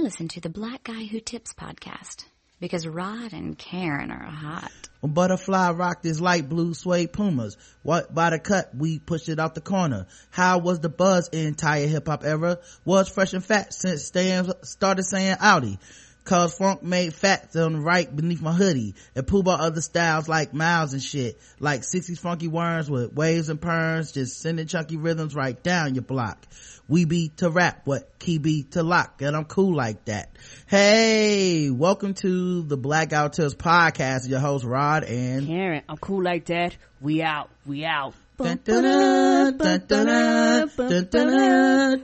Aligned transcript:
Listen 0.00 0.28
to 0.28 0.40
the 0.40 0.48
Black 0.48 0.84
Guy 0.84 1.04
Who 1.04 1.20
Tips 1.20 1.52
podcast 1.52 2.24
because 2.58 2.86
Rod 2.86 3.34
and 3.34 3.58
Karen 3.58 4.10
are 4.10 4.30
hot. 4.30 4.72
Butterfly 5.02 5.72
rocked 5.72 6.04
his 6.04 6.22
light 6.22 6.48
blue 6.48 6.72
suede 6.72 7.12
Pumas, 7.12 7.58
what 7.82 8.14
by 8.14 8.30
the 8.30 8.38
cut 8.38 8.74
we 8.74 8.98
pushed 8.98 9.28
it 9.28 9.38
out 9.38 9.54
the 9.54 9.60
corner. 9.60 10.06
How 10.30 10.56
was 10.56 10.80
the 10.80 10.88
buzz 10.88 11.28
in 11.28 11.48
entire 11.48 11.86
hip 11.86 12.08
hop 12.08 12.24
era? 12.24 12.60
Was 12.86 13.10
fresh 13.10 13.34
and 13.34 13.44
fat 13.44 13.74
since 13.74 14.04
Stan 14.06 14.50
started 14.62 15.02
saying 15.02 15.36
Audi 15.38 15.78
cause 16.24 16.56
funk 16.56 16.82
made 16.82 17.14
facts 17.14 17.56
on 17.56 17.82
right 17.82 18.14
beneath 18.14 18.40
my 18.42 18.52
hoodie. 18.52 18.94
And 19.14 19.26
poo 19.26 19.42
ball 19.42 19.60
other 19.60 19.80
styles 19.80 20.28
like 20.28 20.54
miles 20.54 20.92
and 20.92 21.02
shit. 21.02 21.40
Like 21.58 21.82
60s 21.82 22.18
funky 22.18 22.48
worms 22.48 22.90
with 22.90 23.12
waves 23.12 23.48
and 23.48 23.60
perms 23.60 24.12
just 24.12 24.40
sending 24.40 24.66
chunky 24.66 24.96
rhythms 24.96 25.34
right 25.34 25.60
down 25.62 25.94
your 25.94 26.02
block. 26.02 26.46
We 26.88 27.04
be 27.04 27.28
to 27.36 27.50
rap 27.50 27.82
what 27.84 28.18
key 28.18 28.38
be 28.38 28.64
to 28.72 28.82
lock 28.82 29.22
and 29.22 29.36
i'm 29.36 29.44
cool 29.44 29.74
like 29.76 30.06
that. 30.06 30.30
Hey 30.66 31.70
welcome 31.70 32.14
to 32.14 32.62
the 32.62 32.76
black 32.76 33.10
guy 33.10 33.22
who 33.22 33.28
tips 33.28 33.54
podcast. 33.54 34.28
Your 34.28 34.40
host 34.40 34.64
rod 34.64 35.04
and 35.04 35.46
karen 35.46 35.82
i'm 35.88 35.98
cool 35.98 36.22
like 36.22 36.46
that. 36.46 36.76
We 37.00 37.22
out 37.22 37.48
we 37.66 37.84
out. 37.84 38.14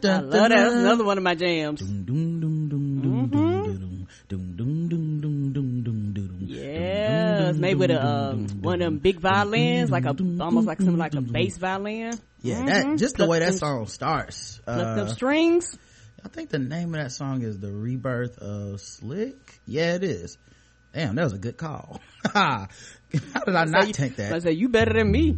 I 0.05 0.21
love 0.21 0.31
that. 0.31 0.49
That's 0.51 0.75
another 0.75 1.05
one 1.05 1.17
of 1.19 1.25
my 1.25 1.35
jams. 1.35 1.81
It's 7.57 7.61
made 7.63 7.77
with 7.77 7.91
a 7.91 8.07
um, 8.07 8.49
one 8.61 8.83
of 8.83 8.87
them 8.87 8.99
big 8.99 9.19
violins, 9.19 9.91
like 9.91 10.05
a 10.05 10.11
almost 10.11 10.67
like 10.67 10.77
something 10.79 10.99
like 10.99 11.15
a 11.15 11.23
bass 11.23 11.57
violin. 11.57 12.13
Yeah, 12.43 12.67
that 12.67 12.99
just 12.99 13.17
the 13.17 13.27
way 13.27 13.39
that 13.39 13.55
song 13.55 13.87
starts. 13.87 14.61
Pluck 14.67 14.79
Uh, 14.99 15.07
strings. 15.07 15.79
I 16.23 16.29
think 16.29 16.51
the 16.51 16.59
name 16.59 16.95
of 16.95 17.01
that 17.01 17.13
song 17.13 17.41
is 17.41 17.59
"The 17.59 17.73
Rebirth 17.73 18.37
of 18.39 18.83
Slick." 18.83 19.59
Yeah, 19.67 19.95
it 19.95 20.05
is. 20.05 20.37
Damn, 20.93 21.15
that 21.15 21.25
was 21.25 21.33
a 21.33 21.39
good 21.39 21.57
call. 21.57 22.01
How 22.35 22.69
did 23.47 23.55
I 23.55 23.65
not 23.65 23.85
Say- 23.87 23.93
take 23.93 24.17
that? 24.17 24.35
I 24.35 24.39
said 24.41 24.57
you 24.57 24.69
better 24.69 24.93
than 24.93 25.11
me. 25.11 25.35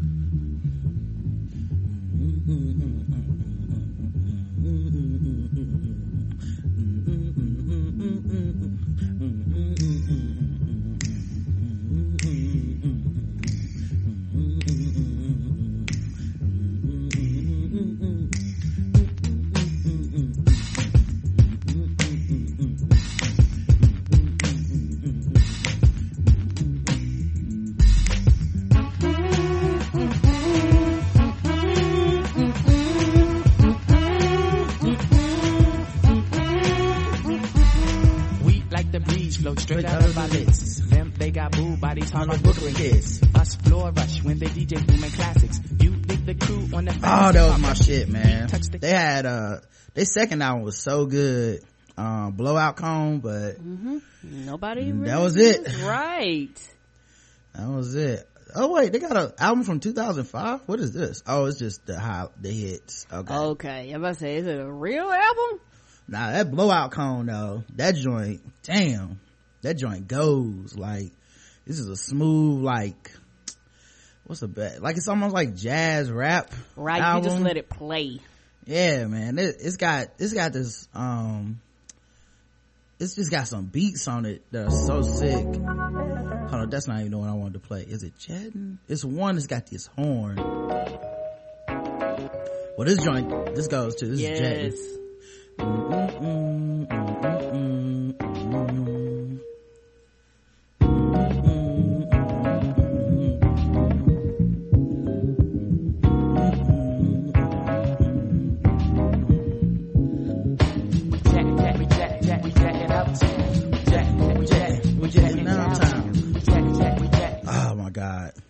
The 38.99 39.05
breeze, 39.05 39.37
float 39.37 39.61
straight 39.61 39.85
out 39.85 40.05
of 40.05 40.19
our 40.19 40.27
lids. 40.27 40.85
Them, 40.89 41.13
they 41.17 41.31
got 41.31 41.53
boo 41.53 41.77
bodies 41.77 42.11
hard 42.11 42.27
like 42.27 42.43
Brooklyn 42.43 42.75
kids. 42.75 43.23
Us 43.33 43.55
floor 43.55 43.93
rush 43.93 44.25
when 44.25 44.41
they 44.41 44.47
DJ 44.47 44.85
booming 44.85 45.13
classics. 45.13 45.61
You 45.79 45.91
dig 45.91 46.27
the 46.27 46.35
crew 46.35 46.69
on 46.75 46.87
the 46.87 46.95
Oh, 47.05 47.31
that 47.31 47.49
was 47.49 47.61
my 47.61 47.75
shit, 47.75 48.09
man. 48.09 48.49
They 48.73 48.91
had 48.91 49.25
uh, 49.25 49.59
their 49.95 50.05
second 50.05 50.43
album 50.43 50.65
was 50.65 50.77
so 50.77 51.07
good. 51.07 51.63
Um, 51.97 52.33
Blowout 52.33 52.75
Comb, 52.75 53.21
but 53.21 53.63
Nobody. 54.25 54.91
That 54.91 55.21
was 55.21 55.37
it. 55.37 55.81
Right. 55.85 56.59
that 57.55 57.69
was 57.69 57.95
it. 57.95 58.29
Oh 58.57 58.73
wait, 58.73 58.93
they 58.93 58.99
got 58.99 59.17
an 59.17 59.33
album 59.39 59.62
from 59.62 59.79
2005. 59.79 60.62
What 60.67 60.81
is 60.81 60.93
this? 60.93 61.22
Oh, 61.25 61.45
it's 61.45 61.61
just 61.61 61.87
the 61.87 62.01
high, 62.01 62.27
the 62.41 62.51
hits. 62.51 63.06
Okay. 63.12 63.33
Okay. 63.33 63.91
I'm 63.93 64.01
about 64.01 64.15
to 64.15 64.19
say, 64.19 64.37
is 64.39 64.47
it 64.49 64.59
a 64.59 64.69
real 64.69 65.09
album? 65.09 65.61
Nah, 66.11 66.33
that 66.33 66.51
blowout 66.51 66.91
comb 66.91 67.27
though, 67.27 67.65
that 67.77 67.95
joint, 67.95 68.41
damn, 68.63 69.21
that 69.61 69.75
joint 69.75 70.09
goes 70.09 70.75
like, 70.75 71.13
this 71.67 71.79
is 71.79 71.87
a 71.87 71.97
smooth 71.97 72.63
like, 72.63 73.13
what's 74.25 74.41
the 74.41 74.49
best? 74.49 74.81
Like 74.81 74.97
it's 74.97 75.07
almost 75.07 75.35
like 75.35 75.55
jazz 75.55 76.11
rap. 76.11 76.51
Right. 76.77 77.03
Album. 77.03 77.25
You 77.25 77.31
just 77.31 77.43
let 77.43 77.57
it 77.59 77.69
play. 77.69 78.21
Yeah, 78.65 79.07
man, 79.07 79.39
it, 79.39 79.57
it's 79.61 79.77
got, 79.77 80.09
it's 80.19 80.33
got 80.33 80.55
this, 80.55 80.89
um, 80.95 81.61
it's 82.99 83.15
just 83.15 83.31
got 83.31 83.47
some 83.47 83.67
beats 83.67 84.09
on 84.09 84.25
it 84.25 84.43
that 84.51 84.69
are 84.69 84.71
so 84.71 85.03
sick. 85.03 85.45
Hold 85.45 86.53
on, 86.53 86.71
that's 86.71 86.89
not 86.89 87.01
even 87.01 87.13
the 87.13 87.19
one 87.19 87.29
I 87.29 87.35
wanted 87.35 87.53
to 87.53 87.61
play. 87.61 87.83
Is 87.83 88.03
it 88.03 88.17
Jedden? 88.19 88.79
It's 88.89 89.05
one 89.05 89.35
that's 89.35 89.47
got 89.47 89.67
this 89.67 89.87
horn. 89.89 90.37
Well, 92.77 92.87
this 92.87 93.05
joint, 93.05 93.55
this 93.55 93.69
goes 93.69 93.97
to, 93.97 94.07
this 94.07 94.21
is. 94.21 94.23
Yes. 94.23 94.75
Mm, 94.75 94.97
mm, 94.97 95.08
Oh 95.61 95.65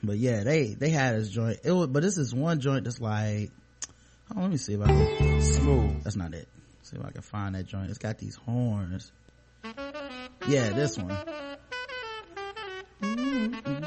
but 0.03 0.17
yeah, 0.17 0.43
they 0.43 0.75
they 0.75 0.91
had 0.91 1.17
this 1.17 1.31
joint. 1.31 1.61
It 1.65 1.73
was, 1.73 1.87
but 1.89 2.03
this 2.03 2.19
is 2.19 2.35
one 2.35 2.61
joint 2.61 2.85
that's 2.85 3.01
like, 3.01 3.51
oh, 4.35 4.41
let 4.41 4.51
me 4.51 4.57
see 4.57 4.75
can. 4.75 5.41
Smooth. 5.41 6.03
That's 6.05 6.17
not 6.17 6.35
it. 6.35 6.49
See 6.88 6.97
if 6.97 7.04
I 7.04 7.10
can 7.10 7.21
find 7.21 7.54
that 7.54 7.66
joint. 7.66 7.91
It's 7.91 7.99
got 7.99 8.16
these 8.16 8.37
horns. 8.37 9.12
Yeah, 10.47 10.71
this 10.71 10.97
one. 10.97 11.15
DPS 13.03 13.78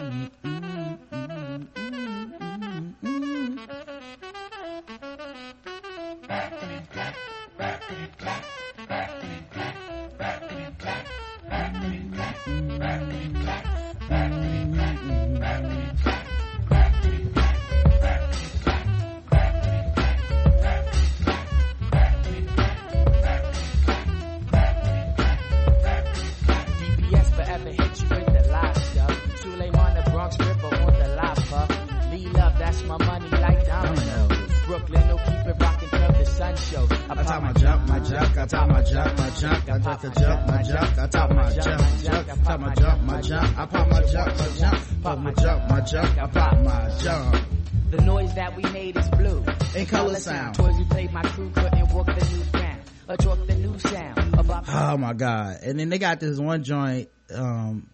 top 37.31 37.43
my 37.43 37.53
jump, 37.53 37.87
my 37.87 37.99
jump, 37.99 38.37
I 38.37 38.45
top 38.45 38.67
my 38.67 38.83
jump, 38.83 39.17
my 39.17 39.29
jump, 39.29 39.69
I 39.69 39.79
top 39.79 40.01
the 40.01 40.09
jump, 40.09 40.47
my 40.47 40.63
jump, 40.63 40.97
I 40.97 41.07
top 41.07 41.31
my 41.31 41.49
jump, 41.53 42.03
jump, 42.03 42.43
top 42.43 42.59
my 42.59 42.75
jump, 42.75 43.03
my 43.03 43.21
jump, 43.21 43.59
I 43.59 43.65
pop 43.65 43.87
my 43.87 44.01
jump, 44.01 44.37
my 44.37 44.47
jump, 44.57 45.03
pop 45.03 45.19
my 45.19 45.33
jump, 45.33 45.69
my 45.69 45.81
jump, 45.81 46.17
I 46.17 46.27
pop 46.27 46.59
my 46.59 46.97
jump. 46.99 47.45
The 47.91 48.01
noise 48.01 48.33
that 48.35 48.55
we 48.55 48.63
made 48.71 48.97
is 48.97 49.09
blue. 49.09 49.45
In 49.75 49.85
color 49.85 50.15
sound. 50.15 50.55
Toys 50.55 50.77
we 50.77 50.83
played, 50.85 51.11
my 51.13 51.21
crew 51.23 51.49
couldn't 51.51 51.93
walk 51.93 52.07
the 52.07 52.35
new 52.35 52.43
ground. 52.51 52.81
Or 53.07 53.17
talk 53.17 53.47
the 53.47 53.55
new 53.55 53.79
sound. 53.79 54.33
About 54.37 54.65
Oh 54.67 54.97
my 54.97 55.13
god! 55.13 55.59
And 55.63 55.79
then 55.79 55.89
they 55.89 55.99
got 55.99 56.19
this 56.19 56.37
one 56.37 56.63
joint. 56.63 57.09
Um, 57.33 57.87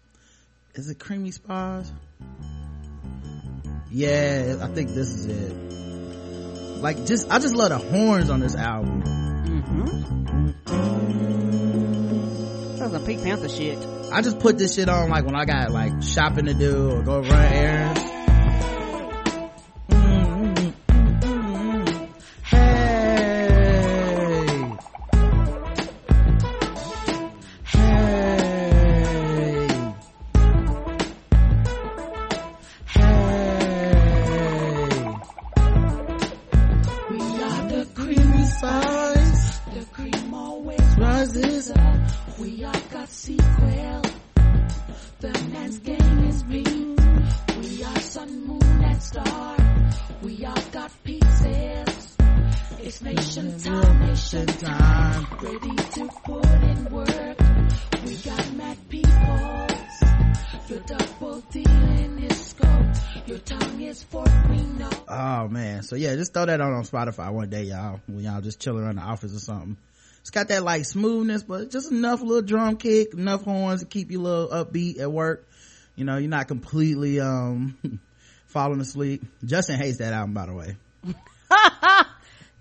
is 0.74 0.90
it 0.90 0.98
Creamy 0.98 1.30
Spies? 1.30 1.92
Yeah, 3.90 4.56
I 4.60 4.66
think 4.68 4.90
this 4.90 5.08
is 5.08 5.26
it. 5.26 6.82
Like, 6.82 7.06
just 7.06 7.30
I 7.30 7.38
just 7.38 7.54
love 7.54 7.70
the 7.70 7.78
horns 7.78 8.30
on 8.30 8.40
this 8.40 8.54
album. 8.54 9.17
Hmm? 9.68 9.84
That's 12.78 12.92
some 12.92 13.04
Pink 13.04 13.22
Panther 13.22 13.48
shit. 13.48 13.78
I 14.10 14.22
just 14.22 14.38
put 14.38 14.56
this 14.58 14.74
shit 14.74 14.88
on 14.88 15.10
like 15.10 15.24
when 15.26 15.34
I 15.34 15.44
got 15.44 15.70
like 15.70 16.02
shopping 16.02 16.46
to 16.46 16.54
do 16.54 16.90
or 16.90 17.02
go 17.02 17.20
run 17.20 17.52
errands. 17.52 18.07
Throw 66.38 66.46
that 66.46 66.60
on 66.60 66.72
on 66.72 66.84
Spotify 66.84 67.32
one 67.32 67.50
day, 67.50 67.64
y'all. 67.64 68.00
When 68.06 68.20
y'all 68.20 68.40
just 68.40 68.60
chilling 68.60 68.84
around 68.84 68.96
the 68.96 69.02
office 69.02 69.34
or 69.34 69.40
something. 69.40 69.76
It's 70.20 70.30
got 70.30 70.48
that 70.48 70.62
like 70.62 70.84
smoothness, 70.84 71.42
but 71.42 71.70
just 71.70 71.90
enough 71.90 72.20
little 72.20 72.42
drum 72.42 72.76
kick, 72.76 73.14
enough 73.14 73.42
horns 73.42 73.80
to 73.80 73.86
keep 73.86 74.10
you 74.10 74.20
a 74.20 74.22
little 74.22 74.48
upbeat 74.48 75.00
at 75.00 75.10
work. 75.10 75.48
You 75.96 76.04
know, 76.04 76.16
you're 76.16 76.28
not 76.28 76.46
completely, 76.46 77.18
um, 77.18 77.76
falling 78.46 78.80
asleep. 78.80 79.24
Justin 79.44 79.80
hates 79.80 79.98
that 79.98 80.12
album, 80.12 80.34
by 80.34 80.46
the 80.46 80.54
way. 80.54 80.76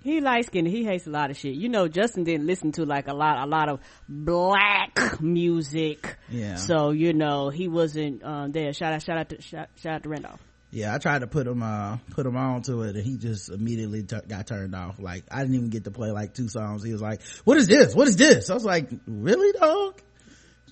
he 0.03 0.21
likes 0.21 0.47
skinned. 0.47 0.68
He 0.68 0.83
hates 0.83 1.06
a 1.06 1.12
lot 1.12 1.29
of 1.29 1.38
shit. 1.38 1.53
You 1.53 1.69
know, 1.69 1.88
Justin 1.88 2.24
didn't 2.24 2.47
listen 2.47 2.71
to 2.74 2.85
like 2.85 3.07
a 3.07 3.13
lot, 3.13 3.45
a 3.45 3.45
lot 3.45 3.69
of 3.69 3.79
black 4.09 5.21
music. 5.21 6.18
Yeah. 6.29 6.56
So 6.56 6.91
you 6.91 7.13
know, 7.13 7.50
he 7.50 7.68
wasn't 7.68 8.24
um, 8.24 8.51
there. 8.53 8.74
Shout 8.74 8.94
out, 8.94 9.03
shout 9.03 9.18
out 9.18 9.29
to 9.29 9.41
shout, 9.41 9.69
shout 9.75 9.95
out 9.95 10.03
to 10.03 10.09
Randolph. 10.09 10.47
Yeah, 10.69 10.94
I 10.94 10.98
tried 10.98 11.19
to 11.19 11.28
put 11.28 11.48
him, 11.48 11.64
uh, 11.64 11.98
put 12.12 12.25
him 12.25 12.36
on 12.36 12.62
to 12.64 12.81
it 12.81 12.96
and 12.98 13.06
he 13.06 13.16
just 13.18 13.50
immediately 13.50 14.04
t- 14.04 14.18
got 14.28 14.48
turned 14.48 14.75
off. 14.75 15.00
Like, 15.00 15.24
I 15.31 15.40
didn't 15.42 15.56
even 15.56 15.69
get 15.69 15.86
to 15.86 15.92
play 15.92 16.12
like 16.12 16.34
two 16.34 16.50
songs. 16.50 16.84
He 16.84 16.92
was 16.92 17.02
like, 17.02 17.22
what 17.46 17.58
is 17.58 17.68
this? 17.68 17.96
What 17.96 18.08
is 18.08 18.18
this? 18.18 18.50
I 18.50 18.54
was 18.54 18.66
like, 18.66 18.90
really 19.08 19.58
dog? 19.58 20.02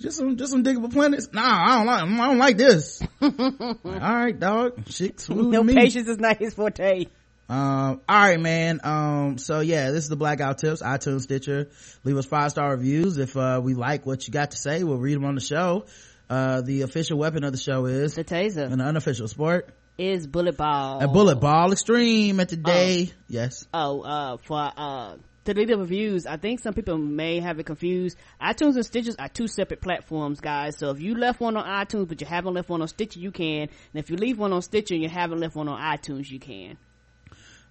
Just 0.01 0.18
some, 0.18 0.36
just 0.36 0.51
some 0.51 0.63
digable 0.63 0.92
planets? 0.92 1.30
Nah, 1.31 1.42
I 1.42 1.77
don't 1.77 1.86
like, 1.86 2.03
I 2.03 2.27
don't 2.27 2.38
like 2.38 2.57
this. 2.57 3.01
like, 3.21 3.39
all 3.86 4.01
right, 4.01 4.38
dog. 4.38 4.89
Shit, 4.89 5.30
No 5.30 5.63
me. 5.63 5.74
patience 5.74 6.09
is 6.09 6.19
not 6.19 6.38
his 6.38 6.53
forte. 6.53 7.06
Um, 7.48 8.01
all 8.09 8.19
right, 8.19 8.39
man. 8.39 8.81
Um, 8.83 9.38
so 9.38 9.62
yeah, 9.62 9.91
this 9.91 10.03
is 10.03 10.09
the 10.09 10.18
Black 10.18 10.39
Guy 10.39 10.48
Who 10.50 10.53
Tips, 10.56 10.81
iTunes, 10.81 11.21
Stitcher. 11.21 11.69
Leave 12.03 12.18
us 12.18 12.25
five 12.25 12.51
star 12.51 12.71
reviews. 12.71 13.18
If, 13.18 13.38
uh, 13.38 13.62
we 13.63 13.75
like 13.75 14.06
what 14.06 14.27
you 14.27 14.33
got 14.33 14.51
to 14.51 14.57
say, 14.57 14.83
we'll 14.83 14.98
read 14.98 15.15
them 15.15 15.24
on 15.24 15.36
the 15.36 15.41
show. 15.41 15.86
Uh, 16.30 16.59
the 16.62 16.81
official 16.81 17.18
weapon 17.18 17.44
of 17.45 17.51
the 17.53 17.57
show 17.57 17.86
is 17.86 18.15
The 18.15 18.24
taser 18.25 18.69
an 18.69 18.81
unofficial 18.81 19.27
sport. 19.30 19.69
Is 19.97 20.27
bullet 20.27 20.57
ball. 20.57 21.01
A 21.01 21.07
bullet 21.07 21.38
ball 21.38 21.71
extreme 21.71 22.39
at 22.39 22.50
the 22.50 22.57
day. 22.57 23.12
Yes. 23.27 23.65
Oh, 23.74 24.01
uh, 24.01 24.38
for, 24.38 24.71
uh, 24.75 25.15
to 25.45 25.53
leave 25.53 25.68
the 25.68 25.77
reviews, 25.77 26.25
I 26.25 26.38
think 26.38 26.59
some 26.59 26.74
people 26.74 26.97
may 26.97 27.39
have 27.39 27.59
it 27.59 27.65
confused. 27.65 28.18
iTunes 28.42 28.75
and 28.75 28.86
Stitcher 28.86 29.13
are 29.19 29.30
two 29.30 29.47
separate 29.47 29.80
platforms, 29.80 30.39
guys. 30.39 30.77
So 30.77 30.89
if 30.89 31.00
you 31.00 31.15
left 31.15 31.39
one 31.39 31.56
on 31.56 31.65
iTunes, 31.65 32.07
but 32.07 32.19
you 32.19 32.27
haven't 32.27 32.56
left 32.56 32.68
one 32.68 32.81
on 32.81 32.88
Stitcher, 32.88 33.19
you 33.19 33.31
can. 33.31 33.62
And 33.62 33.69
if 33.94 34.09
you 34.09 34.18
leave 34.18 34.39
one 34.39 34.53
on 34.53 34.62
Stitcher 34.62 34.95
and 34.95 35.03
you 35.03 35.09
haven't 35.09 35.39
left 35.39 35.56
one 35.56 35.68
on 35.68 35.80
iTunes, 35.80 36.30
you 36.30 36.39
can. 36.39 36.77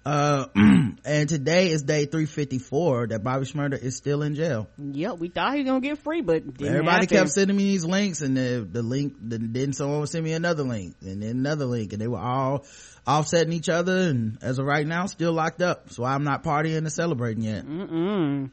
Uh, 0.04 0.46
and 0.54 1.28
today 1.28 1.70
is 1.70 1.82
day 1.82 2.04
354 2.04 3.08
that 3.08 3.24
Bobby 3.24 3.46
Shmurda 3.46 3.82
is 3.82 3.96
still 3.96 4.22
in 4.22 4.34
jail. 4.34 4.68
Yep, 4.76 5.18
we 5.18 5.28
thought 5.28 5.54
he 5.54 5.60
was 5.62 5.66
gonna 5.66 5.80
get 5.80 5.98
free, 5.98 6.20
but 6.20 6.56
didn't 6.58 6.68
Everybody 6.74 7.06
happen. 7.06 7.08
kept 7.08 7.30
sending 7.30 7.56
me 7.56 7.64
these 7.64 7.84
links 7.86 8.20
and 8.20 8.36
the, 8.36 8.68
the 8.70 8.82
link, 8.82 9.14
the, 9.20 9.38
then 9.38 9.72
someone 9.72 10.00
would 10.00 10.08
send 10.10 10.24
me 10.24 10.32
another 10.32 10.62
link 10.62 10.96
and 11.00 11.22
then 11.22 11.30
another 11.30 11.64
link 11.64 11.92
and 11.92 12.02
they 12.02 12.08
were 12.08 12.18
all 12.18 12.66
offsetting 13.06 13.52
each 13.54 13.68
other 13.70 14.08
and 14.08 14.38
as 14.42 14.58
of 14.58 14.66
right 14.66 14.86
now 14.86 15.06
still 15.06 15.32
locked 15.32 15.62
up. 15.62 15.90
So 15.90 16.04
I'm 16.04 16.24
not 16.24 16.44
partying 16.44 16.78
and 16.78 16.92
celebrating 16.92 17.44
yet. 17.44 17.64
Mm-mm. 17.64 18.50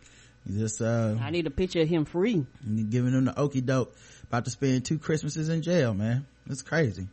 Just, 0.50 0.82
uh, 0.82 1.16
I 1.22 1.30
need 1.32 1.48
a 1.48 1.52
picture 1.52 1.82
of 1.82 1.88
him 1.90 2.06
free. 2.06 2.46
giving 2.90 3.14
him 3.14 3.26
the 3.26 3.34
okie 3.34 3.66
doke. 3.66 3.94
About 4.24 4.46
to 4.46 4.52
spend 4.52 4.86
two 4.86 4.98
Christmases 4.98 5.50
in 5.50 5.62
jail, 5.62 5.94
man. 5.94 6.26
It's 6.50 6.62
crazy. 6.62 7.10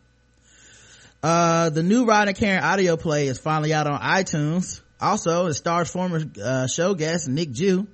Uh, 1.22 1.70
the 1.70 1.82
new 1.82 2.04
Rod 2.04 2.28
and 2.28 2.36
Karen 2.36 2.62
audio 2.62 2.96
play 2.96 3.26
is 3.26 3.38
finally 3.38 3.72
out 3.74 3.86
on 3.86 4.00
iTunes. 4.00 4.80
Also, 5.00 5.46
it 5.46 5.54
stars 5.54 5.90
former, 5.90 6.22
uh, 6.42 6.66
show 6.68 6.94
guests 6.94 7.26
Nick 7.26 7.50
Jew, 7.50 7.88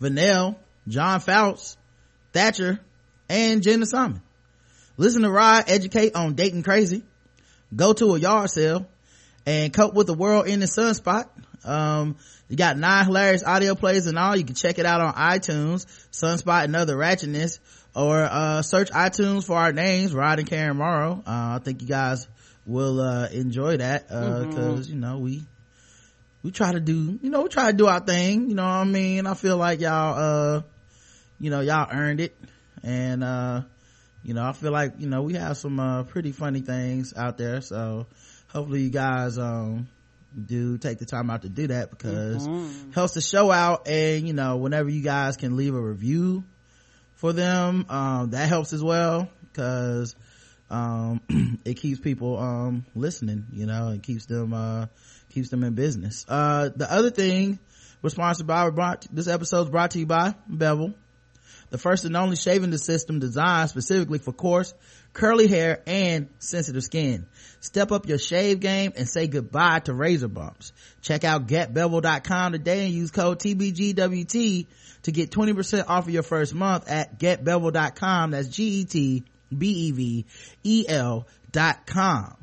Vanell, 0.00 0.56
John 0.86 1.20
Fouts, 1.20 1.76
Thatcher, 2.32 2.78
and 3.28 3.62
Jenna 3.62 3.86
Simon. 3.86 4.22
Listen 4.96 5.22
to 5.22 5.30
Rod 5.30 5.64
educate 5.66 6.14
on 6.14 6.34
dating 6.34 6.62
crazy, 6.62 7.02
go 7.74 7.92
to 7.92 8.14
a 8.14 8.18
yard 8.18 8.50
sale, 8.50 8.86
and 9.44 9.72
cope 9.72 9.94
with 9.94 10.06
the 10.06 10.14
world 10.14 10.46
in 10.46 10.60
the 10.60 10.66
sunspot. 10.66 11.28
Um, 11.64 12.16
you 12.48 12.56
got 12.56 12.78
nine 12.78 13.04
hilarious 13.04 13.44
audio 13.44 13.74
plays 13.74 14.06
and 14.06 14.18
all. 14.18 14.36
You 14.36 14.44
can 14.44 14.54
check 14.54 14.78
it 14.78 14.86
out 14.86 15.00
on 15.00 15.14
iTunes, 15.14 15.84
Sunspot 16.12 16.64
and 16.64 16.74
Other 16.76 16.96
Ratchetness, 16.96 17.58
or, 17.94 18.20
uh, 18.22 18.62
search 18.62 18.90
iTunes 18.90 19.44
for 19.44 19.56
our 19.56 19.72
names, 19.72 20.14
Rod 20.14 20.38
and 20.38 20.48
Karen 20.48 20.76
Morrow. 20.76 21.22
Uh, 21.26 21.58
I 21.58 21.60
think 21.62 21.82
you 21.82 21.88
guys 21.88 22.26
will, 22.68 23.00
uh, 23.00 23.28
enjoy 23.30 23.78
that, 23.78 24.06
uh, 24.10 24.44
cause, 24.54 24.88
you 24.88 24.96
know, 24.96 25.18
we, 25.18 25.42
we 26.42 26.50
try 26.52 26.70
to 26.72 26.80
do, 26.80 27.18
you 27.22 27.30
know, 27.30 27.42
we 27.42 27.48
try 27.48 27.70
to 27.70 27.76
do 27.76 27.86
our 27.86 28.00
thing, 28.00 28.48
you 28.50 28.54
know 28.54 28.62
what 28.62 28.68
I 28.68 28.84
mean? 28.84 29.26
I 29.26 29.34
feel 29.34 29.56
like 29.56 29.80
y'all, 29.80 30.14
uh, 30.58 30.62
you 31.40 31.50
know, 31.50 31.60
y'all 31.60 31.88
earned 31.90 32.20
it. 32.20 32.36
And, 32.82 33.24
uh, 33.24 33.62
you 34.22 34.34
know, 34.34 34.44
I 34.44 34.52
feel 34.52 34.70
like, 34.70 34.94
you 34.98 35.08
know, 35.08 35.22
we 35.22 35.32
have 35.34 35.56
some, 35.56 35.80
uh, 35.80 36.02
pretty 36.04 36.32
funny 36.32 36.60
things 36.60 37.14
out 37.16 37.38
there. 37.38 37.60
So 37.62 38.06
hopefully 38.48 38.82
you 38.82 38.90
guys, 38.90 39.38
um, 39.38 39.88
do 40.46 40.76
take 40.76 40.98
the 40.98 41.06
time 41.06 41.30
out 41.30 41.42
to 41.42 41.48
do 41.48 41.68
that 41.68 41.90
because 41.90 42.46
helps 42.92 43.14
the 43.14 43.20
show 43.22 43.50
out. 43.50 43.88
And, 43.88 44.26
you 44.26 44.34
know, 44.34 44.58
whenever 44.58 44.90
you 44.90 45.02
guys 45.02 45.36
can 45.38 45.56
leave 45.56 45.74
a 45.74 45.80
review 45.80 46.44
for 47.14 47.32
them, 47.32 47.86
um, 47.88 48.30
that 48.30 48.48
helps 48.48 48.72
as 48.74 48.82
well 48.84 49.28
because, 49.50 50.14
um, 50.70 51.20
it 51.64 51.74
keeps 51.74 52.00
people, 52.00 52.38
um, 52.38 52.84
listening, 52.94 53.46
you 53.52 53.66
know, 53.66 53.90
it 53.90 54.02
keeps 54.02 54.26
them, 54.26 54.52
uh, 54.52 54.86
keeps 55.30 55.48
them 55.48 55.64
in 55.64 55.74
business. 55.74 56.24
Uh, 56.28 56.70
the 56.74 56.90
other 56.92 57.10
thing 57.10 57.58
was 58.02 58.12
sponsored 58.12 58.46
by, 58.46 58.68
brought, 58.70 59.06
this 59.12 59.28
episode 59.28 59.62
is 59.62 59.70
brought 59.70 59.92
to 59.92 59.98
you 59.98 60.06
by 60.06 60.34
Bevel 60.46 60.94
the 61.70 61.78
first 61.78 62.04
and 62.04 62.16
only 62.16 62.36
shaving 62.36 62.76
system 62.78 63.18
designed 63.18 63.70
specifically 63.70 64.18
for 64.18 64.32
coarse, 64.32 64.74
curly 65.12 65.48
hair, 65.48 65.82
and 65.86 66.28
sensitive 66.38 66.82
skin. 66.82 67.26
Step 67.60 67.92
up 67.92 68.08
your 68.08 68.18
shave 68.18 68.60
game 68.60 68.92
and 68.96 69.08
say 69.08 69.26
goodbye 69.26 69.80
to 69.80 69.92
razor 69.94 70.28
bumps. 70.28 70.72
Check 71.02 71.24
out 71.24 71.46
getbevel.com 71.46 72.52
today 72.52 72.86
and 72.86 72.94
use 72.94 73.10
code 73.10 73.38
TBGWT 73.40 74.66
to 75.02 75.12
get 75.12 75.30
20% 75.30 75.84
off 75.88 76.06
of 76.06 76.12
your 76.12 76.22
first 76.22 76.54
month 76.54 76.88
at 76.88 77.18
getbevel.com. 77.18 78.30
That's 78.30 78.48
G-E-T-B-E-V-E-L 79.50 81.26
dot 81.52 81.86
com. 81.86 82.36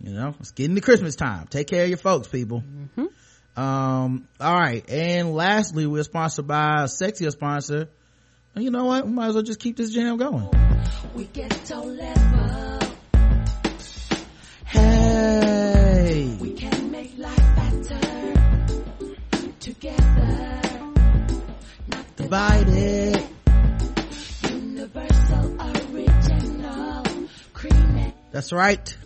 You 0.00 0.12
know, 0.12 0.34
it's 0.40 0.50
getting 0.50 0.74
to 0.74 0.80
Christmas 0.80 1.16
time. 1.16 1.46
Take 1.48 1.68
care 1.68 1.84
of 1.84 1.88
your 1.88 1.98
folks, 1.98 2.28
people. 2.28 2.62
Um, 3.56 4.28
all 4.40 4.54
right. 4.54 4.88
And 4.90 5.34
lastly, 5.34 5.86
we're 5.86 6.02
sponsored 6.02 6.46
by 6.46 6.82
a 6.82 6.86
sexier 6.86 7.30
sponsor. 7.30 7.88
And 8.54 8.64
you 8.64 8.70
know 8.70 8.84
what? 8.84 9.06
We 9.06 9.12
might 9.12 9.28
as 9.28 9.34
well 9.34 9.42
just 9.42 9.60
keep 9.60 9.76
this 9.76 9.92
jam 9.92 10.16
going. 10.16 10.50
We 11.14 11.24
get 11.24 11.50
to 11.66 11.80
level. 11.80 12.80
Hey. 14.66 16.36
We 16.40 16.52
can 16.52 16.90
make 16.90 17.16
life 17.16 17.56
better. 17.56 18.34
Together. 19.60 20.60
Not 21.88 22.16
Divided. 22.16 23.23
That's 28.34 28.52
right. 28.52 28.96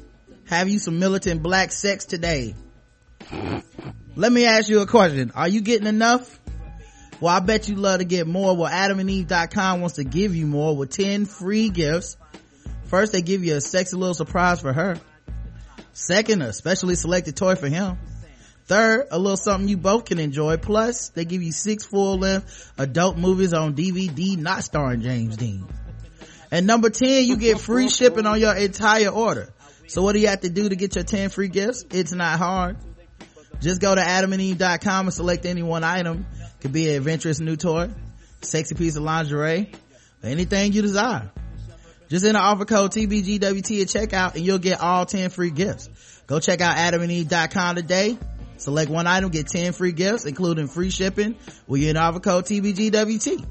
Have 0.46 0.70
you 0.70 0.78
some 0.78 0.98
militant 0.98 1.42
black 1.42 1.70
sex 1.70 2.06
today? 2.06 2.54
Let 4.16 4.32
me 4.32 4.46
ask 4.46 4.70
you 4.70 4.80
a 4.80 4.86
question. 4.86 5.32
Are 5.34 5.46
you 5.46 5.60
getting 5.60 5.86
enough? 5.86 6.40
Well, 7.20 7.36
I 7.36 7.40
bet 7.40 7.68
you 7.68 7.76
love 7.76 7.98
to 7.98 8.06
get 8.06 8.26
more. 8.26 8.56
Well, 8.56 8.72
adamandeve.com 8.72 9.82
wants 9.82 9.96
to 9.96 10.04
give 10.04 10.34
you 10.34 10.46
more 10.46 10.74
with 10.74 10.88
10 10.92 11.26
free 11.26 11.68
gifts. 11.68 12.16
First, 12.84 13.12
they 13.12 13.20
give 13.20 13.44
you 13.44 13.56
a 13.56 13.60
sexy 13.60 13.98
little 13.98 14.14
surprise 14.14 14.62
for 14.62 14.72
her. 14.72 14.98
Second, 15.92 16.40
a 16.40 16.54
specially 16.54 16.94
selected 16.94 17.36
toy 17.36 17.54
for 17.54 17.68
him. 17.68 17.98
Third, 18.64 19.08
a 19.10 19.18
little 19.18 19.36
something 19.36 19.68
you 19.68 19.76
both 19.76 20.06
can 20.06 20.18
enjoy. 20.18 20.56
Plus, 20.56 21.10
they 21.10 21.26
give 21.26 21.42
you 21.42 21.52
six 21.52 21.84
full-length 21.84 22.72
adult 22.78 23.18
movies 23.18 23.52
on 23.52 23.74
DVD 23.74 24.38
not 24.38 24.64
starring 24.64 25.02
James 25.02 25.36
Deen. 25.36 25.68
And 26.50 26.66
number 26.66 26.90
10, 26.90 27.24
you 27.24 27.36
get 27.36 27.60
free 27.60 27.88
shipping 27.88 28.26
on 28.26 28.40
your 28.40 28.54
entire 28.54 29.08
order. 29.08 29.52
So 29.86 30.02
what 30.02 30.12
do 30.12 30.20
you 30.20 30.28
have 30.28 30.40
to 30.40 30.50
do 30.50 30.68
to 30.68 30.76
get 30.76 30.94
your 30.94 31.04
10 31.04 31.30
free 31.30 31.48
gifts? 31.48 31.84
It's 31.90 32.12
not 32.12 32.38
hard. 32.38 32.76
Just 33.60 33.80
go 33.80 33.94
to 33.94 34.00
adamandeve.com 34.00 35.06
and 35.06 35.14
select 35.14 35.44
any 35.44 35.62
one 35.62 35.84
item. 35.84 36.26
Could 36.60 36.72
be 36.72 36.90
an 36.90 36.96
adventurous 36.96 37.40
new 37.40 37.56
toy, 37.56 37.90
sexy 38.42 38.74
piece 38.74 38.96
of 38.96 39.02
lingerie, 39.02 39.72
anything 40.22 40.72
you 40.72 40.82
desire. 40.82 41.30
Just 42.08 42.24
enter 42.24 42.38
offer 42.38 42.64
code 42.64 42.92
TBGWT 42.92 43.82
at 43.82 43.88
checkout 43.88 44.34
and 44.34 44.44
you'll 44.44 44.58
get 44.58 44.80
all 44.80 45.04
10 45.04 45.30
free 45.30 45.50
gifts. 45.50 45.88
Go 46.26 46.40
check 46.40 46.60
out 46.60 46.76
adamandeve.com 46.76 47.76
today. 47.76 48.18
Select 48.56 48.90
one 48.90 49.06
item, 49.06 49.30
get 49.30 49.46
10 49.46 49.72
free 49.72 49.92
gifts, 49.92 50.24
including 50.24 50.66
free 50.66 50.90
shipping 50.90 51.36
with 51.66 51.80
your 51.80 51.96
offer 51.98 52.20
code 52.20 52.44
TBGWT. 52.44 53.44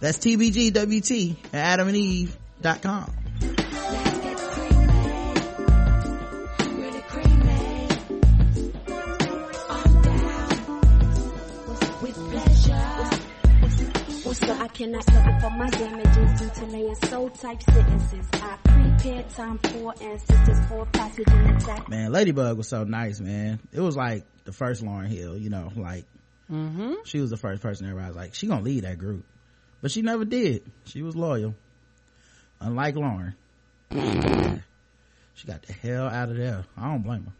That's 0.00 0.18
TBGWT 0.18 1.36
at 1.52 1.78
adamandeve.com. 1.78 2.43
Let's 2.64 2.80
get 2.80 4.36
creamy, 4.38 5.34
really 6.80 7.02
creamy. 7.08 7.88
I'm 9.68 10.02
down 10.02 10.48
with 12.00 12.16
pleasure. 12.30 13.04
What's 14.22 14.42
up? 14.44 14.60
I 14.60 14.68
cannot 14.68 15.04
settle 15.04 15.40
for 15.40 15.50
my 15.50 15.68
damages 15.68 16.40
due 16.40 16.48
to 16.48 16.64
laying 16.72 16.94
soul 16.94 17.28
type 17.28 17.62
sentences. 17.64 18.26
I 18.32 18.56
prepared 18.64 19.28
time 19.28 19.58
for 19.58 19.94
ancestors 20.02 20.66
for 20.66 20.86
passage 20.86 21.28
and 21.28 21.56
attack. 21.62 21.88
Man, 21.90 22.12
Ladybug 22.12 22.56
was 22.56 22.68
so 22.68 22.84
nice, 22.84 23.20
man. 23.20 23.60
It 23.74 23.80
was 23.82 23.94
like 23.94 24.24
the 24.44 24.52
first 24.52 24.82
Lauryn 24.82 25.08
Hill, 25.08 25.36
you 25.36 25.50
know, 25.50 25.70
like 25.76 26.06
Mm-hmm. 26.50 26.94
she 27.04 27.20
was 27.20 27.28
the 27.30 27.36
first 27.36 27.60
person 27.62 27.86
everybody 27.86 28.08
was 28.08 28.16
like, 28.16 28.34
she 28.34 28.46
gonna 28.46 28.62
lead 28.62 28.84
that 28.84 28.98
group. 28.98 29.24
But 29.82 29.90
she 29.90 30.00
never 30.00 30.24
did. 30.24 30.62
She 30.86 31.02
was 31.02 31.14
loyal. 31.16 31.54
Unlike 32.60 32.94
Lauryn. 32.96 33.34
she 35.34 35.46
got 35.46 35.62
the 35.62 35.72
hell 35.72 36.06
out 36.06 36.30
of 36.30 36.36
there. 36.36 36.64
I 36.76 36.88
don't 36.88 37.02
blame 37.02 37.24
her. 37.24 37.32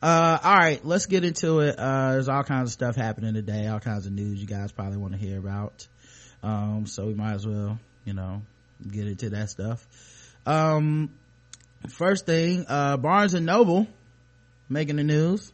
Uh, 0.00 0.38
all 0.42 0.56
right, 0.56 0.84
let's 0.84 1.06
get 1.06 1.24
into 1.24 1.60
it. 1.60 1.76
Uh, 1.76 2.12
there's 2.12 2.28
all 2.28 2.44
kinds 2.44 2.68
of 2.68 2.72
stuff 2.72 2.94
happening 2.94 3.34
today, 3.34 3.66
all 3.66 3.80
kinds 3.80 4.06
of 4.06 4.12
news 4.12 4.40
you 4.40 4.46
guys 4.46 4.70
probably 4.70 4.96
want 4.96 5.12
to 5.12 5.18
hear 5.18 5.38
about. 5.38 5.86
Um, 6.42 6.86
so 6.86 7.06
we 7.06 7.14
might 7.14 7.34
as 7.34 7.46
well, 7.46 7.78
you 8.04 8.12
know, 8.12 8.42
get 8.88 9.08
into 9.08 9.30
that 9.30 9.50
stuff. 9.50 9.86
Um, 10.46 11.10
first 11.88 12.26
thing, 12.26 12.64
uh, 12.68 12.96
Barnes 12.96 13.34
and 13.34 13.44
Noble 13.44 13.88
making 14.68 14.96
the 14.96 15.04
news. 15.04 15.52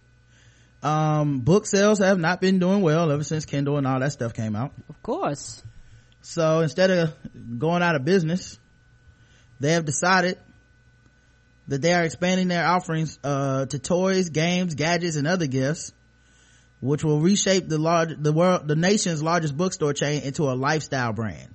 Um, 0.82 1.40
book 1.40 1.66
sales 1.66 1.98
have 2.00 2.18
not 2.18 2.42
been 2.42 2.58
doing 2.58 2.82
well 2.82 3.10
ever 3.10 3.24
since 3.24 3.46
Kindle 3.46 3.78
and 3.78 3.86
all 3.86 4.00
that 4.00 4.12
stuff 4.12 4.34
came 4.34 4.54
out. 4.54 4.72
Of 4.90 5.02
course. 5.02 5.62
So 6.20 6.60
instead 6.60 6.90
of 6.90 7.14
going 7.58 7.82
out 7.82 7.94
of 7.96 8.04
business, 8.04 8.58
they 9.60 9.72
have 9.72 9.84
decided 9.84 10.38
that 11.68 11.80
they 11.80 11.94
are 11.94 12.04
expanding 12.04 12.48
their 12.48 12.66
offerings 12.66 13.18
uh, 13.24 13.66
to 13.66 13.78
toys, 13.78 14.30
games, 14.30 14.74
gadgets, 14.74 15.16
and 15.16 15.26
other 15.26 15.46
gifts, 15.46 15.92
which 16.80 17.02
will 17.02 17.20
reshape 17.20 17.68
the 17.68 17.78
large, 17.78 18.10
the 18.18 18.32
world, 18.32 18.68
the 18.68 18.76
nation's 18.76 19.22
largest 19.22 19.56
bookstore 19.56 19.94
chain 19.94 20.22
into 20.22 20.44
a 20.44 20.54
lifestyle 20.54 21.12
brand. 21.12 21.54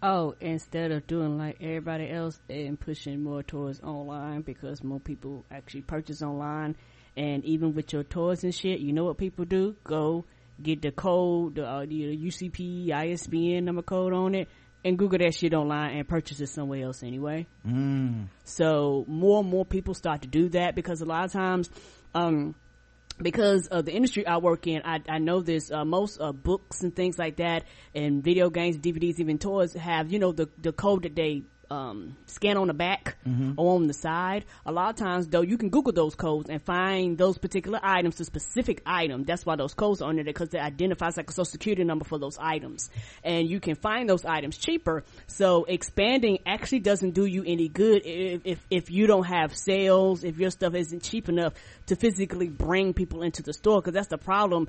Oh, 0.00 0.36
instead 0.40 0.92
of 0.92 1.06
doing 1.06 1.38
like 1.38 1.56
everybody 1.60 2.08
else 2.08 2.38
and 2.48 2.78
pushing 2.78 3.22
more 3.22 3.42
towards 3.42 3.80
online 3.80 4.42
because 4.42 4.84
more 4.84 5.00
people 5.00 5.44
actually 5.50 5.82
purchase 5.82 6.22
online. 6.22 6.76
And 7.16 7.44
even 7.44 7.74
with 7.74 7.92
your 7.92 8.04
toys 8.04 8.44
and 8.44 8.54
shit, 8.54 8.78
you 8.78 8.92
know 8.92 9.04
what 9.04 9.18
people 9.18 9.44
do? 9.44 9.74
Go 9.82 10.24
get 10.62 10.82
the 10.82 10.92
code, 10.92 11.56
the, 11.56 11.66
uh, 11.66 11.80
the 11.80 12.16
UCP, 12.16 12.92
ISBN 12.92 13.64
number 13.64 13.82
code 13.82 14.12
on 14.12 14.36
it, 14.36 14.48
and 14.84 14.98
Google 14.98 15.18
that 15.18 15.34
shit 15.34 15.54
online 15.54 15.96
and 15.96 16.08
purchase 16.08 16.40
it 16.40 16.48
somewhere 16.48 16.84
else 16.84 17.02
anyway. 17.02 17.46
Mm. 17.66 18.28
So 18.44 19.04
more 19.08 19.40
and 19.40 19.48
more 19.48 19.64
people 19.64 19.94
start 19.94 20.22
to 20.22 20.28
do 20.28 20.48
that 20.50 20.74
because 20.74 21.00
a 21.00 21.04
lot 21.04 21.24
of 21.24 21.32
times, 21.32 21.70
um, 22.14 22.54
because 23.20 23.66
of 23.66 23.84
the 23.84 23.92
industry 23.92 24.26
I 24.26 24.38
work 24.38 24.66
in, 24.66 24.82
I, 24.84 25.00
I 25.08 25.18
know 25.18 25.40
this, 25.40 25.72
uh, 25.72 25.84
most, 25.84 26.20
uh, 26.20 26.32
books 26.32 26.82
and 26.82 26.94
things 26.94 27.18
like 27.18 27.36
that 27.36 27.64
and 27.94 28.22
video 28.22 28.48
games, 28.50 28.78
DVDs, 28.78 29.18
even 29.18 29.38
toys 29.38 29.74
have, 29.74 30.12
you 30.12 30.18
know, 30.18 30.32
the, 30.32 30.48
the 30.58 30.72
code 30.72 31.02
that 31.02 31.16
they, 31.16 31.42
um, 31.70 32.16
scan 32.26 32.56
on 32.56 32.68
the 32.68 32.74
back 32.74 33.16
or 33.56 33.74
on 33.74 33.86
the 33.86 33.94
side. 33.94 34.44
A 34.64 34.72
lot 34.72 34.90
of 34.90 34.96
times 34.96 35.28
though, 35.28 35.42
you 35.42 35.58
can 35.58 35.70
Google 35.70 35.92
those 35.92 36.14
codes 36.14 36.48
and 36.48 36.62
find 36.62 37.18
those 37.18 37.38
particular 37.38 37.80
items, 37.82 38.16
the 38.16 38.24
specific 38.24 38.82
item. 38.86 39.24
That's 39.24 39.44
why 39.44 39.56
those 39.56 39.74
codes 39.74 40.02
are 40.02 40.08
on 40.08 40.16
there 40.16 40.24
because 40.24 40.50
they 40.50 40.58
identifies 40.58 41.16
like 41.16 41.28
a 41.28 41.32
social 41.32 41.44
security 41.44 41.84
number 41.84 42.04
for 42.04 42.18
those 42.18 42.38
items. 42.38 42.90
And 43.22 43.48
you 43.48 43.60
can 43.60 43.74
find 43.74 44.08
those 44.08 44.24
items 44.24 44.56
cheaper. 44.58 45.04
So 45.26 45.64
expanding 45.64 46.38
actually 46.46 46.80
doesn't 46.80 47.12
do 47.12 47.24
you 47.24 47.44
any 47.46 47.68
good 47.68 48.02
if, 48.04 48.42
if, 48.44 48.66
if 48.70 48.90
you 48.90 49.06
don't 49.06 49.24
have 49.24 49.56
sales, 49.56 50.24
if 50.24 50.38
your 50.38 50.50
stuff 50.50 50.74
isn't 50.74 51.02
cheap 51.02 51.28
enough 51.28 51.54
to 51.88 51.96
physically 51.96 52.48
bring 52.48 52.94
people 52.94 53.22
into 53.22 53.42
the 53.42 53.52
store. 53.52 53.82
Cause 53.82 53.94
that's 53.94 54.08
the 54.08 54.18
problem. 54.18 54.68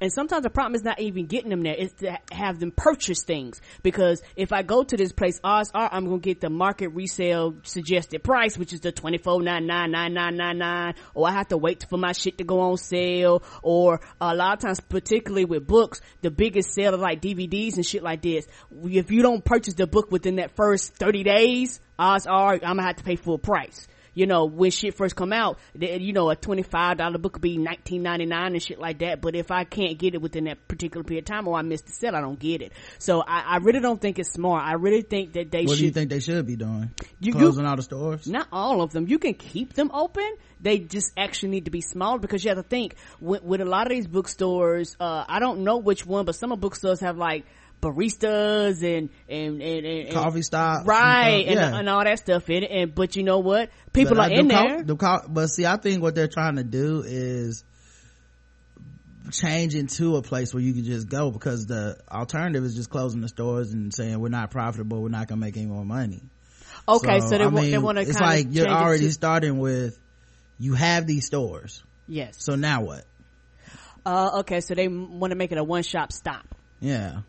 And 0.00 0.12
sometimes 0.12 0.42
the 0.42 0.50
problem 0.50 0.74
is 0.74 0.82
not 0.82 1.00
even 1.00 1.26
getting 1.26 1.50
them 1.50 1.62
there. 1.62 1.74
It's 1.76 1.94
to 1.94 2.18
have 2.30 2.60
them 2.60 2.70
purchase 2.70 3.24
things. 3.24 3.60
Because 3.82 4.22
if 4.36 4.52
I 4.52 4.62
go 4.62 4.84
to 4.84 4.96
this 4.96 5.12
place, 5.12 5.40
odds 5.42 5.70
are 5.74 5.88
I'm 5.90 6.06
going 6.06 6.20
to 6.20 6.24
get 6.24 6.40
the 6.40 6.50
market 6.50 6.88
resale 6.88 7.56
suggested 7.62 8.22
price, 8.22 8.56
which 8.58 8.72
is 8.72 8.80
the 8.80 8.92
twenty 8.92 9.18
four 9.18 9.42
nine 9.42 9.66
nine 9.66 9.90
nine 9.90 10.14
nine 10.14 10.36
nine 10.36 10.58
nine, 10.58 10.94
or 11.14 11.28
I 11.28 11.32
have 11.32 11.48
to 11.48 11.56
wait 11.56 11.86
for 11.88 11.96
my 11.96 12.12
shit 12.12 12.38
to 12.38 12.44
go 12.44 12.60
on 12.60 12.76
sale, 12.76 13.42
or 13.62 14.00
a 14.20 14.34
lot 14.34 14.58
of 14.58 14.60
times, 14.60 14.80
particularly 14.80 15.44
with 15.44 15.66
books, 15.66 16.00
the 16.20 16.30
biggest 16.30 16.78
of 16.78 17.00
like 17.00 17.20
DVDs 17.20 17.76
and 17.76 17.86
shit 17.86 18.02
like 18.02 18.22
this, 18.22 18.46
if 18.84 19.10
you 19.10 19.22
don't 19.22 19.44
purchase 19.44 19.74
the 19.74 19.86
book 19.86 20.10
within 20.10 20.36
that 20.36 20.54
first 20.56 20.94
30 20.96 21.22
days, 21.22 21.80
odds 21.98 22.26
are 22.26 22.54
I'm 22.54 22.60
gonna 22.60 22.82
have 22.82 22.96
to 22.96 23.04
pay 23.04 23.16
full 23.16 23.38
price 23.38 23.86
you 24.14 24.26
know, 24.26 24.44
when 24.46 24.70
shit 24.70 24.94
first 24.96 25.16
come 25.16 25.32
out, 25.32 25.58
you 25.78 26.12
know, 26.12 26.30
a 26.30 26.36
$25 26.36 27.20
book 27.20 27.34
could 27.34 27.42
be 27.42 27.58
$19.99 27.58 28.32
and 28.46 28.62
shit 28.62 28.78
like 28.78 28.98
that. 29.00 29.20
But 29.20 29.34
if 29.36 29.50
I 29.50 29.64
can't 29.64 29.98
get 29.98 30.14
it 30.14 30.22
within 30.22 30.44
that 30.44 30.66
particular 30.68 31.04
period 31.04 31.24
of 31.24 31.34
time 31.34 31.48
or 31.48 31.58
I 31.58 31.62
miss 31.62 31.82
the 31.82 31.92
sale, 31.92 32.14
I 32.16 32.20
don't 32.20 32.38
get 32.38 32.62
it. 32.62 32.72
So 32.98 33.20
I, 33.20 33.40
I 33.40 33.56
really 33.58 33.80
don't 33.80 34.00
think 34.00 34.18
it's 34.18 34.32
smart. 34.32 34.64
I 34.64 34.74
really 34.74 35.02
think 35.02 35.32
that 35.34 35.50
they 35.50 35.64
What 35.64 35.70
should. 35.72 35.78
do 35.80 35.84
you 35.86 35.90
think 35.92 36.10
they 36.10 36.20
should 36.20 36.46
be 36.46 36.56
doing? 36.56 36.90
You- 37.20 37.32
you- 37.32 37.32
Closing 37.32 37.66
all 37.66 37.76
the 37.76 37.82
stores? 37.82 38.26
Not 38.26 38.48
all 38.52 38.80
of 38.82 38.92
them. 38.92 39.06
You 39.08 39.18
can 39.18 39.34
keep 39.34 39.74
them 39.74 39.90
open. 39.92 40.28
They 40.60 40.78
just 40.78 41.12
actually 41.16 41.50
need 41.50 41.66
to 41.66 41.70
be 41.70 41.80
smaller 41.82 42.18
because 42.18 42.42
you 42.44 42.48
have 42.48 42.58
to 42.58 42.62
think 42.62 42.94
with, 43.20 43.42
with 43.42 43.60
a 43.60 43.64
lot 43.66 43.86
of 43.86 43.90
these 43.90 44.06
bookstores, 44.06 44.96
uh, 44.98 45.24
I 45.28 45.38
don't 45.38 45.60
know 45.64 45.76
which 45.78 46.06
one, 46.06 46.24
but 46.24 46.34
some 46.36 46.52
of 46.52 46.60
bookstores 46.60 47.00
have 47.00 47.18
like 47.18 47.44
baristas 47.82 48.82
and, 48.82 49.10
and, 49.28 49.60
and, 49.62 49.86
and, 49.86 50.10
Coffee 50.12 50.42
stops. 50.42 50.86
right. 50.86 51.46
And, 51.46 51.58
And, 51.58 51.72
yeah. 51.72 51.78
and 51.80 51.88
all 51.88 52.02
that 52.04 52.18
stuff 52.18 52.48
in 52.50 52.62
it. 52.64 52.70
And, 52.70 52.94
but 52.94 53.14
you 53.16 53.22
know 53.22 53.38
what? 53.40 53.70
People 53.92 54.16
But 54.16 54.30
are 54.30 54.34
I- 54.34 54.38
in 54.40 54.48
the 54.48 54.54
co- 54.54 54.68
there. 54.68 54.82
the 54.84 54.96
co- 54.96 55.26
but 55.28 55.48
see, 55.48 55.66
I 55.66 55.76
think 55.76 56.02
what 56.02 56.14
they're 56.14 56.28
trying 56.28 56.56
to 56.56 56.64
do 56.64 57.02
is 57.06 57.64
change 59.30 59.74
into 59.74 60.16
a 60.16 60.22
place 60.22 60.52
where 60.52 60.62
you 60.62 60.72
can 60.74 60.84
just 60.84 61.08
go 61.08 61.30
because 61.30 61.66
the 61.66 61.98
alternative 62.10 62.62
is 62.64 62.74
just 62.74 62.90
closing 62.90 63.20
the 63.20 63.28
stores 63.28 63.72
and 63.72 63.92
saying 63.94 64.18
we're 64.20 64.28
not 64.28 64.50
profitable, 64.50 65.02
we're 65.02 65.08
not 65.08 65.28
gonna 65.28 65.40
make 65.40 65.56
any 65.56 65.66
more 65.66 65.84
money. 65.84 66.22
Okay, 66.86 67.20
so, 67.20 67.30
they, 67.30 67.44
I 67.44 67.46
want 67.46 67.70
they 67.70 67.78
want 67.78 67.96
to 67.98 68.02
It's 68.02 68.20
like 68.20 68.48
you're 68.50 68.68
already 68.68 69.04
to- 69.06 69.12
starting 69.12 69.58
with 69.58 69.98
you 70.58 70.74
have 70.74 71.06
these 71.06 71.24
stores, 71.26 71.82
yes. 72.06 72.36
so 72.38 72.54
now 72.54 72.82
what? 72.82 73.04
Uh, 74.04 74.40
okay, 74.40 74.60
so 74.60 74.74
they 74.74 74.86
want 74.88 75.30
to 75.30 75.34
make 75.36 75.50
it 75.52 75.56
a 75.58 75.64
one 75.64 75.82
shop 75.82 76.12
stop. 76.12 76.44
Yeah, 76.80 77.20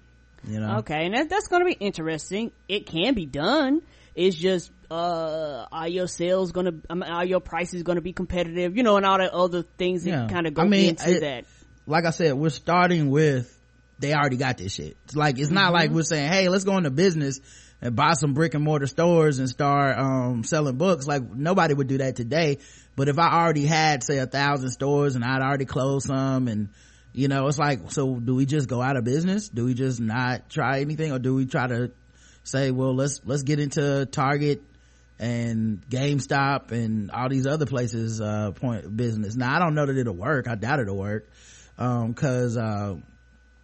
you 0.47 0.59
know. 0.59 0.77
Okay, 0.79 1.05
and 1.05 1.13
that, 1.15 1.29
that's 1.29 1.47
going 1.47 1.61
to 1.61 1.65
be 1.65 1.73
interesting. 1.85 2.51
It 2.67 2.85
can 2.85 3.13
be 3.13 3.25
done. 3.25 3.81
It's 4.15 4.35
just, 4.35 4.71
uh, 4.89 5.65
are 5.71 5.87
your 5.89 6.07
sales 6.07 6.51
going 6.51 6.65
to, 6.67 6.75
I 6.89 6.93
mean, 6.93 7.03
are 7.03 7.25
your 7.25 7.41
prices 7.41 7.83
going 7.83 7.97
to 7.97 8.01
be 8.01 8.13
competitive? 8.13 8.77
You 8.77 8.83
know, 8.83 8.97
and 8.97 9.05
all 9.05 9.17
the 9.17 9.33
other 9.33 9.63
things 9.77 10.03
that 10.05 10.09
Yeah. 10.09 10.27
kind 10.27 10.47
of 10.47 10.53
go 10.53 10.61
I 10.61 10.65
mean, 10.67 10.89
into 10.91 11.09
it- 11.17 11.19
that. 11.21 11.45
like 11.85 12.05
I 12.05 12.11
said, 12.11 12.33
we're 12.33 12.49
starting 12.49 13.09
with 13.09 13.51
they 13.99 14.13
already 14.13 14.35
got 14.37 14.57
this 14.57 14.73
shit. 14.73 14.97
It's 15.05 15.15
like 15.15 15.39
it's 15.39 15.49
not 15.51 15.65
Mm-hmm. 15.65 15.73
like 15.73 15.91
we're 15.91 16.03
saying, 16.03 16.29
hey, 16.29 16.49
let's 16.49 16.65
go 16.65 16.75
into 16.77 16.89
business 16.91 17.39
and 17.81 17.95
buy 17.95 18.13
some 18.13 18.33
brick 18.33 18.53
and 18.53 18.63
mortar 18.63 18.87
stores 18.87 19.39
and 19.39 19.47
start 19.49 19.97
um 19.97 20.43
selling 20.43 20.75
books. 20.77 21.07
Like 21.07 21.23
nobody 21.33 21.73
would 21.73 21.87
do 21.87 21.97
that 21.99 22.15
today. 22.17 22.57
But 22.97 23.07
if 23.07 23.17
I 23.19 23.31
already 23.41 23.65
had 23.65 24.03
say 24.03 24.17
a 24.17 24.25
thousand 24.27 24.71
stores 24.71 25.15
and 25.15 25.23
I'd 25.23 25.41
already 25.41 25.63
closed 25.65 26.07
some 26.07 26.47
and 26.49 26.69
you 27.15 27.27
know, 27.27 27.47
it's 27.47 27.57
like 27.57 27.91
so 27.91 28.15
do 28.15 28.35
we 28.35 28.45
just 28.45 28.67
go 28.67 28.81
out 28.81 28.97
of 28.97 29.03
business? 29.03 29.49
Do 29.49 29.65
we 29.65 29.73
just 29.73 29.99
not 29.99 30.49
try 30.49 30.81
anything 30.81 31.11
or 31.11 31.19
do 31.19 31.33
we 31.33 31.45
try 31.45 31.67
to 31.67 31.91
say, 32.43 32.71
well 32.71 32.93
let's 32.93 33.21
let's 33.25 33.43
get 33.43 33.59
into 33.59 34.05
Target 34.05 34.61
and 35.17 35.81
GameStop 35.89 36.71
and 36.71 37.09
all 37.11 37.29
these 37.29 37.47
other 37.47 37.65
places 37.65 38.19
uh 38.19 38.51
point 38.51 38.95
business. 38.95 39.35
Now 39.35 39.55
I 39.55 39.59
don't 39.59 39.75
know 39.75 39.85
that 39.85 39.97
it'll 39.97 40.15
work. 40.15 40.47
I 40.47 40.55
doubt 40.55 40.79
it'll 40.79 40.97
work. 40.97 41.27
Um 41.77 42.13
cause 42.13 42.57
uh 42.57 42.95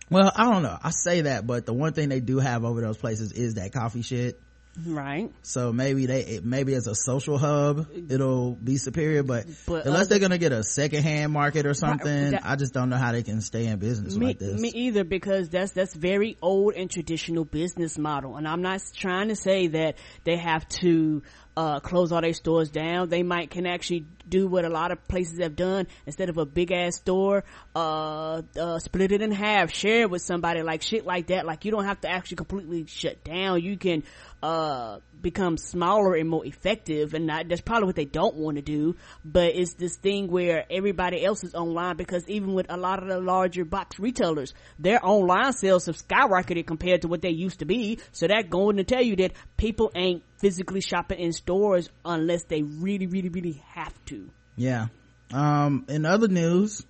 well, 0.09 0.31
I 0.35 0.51
don't 0.51 0.63
know. 0.63 0.77
I 0.81 0.89
say 0.89 1.21
that, 1.21 1.47
but 1.47 1.65
the 1.65 1.73
one 1.73 1.93
thing 1.93 2.09
they 2.09 2.19
do 2.19 2.39
have 2.39 2.65
over 2.65 2.81
those 2.81 2.97
places 2.97 3.31
is 3.31 3.53
that 3.53 3.71
coffee 3.71 4.01
shit. 4.01 4.41
Right. 4.85 5.31
So 5.41 5.73
maybe 5.73 6.05
they, 6.05 6.39
maybe 6.43 6.73
as 6.75 6.87
a 6.87 6.95
social 6.95 7.37
hub, 7.37 7.87
it'll 8.09 8.55
be 8.55 8.77
superior, 8.77 9.21
but, 9.21 9.45
But 9.67 9.85
unless 9.85 10.01
other- 10.01 10.09
they're 10.09 10.19
gonna 10.19 10.37
get 10.37 10.53
a 10.53 10.63
secondhand 10.63 11.33
market 11.33 11.65
or 11.65 11.73
something, 11.73 12.31
that- 12.31 12.45
I 12.45 12.55
just 12.55 12.73
don't 12.73 12.89
know 12.89 12.97
how 12.97 13.11
they 13.11 13.23
can 13.23 13.41
stay 13.41 13.65
in 13.67 13.79
business 13.79 14.15
Me, 14.15 14.27
like 14.27 14.39
this. 14.39 14.59
me 14.59 14.71
either 14.73 15.03
because 15.03 15.49
that's 15.49 15.71
that's 15.73 15.93
very 15.93 16.37
old 16.41 16.73
and 16.75 16.89
traditional 16.89 17.43
business 17.45 17.97
model 17.97 18.37
and 18.37 18.47
i'm 18.47 18.61
not 18.61 18.81
trying 18.95 19.27
to 19.27 19.35
say 19.35 19.67
that 19.67 19.97
they 20.23 20.37
have 20.37 20.67
to 20.69 21.21
uh, 21.57 21.81
close 21.81 22.13
all 22.13 22.21
their 22.21 22.33
stores 22.33 22.69
down. 22.69 23.09
They 23.09 23.23
might 23.23 23.49
can 23.49 23.65
actually 23.65 24.05
do 24.27 24.47
what 24.47 24.63
a 24.63 24.69
lot 24.69 24.91
of 24.91 25.05
places 25.09 25.39
have 25.39 25.57
done 25.57 25.85
instead 26.05 26.29
of 26.29 26.37
a 26.37 26.45
big 26.45 26.71
ass 26.71 26.95
store, 26.95 27.43
uh, 27.75 28.41
uh, 28.57 28.79
split 28.79 29.11
it 29.11 29.21
in 29.21 29.31
half, 29.31 29.69
share 29.73 30.03
it 30.03 30.09
with 30.09 30.21
somebody, 30.21 30.61
like 30.63 30.81
shit 30.81 31.05
like 31.05 31.27
that. 31.27 31.45
Like 31.45 31.65
you 31.65 31.71
don't 31.71 31.83
have 31.83 31.99
to 32.01 32.09
actually 32.09 32.37
completely 32.37 32.85
shut 32.87 33.23
down. 33.25 33.61
You 33.61 33.75
can, 33.77 34.03
uh, 34.43 34.99
become 35.21 35.57
smaller 35.57 36.15
and 36.15 36.27
more 36.29 36.45
effective 36.45 37.13
and 37.13 37.27
not, 37.27 37.47
that's 37.47 37.61
probably 37.61 37.85
what 37.85 37.95
they 37.95 38.05
don't 38.05 38.35
want 38.35 38.57
to 38.57 38.61
do, 38.61 38.95
but 39.23 39.55
it's 39.55 39.73
this 39.75 39.95
thing 39.97 40.29
where 40.29 40.65
everybody 40.69 41.23
else 41.23 41.43
is 41.43 41.53
online 41.53 41.95
because 41.95 42.27
even 42.27 42.53
with 42.53 42.65
a 42.69 42.77
lot 42.77 43.01
of 43.01 43.07
the 43.07 43.19
larger 43.19 43.63
box 43.63 43.99
retailers, 43.99 44.53
their 44.79 44.99
online 45.05 45.53
sales 45.53 45.85
have 45.85 45.97
skyrocketed 45.97 46.65
compared 46.65 47.01
to 47.03 47.07
what 47.07 47.21
they 47.21 47.29
used 47.29 47.59
to 47.59 47.65
be. 47.65 47.99
So 48.11 48.27
that 48.27 48.49
going 48.49 48.77
to 48.77 48.83
tell 48.83 49.01
you 49.01 49.15
that 49.17 49.33
people 49.57 49.91
ain't 49.95 50.23
physically 50.39 50.81
shopping 50.81 51.19
in 51.19 51.33
stores 51.33 51.89
unless 52.03 52.43
they 52.45 52.63
really, 52.63 53.07
really, 53.07 53.29
really 53.29 53.63
have 53.69 53.93
to. 54.05 54.29
Yeah. 54.55 54.87
Um, 55.31 55.85
in 55.87 56.05
other 56.05 56.27
news, 56.27 56.83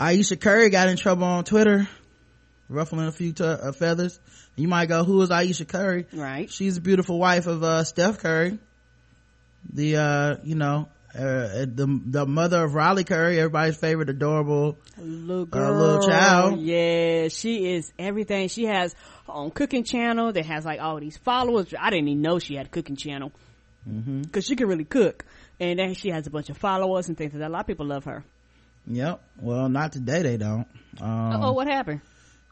Ayesha 0.00 0.36
Curry 0.36 0.70
got 0.70 0.88
in 0.88 0.96
trouble 0.96 1.24
on 1.24 1.44
Twitter, 1.44 1.88
ruffling 2.72 3.06
a 3.06 3.12
few 3.12 3.32
t- 3.32 3.44
uh, 3.44 3.72
feathers. 3.72 4.18
You 4.56 4.68
might 4.68 4.86
go, 4.86 5.04
who 5.04 5.20
is 5.22 5.30
Ayesha 5.30 5.64
Curry? 5.64 6.06
Right. 6.12 6.50
She's 6.50 6.74
the 6.76 6.80
beautiful 6.80 7.18
wife 7.18 7.46
of, 7.46 7.62
uh, 7.62 7.84
Steph 7.84 8.18
Curry. 8.18 8.58
The, 9.72 9.96
uh, 9.96 10.36
you 10.44 10.56
know, 10.56 10.88
uh, 11.14 11.66
the, 11.66 12.00
the 12.06 12.26
mother 12.26 12.64
of 12.64 12.74
Riley 12.74 13.04
Curry, 13.04 13.38
everybody's 13.38 13.76
favorite 13.76 14.08
adorable, 14.08 14.78
Little 14.98 15.48
uh, 15.52 15.70
little 15.70 16.08
child. 16.08 16.60
Yeah, 16.60 17.28
she 17.28 17.74
is 17.74 17.92
everything. 17.98 18.48
She 18.48 18.64
has 18.64 18.94
her 19.26 19.32
own 19.32 19.50
cooking 19.50 19.84
channel 19.84 20.32
that 20.32 20.46
has 20.46 20.64
like 20.64 20.80
all 20.80 20.98
these 20.98 21.18
followers. 21.18 21.72
I 21.78 21.90
didn't 21.90 22.08
even 22.08 22.22
know 22.22 22.38
she 22.38 22.54
had 22.54 22.66
a 22.66 22.70
cooking 22.70 22.96
channel. 22.96 23.30
Mm-hmm. 23.88 24.22
Cause 24.24 24.44
she 24.46 24.56
can 24.56 24.68
really 24.68 24.84
cook. 24.84 25.24
And 25.60 25.78
then 25.78 25.94
she 25.94 26.08
has 26.10 26.26
a 26.26 26.30
bunch 26.30 26.50
of 26.50 26.56
followers 26.56 27.08
and 27.08 27.16
things 27.16 27.32
like 27.32 27.40
that. 27.40 27.48
A 27.48 27.52
lot 27.52 27.60
of 27.60 27.66
people 27.66 27.86
love 27.86 28.04
her. 28.04 28.24
Yep. 28.86 29.22
Well, 29.40 29.68
not 29.68 29.92
today 29.92 30.22
they 30.22 30.36
don't. 30.36 30.66
Um, 31.00 31.42
oh, 31.42 31.52
what 31.52 31.66
happened? 31.68 32.00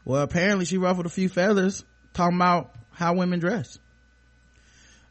Well, 0.03 0.21
apparently 0.21 0.65
she 0.65 0.77
ruffled 0.77 1.05
a 1.05 1.09
few 1.09 1.29
feathers 1.29 1.83
talking 2.13 2.37
about 2.37 2.73
how 2.91 3.13
women 3.13 3.39
dress. 3.39 3.79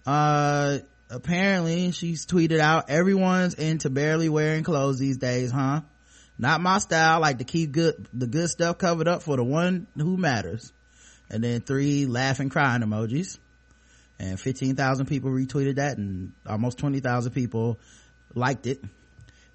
Uh, 0.06 0.78
apparently 1.08 1.92
she's 1.92 2.26
tweeted 2.26 2.58
out, 2.58 2.90
everyone's 2.90 3.54
into 3.54 3.90
barely 3.90 4.28
wearing 4.28 4.64
clothes 4.64 4.98
these 4.98 5.18
days, 5.18 5.50
huh? 5.50 5.82
Not 6.38 6.60
my 6.60 6.78
style, 6.78 7.20
like 7.20 7.38
to 7.38 7.44
keep 7.44 7.72
good, 7.72 8.08
the 8.14 8.26
good 8.26 8.48
stuff 8.48 8.78
covered 8.78 9.08
up 9.08 9.22
for 9.22 9.36
the 9.36 9.44
one 9.44 9.86
who 9.94 10.16
matters. 10.16 10.72
And 11.28 11.44
then 11.44 11.60
three 11.60 12.06
laughing 12.06 12.48
crying 12.48 12.82
emojis. 12.82 13.38
And 14.18 14.40
15,000 14.40 15.06
people 15.06 15.30
retweeted 15.30 15.76
that 15.76 15.98
and 15.98 16.32
almost 16.46 16.78
20,000 16.78 17.32
people 17.32 17.78
liked 18.34 18.66
it. 18.66 18.82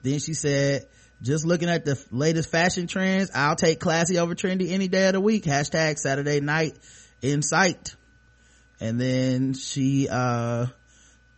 Then 0.03 0.19
she 0.19 0.33
said, 0.33 0.87
just 1.21 1.45
looking 1.45 1.69
at 1.69 1.85
the 1.85 2.01
latest 2.11 2.49
fashion 2.49 2.87
trends, 2.87 3.31
I'll 3.33 3.55
take 3.55 3.79
classy 3.79 4.17
over 4.17 4.35
trendy 4.35 4.71
any 4.71 4.87
day 4.87 5.07
of 5.07 5.13
the 5.13 5.21
week. 5.21 5.43
Hashtag 5.43 5.97
Saturday 5.97 6.39
night 6.39 6.77
in 7.21 7.41
sight. 7.41 7.95
And 8.79 8.99
then 8.99 9.53
she, 9.53 10.07
uh, 10.09 10.67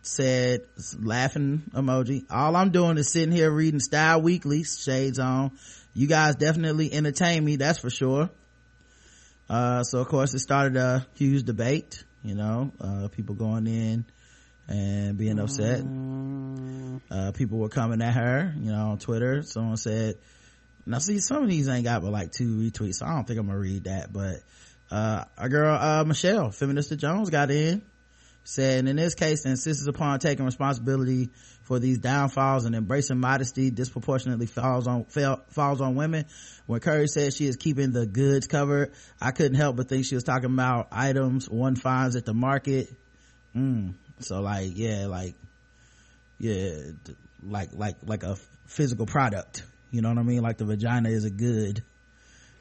said, 0.02 0.62
laughing 0.98 1.62
emoji, 1.74 2.24
all 2.30 2.56
I'm 2.56 2.70
doing 2.70 2.98
is 2.98 3.12
sitting 3.12 3.32
here 3.32 3.50
reading 3.50 3.80
Style 3.80 4.22
Weekly, 4.22 4.64
shades 4.64 5.18
on. 5.18 5.52
You 5.94 6.06
guys 6.06 6.36
definitely 6.36 6.92
entertain 6.92 7.44
me, 7.44 7.56
that's 7.56 7.78
for 7.78 7.90
sure. 7.90 8.30
Uh, 9.48 9.82
so 9.82 10.00
of 10.00 10.08
course 10.08 10.34
it 10.34 10.40
started 10.40 10.76
a 10.76 11.06
huge 11.14 11.44
debate, 11.44 12.04
you 12.22 12.34
know, 12.34 12.72
uh, 12.80 13.08
people 13.08 13.34
going 13.34 13.66
in 13.66 14.04
and 14.68 15.16
being 15.16 15.38
upset. 15.38 15.80
Uh, 17.10 17.32
people 17.32 17.58
were 17.58 17.68
coming 17.68 18.02
at 18.02 18.14
her, 18.14 18.54
you 18.58 18.70
know, 18.70 18.90
on 18.90 18.98
Twitter. 18.98 19.42
Someone 19.42 19.76
said, 19.76 20.16
now 20.86 20.98
see, 20.98 21.18
some 21.20 21.42
of 21.42 21.48
these 21.48 21.68
ain't 21.68 21.84
got 21.84 22.02
but 22.02 22.12
like 22.12 22.32
two 22.32 22.58
retweets, 22.58 22.96
so 22.96 23.06
I 23.06 23.14
don't 23.14 23.26
think 23.26 23.38
I'm 23.38 23.46
gonna 23.46 23.58
read 23.58 23.84
that, 23.84 24.12
but, 24.12 24.42
uh, 24.90 25.24
our 25.36 25.48
girl, 25.48 25.76
uh, 25.78 26.04
Michelle, 26.04 26.48
Feminista 26.48 26.96
Jones 26.96 27.30
got 27.30 27.50
in, 27.50 27.82
said, 28.44 28.86
in 28.86 28.96
this 28.96 29.14
case, 29.14 29.44
insists 29.44 29.86
upon 29.86 30.18
taking 30.18 30.46
responsibility 30.46 31.28
for 31.64 31.78
these 31.78 31.98
downfalls 31.98 32.64
and 32.64 32.74
embracing 32.74 33.18
modesty 33.18 33.70
disproportionately 33.70 34.46
falls 34.46 34.86
on, 34.86 35.04
fell, 35.04 35.42
falls 35.50 35.82
on 35.82 35.94
women. 35.94 36.24
When 36.64 36.80
Curry 36.80 37.08
said 37.08 37.34
she 37.34 37.46
is 37.46 37.56
keeping 37.56 37.92
the 37.92 38.06
goods 38.06 38.46
covered, 38.46 38.92
I 39.20 39.32
couldn't 39.32 39.56
help 39.56 39.76
but 39.76 39.90
think 39.90 40.06
she 40.06 40.14
was 40.14 40.24
talking 40.24 40.50
about 40.50 40.88
items 40.90 41.48
one 41.50 41.76
finds 41.76 42.16
at 42.16 42.24
the 42.24 42.32
market. 42.32 42.90
Mm. 43.54 43.92
So 44.20 44.40
like, 44.40 44.72
yeah, 44.76 45.06
like, 45.06 45.34
yeah, 46.38 46.72
like, 47.42 47.70
like, 47.72 47.96
like 48.04 48.22
a 48.22 48.36
physical 48.66 49.06
product. 49.06 49.64
You 49.90 50.02
know 50.02 50.08
what 50.10 50.18
I 50.18 50.22
mean? 50.22 50.42
Like 50.42 50.58
the 50.58 50.64
vagina 50.64 51.08
is 51.08 51.24
a 51.24 51.30
good. 51.30 51.82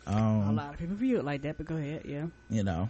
a 0.05 0.11
Um, 0.13 0.55
lot 0.55 0.73
of 0.73 0.79
people 0.79 0.95
view 0.95 1.17
it 1.17 1.25
like 1.25 1.41
that, 1.43 1.57
but 1.57 1.65
go 1.65 1.75
ahead, 1.75 2.03
yeah. 2.05 2.27
you 2.49 2.63
know, 2.63 2.89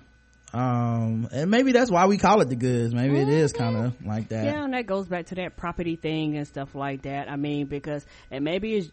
um, 0.53 1.27
and 1.32 1.49
maybe 1.51 1.71
that's 1.71 1.89
why 1.91 2.06
we 2.06 2.17
call 2.17 2.41
it 2.41 2.49
the 2.49 2.56
goods. 2.56 2.93
Maybe 2.93 3.19
it 3.19 3.30
is 3.30 3.51
kind 3.51 3.75
of 3.75 4.06
like 4.06 4.30
that. 4.30 4.45
Yeah, 4.45 4.63
and 4.63 4.73
that 4.73 4.86
goes 4.86 5.08
back 5.08 5.25
to 5.27 5.36
that 5.36 5.58
property 5.58 5.95
thing 5.95 6.38
and 6.38 6.47
stuff 6.47 6.75
like 6.75 7.01
that. 7.03 7.30
I 7.30 7.36
mean, 7.36 7.65
because, 7.67 8.06
and 8.32 8.43
maybe 8.45 8.75
it's, 8.75 8.89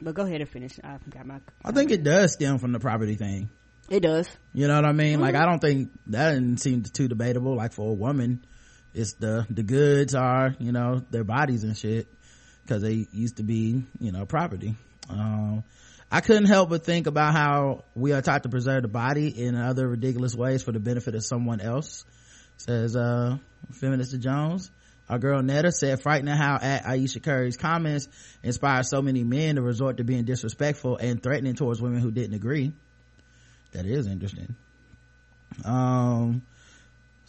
but 0.00 0.14
go 0.14 0.22
ahead 0.24 0.40
and 0.42 0.50
finish. 0.50 0.78
I've 0.84 1.08
got 1.10 1.26
my, 1.26 1.40
I 1.64 1.72
think 1.72 1.90
it 1.90 2.04
does 2.04 2.32
stem 2.34 2.58
from 2.58 2.72
the 2.72 2.78
property 2.80 3.14
thing. 3.16 3.48
it 3.88 4.00
does. 4.00 4.28
You 4.52 4.68
know 4.68 4.76
what 4.76 4.84
I 4.84 4.92
mean? 4.92 5.20
Like 5.20 5.34
I 5.34 5.46
don't 5.46 5.60
think 5.60 5.90
that 6.08 6.32
didn't 6.34 6.58
seem 6.58 6.82
too 6.82 7.08
debatable. 7.08 7.56
Like 7.56 7.72
for 7.72 7.90
a 7.90 7.94
woman, 7.94 8.44
it's 8.94 9.14
the 9.14 9.46
the 9.50 9.62
goods 9.62 10.14
are 10.14 10.54
you 10.58 10.72
know 10.72 11.02
their 11.10 11.24
bodies 11.24 11.64
and 11.64 11.76
shit 11.76 12.08
because 12.62 12.82
they 12.82 13.06
used 13.12 13.36
to 13.38 13.42
be 13.42 13.82
you 14.00 14.12
know 14.12 14.26
property. 14.26 14.76
Um, 15.08 15.64
I 16.10 16.20
couldn't 16.20 16.46
help 16.46 16.68
but 16.68 16.84
think 16.84 17.06
about 17.06 17.32
how 17.32 17.84
we 17.94 18.12
are 18.12 18.20
taught 18.20 18.42
to 18.42 18.48
preserve 18.48 18.82
the 18.82 18.88
body 18.88 19.28
in 19.28 19.56
other 19.56 19.88
ridiculous 19.88 20.34
ways 20.34 20.62
for 20.62 20.72
the 20.72 20.80
benefit 20.80 21.14
of 21.14 21.24
someone 21.24 21.60
else. 21.60 22.04
Says 22.58 22.94
uh 22.96 23.38
feminist 23.72 24.18
Jones. 24.20 24.70
Our 25.08 25.18
girl 25.18 25.42
Netta 25.42 25.72
said 25.72 26.00
frightening 26.00 26.34
how 26.34 26.58
at 26.60 26.86
Ayesha 26.86 27.20
Curry's 27.20 27.56
comments 27.56 28.08
inspired 28.42 28.86
so 28.86 29.02
many 29.02 29.24
men 29.24 29.56
to 29.56 29.62
resort 29.62 29.96
to 29.98 30.04
being 30.04 30.24
disrespectful 30.24 30.96
and 30.96 31.22
threatening 31.22 31.54
towards 31.54 31.82
women 31.82 32.00
who 32.00 32.10
didn't 32.10 32.34
agree. 32.34 32.72
That 33.72 33.84
is 33.84 34.06
interesting. 34.06 34.54
Um, 35.64 36.42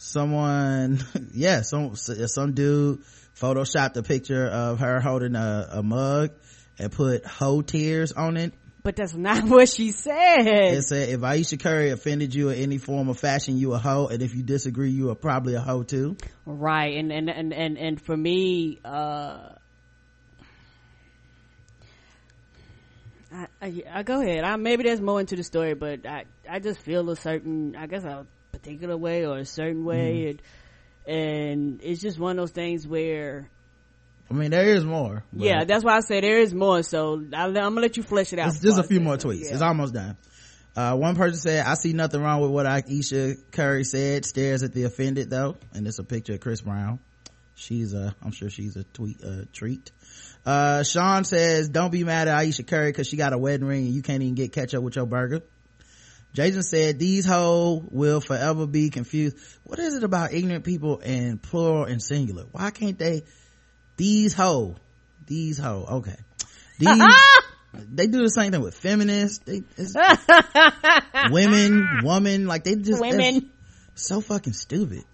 someone, 0.04 1.00
yeah, 1.32 1.62
some, 1.62 1.96
some 1.96 2.52
dude 2.52 3.02
photoshopped 3.40 3.96
a 3.96 4.02
picture 4.02 4.46
of 4.46 4.80
her 4.80 5.00
holding 5.00 5.34
a, 5.34 5.68
a 5.72 5.82
mug 5.82 6.30
and 6.78 6.92
put 6.92 7.24
hoe 7.26 7.62
tears 7.62 8.12
on 8.12 8.36
it. 8.36 8.52
But 8.82 8.96
that's 8.96 9.14
not 9.14 9.44
what 9.48 9.68
she 9.68 9.92
said. 9.92 10.46
It 10.46 10.82
said, 10.82 11.08
if 11.08 11.22
Ayesha 11.22 11.56
Curry 11.56 11.90
offended 11.90 12.34
you 12.34 12.50
in 12.50 12.58
any 12.58 12.78
form 12.78 13.08
of 13.08 13.18
fashion, 13.18 13.56
you 13.56 13.72
a 13.72 13.78
hoe. 13.78 14.08
And 14.08 14.22
if 14.22 14.34
you 14.34 14.42
disagree, 14.42 14.90
you 14.90 15.10
are 15.10 15.14
probably 15.14 15.54
a 15.54 15.60
hoe 15.60 15.84
too. 15.84 16.16
Right. 16.44 16.96
And, 16.98 17.10
and, 17.10 17.30
and, 17.30 17.54
and, 17.54 17.78
and 17.78 18.00
for 18.00 18.14
me, 18.14 18.80
uh, 18.84 19.54
I, 23.32 23.46
I, 23.62 23.82
I 23.90 24.02
go 24.02 24.20
ahead. 24.20 24.44
I, 24.44 24.56
maybe 24.56 24.82
there's 24.82 25.00
more 25.00 25.18
into 25.18 25.34
the 25.34 25.44
story, 25.44 25.72
but 25.72 26.06
I, 26.06 26.24
I 26.48 26.58
just 26.58 26.80
feel 26.80 27.08
a 27.08 27.16
certain, 27.16 27.74
I 27.76 27.86
guess 27.86 28.04
a 28.04 28.26
particular 28.54 28.96
way 28.96 29.26
or 29.26 29.38
a 29.38 29.44
certain 29.44 29.84
way. 29.84 30.38
And, 31.06 31.16
and 31.16 31.80
it's 31.82 32.00
just 32.00 32.18
one 32.18 32.32
of 32.32 32.42
those 32.42 32.52
things 32.52 32.86
where, 32.86 33.50
I 34.30 34.34
mean, 34.34 34.50
there 34.50 34.74
is 34.74 34.84
more. 34.84 35.24
yeah, 35.32 35.64
that's 35.64 35.84
why 35.84 35.96
I 35.96 36.00
say 36.00 36.20
there 36.20 36.38
is 36.38 36.54
more. 36.54 36.82
So 36.82 37.22
I, 37.32 37.46
am 37.46 37.54
gonna 37.54 37.80
let 37.80 37.96
you 37.96 38.02
flesh 38.02 38.32
it 38.32 38.38
out. 38.38 38.48
It's 38.48 38.60
just 38.60 38.78
a 38.78 38.82
few 38.82 39.00
more 39.00 39.16
tweets. 39.16 39.44
Yeah. 39.44 39.52
It's 39.52 39.62
almost 39.62 39.94
done. 39.94 40.16
Uh, 40.76 40.96
one 40.96 41.14
person 41.14 41.38
said, 41.38 41.66
I 41.66 41.74
see 41.74 41.92
nothing 41.92 42.20
wrong 42.20 42.40
with 42.40 42.50
what 42.50 42.66
Ayesha 42.66 43.34
Curry 43.52 43.84
said, 43.84 44.24
stares 44.24 44.62
at 44.62 44.72
the 44.72 44.84
offended 44.84 45.30
though. 45.30 45.56
And 45.72 45.86
it's 45.86 45.98
a 45.98 46.04
picture 46.04 46.34
of 46.34 46.40
Chris 46.40 46.62
Brown. 46.62 46.98
She's 47.54 47.94
a, 47.94 48.16
I'm 48.20 48.32
sure 48.32 48.50
she's 48.50 48.76
a 48.76 48.82
tweet, 48.82 49.22
uh, 49.22 49.42
treat. 49.52 49.92
Uh, 50.44 50.82
Sean 50.82 51.24
says, 51.24 51.68
don't 51.68 51.92
be 51.92 52.02
mad 52.02 52.26
at 52.26 52.36
Ayesha 52.36 52.64
Curry 52.64 52.92
cause 52.92 53.06
she 53.06 53.16
got 53.16 53.32
a 53.32 53.38
wedding 53.38 53.66
ring 53.66 53.86
and 53.86 53.94
you 53.94 54.02
can't 54.02 54.22
even 54.22 54.34
get 54.34 54.52
ketchup 54.52 54.82
with 54.82 54.96
your 54.96 55.06
burger. 55.06 55.42
Jason 56.34 56.62
said, 56.64 56.98
these 56.98 57.24
hoes 57.24 57.84
will 57.90 58.20
forever 58.20 58.66
be 58.66 58.90
confused. 58.90 59.36
What 59.62 59.78
is 59.78 59.94
it 59.94 60.02
about 60.02 60.32
ignorant 60.32 60.64
people 60.64 61.00
and 61.02 61.40
plural 61.40 61.84
and 61.84 62.02
singular? 62.02 62.44
Why 62.50 62.70
can't 62.70 62.98
they, 62.98 63.22
these 63.96 64.34
hoe, 64.34 64.74
these 65.26 65.58
hoe, 65.58 65.86
okay. 65.88 66.16
These, 66.80 67.02
they 67.72 68.08
do 68.08 68.22
the 68.22 68.30
same 68.30 68.50
thing 68.50 68.62
with 68.62 68.74
feminists. 68.74 69.44
They, 69.44 69.62
women, 71.30 72.00
woman, 72.02 72.46
like 72.48 72.64
they 72.64 72.74
just, 72.74 73.00
Women. 73.00 73.52
so 73.94 74.20
fucking 74.20 74.54
stupid. 74.54 75.04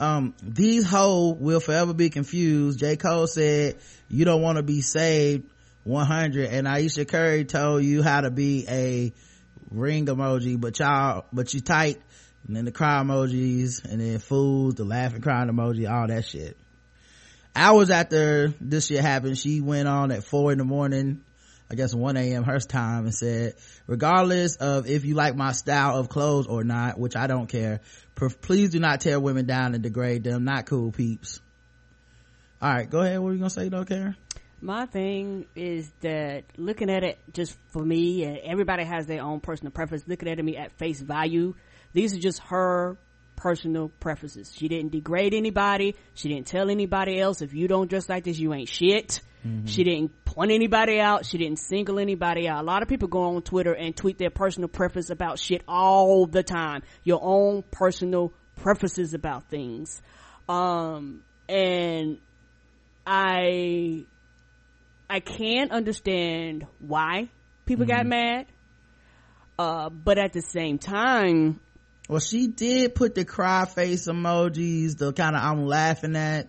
Um, 0.00 0.34
these 0.42 0.84
hoes 0.84 1.36
will 1.38 1.60
forever 1.60 1.94
be 1.94 2.10
confused. 2.10 2.80
J. 2.80 2.96
Cole 2.96 3.28
said, 3.28 3.76
you 4.08 4.24
don't 4.24 4.42
want 4.42 4.56
to 4.56 4.64
be 4.64 4.80
saved 4.80 5.48
100 5.84 6.50
and 6.50 6.66
Ayesha 6.66 7.04
Curry 7.04 7.44
told 7.44 7.84
you 7.84 8.02
how 8.02 8.22
to 8.22 8.30
be 8.30 8.66
a 8.68 9.12
ring 9.70 10.06
emoji, 10.06 10.60
but 10.60 10.78
y'all, 10.78 11.26
but 11.32 11.52
you 11.54 11.60
tight 11.60 12.00
and 12.46 12.56
then 12.56 12.64
the 12.64 12.72
cry 12.72 13.02
emojis 13.02 13.84
and 13.84 14.00
then 14.00 14.18
fools, 14.18 14.74
the 14.74 14.84
laughing 14.84 15.20
crying 15.20 15.48
emoji, 15.48 15.90
all 15.90 16.06
that 16.06 16.24
shit. 16.24 16.56
hours 17.54 17.90
after 17.90 18.54
this 18.60 18.86
shit 18.86 19.00
happened 19.00 19.36
she 19.36 19.60
went 19.60 19.88
on 19.88 20.10
at 20.12 20.24
four 20.24 20.52
in 20.52 20.58
the 20.58 20.64
morning 20.64 21.22
I 21.70 21.74
guess 21.74 21.94
1 21.94 22.16
a.m. 22.16 22.44
her 22.44 22.58
time 22.60 23.04
and 23.04 23.14
said, 23.14 23.54
regardless 23.86 24.56
of 24.56 24.88
if 24.88 25.04
you 25.04 25.14
like 25.14 25.36
my 25.36 25.52
style 25.52 25.98
of 25.98 26.08
clothes 26.08 26.46
or 26.46 26.64
not, 26.64 26.98
which 26.98 27.14
I 27.14 27.26
don't 27.26 27.46
care, 27.46 27.80
please 28.40 28.70
do 28.70 28.80
not 28.80 29.02
tear 29.02 29.20
women 29.20 29.44
down 29.44 29.74
and 29.74 29.82
degrade 29.82 30.24
them. 30.24 30.44
Not 30.44 30.64
cool 30.64 30.92
peeps. 30.92 31.40
All 32.62 32.70
right, 32.70 32.88
go 32.88 33.00
ahead. 33.00 33.18
What 33.18 33.26
were 33.26 33.32
you 33.34 33.38
gonna 33.38 33.50
say 33.50 33.68
though, 33.68 33.84
Karen? 33.84 34.16
My 34.60 34.86
thing 34.86 35.46
is 35.54 35.90
that 36.00 36.44
looking 36.56 36.90
at 36.90 37.04
it 37.04 37.18
just 37.32 37.56
for 37.68 37.84
me, 37.84 38.24
and 38.24 38.38
everybody 38.38 38.84
has 38.84 39.06
their 39.06 39.22
own 39.22 39.40
personal 39.40 39.70
preference. 39.70 40.04
Looking 40.06 40.28
at 40.28 40.44
me 40.44 40.56
at 40.56 40.72
face 40.78 41.00
value, 41.00 41.54
these 41.92 42.14
are 42.14 42.18
just 42.18 42.40
her 42.48 42.96
personal 43.36 43.88
preferences. 44.00 44.52
She 44.54 44.66
didn't 44.66 44.90
degrade 44.90 45.32
anybody. 45.32 45.94
She 46.14 46.28
didn't 46.28 46.48
tell 46.48 46.70
anybody 46.70 47.20
else 47.20 47.40
if 47.40 47.54
you 47.54 47.68
don't 47.68 47.88
dress 47.88 48.08
like 48.08 48.24
this, 48.24 48.38
you 48.38 48.52
ain't 48.52 48.68
shit. 48.68 49.20
She 49.66 49.84
didn't 49.84 50.24
point 50.24 50.50
anybody 50.50 50.98
out. 51.00 51.24
She 51.24 51.38
didn't 51.38 51.60
single 51.60 51.98
anybody 52.00 52.48
out. 52.48 52.62
A 52.62 52.66
lot 52.66 52.82
of 52.82 52.88
people 52.88 53.08
go 53.08 53.36
on 53.36 53.42
Twitter 53.42 53.72
and 53.72 53.96
tweet 53.96 54.18
their 54.18 54.30
personal 54.30 54.68
preference 54.68 55.10
about 55.10 55.38
shit 55.38 55.62
all 55.68 56.26
the 56.26 56.42
time. 56.42 56.82
Your 57.04 57.20
own 57.22 57.62
personal 57.70 58.32
preferences 58.56 59.14
about 59.14 59.48
things. 59.48 60.02
Um, 60.48 61.22
and 61.48 62.18
I, 63.06 64.04
I 65.10 65.20
can 65.20 65.70
understand 65.70 66.66
why 66.80 67.28
people 67.66 67.86
got 67.86 68.06
mad. 68.06 68.46
Uh, 69.58 69.88
but 69.88 70.18
at 70.18 70.32
the 70.32 70.42
same 70.42 70.78
time, 70.78 71.60
Well, 72.08 72.20
she 72.20 72.46
did 72.46 72.94
put 72.94 73.14
the 73.14 73.24
cry 73.24 73.64
face 73.64 74.06
emojis, 74.06 74.96
the 74.98 75.12
kind 75.12 75.34
of 75.34 75.42
I'm 75.42 75.66
laughing 75.66 76.14
at, 76.14 76.48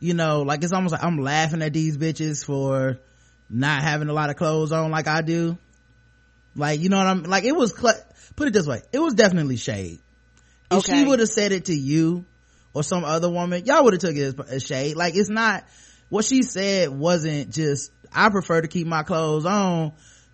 you 0.00 0.14
know, 0.14 0.42
like 0.42 0.64
it's 0.64 0.72
almost 0.72 0.92
like 0.92 1.04
I'm 1.04 1.18
laughing 1.18 1.62
at 1.62 1.72
these 1.72 1.96
bitches 1.96 2.44
for 2.44 2.98
not 3.48 3.82
having 3.82 4.08
a 4.08 4.12
lot 4.12 4.30
of 4.30 4.36
clothes 4.36 4.72
on 4.72 4.90
like 4.90 5.06
I 5.06 5.20
do. 5.22 5.56
Like, 6.56 6.80
you 6.80 6.88
know 6.88 6.98
what 6.98 7.06
I'm, 7.06 7.22
like 7.22 7.44
it 7.44 7.54
was, 7.54 7.74
cl- 7.76 8.02
put 8.34 8.48
it 8.48 8.52
this 8.52 8.66
way, 8.66 8.82
it 8.92 8.98
was 8.98 9.14
definitely 9.14 9.56
shade. 9.56 10.00
If 10.70 10.84
she 10.84 11.04
would 11.04 11.20
have 11.20 11.28
said 11.28 11.52
it 11.52 11.66
to 11.66 11.74
you 11.74 12.24
or 12.72 12.82
some 12.82 13.04
other 13.04 13.30
woman, 13.30 13.64
y'all 13.66 13.84
would 13.84 13.92
have 13.92 14.00
took 14.00 14.16
it 14.16 14.38
as, 14.38 14.50
as 14.50 14.62
shade. 14.62 14.96
Like 14.96 15.14
it's 15.14 15.28
not, 15.30 15.64
what 16.12 16.26
she 16.26 16.42
said 16.42 16.90
wasn't 16.90 17.48
just, 17.48 17.90
I 18.14 18.28
prefer 18.28 18.60
to 18.60 18.68
keep 18.68 18.86
my 18.86 19.02
clothes 19.02 19.46
on 19.46 19.92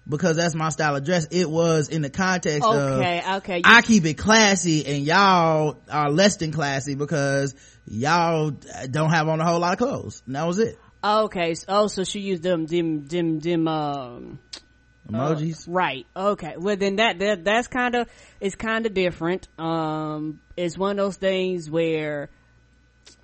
because 0.08 0.36
that's 0.36 0.56
my 0.56 0.70
style 0.70 0.96
of 0.96 1.04
dress. 1.04 1.28
It 1.30 1.48
was 1.48 1.88
in 1.88 2.02
the 2.02 2.10
context 2.10 2.66
of, 2.66 2.98
okay, 2.98 3.22
okay. 3.36 3.56
you- 3.58 3.62
I 3.64 3.80
keep 3.82 4.04
it 4.04 4.14
classy 4.14 4.84
and 4.84 5.04
y'all 5.06 5.78
are 5.88 6.10
less 6.10 6.36
than 6.38 6.50
classy 6.50 6.96
because 6.96 7.54
y'all 7.86 8.50
don't 8.90 9.10
have 9.10 9.28
on 9.28 9.40
a 9.40 9.44
whole 9.44 9.60
lot 9.60 9.74
of 9.74 9.78
clothes. 9.78 10.20
And 10.26 10.34
that 10.34 10.48
was 10.48 10.58
it. 10.58 10.76
okay. 11.04 11.54
So, 11.54 11.64
oh, 11.68 11.86
so 11.86 12.02
she 12.02 12.18
used 12.22 12.42
them, 12.42 12.66
them, 12.66 13.06
them, 13.06 13.38
them, 13.38 13.68
um, 13.68 14.40
Emojis. 15.08 15.64
Right. 15.68 16.06
Okay. 16.16 16.54
Well, 16.58 16.76
then 16.76 16.96
that, 16.96 17.20
that 17.20 17.44
that's 17.44 17.68
kind 17.68 17.94
of 17.94 18.08
it's 18.40 18.56
kind 18.56 18.84
of 18.84 18.94
different. 18.94 19.46
Um, 19.58 20.40
it's 20.56 20.76
one 20.76 20.98
of 20.98 21.06
those 21.06 21.16
things 21.16 21.70
where 21.70 22.30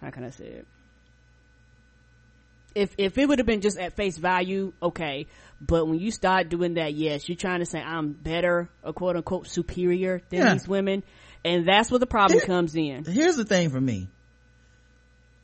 how 0.00 0.10
can 0.10 0.22
I 0.22 0.30
say 0.30 0.44
it? 0.44 0.66
If 2.74 2.94
if 2.98 3.16
it 3.18 3.26
would 3.28 3.38
have 3.38 3.46
been 3.46 3.60
just 3.60 3.78
at 3.78 3.94
face 3.94 4.16
value, 4.18 4.72
okay. 4.82 5.26
But 5.60 5.86
when 5.86 5.98
you 6.00 6.10
start 6.10 6.48
doing 6.48 6.74
that, 6.74 6.92
yes, 6.94 7.28
you're 7.28 7.36
trying 7.36 7.60
to 7.60 7.66
say 7.66 7.80
I'm 7.80 8.12
better, 8.12 8.68
or 8.82 8.92
quote 8.92 9.16
unquote 9.16 9.46
superior 9.48 10.22
than 10.30 10.40
Yeah. 10.40 10.52
these 10.54 10.66
women, 10.66 11.04
and 11.44 11.66
that's 11.66 11.90
where 11.90 12.00
the 12.00 12.06
problem 12.06 12.40
Here- 12.40 12.46
comes 12.46 12.74
in. 12.74 13.04
Here's 13.04 13.36
the 13.36 13.44
thing 13.44 13.70
for 13.70 13.80
me. 13.80 14.08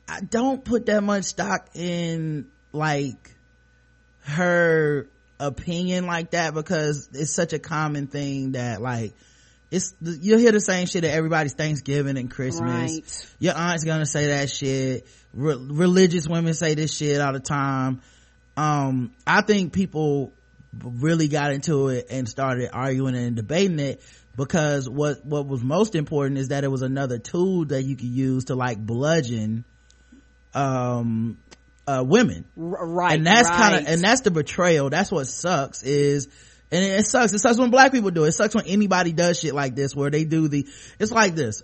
I 0.07 0.19
don't 0.21 0.63
put 0.65 0.87
that 0.87 1.01
much 1.03 1.23
stock 1.23 1.69
in 1.73 2.47
like 2.73 3.33
her 4.23 5.07
opinion 5.39 6.05
like 6.05 6.31
that 6.31 6.53
because 6.53 7.09
it's 7.13 7.31
such 7.31 7.53
a 7.53 7.59
common 7.59 8.07
thing 8.07 8.51
that 8.51 8.81
like 8.81 9.13
it's 9.71 9.95
you'll 10.01 10.39
hear 10.39 10.51
the 10.51 10.59
same 10.59 10.85
shit 10.85 11.05
at 11.05 11.11
everybody's 11.11 11.53
Thanksgiving 11.53 12.17
and 12.17 12.29
Christmas. 12.29 12.93
Right. 12.93 13.35
Your 13.39 13.57
aunt's 13.57 13.85
gonna 13.85 14.05
say 14.05 14.27
that 14.27 14.49
shit. 14.49 15.07
Re- 15.33 15.57
religious 15.57 16.27
women 16.27 16.53
say 16.53 16.75
this 16.75 16.93
shit 16.93 17.21
all 17.21 17.31
the 17.31 17.39
time. 17.39 18.01
Um, 18.57 19.13
I 19.25 19.41
think 19.41 19.71
people 19.71 20.33
really 20.83 21.29
got 21.29 21.51
into 21.53 21.87
it 21.87 22.07
and 22.09 22.27
started 22.27 22.69
arguing 22.73 23.15
and 23.15 23.35
debating 23.35 23.79
it 23.79 24.01
because 24.35 24.89
what 24.89 25.25
what 25.25 25.47
was 25.47 25.63
most 25.63 25.95
important 25.95 26.37
is 26.37 26.49
that 26.49 26.63
it 26.63 26.69
was 26.69 26.81
another 26.81 27.17
tool 27.17 27.65
that 27.65 27.83
you 27.83 27.95
could 27.95 28.05
use 28.05 28.45
to 28.45 28.55
like 28.55 28.77
bludgeon 28.77 29.65
um 30.53 31.37
uh 31.87 32.03
women 32.05 32.45
right. 32.55 33.15
and 33.15 33.25
that's 33.25 33.49
kind 33.49 33.75
of 33.75 33.87
and 33.91 34.01
that's 34.01 34.21
the 34.21 34.31
betrayal 34.31 34.89
that's 34.89 35.11
what 35.11 35.27
sucks 35.27 35.83
is 35.83 36.27
and 36.71 36.83
it 36.83 37.05
sucks. 37.05 37.33
It 37.33 37.39
sucks 37.39 37.57
when 37.57 37.69
black 37.69 37.91
people 37.91 38.11
do 38.11 38.23
it. 38.23 38.29
it 38.29 38.31
sucks 38.31 38.55
when 38.55 38.65
anybody 38.65 39.11
does 39.11 39.39
shit 39.39 39.53
like 39.53 39.75
this 39.75 39.95
where 39.95 40.09
they 40.09 40.23
do 40.23 40.47
the 40.47 40.67
it's 40.99 41.11
like 41.11 41.35
this. 41.35 41.63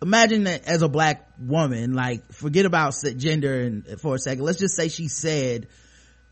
Imagine 0.00 0.44
that 0.44 0.68
as 0.68 0.82
a 0.82 0.88
black 0.88 1.28
woman 1.40 1.92
like 1.92 2.32
forget 2.32 2.64
about 2.64 2.94
gender 3.16 3.60
and 3.60 4.00
for 4.00 4.14
a 4.14 4.18
second. 4.18 4.44
Let's 4.44 4.58
just 4.58 4.76
say 4.76 4.88
she 4.88 5.08
said 5.08 5.66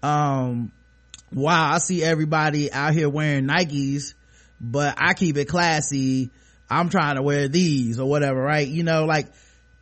um 0.03 0.71
wow 1.33 1.73
i 1.73 1.79
see 1.79 2.05
everybody 2.05 2.71
out 2.71 2.93
here 2.93 3.09
wearing 3.09 3.47
nikes 3.47 4.13
but 4.61 4.95
i 4.99 5.15
keep 5.15 5.37
it 5.37 5.47
classy. 5.47 6.31
I'm 6.69 6.89
trying 6.89 7.17
to 7.17 7.23
wear 7.23 7.49
these 7.49 7.99
or 7.99 8.09
whatever 8.09 8.41
right? 8.41 8.67
You 8.67 8.85
know 8.85 9.05
like 9.05 9.27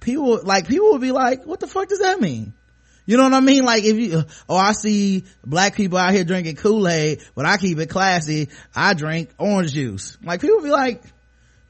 people 0.00 0.40
like 0.42 0.66
people 0.66 0.92
would 0.92 1.00
be 1.02 1.12
like 1.12 1.44
what 1.44 1.60
the 1.60 1.66
fuck 1.66 1.88
does 1.88 2.00
that 2.00 2.20
mean 2.20 2.54
you 3.06 3.16
know 3.16 3.24
what 3.24 3.34
I 3.34 3.40
mean? 3.40 3.64
Like 3.64 3.84
if 3.84 3.96
you, 3.96 4.24
oh, 4.48 4.56
I 4.56 4.72
see 4.72 5.24
black 5.44 5.74
people 5.74 5.98
out 5.98 6.12
here 6.12 6.24
drinking 6.24 6.56
Kool-Aid, 6.56 7.22
but 7.34 7.44
I 7.46 7.56
keep 7.56 7.78
it 7.78 7.90
classy. 7.90 8.48
I 8.74 8.94
drink 8.94 9.30
orange 9.38 9.72
juice. 9.72 10.16
Like 10.22 10.40
people 10.40 10.62
be 10.62 10.70
like, 10.70 11.02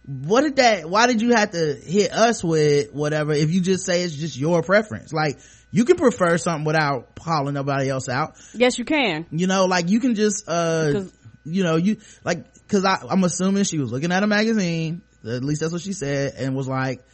what 0.07 0.43
did 0.43 0.57
that, 0.57 0.89
why 0.89 1.07
did 1.07 1.23
you 1.23 1.31
have 1.35 1.53
to 1.53 1.75
hit 1.75 2.13
us 2.13 2.45
with 2.45 2.93
whatever 2.93 3.33
if 3.33 3.51
you 3.51 3.61
just 3.63 3.87
say 3.87 4.03
it's 4.03 4.15
just 4.15 4.37
your 4.37 4.63
preference? 4.63 5.13
Like 5.13 5.39
you 5.71 5.85
can 5.85 5.97
prefer 5.97 6.37
something 6.39 6.65
without 6.65 7.15
calling 7.17 7.55
nobody 7.55 7.89
else 7.89 8.09
out. 8.09 8.37
yes, 8.53 8.79
you 8.79 8.85
can. 8.85 9.27
You 9.31 9.47
know, 9.47 9.65
like 9.65 9.89
you 9.89 10.01
can 10.01 10.15
just, 10.15 10.45
uh, 10.49 10.87
Because- 10.89 11.13
you 11.47 11.63
know, 11.63 11.77
you, 11.77 11.99
like, 12.25 12.45
cause 12.69 12.85
I, 12.87 12.99
I'm 13.11 13.23
assuming 13.25 13.65
she 13.65 13.79
was 13.79 13.93
looking 13.93 14.13
at 14.13 14.23
a 14.23 14.27
magazine, 14.27 15.03
at 15.27 15.45
least 15.45 15.61
that's 15.61 15.73
what 15.73 15.83
she 15.83 15.93
said, 15.93 16.35
and 16.39 16.55
was 16.57 16.69
like, 16.69 17.05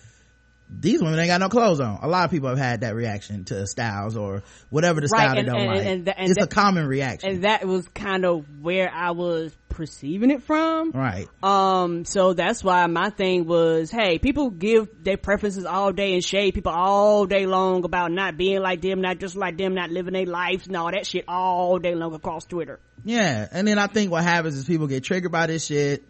these 0.73 1.03
women 1.03 1.19
ain't 1.19 1.29
got 1.29 1.41
no 1.41 1.49
clothes 1.49 1.81
on. 1.81 1.99
A 2.01 2.07
lot 2.09 2.25
of 2.25 2.31
people 2.31 2.49
have 2.49 2.59
had 2.59 2.83
that 2.83 2.95
reaction 2.95 3.45
to 3.47 3.67
styles 3.67 4.17
or 4.17 4.43
whatever 4.71 5.01
the 5.01 5.09
Right, 5.13 5.21
style 5.23 5.35
they 5.35 5.41
and- 5.41 5.47
don't 5.49 5.57
and- 5.59 5.69
like. 5.69 5.87
and 5.87 6.05
th- 6.07 6.17
it's 6.31 6.45
a 6.45 6.47
common 6.47 6.87
reaction. 6.87 7.29
And 7.31 7.45
that 7.45 7.67
was 7.67 7.87
kind 7.89 8.25
of 8.25 8.45
where 8.63 8.89
I 8.93 9.11
was 9.11 9.53
perceiving 9.69 10.31
it 10.31 10.43
from. 10.45 10.93
right. 10.93 11.27
Um, 11.43 12.05
so 12.05 12.35
that's 12.35 12.63
why 12.63 12.87
my 12.87 13.11
thing 13.11 13.47
was, 13.47 13.91
hey, 13.91 14.19
people 14.19 14.51
give 14.51 14.89
their 15.03 15.17
preferences 15.17 15.65
all 15.65 15.93
day 15.93 16.15
and 16.15 16.23
shade 16.25 16.55
people 16.55 16.73
all 16.73 17.27
day 17.27 17.47
long 17.47 17.85
about 17.85 18.13
not 18.13 18.37
being 18.37 18.61
like 18.61 18.81
them, 18.81 19.01
not 19.01 19.19
just 19.19 19.37
like 19.37 19.57
them, 19.59 19.75
not 19.75 19.91
living 19.91 20.13
their 20.13 20.27
lives 20.27 20.67
and 20.69 20.77
all 20.77 20.91
that 20.93 21.07
shit 21.07 21.25
all 21.27 21.79
day 21.79 21.95
long 21.95 22.15
across 22.15 22.45
Twitter. 22.45 22.79
Yeah. 23.05 23.49
And 23.51 23.67
then 23.67 23.79
I 23.79 23.87
think 23.89 24.11
what 24.11 24.23
happens 24.23 24.55
is 24.57 24.65
people 24.67 24.87
get 24.87 25.03
triggered 25.03 25.33
by 25.33 25.47
this 25.47 25.67
shit. 25.67 26.05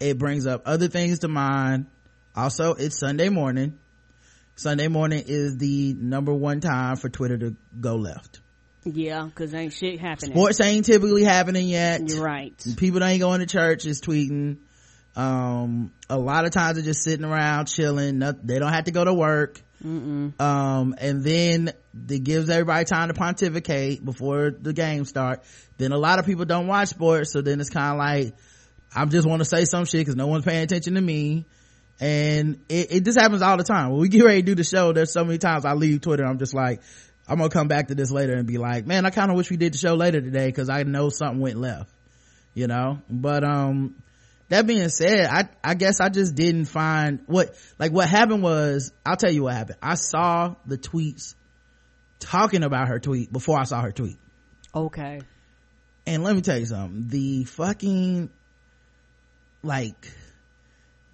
It 0.00 0.18
brings 0.18 0.46
up 0.46 0.62
other 0.66 0.88
things 0.88 1.20
to 1.20 1.28
mind. 1.28 1.86
Also, 2.34 2.74
it's 2.74 2.98
Sunday 2.98 3.30
morning. 3.30 3.78
Sunday 4.56 4.88
morning 4.88 5.22
is 5.26 5.58
the 5.58 5.94
number 5.98 6.32
one 6.34 6.60
time 6.60 6.96
for 6.96 7.08
Twitter 7.08 7.36
to 7.38 7.56
go 7.78 7.96
left. 7.96 8.40
Yeah, 8.84 9.28
cause 9.34 9.52
ain't 9.52 9.72
shit 9.72 10.00
happening. 10.00 10.32
Sports 10.32 10.60
ain't 10.60 10.86
typically 10.86 11.24
happening 11.24 11.68
yet. 11.68 12.08
You're 12.08 12.22
right. 12.22 12.54
People 12.76 13.02
ain't 13.04 13.20
going 13.20 13.40
to 13.40 13.46
church 13.46 13.84
is 13.84 14.00
tweeting. 14.00 14.58
Um, 15.16 15.92
a 16.08 16.18
lot 16.18 16.44
of 16.44 16.52
times 16.52 16.76
they're 16.76 16.84
just 16.84 17.02
sitting 17.02 17.24
around 17.24 17.66
chilling. 17.66 18.18
No- 18.18 18.32
They 18.32 18.58
don't 18.58 18.72
have 18.72 18.84
to 18.84 18.92
go 18.92 19.04
to 19.04 19.12
work. 19.14 19.60
Um, 19.84 20.94
and 20.98 21.22
then 21.22 21.72
it 22.08 22.24
gives 22.24 22.48
everybody 22.48 22.84
time 22.84 23.08
to 23.08 23.14
pontificate 23.14 24.04
before 24.04 24.50
the 24.50 24.72
game 24.72 25.04
start. 25.04 25.42
Then 25.78 25.92
a 25.92 25.98
lot 25.98 26.18
of 26.18 26.26
people 26.26 26.44
don't 26.44 26.66
watch 26.66 26.88
sports. 26.88 27.32
So 27.32 27.40
then 27.42 27.60
it's 27.60 27.70
kind 27.70 27.92
of 27.92 27.98
like, 27.98 28.34
I 28.94 29.04
just 29.06 29.28
want 29.28 29.40
to 29.40 29.44
say 29.44 29.64
some 29.64 29.84
shit 29.84 30.00
because 30.00 30.16
no 30.16 30.26
one's 30.28 30.44
paying 30.44 30.62
attention 30.62 30.94
to 30.94 31.00
me. 31.00 31.44
And 31.98 32.60
it, 32.68 32.88
it 32.92 33.04
just 33.04 33.18
happens 33.18 33.40
all 33.42 33.56
the 33.56 33.64
time. 33.64 33.90
When 33.90 34.00
we 34.00 34.08
get 34.08 34.22
ready 34.24 34.42
to 34.42 34.46
do 34.46 34.54
the 34.54 34.64
show, 34.64 34.92
there's 34.92 35.12
so 35.12 35.24
many 35.24 35.38
times 35.38 35.64
I 35.64 35.72
leave 35.72 36.02
Twitter. 36.02 36.24
I'm 36.26 36.38
just 36.38 36.52
like, 36.54 36.82
I'm 37.28 37.38
gonna 37.38 37.48
come 37.50 37.68
back 37.68 37.88
to 37.88 37.94
this 37.94 38.10
later 38.10 38.34
and 38.34 38.46
be 38.46 38.58
like, 38.58 38.86
man, 38.86 39.06
I 39.06 39.10
kind 39.10 39.30
of 39.30 39.36
wish 39.36 39.50
we 39.50 39.56
did 39.56 39.72
the 39.74 39.78
show 39.78 39.94
later 39.94 40.20
today 40.20 40.46
because 40.46 40.68
I 40.68 40.82
know 40.82 41.08
something 41.08 41.40
went 41.40 41.56
left, 41.58 41.90
you 42.54 42.66
know. 42.66 43.00
But 43.10 43.42
um, 43.44 43.96
that 44.48 44.66
being 44.66 44.88
said, 44.90 45.26
I 45.26 45.48
I 45.64 45.74
guess 45.74 46.00
I 46.00 46.08
just 46.08 46.34
didn't 46.34 46.66
find 46.66 47.20
what 47.26 47.56
like 47.78 47.92
what 47.92 48.08
happened 48.08 48.42
was 48.42 48.92
I'll 49.04 49.16
tell 49.16 49.32
you 49.32 49.44
what 49.44 49.54
happened. 49.54 49.78
I 49.82 49.94
saw 49.96 50.54
the 50.66 50.76
tweets 50.78 51.34
talking 52.20 52.62
about 52.62 52.88
her 52.88 53.00
tweet 53.00 53.32
before 53.32 53.58
I 53.58 53.64
saw 53.64 53.80
her 53.82 53.90
tweet, 53.92 54.18
Okay. 54.74 55.20
and 56.06 56.22
let 56.22 56.36
me 56.36 56.42
tell 56.42 56.58
you 56.58 56.66
something. 56.66 57.08
The 57.08 57.44
fucking 57.44 58.30
like 59.62 60.12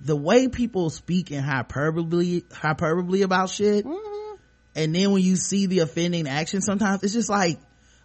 the 0.05 0.17
way 0.17 0.49
people 0.49 0.91
speak 0.91 1.31
in 1.31 1.43
hyperbole 1.43 2.43
hyperbole 2.53 3.23
about 3.23 3.51
shit 3.51 3.85
mm-hmm. 3.85 4.37
and 4.75 4.95
then 4.95 5.13
when 5.13 5.23
you 5.23 5.37
see 5.37 5.67
the 5.67 5.81
offending 5.81 6.29
action 6.29 6.61
sometimes 6.61 7.03
it's 7.03 7.13
just 7.13 7.29
like 7.31 7.59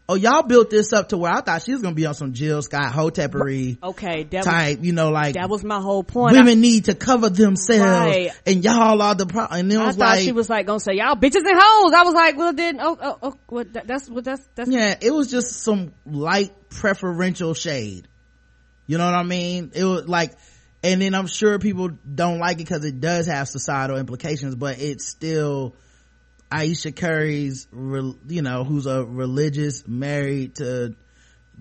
oh 0.09 0.15
y'all 0.15 0.43
built 0.43 0.69
this 0.69 0.93
up 0.93 1.09
to 1.09 1.17
where 1.17 1.31
i 1.31 1.41
thought 1.41 1.61
she 1.63 1.73
was 1.73 1.81
gonna 1.81 1.95
be 1.95 2.05
on 2.05 2.13
some 2.13 2.33
jill 2.33 2.61
scott 2.61 2.93
hotepery 2.93 3.77
okay 3.81 4.23
that 4.23 4.43
type 4.43 4.79
you 4.81 4.93
know 4.93 5.09
like 5.09 5.33
that 5.35 5.49
was 5.49 5.63
my 5.63 5.81
whole 5.81 6.03
point 6.03 6.35
women 6.35 6.61
need 6.61 6.85
to 6.85 6.95
cover 6.95 7.29
themselves 7.29 7.81
Right. 7.81 8.31
and 8.45 8.63
y'all 8.63 9.01
are 9.01 9.15
the 9.15 9.25
problem 9.25 9.59
and 9.59 9.71
then 9.71 9.81
it 9.81 9.83
I 9.83 9.91
thought 9.91 9.99
like 9.99 10.19
she 10.21 10.31
was 10.31 10.49
like 10.49 10.65
gonna 10.65 10.79
say 10.79 10.93
y'all 10.93 11.15
bitches 11.15 11.45
and 11.45 11.59
hoes. 11.59 11.93
I 11.93 12.03
was 12.03 12.13
like, 12.13 12.37
well 12.37 12.53
then, 12.53 12.79
oh, 12.79 12.97
oh, 13.01 13.17
oh 13.21 13.33
what, 13.47 13.73
that, 13.73 13.87
that's 13.87 14.09
what 14.09 14.23
that's 14.23 14.47
that's 14.55 14.69
yeah 14.69 14.95
it 15.01 15.11
was 15.11 15.31
just 15.31 15.51
some 15.61 15.93
light 16.05 16.51
preferential 16.69 17.53
shade 17.53 18.07
you 18.85 18.97
know 18.97 19.05
what 19.05 19.15
i 19.15 19.23
mean 19.23 19.71
it 19.73 19.83
was 19.83 20.07
like 20.07 20.33
and 20.83 21.01
then 21.01 21.13
i'm 21.15 21.27
sure 21.27 21.59
people 21.59 21.89
don't 21.89 22.39
like 22.39 22.55
it 22.55 22.59
because 22.59 22.85
it 22.85 22.99
does 22.99 23.27
have 23.27 23.47
societal 23.47 23.97
implications 23.97 24.55
but 24.55 24.79
it's 24.79 25.07
still 25.07 25.75
ayesha 26.51 26.91
curry's 26.91 27.67
you 27.73 28.41
know 28.41 28.63
who's 28.63 28.85
a 28.85 29.03
religious 29.03 29.87
married 29.87 30.55
to 30.55 30.95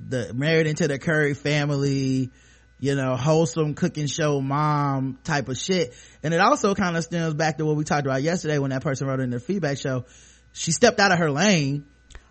the 0.09 0.33
married 0.35 0.67
into 0.67 0.87
the 0.87 0.99
curry 0.99 1.35
family 1.35 2.31
you 2.79 2.95
know 2.95 3.17
wholesome 3.17 3.75
cooking 3.75 4.07
show 4.07 4.41
mom 4.41 5.19
type 5.25 5.49
of 5.49 5.57
shit. 5.57 5.95
And 6.23 6.35
it 6.35 6.41
also 6.41 6.75
kind 6.75 6.97
of 6.97 7.05
stems 7.05 7.35
back 7.35 7.59
to 7.59 7.65
what 7.65 7.77
we 7.77 7.85
talked 7.85 8.07
about 8.07 8.23
yesterday 8.23 8.59
when 8.59 8.71
that 8.71 8.83
person 8.83 9.07
wrote 9.07 9.21
in 9.21 9.31
the 9.31 9.41
feedback 9.41 9.79
show. 9.79 10.05
She 10.53 10.73
stepped 10.73 11.01
out 11.01 11.13
of 11.13 11.19
her 11.19 11.31
lane 11.31 11.87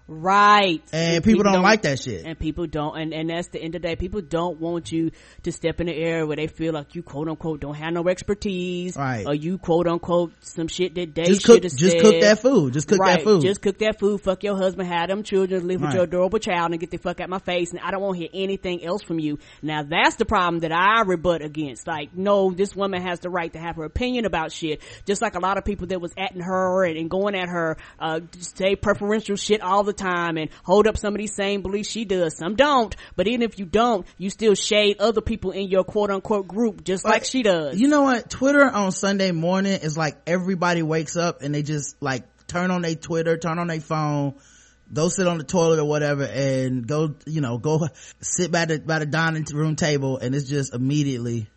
right. 0.08 0.82
and 0.94 1.24
people, 1.24 1.44
don't, 1.44 1.62
like 1.62 1.84
that 1.84 2.00
shit. 2.00 2.26
And 2.26 2.38
people 2.38 2.68
don't 2.68 2.98
and 2.98 3.13
and 3.13 3.30
that's 3.30 3.48
the 3.50 3.60
end 3.60 3.76
of 3.76 3.82
the 3.82 3.88
day. 3.88 3.96
People 3.96 4.22
don't 4.22 4.60
want 4.60 4.91
you 4.91 5.12
to 5.44 5.52
step 5.52 5.80
in 5.82 5.88
the 5.88 5.94
area 5.96 6.26
where 6.26 6.36
they 6.36 6.48
feel 6.48 6.74
like 6.74 6.96
you 6.96 7.04
quote 7.04 7.28
unquote 7.28 7.60
don't 7.60 7.76
have 7.76 7.94
no 7.94 8.08
expertise 8.08 8.96
Right. 8.98 9.26
or 9.26 9.34
you 9.34 9.58
quote 9.58 9.88
unquote 9.88 10.34
some 10.41 10.68
shit 10.68 10.96
that 10.96 11.15
they 11.15 11.24
just 11.24 11.46
should 11.46 11.62
cook 11.63 11.72
just 11.72 11.80
said. 11.80 12.02
cook 12.02 12.22
that 12.22 12.39
food. 12.39 12.74
Just 12.74 12.88
cook 12.88 13.00
right, 13.00 13.18
that 13.18 13.24
food. 13.24 13.41
Just 13.41 13.62
cook 13.62 13.78
that 13.80 14.00
food. 14.00 14.22
Fuck 14.22 14.44
your 14.44 14.58
husband 14.58 14.88
have 14.89 15.10
them 15.10 15.24
children 15.24 15.68
live 15.68 15.82
with 15.82 15.86
Right. 15.89 15.96
your 15.96 16.04
adorable 16.04 16.39
child 16.39 16.72
and 16.72 16.80
get 16.80 16.91
the 16.91 16.98
fuck 16.98 17.20
out 17.20 17.30
my 17.30 17.39
face 17.39 17.72
and 17.72 17.80
i 17.80 17.91
don't 17.91 18.02
want 18.02 18.15
to 18.15 18.20
hear 18.22 18.30
anything 18.34 18.84
else 18.86 19.02
from 19.04 19.20
you. 19.20 19.39
Now 19.62 19.84
that's 19.84 20.15
the 20.15 20.26
problem 20.26 20.60
that 20.60 20.72
i 20.72 21.02
rebut 21.02 21.41
against. 21.41 21.88
Like 21.88 22.15
no 22.15 22.52
this 22.52 22.76
woman 22.76 23.02
has 23.02 23.20
the 23.22 23.30
right 23.30 23.52
to 23.54 23.60
have 23.60 23.76
her 23.78 23.84
opinion 23.86 24.26
about 24.26 24.52
shit. 24.52 24.82
Just 25.06 25.22
like 25.22 25.36
a 25.36 25.39
lot 25.39 25.58
of 25.58 25.65
people 25.65 25.88
that 25.88 26.00
was 26.02 26.13
atting 26.13 26.44
her 26.44 26.84
and, 26.86 26.98
and 26.98 27.10
going 27.10 27.36
at 27.36 27.50
her 27.50 27.78
uh 28.00 28.20
say 28.39 28.76
preferential 28.76 29.36
shit 29.36 29.62
all 29.62 29.84
the 29.84 29.94
time 29.97 30.38
and 30.38 30.49
hold 30.63 30.88
up 30.88 30.97
some 30.97 31.13
of 31.13 31.19
these 31.19 31.36
same 31.36 31.62
beliefs 31.62 31.89
she 31.89 32.05
does 32.05 32.38
some. 32.38 32.55
Don't. 32.55 32.95
But 33.15 33.27
even 33.27 33.41
if 33.41 33.60
you 33.60 33.65
don't 33.65 34.05
you 34.17 34.29
still 34.29 34.55
shade 34.55 34.97
other 34.99 35.21
people 35.21 35.51
in 35.51 35.67
your 35.67 35.84
quote 35.84 36.12
unquote 36.12 36.47
group 36.47 36.84
just 36.84 37.05
like 37.05 37.25
she 37.25 37.43
does. 37.43 37.79
you 37.79 37.88
know 37.88 38.03
what? 38.03 38.29
Twitter 38.29 38.63
on 38.63 38.91
sunday 38.91 39.31
morning 39.31 39.79
is 39.81 39.97
like 39.97 40.17
everybody 40.27 40.81
wakes 40.84 41.15
up 41.15 41.41
and 41.41 41.53
they 41.53 41.63
just 41.63 41.95
like 42.01 42.23
turn 42.47 42.71
on 42.71 42.81
their 42.81 42.95
twitter 42.95 43.38
turn 43.38 43.60
on 43.60 43.67
their 43.67 43.81
phone 43.81 44.36
go 44.91 45.10
sit 45.10 45.27
on 45.27 45.38
the 45.38 45.43
toilet 45.43 45.79
or 45.79 45.86
whatever 45.86 46.23
and 46.23 46.88
go 46.88 47.15
you 47.25 47.41
know 47.41 47.58
go 47.58 47.88
sit 48.21 48.51
by 48.51 48.65
the 48.65 48.79
by 48.79 48.99
the 48.99 49.05
dining 49.05 49.45
room 49.53 49.75
table 49.75 50.17
and 50.17 50.36
it's 50.36 50.47
just 50.47 50.73
immediately 50.73 51.47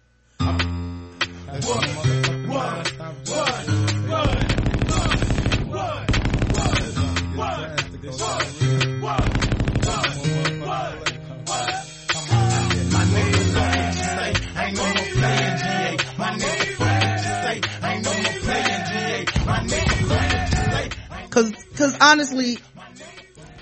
cause 21.43 21.65
cause 21.77 21.97
honestly 22.01 22.59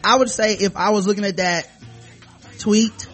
i 0.03 0.17
would 0.17 0.31
say 0.31 0.55
if 0.55 0.77
i 0.77 0.91
was 0.91 1.07
looking 1.07 1.25
at 1.25 1.37
that 1.37 1.69
tweet 2.59 3.07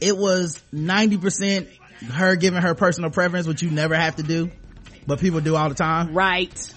it 0.00 0.16
was 0.16 0.60
90% 0.72 1.68
her 2.10 2.36
giving 2.36 2.60
her 2.60 2.74
personal 2.74 3.10
preference 3.10 3.46
which 3.46 3.62
you 3.62 3.70
never 3.70 3.94
have 3.94 4.16
to 4.16 4.22
do 4.22 4.50
but 5.06 5.20
people 5.20 5.40
do 5.40 5.54
all 5.56 5.68
the 5.68 5.74
time 5.74 6.14
right 6.14 6.74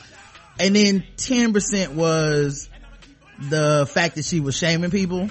and 0.59 0.75
then 0.75 1.03
10% 1.17 1.93
was 1.93 2.69
the 3.39 3.87
fact 3.91 4.15
that 4.15 4.25
she 4.25 4.39
was 4.39 4.55
shaming 4.57 4.91
people 4.91 5.29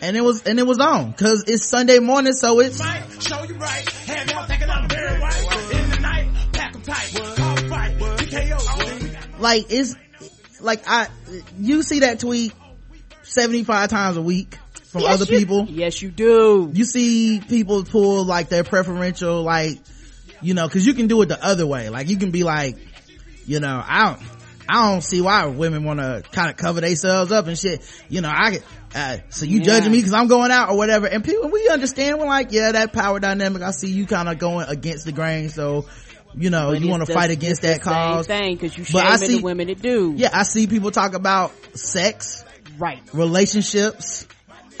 and 0.00 0.16
it 0.16 0.22
was 0.22 0.42
and 0.44 0.58
it 0.58 0.66
was 0.66 0.78
on 0.78 1.10
because 1.10 1.44
it's 1.46 1.66
sunday 1.66 1.98
morning 1.98 2.32
so 2.32 2.60
it's 2.60 2.80
Show 3.24 3.42
you 3.44 3.54
right. 3.54 3.88
Have 3.88 4.30
y'all 4.30 4.44
thinking 4.44 4.68
I'm 4.68 4.86
very 4.88 5.18
white. 5.18 5.70
In 5.72 5.90
the 5.90 6.00
night, 6.00 6.28
pack 6.52 6.74
'em 6.74 6.82
tight. 6.82 6.94
Fight. 7.70 7.98
TKO. 7.98 9.40
like 9.40 9.64
it's 9.70 9.94
like 10.64 10.82
i 10.88 11.08
you 11.58 11.82
see 11.82 12.00
that 12.00 12.20
tweet 12.20 12.52
75 13.22 13.88
times 13.90 14.16
a 14.16 14.22
week 14.22 14.58
from 14.84 15.02
Yes, 15.02 15.14
other 15.20 15.32
you- 15.32 15.38
people? 15.38 15.66
Yes 15.68 16.00
you 16.02 16.10
do. 16.10 16.70
You 16.72 16.84
see 16.84 17.40
people 17.40 17.84
pull 17.84 18.24
like 18.24 18.48
their 18.48 18.64
preferential 18.64 19.42
like 19.42 19.78
you 20.40 20.54
know 20.54 20.66
because 20.68 20.86
you 20.86 20.94
can 20.94 21.06
do 21.08 21.20
it 21.22 21.26
the 21.26 21.42
other 21.44 21.66
way. 21.66 21.88
Like 21.88 22.08
you 22.08 22.16
can 22.16 22.30
be 22.30 22.44
like 22.44 22.76
you 23.46 23.60
know 23.60 23.82
i 23.86 24.06
don't 24.06 24.22
i 24.68 24.90
don't 24.90 25.02
see 25.02 25.20
why 25.20 25.44
women 25.46 25.84
want 25.84 26.00
to 26.00 26.22
kind 26.32 26.48
of 26.50 26.56
cover 26.56 26.80
themselves 26.80 27.32
up 27.32 27.46
and 27.46 27.58
shit. 27.58 27.80
You 28.08 28.20
know 28.20 28.30
i 28.30 28.58
uh, 28.94 29.18
so 29.30 29.44
you 29.46 29.58
Yeah. 29.58 29.64
judging 29.64 29.90
me 29.92 29.98
because 29.98 30.12
i'm 30.12 30.28
going 30.28 30.50
out 30.52 30.70
or 30.70 30.76
whatever. 30.76 31.06
And 31.06 31.24
people 31.24 31.48
we 31.48 31.68
understand 31.68 32.18
we're 32.18 32.26
like 32.26 32.52
yeah 32.52 32.72
that 32.72 32.92
power 32.92 33.18
dynamic 33.20 33.62
i 33.62 33.70
see 33.72 33.90
you 33.90 34.06
kind 34.06 34.28
of 34.28 34.38
going 34.38 34.68
against 34.68 35.04
the 35.06 35.12
grain. 35.12 35.48
So 35.48 35.86
you 36.36 36.50
know 36.50 36.70
But 36.72 36.80
you 36.80 36.88
want 36.88 37.06
to 37.06 37.12
fight 37.12 37.30
against 37.30 37.62
that 37.62 37.80
cause. 37.82 38.26
thing 38.26 38.54
because 38.56 38.76
you 38.76 38.84
But 38.92 39.04
I 39.06 39.16
see- 39.16 39.36
the 39.38 39.42
women 39.42 39.68
that 39.68 39.80
do. 39.80 40.14
Yeah 40.16 40.30
i 40.32 40.42
see 40.42 40.66
people 40.66 40.90
talk 40.90 41.14
about 41.14 41.52
sex 41.76 42.44
right. 42.78 43.00
relationships 43.12 44.26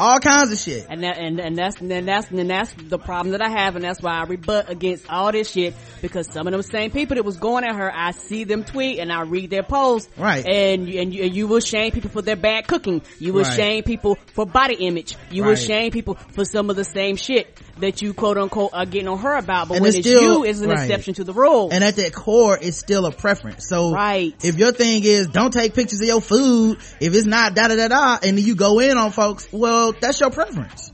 all 0.00 0.18
kinds 0.18 0.50
of 0.50 0.58
shit. 0.58 0.88
And 0.90 1.04
that 1.04 1.18
and, 1.18 1.38
and 1.38 1.56
that's 1.56 1.80
and 1.80 2.08
that's 2.08 2.28
and 2.28 2.50
that's 2.50 2.72
the 2.74 2.98
problem 2.98 3.30
that 3.30 3.40
I 3.40 3.48
have 3.48 3.76
and 3.76 3.84
that's 3.84 4.02
why 4.02 4.14
I 4.14 4.24
rebut 4.24 4.68
against 4.68 5.08
all 5.08 5.30
this 5.30 5.52
shit 5.52 5.72
because 6.02 6.26
some 6.32 6.48
of 6.48 6.52
them 6.52 6.62
same 6.62 6.90
people 6.90 7.14
that 7.14 7.22
was 7.24 7.36
going 7.36 7.62
at 7.62 7.76
her 7.76 7.92
I 7.94 8.10
see 8.10 8.42
them 8.42 8.64
tweet 8.64 8.98
and 8.98 9.12
I 9.12 9.22
read 9.22 9.50
their 9.50 9.62
posts. 9.62 10.10
Right. 10.18 10.44
and 10.44 10.88
you, 10.88 11.00
and 11.00 11.14
you, 11.14 11.22
and 11.22 11.36
you 11.36 11.46
will 11.46 11.60
shame 11.60 11.92
people 11.92 12.10
for 12.10 12.22
their 12.22 12.34
bad 12.34 12.66
cooking. 12.66 13.02
You 13.20 13.34
will 13.34 13.44
Right. 13.44 13.52
shame 13.54 13.82
people 13.84 14.16
for 14.34 14.44
body 14.44 14.74
image. 14.84 15.16
You 15.30 15.44
will 15.44 15.54
shame 15.54 15.92
people 15.92 16.14
for 16.14 16.44
some 16.44 16.70
of 16.70 16.74
the 16.76 16.84
same 16.84 17.14
shit 17.14 17.56
that 17.78 18.00
you 18.02 18.14
quote 18.14 18.38
unquote 18.38 18.70
are 18.72 18.86
getting 18.86 19.08
on 19.08 19.18
her 19.18 19.34
about 19.36 19.68
but 19.68 19.74
And 19.74 19.82
when 19.82 19.88
it's 19.90 19.98
it's, 19.98 20.06
still- 20.08 20.22
you 20.22 20.44
it's 20.44 20.60
an 20.60 20.70
right. 20.70 20.80
exception 20.82 21.14
to 21.14 21.24
the 21.24 21.32
rule. 21.32 21.70
And 21.72 21.82
at 21.82 21.96
that 21.96 22.12
core 22.14 22.58
it's 22.60 22.76
still 22.78 23.04
a 23.06 23.12
preference. 23.12 23.68
So 23.68 23.92
Right. 23.92 24.34
if 24.42 24.56
your 24.58 24.72
thing 24.72 25.02
is 25.04 25.26
don't 25.28 25.52
take 25.52 25.74
pictures 25.74 26.00
of 26.00 26.06
your 26.06 26.20
food 26.20 26.78
if 27.00 27.14
it's 27.14 27.26
not 27.26 27.54
da 27.54 27.68
da 27.68 27.76
da 27.76 27.88
da 27.88 28.18
and 28.22 28.38
then 28.38 28.44
you 28.44 28.54
go 28.54 28.78
in 28.80 28.96
on 28.96 29.10
folks 29.10 29.48
well 29.52 29.92
that's 29.92 30.20
your 30.20 30.30
preference. 30.30 30.92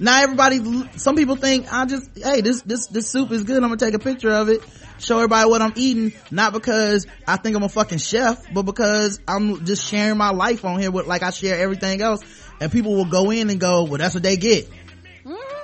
Now 0.00 0.22
everybody 0.22 0.60
some 0.98 1.16
people 1.16 1.36
think 1.36 1.72
i 1.72 1.84
just 1.86 2.10
hey 2.16 2.40
this 2.40 2.62
this 2.62 2.86
this 2.88 3.08
soup 3.10 3.30
is 3.30 3.44
good 3.44 3.56
i'm 3.56 3.68
gonna 3.68 3.76
take 3.76 3.94
a 3.94 3.98
picture 4.00 4.30
of 4.32 4.48
it 4.48 4.60
show 4.98 5.16
everybody 5.18 5.48
what 5.48 5.62
i'm 5.62 5.72
eating 5.76 6.12
not 6.30 6.52
because 6.52 7.06
i 7.28 7.36
think 7.36 7.54
i'm 7.56 7.62
a 7.62 7.68
fucking 7.68 7.98
chef 7.98 8.52
but 8.52 8.62
because 8.62 9.20
i'm 9.28 9.64
just 9.64 9.84
sharing 9.86 10.16
my 10.18 10.30
life 10.30 10.64
on 10.64 10.80
here 10.80 10.90
with 10.90 11.06
like 11.06 11.22
i 11.22 11.30
share 11.30 11.58
everything 11.58 12.00
else. 12.02 12.20
And 12.60 12.70
people 12.70 12.94
will 12.94 13.04
go 13.06 13.30
in 13.30 13.50
and 13.50 13.58
go 13.60 13.84
well 13.84 13.98
that's 13.98 14.14
what 14.14 14.22
they 14.22 14.36
get 14.36 14.68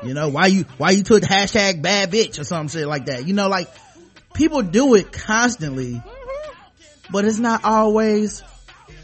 you 0.02 0.14
know 0.14 0.28
why 0.28 0.46
you 0.46 0.64
why 0.76 0.90
you 0.90 1.02
took 1.02 1.22
hashtag 1.22 1.82
bad 1.82 2.10
bitch 2.10 2.38
or 2.38 2.44
some 2.44 2.68
shit 2.68 2.86
like 2.86 3.06
that. 3.06 3.26
You 3.26 3.34
know 3.34 3.48
like 3.48 3.68
people 4.34 4.62
do 4.62 4.94
it 4.94 5.12
constantly 5.12 6.02
but 7.10 7.24
it's 7.24 7.38
not 7.38 7.64
always 7.64 8.42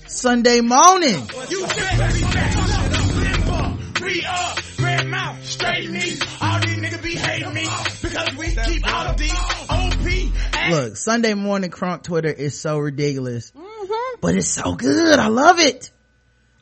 sunday 0.07 0.61
morning. 0.61 1.29
You 1.49 1.67
said 1.67 2.13
we 2.13 2.23
back 2.23 2.57
up, 2.57 3.17
limber, 3.17 4.05
re 4.05 4.25
up, 4.29 4.81
red 4.81 5.07
mouth, 5.07 5.45
straight 5.45 5.91
knees. 5.91 6.23
All 6.41 6.61
these 6.61 6.77
niggas 6.77 7.03
be 7.03 7.15
hating 7.15 7.55
me 7.55 7.67
because 8.03 8.37
we 8.37 8.55
keep 8.65 8.95
all 8.95 9.07
of 9.07 9.17
these 9.17 9.33
OP. 9.33 10.55
and 10.55 10.75
look 10.75 10.97
sunday 10.97 11.35
morning 11.35 11.71
crunk 11.71 12.03
twitter 12.03 12.31
is 12.31 12.59
so 12.59 12.79
ridiculous 12.79 13.53
mm-hmm. 13.53 14.21
but 14.21 14.35
it's 14.37 14.49
so 14.49 14.75
good. 14.75 15.19
I 15.19 15.29
love 15.29 15.59
it 15.59 15.91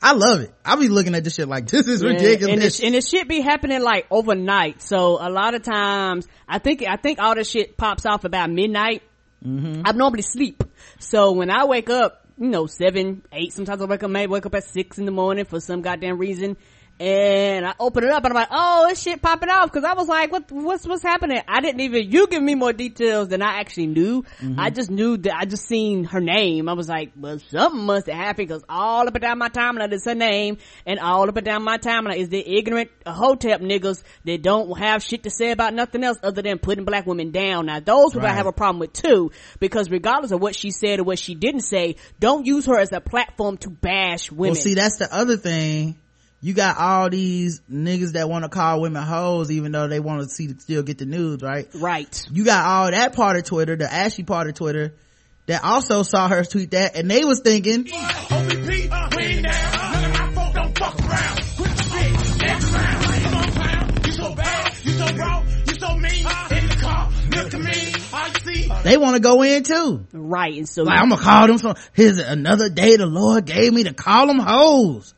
i 0.02 0.12
love 0.12 0.40
it 0.40 0.52
i'll 0.64 0.76
be 0.76 0.88
looking 0.88 1.14
at 1.14 1.24
this 1.24 1.34
shit 1.34 1.48
like 1.48 1.66
this 1.68 1.86
is 1.86 2.02
Yeah, 2.02 2.10
ridiculous 2.10 2.52
And 2.52 2.62
it, 2.62 2.86
and 2.86 2.94
it 2.94 3.04
should 3.06 3.28
be 3.28 3.40
happening 3.40 3.82
like 3.82 4.06
overnight. 4.10 4.82
So 4.82 5.18
a 5.20 5.30
lot 5.30 5.54
of 5.54 5.62
times, 5.62 6.26
I 6.48 6.58
think, 6.58 6.82
I 6.82 6.96
think 6.96 7.18
all 7.20 7.34
this 7.34 7.48
shit 7.48 7.76
pops 7.76 8.04
off 8.06 8.24
about 8.24 8.50
midnight. 8.50 9.02
Mm-hmm. 9.44 9.82
I 9.84 9.92
normally 9.92 10.22
sleep. 10.22 10.62
So 10.98 11.32
when 11.32 11.50
I 11.50 11.64
wake 11.64 11.90
up, 11.90 12.26
you 12.38 12.48
know, 12.48 12.66
seven, 12.66 13.22
eight, 13.32 13.52
sometimes 13.52 13.82
I 13.82 13.84
wake 13.86 14.02
up, 14.02 14.10
maybe 14.10 14.30
wake 14.30 14.46
up 14.46 14.54
at 14.54 14.64
six 14.64 14.98
in 14.98 15.04
the 15.04 15.10
morning 15.12 15.44
for 15.44 15.60
some 15.60 15.82
goddamn 15.82 16.18
reason. 16.18 16.56
And 17.00 17.66
I 17.66 17.74
open 17.80 18.04
it 18.04 18.10
up 18.10 18.24
and 18.24 18.32
I'm 18.32 18.40
like, 18.40 18.48
oh, 18.50 18.86
this 18.88 19.02
shit 19.02 19.20
popping 19.20 19.48
off. 19.48 19.72
Cause 19.72 19.82
I 19.82 19.94
was 19.94 20.06
like, 20.06 20.30
what, 20.30 20.52
what's, 20.52 20.86
what's 20.86 21.02
happening? 21.02 21.40
I 21.48 21.60
didn't 21.60 21.80
even, 21.80 22.10
you 22.10 22.28
give 22.28 22.42
me 22.42 22.54
more 22.54 22.72
details 22.72 23.28
than 23.28 23.42
I 23.42 23.58
actually 23.58 23.88
knew. 23.88 24.22
Mm-hmm. 24.22 24.60
I 24.60 24.70
just 24.70 24.90
knew 24.90 25.16
that 25.16 25.34
I 25.34 25.44
just 25.44 25.66
seen 25.66 26.04
her 26.04 26.20
name. 26.20 26.68
I 26.68 26.74
was 26.74 26.88
like, 26.88 27.12
well, 27.16 27.38
something 27.48 27.84
must 27.84 28.06
have 28.06 28.14
happened 28.14 28.50
cause 28.50 28.64
all 28.68 29.08
up 29.08 29.14
and 29.14 29.22
down 29.22 29.38
my 29.38 29.48
timeline 29.48 29.92
is 29.92 30.04
her 30.04 30.14
name 30.14 30.58
and 30.86 31.00
all 31.00 31.28
up 31.28 31.36
and 31.36 31.44
down 31.44 31.64
my 31.64 31.78
timeline 31.78 32.18
is 32.18 32.28
the 32.28 32.56
ignorant 32.56 32.90
hotep 33.04 33.60
niggas 33.60 34.02
that 34.24 34.42
don't 34.42 34.78
have 34.78 35.02
shit 35.02 35.24
to 35.24 35.30
say 35.30 35.50
about 35.50 35.74
nothing 35.74 36.04
else 36.04 36.18
other 36.22 36.42
than 36.42 36.58
putting 36.58 36.84
black 36.84 37.06
women 37.06 37.32
down. 37.32 37.66
Now 37.66 37.80
those 37.80 38.12
people 38.12 38.28
I 38.28 38.32
have 38.34 38.46
a 38.46 38.52
problem 38.52 38.78
with 38.78 38.92
too 38.92 39.32
because 39.58 39.90
regardless 39.90 40.30
of 40.30 40.40
what 40.40 40.54
she 40.54 40.70
said 40.70 41.00
or 41.00 41.04
what 41.04 41.18
she 41.18 41.34
didn't 41.34 41.62
say, 41.62 41.96
don't 42.20 42.46
use 42.46 42.66
her 42.66 42.78
as 42.78 42.92
a 42.92 43.00
platform 43.00 43.56
to 43.58 43.70
bash 43.70 44.30
women. 44.30 44.52
Well, 44.52 44.54
see, 44.54 44.74
that's 44.74 44.98
the 44.98 45.12
other 45.12 45.36
thing. 45.36 45.96
You 46.44 46.54
got 46.54 46.76
all 46.76 47.08
these 47.08 47.60
niggas 47.72 48.14
that 48.14 48.28
want 48.28 48.42
to 48.42 48.48
call 48.48 48.80
women 48.80 49.04
hoes, 49.04 49.52
even 49.52 49.70
though 49.70 49.86
they 49.86 50.00
want 50.00 50.22
to 50.22 50.28
see 50.28 50.48
still 50.58 50.82
get 50.82 50.98
the 50.98 51.06
news, 51.06 51.40
right? 51.40 51.68
right. 51.72 52.26
You 52.32 52.44
got 52.44 52.66
all 52.66 52.90
that 52.90 53.14
part 53.14 53.36
of 53.36 53.44
Twitter, 53.44 53.76
the 53.76 53.90
ashy 53.90 54.24
part 54.24 54.48
of 54.48 54.54
Twitter, 54.54 54.92
that 55.46 55.62
also 55.62 56.02
saw 56.02 56.26
her 56.26 56.42
tweet 56.42 56.72
that, 56.72 56.96
and 56.96 57.08
they 57.08 57.24
was 57.24 57.42
thinking, 57.44 57.82
OPP, 57.82 57.92
we 57.92 59.22
ain't 59.22 59.44
down. 59.44 59.92
None 59.92 60.04
of 60.04 60.12
my 60.12 60.32
folk 60.34 60.54
don't 60.54 60.78
fuck 60.78 60.98
around. 60.98 61.40
Quit 61.56 61.76
the 61.76 61.82
shit, 61.84 62.42
next 62.42 62.72
round. 62.72 63.04
Come. 63.22 64.04
You 64.04 64.12
so 64.12 64.34
bad, 64.34 64.74
you 64.82 64.92
so 64.92 65.16
raw, 65.16 65.44
you 65.68 65.74
so 65.74 65.96
mean. 65.96 66.26
In 66.26 66.68
the 66.68 66.76
car, 66.80 67.12
look 67.30 67.54
at 67.54 67.60
me. 67.60 67.94
All 68.12 68.28
you 68.28 68.54
see, 68.54 68.68
they 68.82 68.96
want 68.96 69.14
to 69.14 69.20
go 69.20 69.42
in 69.42 69.62
too. 69.62 70.06
Right. 70.12 70.54
And 70.54 70.68
so 70.68 70.82
Like, 70.82 70.98
I'm 71.00 71.08
gonna 71.08 71.22
call 71.22 71.46
them 71.46 71.58
some, 71.58 71.76
here's 71.92 72.18
another 72.18 72.68
day 72.68 72.96
the 72.96 73.06
Lord 73.06 73.44
gave 73.44 73.72
me 73.72 73.84
to 73.84 73.94
call 73.94 74.26
them 74.26 74.40
hoes. 74.40 75.14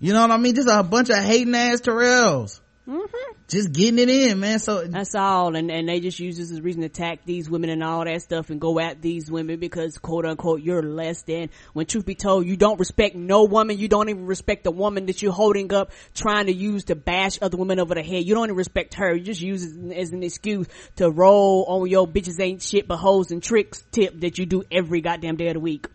You 0.00 0.12
know 0.12 0.22
what 0.22 0.30
I 0.30 0.36
mean? 0.36 0.54
Just 0.54 0.68
a 0.70 0.82
bunch 0.82 1.10
of 1.10 1.16
hating 1.16 1.54
ass 1.54 1.80
Terrells. 1.80 2.60
Mm-hmm. 2.88 3.32
Just 3.48 3.72
getting 3.72 3.98
it 3.98 4.08
in, 4.08 4.40
man. 4.40 4.60
So, 4.60 4.86
That's 4.86 5.14
all, 5.14 5.56
and 5.56 5.70
and 5.70 5.86
they 5.86 6.00
just 6.00 6.18
use 6.18 6.38
this 6.38 6.50
as 6.50 6.58
a 6.58 6.62
reason 6.62 6.80
to 6.80 6.86
attack 6.86 7.24
these 7.26 7.48
women 7.48 7.68
and 7.68 7.82
all 7.84 8.02
that 8.04 8.22
stuff, 8.22 8.48
and 8.48 8.58
go 8.58 8.78
at 8.80 9.02
these 9.02 9.30
women 9.30 9.58
because 9.60 9.98
quote 9.98 10.24
unquote 10.24 10.62
you're 10.62 10.82
less 10.82 11.20
than. 11.22 11.50
When 11.74 11.84
truth 11.84 12.06
be 12.06 12.14
told, 12.14 12.46
you 12.46 12.56
don't 12.56 12.78
respect 12.78 13.14
no 13.14 13.44
woman. 13.44 13.78
You 13.78 13.88
don't 13.88 14.08
even 14.08 14.24
respect 14.24 14.64
the 14.64 14.70
woman 14.70 15.04
that 15.06 15.20
you're 15.20 15.32
holding 15.32 15.70
up, 15.74 15.90
trying 16.14 16.46
to 16.46 16.52
use 16.54 16.84
to 16.84 16.94
bash 16.94 17.38
other 17.42 17.58
women 17.58 17.78
over 17.78 17.94
the 17.94 18.02
head. 18.02 18.24
You 18.24 18.34
don't 18.34 18.44
even 18.44 18.56
respect 18.56 18.94
her. 18.94 19.14
You 19.14 19.22
just 19.22 19.42
use 19.42 19.64
it 19.64 19.92
as 19.92 20.12
an 20.12 20.22
excuse 20.22 20.66
to 20.96 21.10
roll 21.10 21.66
on 21.68 21.90
your 21.90 22.08
bitches 22.08 22.40
ain't 22.40 22.62
shit 22.62 22.88
but 22.88 22.96
hoes 22.96 23.30
and 23.30 23.42
tricks 23.42 23.84
tip 23.92 24.18
that 24.20 24.38
you 24.38 24.46
do 24.46 24.62
every 24.70 25.02
goddamn 25.02 25.36
day 25.36 25.48
of 25.48 25.54
the 25.54 25.60
week. 25.60 25.86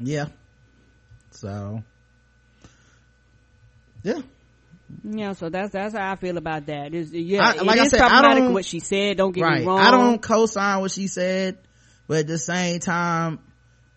yeah. 0.00 0.26
So, 1.30 1.84
yeah. 4.08 4.22
Yeah, 5.04 5.32
so 5.34 5.50
that's 5.50 5.72
that's 5.72 5.94
how 5.94 6.12
I 6.12 6.16
feel 6.16 6.38
about 6.38 6.64
that. 6.66 6.94
It's, 6.94 7.12
yeah, 7.12 7.42
I- 7.42 7.62
like 7.62 7.76
it 7.76 7.80
I 7.82 7.84
is 7.84 7.90
said, 7.90 8.00
I 8.00 8.34
don't- 8.34 8.54
what 8.54 8.64
she 8.64 8.80
said. 8.80 9.18
Don't 9.18 9.32
get 9.32 9.42
right. 9.42 9.60
me 9.60 9.66
wrong. 9.66 9.78
I 9.78 9.90
don't 9.90 10.20
co-sign 10.22 10.80
what 10.80 10.90
she 10.90 11.08
said, 11.08 11.58
but 12.06 12.20
at 12.20 12.26
the 12.26 12.38
same 12.38 12.80
time, 12.80 13.38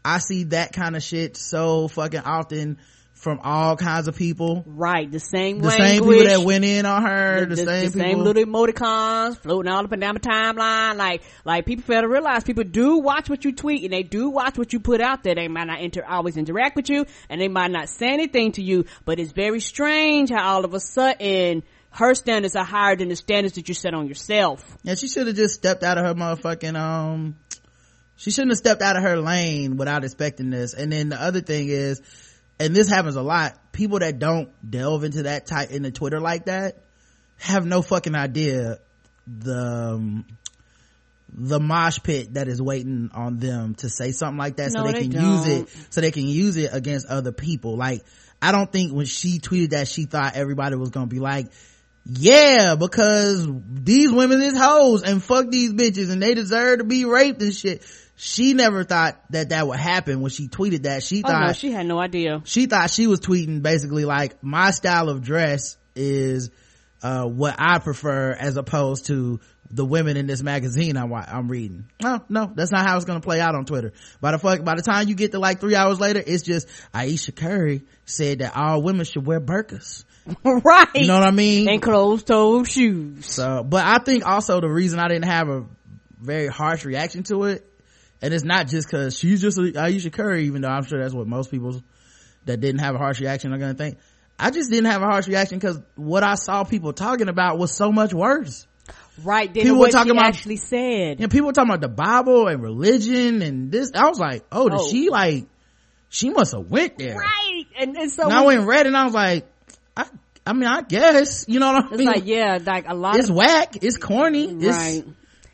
I 0.03 0.17
see 0.17 0.43
that 0.45 0.73
kind 0.73 0.95
of 0.97 1.03
shit 1.03 1.37
so 1.37 1.87
fucking 1.87 2.21
often 2.21 2.77
from 3.21 3.39
all 3.43 3.77
kinds 3.77 4.07
of 4.07 4.15
people. 4.15 4.63
Right, 4.65 5.09
the 5.09 5.19
same 5.19 5.59
The 5.59 5.67
language. 5.67 5.87
same 5.89 6.03
people 6.03 6.23
that 6.23 6.39
went 6.43 6.65
in 6.65 6.87
on 6.87 7.03
her, 7.03 7.45
the, 7.45 7.55
the, 7.55 7.55
same 7.55 7.91
the 7.91 8.03
people. 8.03 8.23
little 8.23 8.43
emoticons 8.43 9.37
floating 9.37 9.71
all 9.71 9.83
up 9.85 9.91
and 9.91 10.01
down 10.01 10.15
the 10.15 10.19
timeline. 10.19 10.95
Like, 10.97 11.21
like 11.45 11.67
people 11.67 11.83
fail 11.83 12.01
to 12.01 12.07
realize 12.07 12.43
people 12.43 12.63
do 12.63 12.97
watch 12.97 13.29
what 13.29 13.45
you 13.45 13.51
tweet 13.51 13.83
and 13.83 13.93
they 13.93 14.01
do 14.01 14.29
watch 14.31 14.57
what 14.57 14.73
you 14.73 14.79
put 14.79 15.01
out 15.01 15.21
there. 15.23 15.35
They 15.35 15.47
might 15.47 15.67
not 15.67 15.81
inter- 15.81 16.03
always 16.03 16.35
interact 16.35 16.75
with 16.75 16.89
you 16.89 17.05
and 17.29 17.39
they 17.39 17.47
might 17.47 17.69
not 17.69 17.89
say 17.89 18.07
anything 18.11 18.53
to 18.53 18.63
you, 18.63 18.85
but 19.05 19.19
it's 19.19 19.33
very 19.33 19.59
strange 19.59 20.31
how 20.31 20.55
all 20.55 20.65
of 20.65 20.73
a 20.73 20.79
sudden 20.79 21.61
her 21.91 22.15
standards 22.15 22.55
are 22.55 22.65
higher 22.65 22.95
than 22.95 23.09
the 23.09 23.15
standards 23.15 23.53
that 23.53 23.67
you 23.67 23.75
set 23.75 23.93
on 23.93 24.07
yourself. 24.07 24.65
yeah, 24.81 24.95
she 24.95 25.07
should 25.07 25.27
have 25.27 25.35
just 25.35 25.53
stepped 25.53 25.83
out 25.83 25.99
of 25.99 26.05
her 26.05 26.15
motherfucking, 26.15 26.75
um, 26.75 27.35
she 28.15 28.31
shouldn't 28.31 28.51
have 28.51 28.57
stepped 28.57 28.81
out 28.81 28.97
of 28.97 29.03
her 29.03 29.17
lane 29.17 29.77
without 29.77 30.03
expecting 30.03 30.49
this. 30.49 30.73
And 30.73 30.91
then 30.91 31.09
the 31.09 31.21
other 31.21 31.41
thing 31.41 31.67
is, 31.67 32.01
and 32.61 32.75
this 32.75 32.89
happens 32.89 33.15
a 33.15 33.21
lot, 33.21 33.57
people 33.71 33.99
that 33.99 34.19
don't 34.19 34.49
delve 34.69 35.03
into 35.03 35.23
that 35.23 35.45
type, 35.47 35.71
into 35.71 35.91
Twitter 35.91 36.19
like 36.19 36.45
that, 36.45 36.77
have 37.37 37.65
no 37.65 37.81
fucking 37.81 38.15
idea 38.15 38.77
the, 39.25 39.57
um, 39.57 40.25
the 41.33 41.59
mosh 41.59 41.99
pit 42.03 42.33
that 42.33 42.47
is 42.47 42.61
waiting 42.61 43.09
on 43.13 43.37
them 43.37 43.75
to 43.75 43.89
say 43.89 44.11
something 44.11 44.37
like 44.37 44.57
that 44.57 44.71
so 44.71 44.83
they, 44.83 44.91
they 44.91 45.07
can 45.07 45.11
use 45.11 45.45
don't. 45.45 45.61
it, 45.61 45.69
so 45.89 46.01
they 46.01 46.11
can 46.11 46.27
use 46.27 46.57
it 46.57 46.71
against 46.73 47.07
other 47.07 47.31
people. 47.31 47.77
Like, 47.77 48.03
I 48.41 48.51
don't 48.51 48.71
think 48.71 48.93
when 48.93 49.05
she 49.05 49.39
tweeted 49.39 49.71
that 49.71 49.87
she 49.87 50.05
thought 50.05 50.35
everybody 50.35 50.75
was 50.75 50.89
gonna 50.89 51.07
be 51.07 51.19
like, 51.19 51.47
yeah, 52.05 52.75
because 52.75 53.47
these 53.69 54.11
women 54.11 54.41
is 54.41 54.57
hoes 54.57 55.03
and 55.03 55.23
fuck 55.23 55.49
these 55.49 55.73
bitches 55.73 56.11
and 56.11 56.21
they 56.21 56.33
deserve 56.33 56.79
to 56.79 56.83
be 56.83 57.05
raped 57.05 57.41
and 57.41 57.53
shit. 57.53 57.85
She 58.23 58.53
never 58.53 58.83
thought 58.83 59.19
that 59.31 59.49
that 59.49 59.67
would 59.67 59.79
happen 59.79 60.21
when 60.21 60.29
she 60.29 60.47
tweeted 60.47 60.83
that. 60.83 61.01
She 61.01 61.23
Oh 61.25 61.27
thought 61.27 61.47
no, 61.47 61.53
she 61.53 61.71
had 61.71 61.87
no 61.87 61.99
idea. 61.99 62.41
she 62.45 62.67
thought 62.67 62.91
she 62.91 63.07
was 63.07 63.19
tweeting 63.19 63.63
basically 63.63 64.05
like 64.05 64.43
my 64.43 64.69
style 64.69 65.09
of 65.09 65.23
dress 65.23 65.75
is 65.95 66.51
uh 67.01 67.25
what 67.25 67.55
I 67.57 67.79
prefer 67.79 68.31
as 68.33 68.57
opposed 68.57 69.07
to 69.07 69.39
the 69.71 69.83
women 69.83 70.17
in 70.17 70.27
this 70.27 70.43
magazine 70.43 70.97
I'm, 70.97 71.11
I'm 71.11 71.47
reading. 71.47 71.85
No, 72.03 72.23
no, 72.29 72.51
that's 72.53 72.71
not 72.71 72.85
how 72.85 72.95
it's 72.97 73.05
gonna 73.05 73.21
play 73.21 73.39
out 73.39 73.55
on 73.55 73.65
Twitter. 73.65 73.91
By 74.19 74.33
the 74.33 74.37
fuck, 74.37 74.63
by 74.63 74.75
the 74.75 74.83
time 74.83 75.07
you 75.07 75.15
get 75.15 75.31
to 75.31 75.39
like 75.39 75.59
three 75.59 75.73
hours 75.75 75.99
later, 75.99 76.21
it's 76.23 76.43
just 76.43 76.67
Ayesha 76.93 77.31
Curry 77.31 77.81
said 78.05 78.39
that 78.39 78.55
all 78.55 78.83
women 78.83 79.05
should 79.05 79.25
wear 79.25 79.41
burkas 79.41 80.03
right. 80.43 80.89
You 80.93 81.07
know 81.07 81.15
what 81.17 81.27
I 81.27 81.31
mean? 81.31 81.67
And 81.67 81.81
closed-toed 81.81 82.67
shoes. 82.67 83.25
So, 83.25 83.63
but 83.63 83.83
I 83.83 83.97
think 83.97 84.23
also 84.27 84.61
the 84.61 84.69
reason 84.69 84.99
I 84.99 85.07
didn't 85.07 85.25
have 85.25 85.49
a 85.49 85.65
very 86.19 86.45
harsh 86.45 86.85
reaction 86.85 87.23
to 87.23 87.45
it, 87.45 87.67
and 88.21 88.33
it's 88.33 88.43
not 88.43 88.67
just 88.67 88.89
cause 88.89 89.17
she's 89.17 89.41
just 89.41 89.57
a 89.57 89.73
Ayesha 89.79 90.09
Curry, 90.09 90.45
even 90.45 90.61
though 90.61 90.69
I'm 90.69 90.83
sure 90.85 90.99
that's 91.01 91.13
what 91.13 91.27
most 91.27 91.51
people 91.51 91.81
that 92.45 92.59
didn't 92.59 92.79
have 92.79 92.95
a 92.95 92.97
harsh 92.97 93.19
reaction 93.19 93.53
are 93.53 93.57
gonna 93.57 93.73
think. 93.73 93.97
I 94.39 94.49
just 94.49 94.71
didn't 94.71 94.89
have 94.91 95.01
a 95.01 95.05
harsh 95.05 95.27
reaction 95.27 95.59
cause 95.59 95.79
what 95.95 96.23
I 96.23 96.35
saw 96.35 96.63
people 96.63 96.93
talking 96.93 97.29
about 97.29 97.57
was 97.59 97.71
so 97.71 97.91
much 97.91 98.13
worse. 98.13 98.65
Right. 99.23 99.53
Then 99.53 99.63
People 99.63 99.79
were 99.79 99.89
talking 99.89 100.11
about- 100.11 100.25
actually 100.25 100.57
said. 100.57 101.19
And 101.19 101.29
people 101.31 101.47
were 101.47 101.53
talking 101.53 101.69
about 101.69 101.81
the 101.81 101.89
Bible 101.89 102.47
and 102.47 102.61
religion 102.63 103.41
and 103.41 103.71
this. 103.71 103.91
I 103.93 104.07
was 104.09 104.19
like, 104.19 104.43
oh, 104.51 104.67
did 104.69 104.79
Oh. 104.79 104.87
she 104.89 105.09
like, 105.09 105.45
she 106.09 106.29
must 106.31 106.53
have 106.53 106.65
went 106.71 106.97
there. 106.97 107.15
Right. 107.15 107.65
And, 107.79 107.95
and 107.97 108.11
so 108.11 108.23
And 108.23 108.33
I 108.33 108.41
went 108.43 108.59
and 108.59 108.67
read 108.67 108.87
and 108.87 108.97
I 108.97 109.05
was 109.05 109.13
like, 109.13 109.45
I, 109.95 110.05
I 110.45 110.53
mean, 110.53 110.65
I 110.67 110.81
guess, 110.81 111.45
you 111.47 111.59
know 111.59 111.73
what 111.73 111.83
I 111.83 111.87
it's 111.89 111.97
mean? 111.99 112.07
like, 112.07 112.25
yeah, 112.25 112.57
like 112.65 112.87
a 112.89 112.95
lot 112.95 113.17
it's 113.17 113.29
of 113.29 113.35
whack. 113.35 113.75
It's 113.83 113.97
corny. 113.97 114.45
It's, 114.45 114.65
right. 114.75 115.03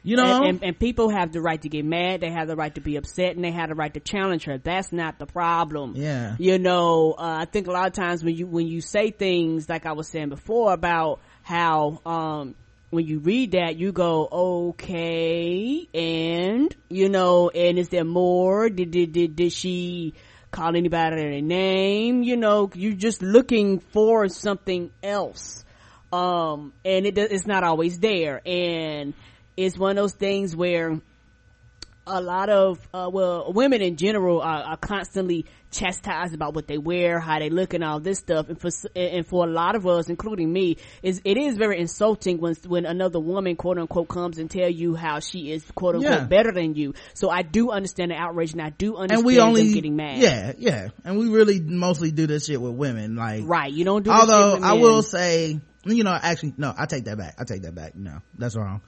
You 0.08 0.16
know, 0.16 0.24
and, 0.24 0.46
and, 0.46 0.64
and 0.64 0.80
people 0.80 1.10
have 1.10 1.34
the 1.34 1.42
right 1.42 1.62
to 1.62 1.68
get 1.68 1.84
mad. 1.84 2.22
They 2.22 2.32
have 2.32 2.48
the 2.48 2.56
right 2.56 2.74
to 2.76 2.82
be 2.82 2.96
upset, 2.96 3.36
and 3.36 3.44
they 3.44 3.52
have 3.52 3.68
the 3.68 3.76
right 3.76 3.94
to 3.94 4.00
challenge 4.00 4.46
her. 4.46 4.58
That's 4.58 4.94
not 4.94 5.20
the 5.20 5.26
problem. 5.26 5.96
Yeah. 5.98 6.38
You 6.40 6.60
know, 6.60 7.14
uh, 7.18 7.40
I 7.42 7.46
think 7.46 7.68
a 7.68 7.72
lot 7.72 7.88
of 7.88 7.94
times 7.94 8.24
when 8.24 8.34
you 8.34 8.48
when 8.48 8.68
you 8.68 8.80
say 8.80 9.12
things 9.12 9.68
like 9.68 9.86
I 9.86 9.92
was 9.92 10.08
saying 10.08 10.30
before 10.30 10.72
about 10.72 11.20
how 11.44 12.02
um 12.06 12.56
when 12.90 13.06
you 13.06 13.20
read 13.20 13.52
that 13.52 13.76
you 13.76 13.92
go 13.92 14.28
okay 14.32 15.88
and 15.94 16.74
you 16.90 17.10
know 17.10 17.50
and 17.50 17.78
is 17.78 17.90
there 17.90 18.06
more 18.06 18.70
did 18.70 18.92
did 18.92 19.12
did, 19.12 19.36
did 19.36 19.52
she 19.52 20.14
call 20.52 20.76
anybody 20.76 21.16
their 21.18 21.42
name 21.42 22.24
you 22.24 22.38
know 22.38 22.70
you're 22.74 22.94
just 22.94 23.22
looking 23.22 23.80
for 23.80 24.30
something 24.30 24.90
else 25.04 25.66
um 26.14 26.72
and 26.86 27.06
it 27.06 27.18
it's 27.18 27.46
not 27.46 27.64
always 27.64 28.00
there 28.00 28.42
and 28.46 29.14
it's 29.58 29.78
one 29.78 29.92
of 29.92 29.96
those 29.98 30.14
things 30.14 30.56
where 30.56 31.02
a 32.10 32.22
lot 32.22 32.50
of 32.50 32.80
uh, 32.94 33.10
well 33.12 33.52
women 33.54 33.82
in 33.82 33.98
general 33.98 34.42
are, 34.42 34.64
are 34.64 34.78
constantly 34.78 35.46
chastised 35.70 36.34
about 36.34 36.54
what 36.54 36.66
they 36.68 36.78
wear 36.78 37.20
how 37.20 37.38
they 37.40 37.50
look 37.50 37.74
and 37.74 37.84
all 37.84 38.00
this 38.00 38.20
stuff. 38.20 38.48
And 38.48 38.60
for 38.60 38.70
and 38.96 39.28
for 39.28 39.46
a 39.46 39.50
lot 39.50 39.76
of 39.76 39.86
us 39.86 40.08
including 40.10 40.52
me 40.52 40.78
is 41.04 41.22
it 41.26 41.38
is 41.38 41.58
very 41.58 41.80
insulting 41.80 42.40
when 42.40 42.56
when 42.66 42.86
another 42.86 43.20
woman 43.20 43.56
quote 43.58 43.78
unquote 43.78 44.08
comes 44.08 44.38
and 44.38 44.50
tell 44.50 44.70
you 44.70 44.96
how 44.96 45.20
she 45.20 45.52
is 45.52 45.66
quote 45.76 45.96
unquote 45.96 46.14
Yeah. 46.14 46.24
better 46.26 46.52
than 46.52 46.76
you. 46.76 46.94
So 47.14 47.30
i 47.30 47.42
do 47.42 47.72
understand 47.72 48.12
the 48.12 48.16
outrage 48.16 48.54
and 48.54 48.62
i 48.62 48.70
do 48.70 48.96
understand 48.96 49.20
and 49.20 49.26
we 49.26 49.40
only 49.40 49.64
them 49.66 49.74
getting 49.74 49.96
mad. 49.98 50.20
Yeah 50.20 50.54
yeah. 50.58 50.88
And 51.04 51.18
we 51.20 51.28
really 51.28 51.60
mostly 51.60 52.12
do 52.12 52.26
this 52.26 52.46
shit 52.46 52.62
with 52.62 52.74
women 52.74 53.16
like 53.16 53.44
right. 53.46 53.72
You 53.72 53.84
don't 53.84 54.04
do 54.04 54.12
although 54.12 54.60
i 54.64 54.74
will 54.74 55.02
say 55.02 55.60
you 55.84 56.04
know 56.04 56.18
actually 56.22 56.54
no 56.58 56.74
i 56.78 56.86
take 56.86 57.04
that 57.06 57.18
back. 57.18 57.36
I 57.38 57.44
take 57.44 57.64
that 57.64 57.76
back. 57.76 57.96
No 57.96 58.20
that's 58.38 58.56
wrong 58.56 58.82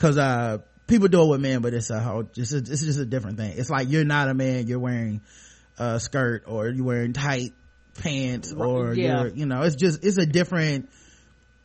because 0.00 0.16
uh 0.16 0.58
people 0.86 1.08
do 1.08 1.22
it 1.22 1.28
with 1.28 1.40
men 1.40 1.60
but 1.60 1.74
it's 1.74 1.90
a 1.90 2.00
whole 2.00 2.22
just 2.22 2.52
a, 2.52 2.56
it's 2.56 2.82
just 2.82 2.98
a 2.98 3.04
different 3.04 3.36
thing. 3.36 3.52
It's 3.56 3.70
like 3.70 3.90
you're 3.90 4.04
not 4.04 4.28
a 4.28 4.34
man 4.34 4.66
you're 4.66 4.78
wearing 4.78 5.20
a 5.78 6.00
skirt 6.00 6.44
or 6.46 6.68
you're 6.68 6.84
wearing 6.84 7.12
tight 7.12 7.52
pants 8.00 8.52
or 8.52 8.94
yeah. 8.94 9.22
you're 9.22 9.28
you 9.28 9.46
know 9.46 9.62
it's 9.62 9.76
just 9.76 10.04
it's 10.04 10.18
a 10.18 10.26
different 10.26 10.88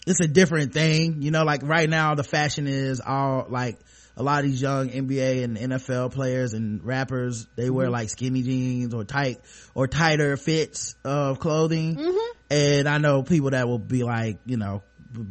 it's 0.05 0.19
a 0.19 0.27
different 0.27 0.73
thing. 0.73 1.21
You 1.21 1.31
know 1.31 1.43
like 1.43 1.61
right 1.63 1.89
now 1.89 2.15
the 2.15 2.23
fashion 2.23 2.67
is 2.67 3.01
all 3.01 3.47
like 3.49 3.79
a 4.17 4.23
lot 4.23 4.43
of 4.43 4.49
these 4.49 4.61
young 4.61 4.89
nba 4.89 5.43
and 5.43 5.57
nfl 5.57 6.09
players 6.09 6.53
and 6.53 6.81
rappers 6.85 7.47
they 7.57 7.69
wear 7.69 7.89
like 7.89 8.09
skinny 8.09 8.43
jeans 8.43 8.93
or 8.93 9.03
tight 9.03 9.41
or 9.73 9.87
tighter 9.87 10.37
fits 10.37 10.95
of 11.03 11.39
clothing. 11.39 11.97
And 12.49 12.87
i 12.87 12.97
know 12.99 13.23
people 13.23 13.51
that 13.51 13.67
will 13.67 13.79
be 13.79 14.03
like 14.03 14.37
you 14.45 14.57
know 14.57 14.83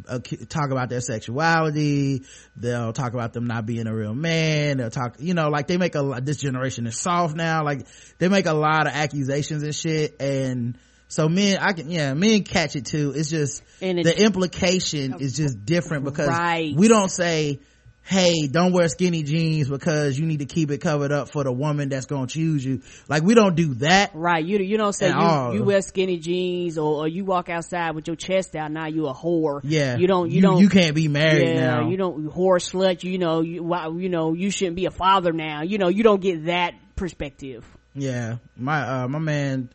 Uh, 0.09 0.19
talk 0.49 0.71
about 0.71 0.89
their 0.89 1.01
sexuality. 1.01 2.25
They'll 2.57 2.93
talk 2.93 3.13
about 3.15 3.33
them 3.33 3.47
not 3.47 3.67
being 3.67 3.87
a 3.87 3.95
real 3.95 4.15
man. 4.15 4.79
They'll 4.79 4.91
talk 4.91 5.17
you 5.19 5.35
know 5.35 5.49
like 5.51 5.67
they 5.67 5.77
make 5.77 5.95
a 5.95 6.03
lot 6.03 6.25
this 6.25 6.39
generation 6.39 6.87
is 6.87 6.99
soft 6.99 7.37
now. 7.37 7.65
Like 7.65 7.87
they 8.19 8.29
make 8.29 8.47
a 8.47 8.55
lot 8.55 8.87
of 8.87 8.93
accusations 8.93 9.63
and 9.63 9.75
shit. 9.75 10.17
And 10.21 10.79
so 11.07 11.29
men 11.29 11.59
i 11.61 11.73
can 11.73 11.91
yeah 11.91 12.15
men 12.15 12.43
catch 12.43 12.77
it 12.77 12.87
too 12.87 13.13
it's 13.15 13.29
just 13.29 13.63
it- 13.81 14.03
the 14.05 14.21
implication 14.25 15.21
is 15.21 15.37
just 15.37 15.65
different 15.65 16.05
because 16.05 16.29
Right. 16.29 16.75
we 16.75 16.89
don't 16.89 17.11
say 17.11 17.61
hey 18.05 18.47
don't 18.47 18.73
wear 18.73 18.89
skinny 18.89 19.23
jeans 19.23 19.69
because 19.69 20.19
you 20.19 20.27
need 20.27 20.41
to 20.41 20.45
keep 20.45 20.71
it 20.71 20.79
covered 20.79 21.11
up 21.11 21.31
for 21.31 21.43
the 21.43 21.53
woman 21.53 21.89
that's 21.89 22.07
gonna 22.07 22.27
choose 22.27 22.65
you 22.65 22.83
like 23.09 23.23
we 23.23 23.35
don't 23.35 23.57
do 23.57 23.75
that 23.75 24.11
Right, 24.15 24.45
you 24.45 24.59
you 24.59 24.77
don't 24.77 24.93
say 24.93 25.11
all. 25.11 25.53
you, 25.53 25.61
you 25.61 25.65
wear 25.65 25.81
skinny 25.81 26.19
jeans 26.19 26.79
or, 26.79 27.05
or 27.05 27.09
you 27.09 27.25
walk 27.25 27.49
outside 27.49 27.95
with 27.95 28.07
your 28.07 28.17
chest 28.17 28.55
out. 28.55 28.71
Now 28.71 28.87
you 28.87 29.07
a 29.07 29.15
whore. 29.15 29.61
yeah 29.65 29.97
you 29.97 30.07
don't 30.07 30.31
you, 30.31 30.37
you, 30.37 30.43
don't 30.43 30.61
you 30.61 30.69
can't 30.69 30.95
be 30.95 31.09
married 31.09 31.49
yeah, 31.49 31.61
now 31.61 31.89
you 31.89 31.97
don't 31.97 32.29
whore 32.31 32.59
slut. 32.59 33.03
You 33.03 33.19
know 33.19 33.41
you 33.41 33.75
you 33.99 34.09
know 34.09 34.35
you 34.35 34.51
shouldn't 34.51 34.77
be 34.77 34.87
a 34.87 34.91
father 34.91 35.33
now. 35.33 35.63
You 35.63 35.79
know 35.79 35.89
you 35.89 36.03
don't 36.03 36.21
get 36.21 36.47
that 36.47 36.75
perspective. 36.97 37.65
Yeah, 37.95 38.37
my 38.57 38.83
uh 38.83 39.09
my 39.09 39.19
man 39.19 39.71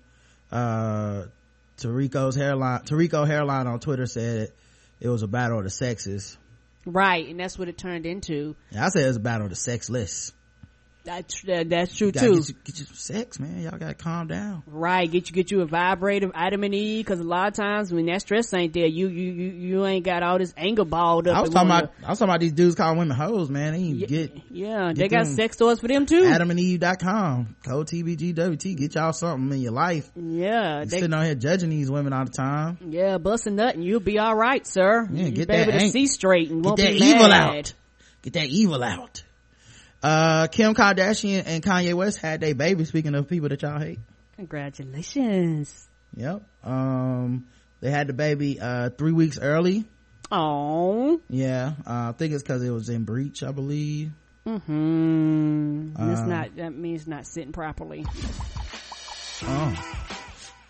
uh 0.51 1.23
Tarico's 1.77 2.35
hairline 2.35 2.81
Tarico 2.81 3.25
hairline 3.25 3.67
on 3.67 3.79
Twitter 3.79 4.05
said 4.05 4.51
it 4.99 5.07
was 5.09 5.23
a 5.23 5.27
battle 5.27 5.57
of 5.59 5.63
the 5.63 5.69
sexes. 5.69 6.37
Right, 6.85 7.27
and 7.27 7.39
that's 7.39 7.57
what 7.59 7.67
it 7.67 7.77
turned 7.77 8.05
into. 8.05 8.55
Yeah, 8.71 8.85
I 8.85 8.89
said 8.89 9.03
it 9.03 9.07
was 9.07 9.17
a 9.17 9.21
battle 9.21 9.45
of 9.45 9.49
the 9.49 9.55
sexless. 9.55 10.33
That's 11.05 11.41
that, 11.43 11.69
that's 11.69 11.95
true 11.95 12.07
You 12.07 12.11
too. 12.11 12.35
get 12.39 12.49
you, 12.49 12.55
get 12.65 12.79
you 12.79 12.85
some 12.85 12.95
sex, 12.95 13.39
man. 13.39 13.61
Y'all 13.61 13.77
gotta 13.79 13.93
calm 13.95 14.27
down. 14.27 14.63
Right, 14.67 15.09
get 15.09 15.29
you 15.29 15.33
get 15.33 15.49
you 15.49 15.61
a 15.61 15.65
vibrator, 15.65 16.27
vitamin 16.27 16.73
E, 16.73 16.99
because 16.99 17.19
a 17.19 17.23
lot 17.23 17.47
of 17.47 17.53
times 17.55 17.91
when 17.91 18.05
that 18.07 18.21
stress 18.21 18.53
ain't 18.53 18.73
there, 18.73 18.85
you 18.85 19.07
you 19.07 19.31
you, 19.31 19.49
you 19.51 19.85
ain't 19.85 20.03
got 20.05 20.23
all 20.23 20.37
this 20.37 20.53
anger 20.57 20.83
balled 20.85 21.27
up. 21.27 21.37
I 21.37 21.41
was 21.41 21.49
talking 21.51 21.69
about 21.69 21.93
I 22.05 22.09
was 22.09 22.19
talking 22.19 22.29
about 22.31 22.41
these 22.41 22.51
dudes 22.51 22.75
calling 22.75 22.99
women 22.99 23.15
hoes, 23.15 23.49
man. 23.49 23.73
They 23.73 23.99
to 24.01 24.05
get 24.07 24.33
yeah, 24.51 24.91
they 24.93 25.07
got 25.07 25.25
sex 25.25 25.55
toys 25.55 25.79
for 25.79 25.87
them 25.87 26.05
too. 26.05 26.23
adamandeve.com 26.23 27.55
code 27.65 27.87
TBGWT 27.87 28.77
get 28.77 28.95
y'all 28.95 29.13
something 29.13 29.55
in 29.57 29.61
your 29.63 29.71
life. 29.71 30.11
yeah, 30.15 30.79
You 30.81 30.85
they 30.85 30.99
sitting 30.99 31.13
on 31.13 31.25
here 31.25 31.35
judging 31.35 31.69
these 31.69 31.89
women 31.89 32.13
all 32.13 32.25
the 32.25 32.31
time. 32.31 32.77
yeah, 32.87 33.17
bust 33.17 33.47
a 33.47 33.51
nut 33.51 33.75
and 33.75 33.83
you'll 33.83 33.99
be 33.99 34.19
all 34.19 34.35
right, 34.35 34.65
sir. 34.67 35.07
Yeah, 35.11 35.23
You'll 35.25 35.31
get 35.31 35.47
be 35.47 35.53
that 35.55 35.61
able 35.69 35.71
to 35.71 35.83
ang- 35.85 35.91
see 35.91 36.07
straight 36.07 36.49
and 36.49 36.61
Get 36.61 36.67
won't 36.67 36.77
that 36.81 36.91
be 36.93 36.97
evil 37.05 37.29
mad. 37.29 37.57
out. 37.57 37.73
Get 38.21 38.33
that 38.33 38.47
evil 38.47 38.83
out. 38.83 39.23
Uh, 40.01 40.47
Kim 40.47 40.73
Kardashian 40.73 41.43
and 41.45 41.61
Kanye 41.63 41.93
West 41.93 42.19
had 42.19 42.39
their 42.41 42.55
baby. 42.55 42.85
Speaking 42.85 43.15
of 43.15 43.27
people 43.27 43.49
that 43.49 43.61
y'all 43.61 43.79
hate. 43.79 43.99
Congratulations. 44.37 45.87
Yep. 46.15 46.41
Um, 46.63 47.47
they 47.81 47.91
had 47.91 48.07
the 48.07 48.13
baby, 48.13 48.59
uh, 48.59 48.89
three 48.89 49.11
weeks 49.11 49.37
early. 49.39 49.85
Oh. 50.31 51.19
Yeah. 51.29 51.73
Uh, 51.85 52.09
I 52.09 52.11
think 52.17 52.33
it's 52.33 52.43
cause 52.43 52.63
it 52.63 52.69
was 52.69 52.89
in 52.89 53.03
breach, 53.03 53.43
I 53.43 53.51
believe. 53.51 54.11
Hmm. 54.45 55.93
That's 55.93 56.21
Uh, 56.21 56.25
not. 56.25 56.55
That 56.55 56.75
means 56.75 57.05
not 57.07 57.25
sitting 57.27 57.51
properly. 57.51 58.05
Oh. 59.43 60.05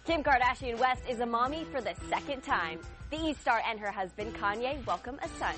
Kim 0.06 0.24
Kardashian 0.24 0.80
West 0.80 1.04
is 1.08 1.20
a 1.20 1.26
mommy 1.26 1.66
for 1.72 1.82
the 1.82 1.94
second 2.10 2.42
time. 2.44 2.80
The 3.12 3.18
E-star 3.28 3.62
and 3.68 3.80
her 3.80 3.92
husband 3.92 4.36
Kanye 4.36 4.84
welcome 4.86 5.20
a 5.24 5.28
son. 5.40 5.54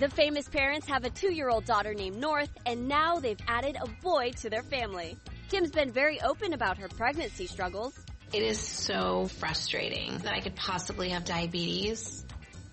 The 0.00 0.08
famous 0.08 0.48
parents 0.48 0.88
have 0.88 1.04
a 1.04 1.10
two-year-old 1.10 1.66
daughter 1.66 1.94
named 1.94 2.16
North, 2.16 2.50
and 2.66 2.88
now 2.88 3.20
they've 3.20 3.38
added 3.46 3.76
a 3.80 3.86
boy 4.02 4.32
to 4.40 4.50
their 4.50 4.64
family. 4.64 5.16
Kim's 5.50 5.70
been 5.70 5.92
very 5.92 6.20
open 6.20 6.52
about 6.52 6.78
her 6.78 6.88
pregnancy 6.88 7.46
struggles. 7.46 7.96
It 8.32 8.42
is 8.42 8.58
so 8.58 9.28
frustrating 9.38 10.18
that 10.18 10.34
I 10.34 10.40
could 10.40 10.56
possibly 10.56 11.10
have 11.10 11.24
diabetes. 11.24 12.24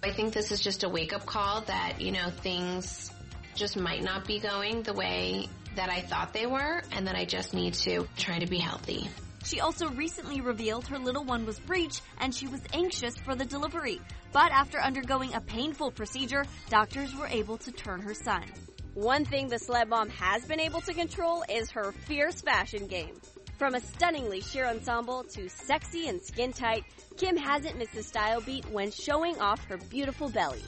I 0.04 0.12
think 0.12 0.34
this 0.34 0.52
is 0.52 0.62
just 0.62 0.84
a 0.84 0.90
wake 0.90 1.14
up 1.14 1.28
call 1.28 1.62
that, 1.62 2.02
you 2.02 2.12
know, 2.12 2.32
things 2.32 3.12
just 3.54 3.78
might 3.78 4.02
not 4.02 4.26
be 4.26 4.40
going 4.40 4.82
the 4.82 4.94
way 4.94 5.48
that 5.76 5.92
I 5.92 6.02
thought 6.02 6.34
they 6.34 6.48
were 6.48 6.82
and 6.92 7.06
that 7.06 7.16
I 7.16 7.26
just 7.26 7.54
need 7.54 7.76
to 7.76 8.08
try 8.18 8.40
to 8.40 8.48
be 8.48 8.58
healthy. 8.58 9.08
She 9.44 9.60
also 9.60 9.90
recently 9.90 10.42
revealed 10.42 10.88
her 10.88 11.00
little 11.00 11.24
one 11.24 11.46
was 11.46 11.60
breech 11.60 12.02
and 12.20 12.34
she 12.34 12.48
was 12.48 12.62
anxious 12.74 13.18
for 13.18 13.36
the 13.36 13.46
delivery. 13.46 14.00
But 14.32 14.52
after 14.52 14.80
undergoing 14.80 15.34
a 15.34 15.42
painful 15.42 15.92
procedure, 15.92 16.46
doctors 16.70 17.16
were 17.16 17.28
able 17.28 17.58
to 17.58 17.72
turn 17.72 18.02
her 18.02 18.14
son. 18.14 18.44
One 18.94 19.26
thing 19.26 19.48
the 19.48 19.56
celeb 19.56 19.88
mom 19.88 20.10
has 20.10 20.46
been 20.46 20.60
able 20.60 20.82
to 20.82 20.94
control 20.94 21.44
is 21.50 21.72
her 21.72 21.92
fierce 21.92 22.42
fashion 22.42 22.88
game. 22.88 23.16
From 23.58 23.76
a 23.76 23.80
stunningly 23.80 24.42
sheer 24.42 24.66
ensemble 24.66 25.24
to 25.36 25.48
sexy 25.48 26.08
and 26.08 26.22
skin 26.22 26.52
tight, 26.52 26.84
Kim 27.18 27.38
hasn't 27.38 27.78
missed 27.78 27.96
a 27.96 28.04
style 28.04 28.42
beat 28.42 28.66
when 28.72 28.92
showing 28.92 29.40
off 29.40 29.64
her 29.66 29.78
beautiful 29.78 30.30
belly. 30.30 30.62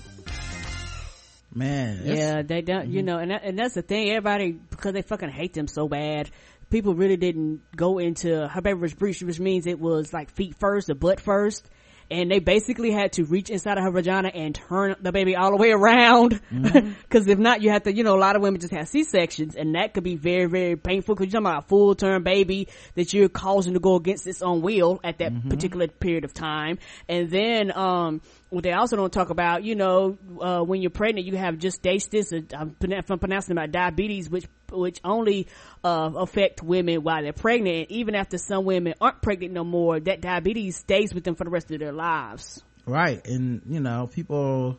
Man. 1.55 2.01
Yeah, 2.05 2.41
they 2.41 2.61
don't. 2.61 2.89
You 2.89 2.99
mm-hmm. 2.99 3.05
know, 3.05 3.17
and 3.17 3.31
that, 3.31 3.43
and 3.43 3.57
that's 3.57 3.75
the 3.75 3.81
thing. 3.81 4.09
Everybody 4.09 4.51
because 4.51 4.93
they 4.93 5.01
fucking 5.01 5.29
hate 5.29 5.53
them 5.53 5.67
so 5.67 5.87
bad. 5.87 6.29
People 6.73 6.95
really 6.95 7.17
didn't 7.17 7.61
go 7.75 7.99
into 7.99 8.47
her 8.47 8.75
was 8.75 8.95
breech, 8.95 9.21
which 9.21 9.39
means 9.39 9.67
it 9.67 9.79
was 9.79 10.11
like 10.11 10.31
feet 10.31 10.55
first 10.59 10.89
or 10.89 10.95
butt 10.95 11.19
first. 11.19 11.69
And 12.09 12.31
they 12.31 12.39
basically 12.39 12.89
had 12.89 13.13
to 13.13 13.25
reach 13.25 13.51
inside 13.51 13.77
of 13.77 13.83
her 13.83 13.91
vagina 13.91 14.29
and 14.29 14.55
turn 14.55 14.95
the 14.99 15.11
baby 15.11 15.35
all 15.35 15.51
the 15.51 15.57
way 15.57 15.69
around. 15.69 16.41
Cause 17.11 17.27
if 17.27 17.37
not, 17.37 17.61
you 17.61 17.69
have 17.69 17.83
to, 17.83 17.93
you 17.93 18.03
know, 18.03 18.15
a 18.15 18.17
lot 18.17 18.35
of 18.35 18.41
women 18.41 18.59
just 18.59 18.73
have 18.73 18.87
C-sections 18.87 19.55
and 19.55 19.75
that 19.75 19.93
could 19.93 20.03
be 20.03 20.15
very, 20.15 20.47
very 20.47 20.75
painful 20.75 21.15
cause 21.15 21.25
you're 21.25 21.41
talking 21.41 21.45
about 21.45 21.65
a 21.65 21.67
full-term 21.67 22.23
baby 22.23 22.69
that 22.95 23.13
you're 23.13 23.29
causing 23.29 23.75
to 23.75 23.79
go 23.79 23.95
against 23.95 24.25
its 24.25 24.41
own 24.41 24.63
will 24.63 24.99
at 25.03 25.19
that 25.19 25.47
particular 25.49 25.87
period 25.87 26.23
of 26.23 26.33
time. 26.33 26.79
And 27.07 27.29
then, 27.29 27.71
um, 27.77 28.21
what 28.49 28.63
they 28.63 28.71
also 28.71 28.95
don't 28.95 29.13
talk 29.13 29.29
about, 29.29 29.63
you 29.63 29.75
know, 29.75 30.17
uh, 30.41 30.61
when 30.61 30.81
you're 30.81 30.91
pregnant, 30.91 31.27
you 31.27 31.37
have 31.37 31.55
gestatus. 31.55 32.33
uh, 32.33 32.57
I'm, 32.57 32.75
if 32.81 33.11
I'm 33.11 33.19
pronouncing 33.19 33.51
about 33.51 33.71
diabetes, 33.71 34.29
which 34.29 34.45
which 34.73 34.99
only 35.03 35.47
uh, 35.83 36.11
affect 36.15 36.61
women 36.63 37.03
while 37.03 37.21
they're 37.21 37.33
pregnant. 37.33 37.75
And 37.77 37.91
even 37.91 38.15
after 38.15 38.37
some 38.37 38.65
women 38.65 38.93
aren't 38.99 39.21
pregnant 39.21 39.53
no 39.53 39.63
more, 39.63 39.99
that 39.99 40.21
diabetes 40.21 40.77
stays 40.77 41.13
with 41.13 41.23
them 41.23 41.35
for 41.35 41.43
the 41.43 41.49
rest 41.49 41.71
of 41.71 41.79
their 41.79 41.91
lives. 41.93 42.63
Right. 42.85 43.25
And, 43.27 43.61
you 43.69 43.79
know, 43.79 44.07
people, 44.07 44.77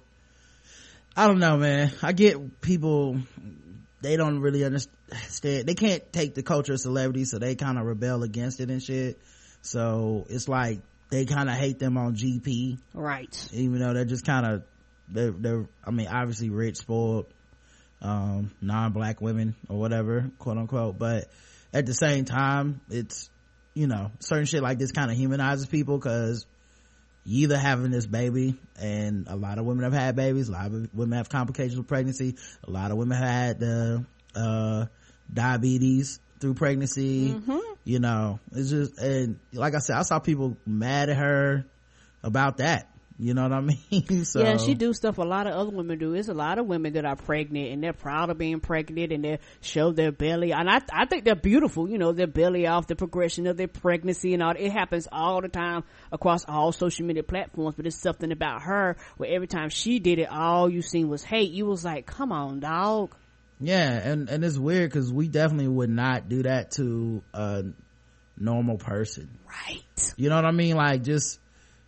I 1.17 1.27
don't 1.27 1.39
know, 1.39 1.57
man. 1.57 1.93
I 2.03 2.13
get 2.13 2.61
people, 2.61 3.19
they 4.03 4.17
don't 4.17 4.41
really 4.41 4.65
understand. 4.65 4.91
They 5.67 5.75
can't 5.75 6.13
take 6.13 6.35
the 6.35 6.43
culture 6.43 6.75
of 6.75 6.81
celebrity, 6.81 7.25
so 7.25 7.39
they 7.39 7.55
kind 7.55 7.79
of 7.79 7.87
rebel 7.87 8.23
against 8.23 8.61
it 8.61 8.69
and 8.71 8.83
shit. 8.83 9.19
So 9.63 10.27
it's 10.29 10.49
like, 10.49 10.81
they 11.11 11.25
kind 11.25 11.49
of 11.49 11.55
hate 11.55 11.79
them 11.79 11.97
on 11.97 12.17
GP, 12.17 12.79
Right. 12.93 13.49
even 13.53 13.79
though 13.79 13.95
they're 13.95 14.05
just 14.05 14.27
kind 14.27 14.45
of, 14.47 14.63
they're, 15.09 15.31
they're, 15.31 15.67
I 15.87 15.91
mean, 15.91 16.09
obviously 16.09 16.51
rich, 16.51 16.79
spoiled, 16.79 17.27
um, 18.03 18.51
non-black 18.61 19.21
women 19.21 19.55
or 19.69 19.79
whatever, 19.79 20.31
quote 20.39 20.59
unquote. 20.59 20.99
But 20.99 21.29
at 21.73 21.87
the 21.87 21.95
same 21.95 22.25
time, 22.25 22.81
it's, 22.91 23.31
you 23.75 23.87
know, 23.87 24.11
certain 24.21 24.47
shit 24.47 24.63
like 24.63 24.79
this 24.79 24.93
kind 24.93 25.11
of 25.11 25.17
humanizes 25.17 25.67
people 25.67 25.99
because 25.99 26.47
you 27.25 27.45
either 27.45 27.57
having 27.57 27.91
this 27.91 28.07
baby 28.07 28.55
and 28.81 29.27
a 29.29 29.37
lot 29.37 29.59
of 29.59 29.65
women 29.65 29.85
have 29.85 29.95
had 29.95 30.15
babies 30.15 30.51
a 30.51 30.53
lot 30.53 30.67
of 30.67 30.95
women 30.95 31.17
have 31.17 31.29
complications 31.31 31.77
with 31.77 31.89
pregnancy 31.89 32.37
a 32.67 32.71
lot 32.71 32.91
of 32.91 32.99
women 32.99 33.17
have 33.17 33.29
had 33.29 33.61
the 33.61 34.05
uh 34.35 34.85
diabetes 35.33 36.21
through 36.41 36.53
pregnancy 36.53 37.35
you 37.85 37.99
know. 37.99 38.41
It's 38.53 38.71
just 38.71 38.99
and 38.99 39.39
like 39.53 39.75
i 39.75 39.79
said 39.79 39.97
i 39.97 40.03
saw 40.03 40.19
people 40.19 40.57
mad 40.67 41.09
at 41.09 41.17
her 41.17 41.65
about 42.23 42.59
that 42.59 42.91
you 43.19 43.33
know 43.33 43.43
what 43.43 43.53
i 43.53 43.61
mean 43.91 44.25
so 44.25 44.41
yeah, 44.41 44.57
she 44.57 44.75
do 44.75 44.93
stuff 44.93 45.19
a 45.19 45.23
lot 45.23 45.47
of 45.47 45.55
other 45.55 45.71
women 45.71 45.99
do. 45.99 46.15
it's 46.15 46.29
a 46.29 46.35
lot 46.35 46.59
of 46.59 46.67
women 46.67 46.95
that 46.95 47.05
are 47.05 47.17
pregnant 47.17 47.69
and 47.71 47.83
they're 47.83 47.93
proud 47.93 48.31
of 48.31 48.39
being 48.39 48.61
pregnant 48.61 49.13
and 49.13 49.25
they 49.25 49.39
show 49.61 49.93
their 49.93 50.13
belly. 50.13 50.53
And 50.53 50.69
I, 50.69 50.81
I 50.93 51.07
think 51.07 51.25
they're 51.25 51.35
beautiful, 51.35 51.89
you 51.89 51.99
know, 51.99 52.13
their 52.13 52.27
belly 52.27 52.67
off, 52.67 52.87
the 52.87 52.97
progression 52.97 53.47
of 53.47 53.57
their 53.57 53.69
pregnancy 53.69 54.35
and 54.35 54.43
all. 54.43 54.55
It 54.57 54.71
happens 54.73 55.09
all 55.11 55.41
the 55.41 55.49
time 55.49 55.85
across 56.13 56.45
all 56.47 56.73
social 56.73 57.07
media 57.07 57.23
platforms, 57.23 57.75
but 57.77 57.87
it's 57.87 58.01
something 58.01 58.33
about 58.33 58.63
her 58.63 58.97
where 59.17 59.31
every 59.31 59.47
time 59.47 59.69
she 59.69 59.99
did 59.99 60.19
it, 60.19 60.29
all 60.31 60.69
you 60.69 60.83
seen 60.83 61.09
was 61.09 61.23
hate. 61.23 61.51
You 61.51 61.67
was 61.67 61.85
like, 61.85 62.07
come 62.07 62.33
on, 62.33 62.61
dog. 62.61 63.15
yeah 63.61 63.93
and 63.93 64.29
and 64.29 64.45
it's 64.45 64.59
weird 64.59 64.91
because 64.91 65.13
we 65.13 65.29
definitely 65.29 65.69
would 65.69 65.91
not 65.91 66.29
do 66.29 66.43
that 66.43 66.73
to 66.73 67.23
a 67.33 67.65
normal 68.37 68.77
person 68.79 69.29
Right. 69.47 70.13
You 70.17 70.29
know 70.31 70.37
what 70.37 70.45
I 70.45 70.51
mean? 70.51 70.75
Like 70.77 71.03
just 71.05 71.39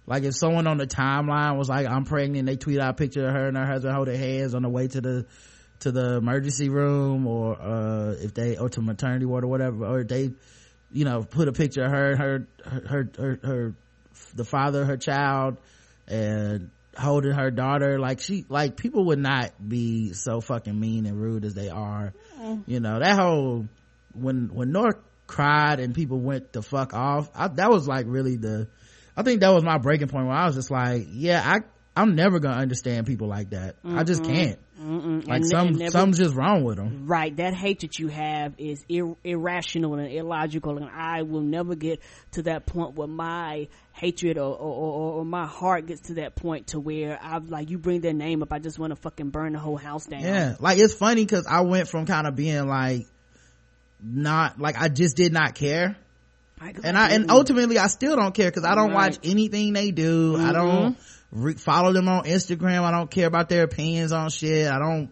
like 0.07 0.23
if 0.23 0.35
someone 0.35 0.67
on 0.67 0.79
the 0.79 0.87
timeline 0.87 1.57
was 1.57 1.69
like, 1.69 1.87
I'm 1.87 2.05
pregnant, 2.05 2.47
they 2.47 2.57
tweet 2.57 2.79
out 2.79 2.91
a 2.91 2.95
picture 2.95 3.27
of 3.27 3.35
her 3.35 3.49
and 3.49 3.57
her 3.57 3.67
husband 3.67 3.95
holding 3.95 4.19
hands 4.19 4.55
on 4.55 4.63
the 4.63 4.69
way 4.69 4.87
to 4.89 5.01
the 5.01 5.27
to 5.81 5.93
the 5.93 6.17
emergency 6.17 6.71
room 6.71 7.27
or 7.27 7.61
uh 7.61 8.15
if 8.19 8.33
they 8.33 8.57
or 8.57 8.69
to 8.71 8.81
maternity 8.81 9.27
ward 9.27 9.45
or 9.45 9.49
whatever, 9.49 9.85
or 9.85 10.01
if 10.01 10.09
they, 10.09 10.31
you 10.93 11.05
know, 11.05 11.23
put 11.23 11.49
a 11.49 11.53
picture 11.53 11.85
of 11.85 11.91
her, 11.91 12.17
her 12.17 12.47
her 12.65 13.11
her 13.19 13.41
her, 13.43 13.75
the 14.35 14.45
father 14.45 14.83
of 14.83 14.89
her 14.89 14.97
child 14.97 15.59
and 16.07 16.71
holding 16.97 17.33
her 17.33 17.51
daughter 17.51 17.99
like 17.99 18.21
she 18.21 18.47
like 18.49 18.77
people 18.77 19.05
would 19.07 19.19
not 19.19 19.53
be 19.67 20.13
so 20.15 20.41
fucking 20.41 20.79
mean 20.79 21.05
and 21.05 21.21
rude 21.21 21.45
as 21.45 21.55
they 21.55 21.69
are. 21.69 22.15
You 22.67 22.81
know 22.81 23.01
that 23.01 23.19
whole 23.19 23.67
when 24.15 24.55
when 24.55 24.73
north 24.73 24.97
cried 25.27 25.81
and 25.81 25.95
people 25.95 26.21
went 26.21 26.53
the 26.53 26.63
fuck 26.63 26.95
off 26.95 27.29
I, 27.35 27.49
that 27.49 27.69
was 27.69 27.89
like 27.89 28.07
really 28.09 28.37
the 28.37 28.69
I 29.17 29.23
think 29.23 29.41
that 29.41 29.51
was 29.51 29.65
my 29.65 29.79
breaking 29.79 30.09
point 30.09 30.27
where 30.27 30.37
I 30.37 30.47
was 30.47 30.55
just 30.57 30.71
like, 30.71 31.07
yeah, 31.11 31.43
I, 31.45 31.61
I'm 31.99 32.15
never 32.15 32.39
gonna 32.41 32.61
understand 32.61 33.07
people 33.07 33.29
like 33.29 33.51
that. 33.51 33.77
I 33.85 34.05
just 34.05 34.23
can't. 34.25 34.59
Mm-mm. 34.79 35.27
Like 35.27 35.37
And- 35.37 35.47
some, 35.47 35.69
and 35.69 35.79
never- 35.79 35.91
something's 35.91 36.19
just 36.19 36.35
wrong 36.35 36.63
with 36.63 36.77
them. 36.77 37.07
Right, 37.07 37.35
that 37.39 37.55
hatred 37.55 37.99
you 37.99 38.09
have 38.09 38.53
is 38.59 38.85
ir- 38.91 39.17
irrational 39.25 39.95
and 39.95 40.13
illogical, 40.13 40.77
and 40.77 40.91
I 40.91 41.23
will 41.23 41.41
never 41.41 41.75
get 41.75 42.03
to 42.33 42.43
that 42.43 42.67
point 42.67 42.95
where 42.95 43.09
my 43.09 43.69
hatred 43.95 44.37
or, 44.37 44.53
or, 44.55 44.75
or, 44.75 45.13
or 45.21 45.25
my 45.25 45.47
heart 45.47 45.87
gets 45.87 46.03
to 46.09 46.15
that 46.17 46.35
point 46.37 46.67
to 46.69 46.79
where 46.79 47.19
I'm 47.23 47.47
like, 47.49 47.71
you 47.71 47.79
bring 47.79 48.03
their 48.03 48.13
name 48.13 48.43
up, 48.43 48.53
I 48.53 48.59
just 48.59 48.79
want 48.79 48.91
to 48.95 48.97
fucking 49.01 49.31
burn 49.31 49.55
the 49.55 49.59
whole 49.59 49.79
house 49.79 50.05
down. 50.05 50.21
Yeah. 50.21 50.57
Like 50.61 50.79
it's 50.79 50.93
funny 50.93 51.25
cause 51.25 51.47
I 51.51 51.63
went 51.63 51.89
from 51.89 52.05
kind 52.05 52.27
of 52.27 52.37
being 52.37 52.67
like, 52.69 53.07
not, 54.03 54.61
like 54.61 54.77
I 54.79 54.89
just 54.89 55.17
did 55.17 55.33
not 55.33 55.55
care. 55.55 55.97
And 56.61 56.97
I, 56.97 57.11
and 57.11 57.31
ultimately 57.31 57.79
I 57.79 57.87
still 57.89 58.17
don't 58.17 58.35
care 58.35 58.51
cause 58.51 58.65
I 58.65 58.75
don't 58.75 58.91
Right. 58.91 59.13
watch 59.13 59.19
anything 59.23 59.73
they 59.75 59.91
do. 59.91 60.37
I 60.37 60.53
don't 60.53 60.97
re- 61.31 61.55
follow 61.55 61.93
them 61.93 62.09
on 62.09 62.25
Instagram. 62.25 62.83
I 62.83 62.91
don't 62.91 63.11
care 63.11 63.27
about 63.27 63.49
their 63.49 63.65
opinions 63.65 64.13
on 64.13 64.31
shit. 64.31 64.67
I 64.71 64.79
don't 64.79 65.11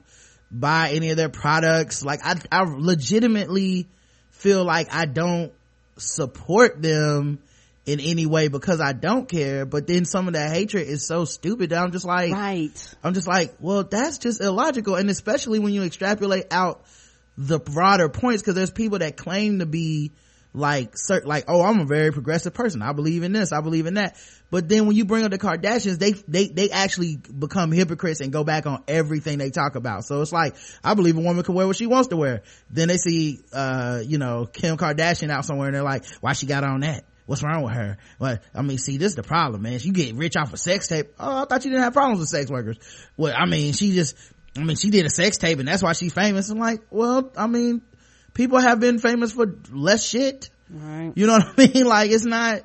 buy 0.51 0.91
any 0.93 1.11
of 1.11 1.17
their 1.17 1.29
products. 1.29 2.05
Like 2.05 2.21
I, 2.25 2.37
I 2.51 2.63
legitimately 2.65 3.89
feel 4.31 4.65
like 4.65 4.93
I 4.95 5.05
don't 5.05 5.53
support 5.99 6.81
them 6.81 7.39
in 7.87 8.01
any 8.01 8.25
way 8.25 8.49
because 8.49 8.81
I 8.81 8.93
don't 8.93 9.29
care. 9.29 9.67
But 9.67 9.87
then 9.87 10.07
some 10.07 10.27
of 10.29 10.35
that 10.35 10.51
hatred 10.55 10.89
is 10.89 11.07
so 11.07 11.27
stupid 11.27 11.71
that 11.71 11.83
I'm 11.83 11.93
just 11.93 12.07
like, 12.07 12.33
right. 12.33 12.95
I'm 13.03 13.13
just 13.13 13.27
like, 13.27 13.55
well, 13.61 13.85
that's 13.85 14.19
just 14.19 14.41
illogical. 14.41 14.97
And 14.97 15.11
especially 15.11 15.59
when 15.59 15.75
you 15.75 15.83
extrapolate 15.83 16.47
out 16.51 16.83
the 17.37 17.59
broader 17.59 18.09
points, 18.09 18.43
cause 18.43 18.55
there's 18.55 18.71
people 18.71 19.01
that 19.01 19.17
claim 19.19 19.59
to 19.59 19.67
be 19.67 20.13
like, 20.55 20.95
like, 21.25 21.45
oh, 21.49 21.63
I'm 21.63 21.81
a 21.81 21.85
very 21.85 22.13
progressive 22.13 22.55
person. 22.55 22.81
I 22.81 22.93
believe 22.93 23.25
in 23.25 23.33
this. 23.33 23.53
I 23.53 23.61
believe 23.61 23.87
in 23.87 23.95
that. 23.95 24.17
But 24.51 24.69
then 24.69 24.87
when 24.87 24.95
you 24.95 25.05
bring 25.05 25.25
up 25.25 25.33
the 25.33 25.39
Kardashians, 25.39 25.99
they, 25.99 26.13
they, 26.13 26.47
they 26.47 26.71
actually 26.71 27.17
become 27.17 27.73
hypocrites 27.73 28.21
and 28.21 28.33
go 28.33 28.45
back 28.45 28.65
on 28.65 28.85
everything 28.87 29.39
they 29.39 29.51
talk 29.51 29.75
about. 29.75 30.05
So 30.05 30.23
it's 30.23 30.33
like, 30.33 30.55
I 30.85 30.95
believe 30.95 31.17
a 31.17 31.21
woman 31.21 31.43
can 31.43 31.57
wear 31.57 31.67
what 31.67 31.75
she 31.75 31.89
wants 31.89 32.09
to 32.09 32.17
wear. 32.17 32.43
Then 32.71 32.87
they 32.87 32.99
see, 32.99 33.41
uh, 33.53 34.03
you 34.07 34.19
know, 34.19 34.47
Kim 34.47 34.77
Kardashian 34.77 35.29
out 35.29 35.45
somewhere 35.45 35.67
and 35.67 35.75
they're 35.75 35.83
like, 35.83 36.05
why 36.21 36.35
she 36.35 36.47
got 36.47 36.63
on 36.63 36.81
that? 36.81 37.05
What's 37.27 37.43
wrong 37.43 37.63
with 37.63 37.73
her? 37.73 37.99
Well, 38.21 38.39
I 38.55 38.63
mean, 38.63 38.79
see, 38.79 38.97
this 38.97 39.09
is 39.09 39.17
the 39.17 39.23
problem, 39.25 39.63
man. 39.63 39.81
She 39.81 39.91
get 39.91 40.15
rich 40.15 40.37
off 40.37 40.53
a 40.53 40.57
sex 40.57 40.87
tape. 40.87 41.15
Oh, 41.19 41.43
I 41.43 41.45
thought 41.47 41.65
you 41.65 41.71
didn't 41.73 41.83
have 41.83 41.95
problems 41.95 42.21
with 42.21 42.29
sex 42.29 42.49
workers. 42.49 42.79
Well, 43.17 43.35
I 43.37 43.47
mean, 43.47 43.73
she 43.73 43.93
just, 43.93 44.15
I 44.57 44.63
mean, 44.63 44.77
she 44.77 44.91
did 44.91 45.05
a 45.05 45.11
sex 45.11 45.37
tape 45.37 45.59
and 45.59 45.67
that's 45.67 45.83
why 45.83 45.95
she's 45.95 46.13
famous. 46.13 46.49
I'm 46.51 46.59
like, 46.59 46.83
well, 46.91 47.33
I 47.37 47.49
mean, 47.49 47.83
people 48.35 48.59
have 48.59 48.80
been 48.80 48.99
famous 48.99 49.32
for 49.32 49.47
less 49.72 50.05
shit. 50.05 50.51
Right. 50.68 51.12
You 51.14 51.26
know 51.26 51.32
what 51.57 51.59
I 51.59 51.72
mean? 51.72 51.87
Like, 51.87 52.11
it's 52.11 52.24
not, 52.24 52.62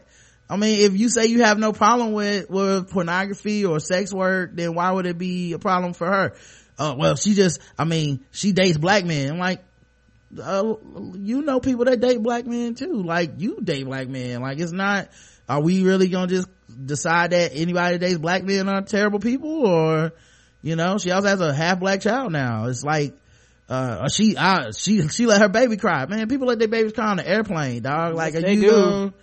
I 0.50 0.58
mean, 0.58 0.82
if 0.82 1.00
you 1.00 1.10
say 1.10 1.28
you 1.28 1.44
have 1.44 1.60
no 1.60 1.72
problem 1.72 2.12
with, 2.12 2.50
with 2.50 2.90
pornography 2.90 3.66
or 3.66 3.80
sex 3.80 4.12
work, 4.12 4.52
then 4.56 4.74
why 4.74 4.92
would 4.92 5.06
it 5.06 5.18
be 5.18 5.54
a 5.54 5.60
problem 5.60 5.94
for 5.94 6.08
her? 6.08 6.34
Uh, 6.78 6.96
well, 6.98 7.16
she 7.16 7.34
just, 7.34 7.62
I 7.78 7.86
mean, 7.86 8.26
she 8.32 8.52
dates 8.52 8.78
black 8.78 9.06
men. 9.06 9.34
I'm 9.34 9.38
like, 9.38 9.64
uh, 10.42 10.76
you 11.16 11.42
know 11.42 11.60
people 11.60 11.86
that 11.86 12.00
date 12.00 12.22
black 12.22 12.46
men 12.46 12.76
too. 12.76 13.04
Like, 13.04 13.34
you 13.38 13.60
date 13.62 13.86
black 13.86 14.08
men. 14.08 14.42
Like, 14.42 14.60
it's 14.60 14.72
not, 14.72 15.10
are 15.48 15.62
we 15.62 15.84
really 15.84 16.08
gonna 16.08 16.28
just 16.28 16.48
decide 16.86 17.32
that 17.32 17.52
anybody 17.54 17.98
that 17.98 18.06
dates 18.06 18.20
black 18.20 18.44
men 18.44 18.70
are 18.70 18.82
terrible 18.82 19.20
people 19.20 19.68
or, 19.68 20.14
you 20.62 20.76
know, 20.76 20.98
she 20.98 21.12
also 21.12 21.28
has 21.28 21.42
a 21.42 21.54
half 21.54 21.80
black 21.80 22.02
child 22.02 22.32
now. 22.32 22.68
It's 22.68 22.84
like, 22.84 23.16
uh, 23.70 24.10
she, 24.10 24.36
uh, 24.36 24.72
she, 24.72 25.08
she 25.10 25.26
let 25.26 25.42
her 25.42 25.50
baby 25.50 25.78
cry. 25.78 26.06
Man, 26.08 26.28
people 26.28 26.48
let 26.48 26.60
their 26.60 26.68
babies 26.68 26.94
cry 26.94 27.08
on 27.12 27.18
the 27.18 27.28
airplane, 27.28 27.82
dog. 27.84 28.16
Like, 28.16 28.34
Yes, 28.34 28.44
are 28.44 28.50
you 28.52 28.62
do. 28.62 29.14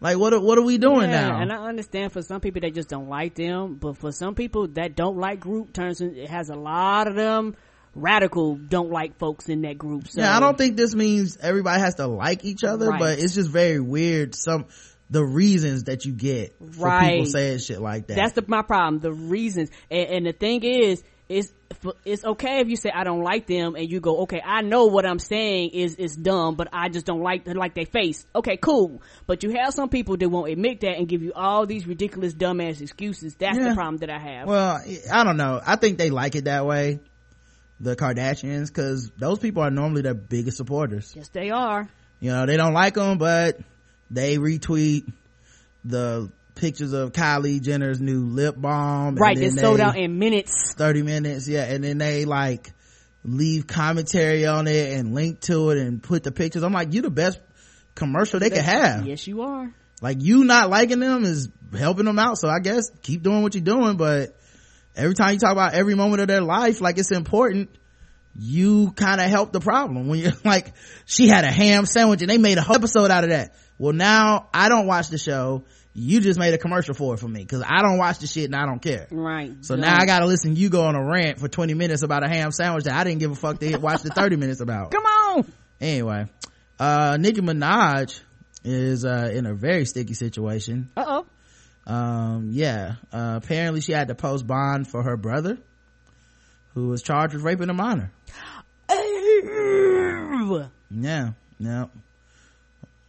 like, 0.00 0.16
what, 0.18 0.32
are- 0.32 0.40
what 0.40 0.58
are 0.58 0.62
we 0.64 0.78
doing 0.78 1.10
Yeah, 1.10 1.28
now? 1.28 1.40
And 1.40 1.52
I 1.52 1.56
understand 1.68 2.12
for 2.12 2.22
some 2.22 2.40
people 2.40 2.60
they 2.62 2.70
just 2.70 2.88
don't 2.88 3.08
like 3.08 3.34
them, 3.34 3.74
but 3.74 3.98
for 3.98 4.10
some 4.12 4.34
people 4.34 4.68
that 4.68 4.96
don't 4.96 5.18
like 5.18 5.40
group 5.40 5.72
turns 5.72 6.00
it 6.00 6.28
has 6.30 6.48
a 6.48 6.56
lot 6.56 7.06
of 7.08 7.14
them 7.14 7.54
radical 7.94 8.54
don't 8.54 8.90
like 8.90 9.18
folks 9.18 9.48
in 9.48 9.62
that 9.62 9.76
group. 9.76 10.06
So 10.08 10.20
yeah, 10.20 10.36
I 10.36 10.40
don't 10.40 10.56
think 10.56 10.76
this 10.76 10.94
means 10.94 11.36
everybody 11.38 11.80
has 11.80 11.96
to 11.96 12.06
like 12.06 12.44
each 12.44 12.62
other, 12.64 12.88
Right. 12.88 13.00
but 13.00 13.18
it's 13.18 13.34
just 13.34 13.50
very 13.50 13.80
weird. 13.80 14.34
Some, 14.34 14.66
the 15.10 15.24
reasons 15.24 15.84
that 15.84 16.04
you 16.04 16.12
get 16.12 16.54
for 16.72 16.88
people 17.00 17.26
saying 17.26 17.58
shit 17.58 17.80
like 17.80 18.06
that. 18.06 18.14
That's 18.14 18.32
the, 18.34 18.44
my 18.46 18.62
problem. 18.62 19.00
The 19.00 19.12
reasons, 19.12 19.70
and, 19.90 20.08
and 20.08 20.26
the 20.26 20.32
thing 20.32 20.62
is, 20.62 21.02
it's 21.30 21.52
it's 22.04 22.24
okay 22.24 22.60
if 22.60 22.68
you 22.68 22.76
say 22.76 22.90
I 22.94 23.04
don't 23.04 23.22
like 23.22 23.46
them, 23.46 23.74
and 23.76 23.88
you 23.90 24.00
go, 24.00 24.22
okay, 24.22 24.42
I 24.44 24.60
know 24.62 24.86
what 24.86 25.06
I'm 25.06 25.18
saying 25.20 25.70
is 25.70 25.94
is 25.94 26.14
dumb, 26.16 26.56
but 26.56 26.68
I 26.72 26.88
just 26.90 27.06
don't 27.06 27.22
like 27.22 27.46
like 27.46 27.74
their 27.74 27.86
face. 27.86 28.26
Okay, 28.34 28.56
cool. 28.58 29.00
But 29.26 29.42
you 29.42 29.50
have 29.56 29.72
some 29.72 29.88
people 29.88 30.16
that 30.16 30.28
won't 30.28 30.50
admit 30.50 30.80
that 30.80 30.98
and 30.98 31.08
give 31.08 31.22
you 31.22 31.32
all 31.34 31.64
these 31.66 31.86
ridiculous 31.86 32.34
dumbass 32.34 32.80
excuses. 32.82 33.36
That's 33.36 33.56
Yeah. 33.56 33.68
the 33.70 33.74
problem 33.74 33.98
that 33.98 34.10
I 34.10 34.18
have. 34.18 34.48
Well, 34.48 34.82
I 35.10 35.24
don't 35.24 35.36
know. 35.36 35.60
I 35.64 35.76
think 35.76 35.96
they 35.98 36.10
like 36.10 36.34
it 36.34 36.44
that 36.44 36.66
way. 36.66 36.98
The 37.78 37.96
Kardashians, 37.96 38.70
cause 38.74 39.10
those 39.16 39.38
people 39.38 39.62
are 39.62 39.70
normally 39.70 40.02
their 40.02 40.12
biggest 40.14 40.58
supporters. 40.58 41.14
yes, 41.16 41.28
they 41.28 41.50
are. 41.50 41.88
You 42.20 42.30
know, 42.32 42.44
they 42.44 42.58
don't 42.58 42.74
like 42.74 42.94
them, 42.94 43.16
but 43.16 43.58
they 44.10 44.36
retweet 44.36 45.10
the 45.84 46.30
pictures 46.60 46.92
of 46.92 47.12
Kylie 47.12 47.60
Jenner's 47.60 48.00
new 48.00 48.26
lip 48.26 48.54
balm. 48.56 49.08
and 49.08 49.20
Right, 49.20 49.36
then 49.36 49.46
it's 49.46 49.60
sold 49.60 49.80
out 49.80 49.96
in 49.96 50.18
minutes. 50.18 50.74
30 50.74 51.02
minutes. 51.02 51.48
Yeah. 51.48 51.64
And 51.64 51.82
then 51.82 51.98
they 51.98 52.26
like 52.26 52.72
leave 53.24 53.66
commentary 53.66 54.46
on 54.46 54.66
it 54.68 54.92
and 54.98 55.14
link 55.14 55.40
to 55.40 55.70
it 55.70 55.78
and 55.78 56.02
put 56.02 56.22
the 56.22 56.32
pictures. 56.32 56.62
I'm 56.62 56.72
like, 56.72 56.92
you 56.92 57.02
the 57.02 57.10
best 57.10 57.40
commercial 57.94 58.40
they 58.40 58.50
could 58.50 58.58
have. 58.58 59.06
Yes, 59.06 59.26
you 59.26 59.42
are. 59.42 59.72
Like 60.02 60.18
you 60.20 60.44
not 60.44 60.70
liking 60.70 61.00
them 61.00 61.24
is 61.24 61.48
helping 61.76 62.04
them 62.04 62.18
out. 62.18 62.38
So 62.38 62.48
I 62.48 62.60
guess 62.60 62.90
keep 63.02 63.22
doing 63.22 63.42
what 63.42 63.54
you're 63.54 63.64
doing. 63.64 63.96
But 63.96 64.36
every 64.94 65.14
time 65.14 65.32
you 65.32 65.38
talk 65.38 65.52
about 65.52 65.74
every 65.74 65.94
moment 65.94 66.20
of 66.20 66.28
their 66.28 66.42
life, 66.42 66.80
like 66.80 66.98
it's 66.98 67.10
important, 67.10 67.70
you 68.38 68.92
kind 68.92 69.20
of 69.20 69.28
help 69.28 69.52
the 69.52 69.60
problem 69.60 70.08
when 70.08 70.18
you're 70.18 70.32
like, 70.44 70.72
she 71.04 71.28
had 71.28 71.44
a 71.44 71.50
ham 71.50 71.86
sandwich 71.86 72.20
and 72.20 72.30
they 72.30 72.38
made 72.38 72.58
a 72.58 72.62
whole 72.62 72.76
episode 72.76 73.10
out 73.10 73.24
of 73.24 73.30
that. 73.30 73.54
Well, 73.78 73.94
now 73.94 74.48
I 74.52 74.68
don't 74.68 74.86
watch 74.86 75.08
the 75.08 75.18
show. 75.18 75.64
You 75.92 76.20
just 76.20 76.38
made 76.38 76.54
a 76.54 76.58
commercial 76.58 76.94
for 76.94 77.14
it 77.14 77.18
for 77.18 77.26
me 77.26 77.40
because 77.40 77.64
I 77.66 77.82
don't 77.82 77.98
watch 77.98 78.20
the 78.20 78.26
shit 78.28 78.44
and 78.44 78.54
I 78.54 78.64
don't 78.64 78.80
care. 78.80 79.08
Right. 79.10 79.52
So 79.62 79.74
now 79.74 79.96
I 79.98 80.06
gotta 80.06 80.26
listen 80.26 80.54
you 80.54 80.70
go 80.70 80.84
on 80.84 80.94
a 80.94 81.04
rant 81.04 81.40
for 81.40 81.48
20 81.48 81.74
minutes 81.74 82.02
about 82.02 82.22
a 82.22 82.28
ham 82.28 82.52
sandwich 82.52 82.84
that 82.84 82.94
I 82.94 83.04
didn't 83.04 83.18
give 83.18 83.32
a 83.32 83.34
fuck 83.34 83.58
to 83.58 83.76
watch 83.78 84.02
the 84.02 84.10
30 84.10 84.36
minutes 84.36 84.60
about. 84.60 84.90
Come 84.92 85.04
on. 85.04 85.52
Anyway, 85.80 86.26
uh, 86.78 87.16
Nicki 87.18 87.40
Minaj 87.40 88.20
is, 88.62 89.04
uh, 89.04 89.30
in 89.32 89.46
a 89.46 89.54
very 89.54 89.84
sticky 89.84 90.14
situation. 90.14 90.90
Uh 90.96 91.04
oh. 91.06 91.26
Um, 91.92 92.50
yeah, 92.52 92.96
uh, 93.12 93.40
apparently 93.42 93.80
she 93.80 93.92
had 93.92 94.08
to 94.08 94.14
post 94.14 94.46
bond 94.46 94.86
for 94.86 95.02
her 95.02 95.16
brother 95.16 95.58
who 96.74 96.88
was 96.88 97.02
charged 97.02 97.34
with 97.34 97.42
raping 97.42 97.68
a 97.68 97.74
minor. 97.74 98.12
Yeah, 100.90 101.30
yeah. 101.58 101.86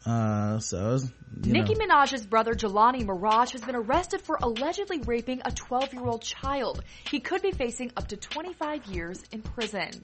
Uh, 0.06 0.60
so, 0.60 1.00
Nicki 1.38 1.76
know. 1.76 1.86
Minaj's 1.86 2.26
brother 2.26 2.54
Jelani 2.54 3.06
Maraj 3.06 3.52
has 3.52 3.62
been 3.62 3.76
arrested 3.76 4.22
for 4.22 4.38
allegedly 4.42 5.00
raping 5.00 5.42
a 5.46 5.52
12 5.52 5.94
year 5.94 6.06
old 6.06 6.22
child. 6.22 6.84
He 7.10 7.20
could 7.20 7.42
be 7.42 7.52
facing 7.52 7.92
up 7.98 8.08
to 8.10 8.18
25 8.18 8.86
years 8.88 9.24
in 9.32 9.42
prison. 9.42 10.04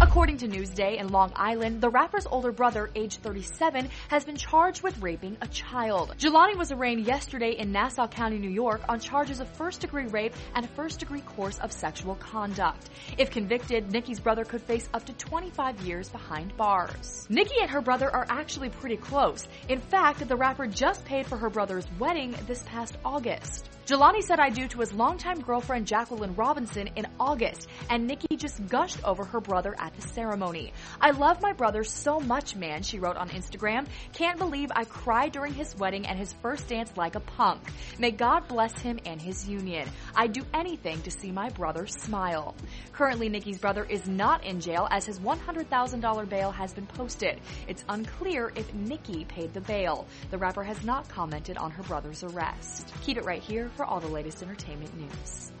According 0.00 0.38
to 0.38 0.48
Newsday 0.48 0.98
in 0.98 1.08
Long 1.08 1.32
Island, 1.36 1.80
the 1.80 1.88
rapper's 1.88 2.26
older 2.26 2.50
brother, 2.50 2.90
age 2.96 3.16
37, 3.18 3.88
has 4.08 4.24
been 4.24 4.36
charged 4.36 4.82
with 4.82 5.00
raping 5.00 5.36
a 5.40 5.46
child. 5.46 6.16
Jelani 6.18 6.56
was 6.56 6.72
arraigned 6.72 7.06
yesterday 7.06 7.52
in 7.52 7.70
Nassau 7.70 8.08
County, 8.08 8.38
New 8.38 8.50
York 8.50 8.80
on 8.88 8.98
charges 8.98 9.38
of 9.38 9.48
first 9.50 9.80
degree 9.80 10.06
rape 10.06 10.34
and 10.56 10.68
first 10.70 10.98
degree 10.98 11.20
course 11.20 11.60
of 11.60 11.72
sexual 11.72 12.16
conduct. 12.16 12.90
If 13.18 13.30
convicted, 13.30 13.92
Nicki's 13.92 14.18
brother 14.18 14.44
could 14.44 14.62
face 14.62 14.88
up 14.92 15.04
to 15.06 15.12
25 15.12 15.80
years 15.82 16.08
behind 16.08 16.56
bars. 16.56 17.26
Nicki 17.30 17.60
and 17.60 17.70
her 17.70 17.80
brother 17.80 18.10
are 18.10 18.26
actually 18.28 18.70
pretty 18.70 18.96
close. 18.96 19.46
In 19.68 19.80
fact, 19.80 20.26
the 20.26 20.36
rapper 20.36 20.66
just 20.66 21.04
paid 21.04 21.26
for 21.26 21.36
her 21.36 21.50
brother's 21.50 21.86
wedding 22.00 22.34
this 22.48 22.64
past 22.64 22.96
August. 23.04 23.70
Jelani 23.86 24.22
said 24.22 24.40
I 24.40 24.48
do 24.48 24.66
to 24.68 24.80
his 24.80 24.94
longtime 24.94 25.42
girlfriend 25.42 25.86
Jacqueline 25.86 26.34
Robinson 26.36 26.88
in 26.96 27.06
August, 27.20 27.68
and 27.90 28.06
Nicki 28.06 28.34
just 28.38 28.66
gushed 28.66 29.04
over 29.04 29.24
her 29.26 29.42
brother 29.42 29.74
at 29.78 29.94
the 29.94 30.08
ceremony. 30.08 30.72
I 31.02 31.10
love 31.10 31.42
my 31.42 31.52
brother 31.52 31.84
so 31.84 32.18
much, 32.18 32.56
man, 32.56 32.82
she 32.82 32.98
wrote 32.98 33.18
on 33.18 33.28
Instagram. 33.28 33.86
Can't 34.14 34.38
believe 34.38 34.70
I 34.74 34.84
cried 34.84 35.32
during 35.32 35.52
his 35.52 35.76
wedding 35.76 36.06
and 36.06 36.18
his 36.18 36.32
first 36.32 36.66
dance 36.68 36.96
like 36.96 37.14
a 37.14 37.20
punk. 37.20 37.60
May 37.98 38.10
God 38.10 38.48
bless 38.48 38.72
him 38.78 39.00
and 39.04 39.20
his 39.20 39.46
union. 39.46 39.86
I'd 40.16 40.32
do 40.32 40.46
anything 40.54 41.02
to 41.02 41.10
see 41.10 41.30
my 41.30 41.50
brother 41.50 41.86
smile. 41.86 42.54
Currently, 42.92 43.28
Nicki's 43.28 43.58
brother 43.58 43.84
is 43.84 44.08
not 44.08 44.44
in 44.44 44.60
jail 44.60 44.88
as 44.90 45.04
his 45.04 45.20
$100,000 45.20 46.28
bail 46.30 46.50
has 46.52 46.72
been 46.72 46.86
posted. 46.86 47.38
It's 47.68 47.84
unclear 47.90 48.50
if 48.56 48.72
Nicki 48.72 49.26
paid 49.26 49.52
the 49.52 49.60
bail. 49.60 50.06
The 50.30 50.38
rapper 50.38 50.62
has 50.62 50.82
not 50.84 51.06
commented 51.10 51.58
on 51.58 51.70
her 51.72 51.82
brother's 51.82 52.24
arrest. 52.24 52.90
Keep 53.02 53.18
it 53.18 53.26
right 53.26 53.42
here 53.42 53.70
for 53.76 53.84
all 53.84 54.00
the 54.00 54.08
latest 54.08 54.42
entertainment 54.42 54.96
news. 54.96 55.52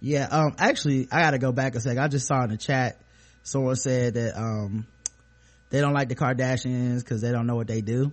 Yeah, 0.00 0.26
um, 0.30 0.54
actually, 0.58 1.08
I 1.10 1.20
gotta 1.22 1.38
go 1.38 1.52
back 1.52 1.74
a 1.74 1.80
sec. 1.80 1.98
I 1.98 2.08
just 2.08 2.26
saw 2.26 2.44
in 2.44 2.50
the 2.50 2.56
chat, 2.56 3.00
someone 3.42 3.76
said 3.76 4.14
that, 4.14 4.36
um, 4.36 4.86
they 5.70 5.80
don't 5.80 5.94
like 5.94 6.08
the 6.08 6.14
Kardashians 6.14 7.00
because 7.00 7.20
they 7.22 7.32
don't 7.32 7.46
know 7.46 7.56
what 7.56 7.66
they 7.66 7.80
do. 7.80 8.12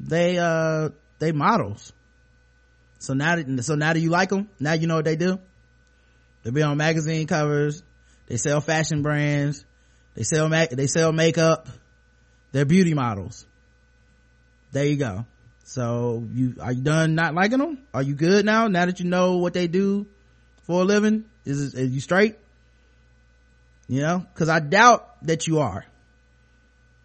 they 0.00 0.36
uh 0.38 0.88
they 1.20 1.30
models 1.32 1.92
so 2.98 3.14
now 3.14 3.36
that 3.36 3.62
so 3.62 3.76
now 3.76 3.92
do 3.92 4.00
you 4.00 4.10
like 4.10 4.30
them 4.30 4.48
now 4.58 4.72
you 4.72 4.88
know 4.88 4.96
what 4.96 5.04
they 5.04 5.14
do 5.16 5.38
they 6.42 6.50
be 6.50 6.62
on 6.62 6.76
magazine 6.76 7.26
covers 7.26 7.82
they 8.26 8.36
sell 8.36 8.60
fashion 8.60 9.02
brands 9.02 9.64
they 10.14 10.24
sell 10.24 10.48
ma- 10.48 10.66
they 10.70 10.88
sell 10.88 11.12
makeup 11.12 11.68
they're 12.50 12.64
beauty 12.64 12.94
models 12.94 13.46
there 14.72 14.86
you 14.86 14.96
go 14.96 15.24
so 15.72 16.22
you 16.34 16.56
are 16.60 16.72
you 16.72 16.82
done 16.82 17.14
not 17.14 17.34
liking 17.34 17.58
them? 17.58 17.78
Are 17.94 18.02
you 18.02 18.14
good 18.14 18.44
now 18.44 18.68
now 18.68 18.84
that 18.84 19.00
you 19.00 19.06
know 19.06 19.38
what 19.38 19.54
they 19.54 19.68
do 19.68 20.06
for 20.64 20.82
a 20.82 20.84
living? 20.84 21.24
Is, 21.46 21.74
is 21.74 21.90
you 21.90 22.00
straight? 22.00 22.36
You 23.88 24.02
know? 24.02 24.18
Because 24.18 24.50
i 24.50 24.60
doubt 24.60 25.24
that 25.24 25.46
you 25.46 25.60
are. 25.60 25.86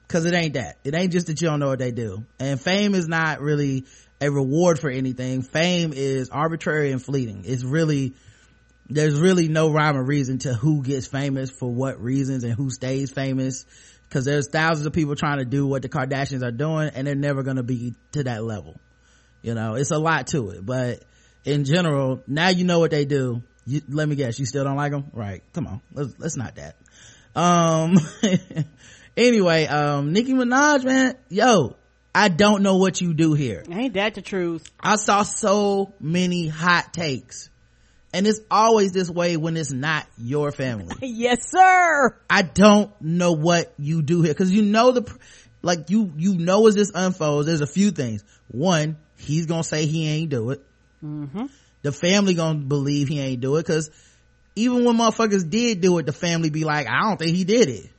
Because 0.06 0.26
it 0.26 0.34
ain't 0.34 0.56
that. 0.56 0.78
It 0.84 0.96
ain't 0.96 1.14
just 1.14 1.28
that 1.28 1.42
you 1.42 1.48
don't 1.48 1.62
know 1.62 1.70
what 1.70 1.80
they 1.80 1.92
do. 1.92 2.26
And 2.40 2.60
fame 2.60 2.94
is 2.94 3.08
not 3.08 3.40
really 3.40 3.86
a 4.20 4.30
reward 4.30 4.80
for 4.80 4.90
anything. 4.90 5.44
Fame 5.44 5.94
is 5.94 6.30
arbitrary 6.30 6.92
and 6.92 7.02
fleeting. 7.02 7.44
It's 7.46 7.64
really 7.64 8.16
there's 8.90 9.18
really 9.18 9.48
no 9.48 9.72
rhyme 9.72 9.96
or 9.96 10.04
reason 10.04 10.40
to 10.40 10.54
who 10.54 10.84
gets 10.84 11.08
famous 11.08 11.50
for 11.50 11.70
what 11.70 12.02
reasons 12.02 12.44
and 12.44 12.54
who 12.54 12.70
stays 12.70 13.12
famous 13.12 13.66
because 14.08 14.26
there's 14.26 14.48
thousands 14.48 14.86
of 14.86 14.94
people 14.94 15.16
trying 15.16 15.40
to 15.40 15.46
do 15.46 15.66
what 15.66 15.82
the 15.82 15.90
kardashians 15.90 16.44
are 16.44 16.52
doing 16.52 16.90
and 16.94 17.06
they're 17.06 17.16
never 17.16 17.44
going 17.44 17.58
to 17.58 17.64
be 17.64 17.94
to 18.14 18.24
that 18.24 18.44
level. 18.44 18.80
You 19.42 19.54
know 19.54 19.76
it's 19.76 19.92
a 19.92 20.00
lot 20.00 20.28
to 20.28 20.50
it 20.50 20.66
but 20.66 21.04
in 21.46 21.64
general 21.64 22.24
now 22.28 22.50
you 22.50 22.66
know 22.66 22.80
what 22.80 22.92
they 22.92 23.06
do. 23.06 23.44
You, 23.66 23.82
let 23.90 24.08
me 24.08 24.16
guess 24.16 24.40
you 24.40 24.46
still 24.46 24.64
don't 24.64 24.78
like 24.78 24.92
them 24.92 25.12
right. 25.14 25.44
Come 25.54 25.68
on. 25.68 25.82
Let's, 25.94 26.14
let's 26.18 26.38
not 26.38 26.56
that. 26.56 26.76
Um 27.36 27.98
anyway 29.18 29.66
um 29.68 30.14
nicki 30.14 30.34
minaj 30.34 30.84
man 30.84 31.16
yo 31.30 31.76
i 32.16 32.30
don't 32.30 32.64
know 32.64 32.78
what 32.78 33.00
you 33.02 33.14
do 33.14 33.34
here. 33.34 33.64
Ain't 33.70 33.94
that 33.94 34.16
the 34.16 34.22
truth? 34.22 34.70
I 34.80 34.96
saw 34.96 35.24
so 35.24 35.94
many 36.00 36.48
hot 36.48 36.94
takes. 36.94 37.50
And 38.14 38.26
it's 38.26 38.40
always 38.50 38.94
this 38.94 39.10
way 39.10 39.38
when 39.38 39.58
it's 39.58 39.72
not 39.72 40.08
your 40.18 40.52
family. 40.52 40.96
yes, 41.02 41.50
sir. 41.52 42.16
I 42.30 42.42
don't 42.42 42.90
know 43.02 43.34
what 43.34 43.74
you 43.78 44.02
do 44.02 44.22
here. 44.22 44.34
Cause 44.34 44.50
you 44.50 44.62
know 44.62 44.92
the, 44.92 45.18
like 45.62 45.90
you, 45.90 46.12
you 46.16 46.36
know 46.36 46.68
as 46.68 46.76
this 46.76 46.92
unfolds, 46.96 47.48
there's 47.48 47.62
a 47.62 47.68
few 47.68 47.92
things. 47.92 48.24
One, 48.48 48.98
he's 49.18 49.46
gonna 49.46 49.64
say 49.64 49.86
he 49.86 50.08
ain't 50.08 50.30
do 50.30 50.52
it. 50.52 50.64
Mm-hmm. 51.04 51.46
The 51.82 51.92
family 51.92 52.34
gonna 52.34 52.60
believe 52.60 53.08
he 53.10 53.20
ain't 53.20 53.42
do 53.42 53.58
it. 53.58 53.66
Cause 53.66 53.92
even 54.56 54.86
when 54.86 54.98
motherfuckers 54.98 55.48
did 55.48 55.82
do 55.82 55.98
it, 56.00 56.06
the 56.06 56.14
family 56.14 56.50
be 56.50 56.64
like, 56.64 56.88
I 56.88 57.02
don't 57.02 57.18
think 57.18 57.36
he 57.36 57.44
did 57.44 57.70
it. 57.70 57.90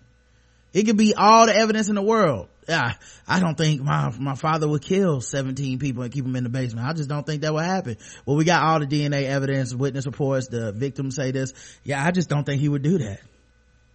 It 0.72 0.84
could 0.84 0.96
be 0.96 1.14
all 1.14 1.46
the 1.46 1.54
evidence 1.54 1.88
in 1.88 1.94
the 1.94 2.02
world. 2.02 2.48
Yeah, 2.68 2.92
I 3.26 3.40
don't 3.40 3.56
think 3.56 3.80
my, 3.80 4.12
my 4.18 4.34
father 4.34 4.68
would 4.68 4.82
kill 4.82 5.22
17 5.22 5.78
people 5.78 6.02
and 6.02 6.12
keep 6.12 6.24
them 6.24 6.36
in 6.36 6.44
the 6.44 6.50
basement. 6.50 6.86
I 6.86 6.92
just 6.92 7.08
don't 7.08 7.24
think 7.24 7.40
that 7.40 7.54
would 7.54 7.64
happen. 7.64 7.96
Well, 8.26 8.36
we 8.36 8.44
got 8.44 8.62
all 8.62 8.78
the 8.78 8.86
DNA 8.86 9.24
evidence, 9.24 9.74
witness 9.74 10.04
reports, 10.04 10.48
the 10.48 10.72
victims 10.72 11.16
say 11.16 11.30
this. 11.30 11.54
Yeah, 11.82 12.04
I 12.04 12.10
just 12.10 12.28
don't 12.28 12.44
think 12.44 12.60
he 12.60 12.68
would 12.68 12.82
do 12.82 12.98
that. 12.98 13.20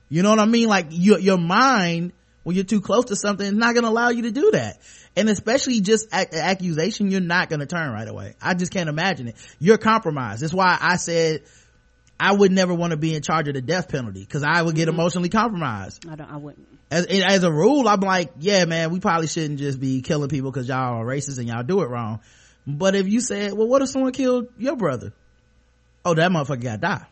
You 0.09 0.23
know 0.23 0.31
what 0.31 0.39
I 0.39 0.45
mean? 0.45 0.69
Like 0.69 0.87
your, 0.89 1.19
your 1.19 1.37
mind, 1.37 2.13
when 2.41 2.55
you're 2.55 2.65
too 2.65 2.81
close 2.81 3.05
to 3.05 3.15
something, 3.15 3.45
is 3.45 3.53
not 3.53 3.75
going 3.75 3.83
to 3.83 3.89
allow 3.89 4.09
you 4.09 4.23
to 4.23 4.31
do 4.31 4.49
that. 4.51 4.79
And 5.15 5.29
especially 5.29 5.79
just 5.81 6.07
ac- 6.11 6.29
accusation, 6.33 7.11
you're 7.11 7.21
not 7.21 7.49
going 7.49 7.59
to 7.59 7.67
turn 7.67 7.91
right 7.91 8.07
away. 8.07 8.33
I 8.41 8.55
just 8.55 8.71
can't 8.71 8.89
imagine 8.89 9.27
it. 9.27 9.35
You're 9.59 9.77
compromised. 9.77 10.41
That's 10.41 10.53
why 10.53 10.75
I 10.81 10.95
said, 10.95 11.43
I 12.23 12.31
would 12.31 12.53
never 12.53 12.73
want 12.73 12.91
to 12.91 12.97
be 12.97 13.13
in 13.13 13.21
charge 13.21 13.49
of 13.49 13.53
the 13.53 13.61
death 13.61 13.89
penalty 13.89 14.21
because 14.21 14.43
I 14.43 14.61
would 14.61 14.75
get 14.75 14.87
mm-hmm. 14.87 14.97
emotionally 14.97 15.27
compromised. 15.27 16.07
I 16.07 16.15
don't. 16.15 16.31
I 16.31 16.37
wouldn't. 16.37 16.65
As, 16.89 17.05
as 17.05 17.43
a 17.43 17.51
rule, 17.51 17.85
I'm 17.89 17.99
like, 17.99 18.31
yeah, 18.39 18.63
man, 18.63 18.91
we 18.91 19.01
probably 19.01 19.27
shouldn't 19.27 19.59
just 19.59 19.77
be 19.77 20.01
killing 20.01 20.29
people 20.29 20.49
because 20.49 20.69
y'all 20.69 21.01
are 21.01 21.05
racist 21.05 21.37
and 21.37 21.49
y'all 21.49 21.63
do 21.63 21.81
it 21.81 21.89
wrong. 21.89 22.21
But 22.65 22.95
if 22.95 23.09
you 23.09 23.19
said, 23.19 23.51
well, 23.51 23.67
what 23.67 23.81
if 23.81 23.89
someone 23.89 24.13
killed 24.13 24.47
your 24.57 24.77
brother? 24.77 25.11
Oh, 26.05 26.13
that 26.13 26.31
motherfucker 26.31 26.61
got 26.61 26.71
to 26.71 26.77
die. 26.77 27.05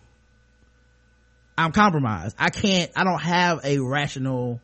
I'm 1.58 1.74
compromised. 1.74 2.38
I 2.40 2.50
can't, 2.50 2.90
I 2.96 3.04
don't 3.04 3.22
have 3.22 3.60
a 3.66 3.80
rational 3.80 4.62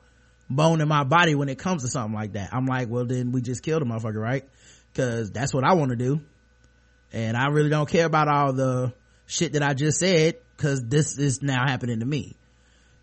bone 0.49 0.79
in 0.79 0.87
my 0.87 1.03
body 1.03 1.35
when 1.35 1.49
it 1.49 1.59
comes 1.59 1.81
to 1.81 1.89
something 1.89 2.13
like 2.13 2.33
that. 2.33 2.53
I'm 2.53 2.67
like, 2.67 2.87
well, 2.87 3.03
then 3.03 3.33
we 3.33 3.41
just 3.41 3.63
killed 3.63 3.81
the 3.81 3.85
motherfucker, 3.85 4.21
right? 4.21 4.45
Cause 4.93 5.29
that's 5.29 5.53
what 5.53 5.65
I 5.65 5.73
want 5.73 5.89
to 5.89 5.97
do. 5.97 6.21
And 7.11 7.35
I 7.35 7.47
really 7.47 7.69
don't 7.69 7.89
care 7.89 8.05
about 8.05 8.29
all 8.29 8.53
the 8.53 8.93
shit 9.28 9.53
that 9.53 9.61
I 9.63 9.73
just 9.73 9.99
said 9.99 10.36
cause 10.57 10.82
this 10.84 11.19
is 11.19 11.43
now 11.43 11.67
happening 11.67 11.99
to 11.99 12.05
me. 12.05 12.36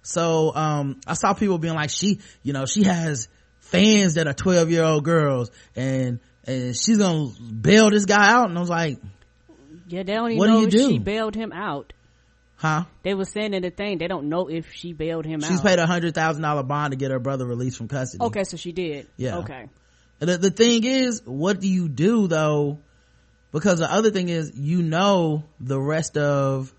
So, 0.03 0.55
um, 0.55 1.01
I 1.07 1.15
saw 1.15 1.33
people 1.35 1.59
being 1.59 1.75
like, 1.75 1.89
she, 1.91 2.19
you 2.43 2.53
know, 2.53 2.67
she 2.67 2.83
has 2.83 3.29
fans 3.61 4.15
that 4.15 4.27
are 4.27 4.35
12 4.35 4.71
year 4.71 4.83
old 4.85 5.05
girls 5.05 5.51
and, 5.77 6.19
and 6.47 6.77
she's 6.77 6.99
gonna 6.99 7.29
bail 7.61 7.91
this 7.91 8.05
guy 8.05 8.29
out. 8.31 8.49
And 8.49 8.59
I 8.59 8.61
was 8.61 8.69
like, 8.69 8.99
Yeah, 9.89 10.03
they 10.03 10.13
don't 10.15 10.33
even 10.33 10.39
What 10.39 10.47
do 10.49 10.53
know 10.55 10.61
you 10.61 10.67
if 10.67 10.73
do? 10.73 10.89
she 10.91 10.99
bailed 10.99 11.35
him 11.35 11.53
out. 11.53 11.93
huh? 12.57 12.85
They 13.03 13.15
were 13.15 13.25
saying 13.25 13.55
in 13.55 13.63
the 13.63 13.71
thing 13.71 13.99
they 13.99 14.09
don't 14.09 14.29
know 14.29 14.49
if 14.49 14.73
she 14.73 14.93
bailed 14.93 15.25
him 15.25 15.41
She's 15.41 15.51
out. 15.51 15.53
She's 15.53 15.61
paid 15.63 15.79
a 15.79 15.87
hundred 15.87 16.15
thousand 16.15 16.43
dollar 16.43 16.63
bond 16.65 16.91
to 16.93 16.97
get 16.97 17.11
her 17.11 17.19
brother 17.21 17.47
released 17.47 17.79
from 17.79 17.89
custody. 17.89 18.25
Okay, 18.25 18.45
so 18.45 18.57
she 18.57 18.73
did. 18.73 19.07
Yeah. 19.17 19.39
Okay. 19.39 19.69
And 20.21 20.31
the, 20.31 20.39
the 20.39 20.51
thing 20.51 20.85
is, 20.85 21.23
what 21.25 21.61
do 21.61 21.69
you 21.69 21.89
do 21.89 22.27
though? 22.29 22.81
Because 23.55 23.79
the 23.79 23.91
other 23.91 24.11
thing 24.11 24.29
is, 24.29 24.51
you 24.57 24.83
know, 24.83 25.45
the 25.61 25.81
rest 25.81 26.19
of 26.19 26.75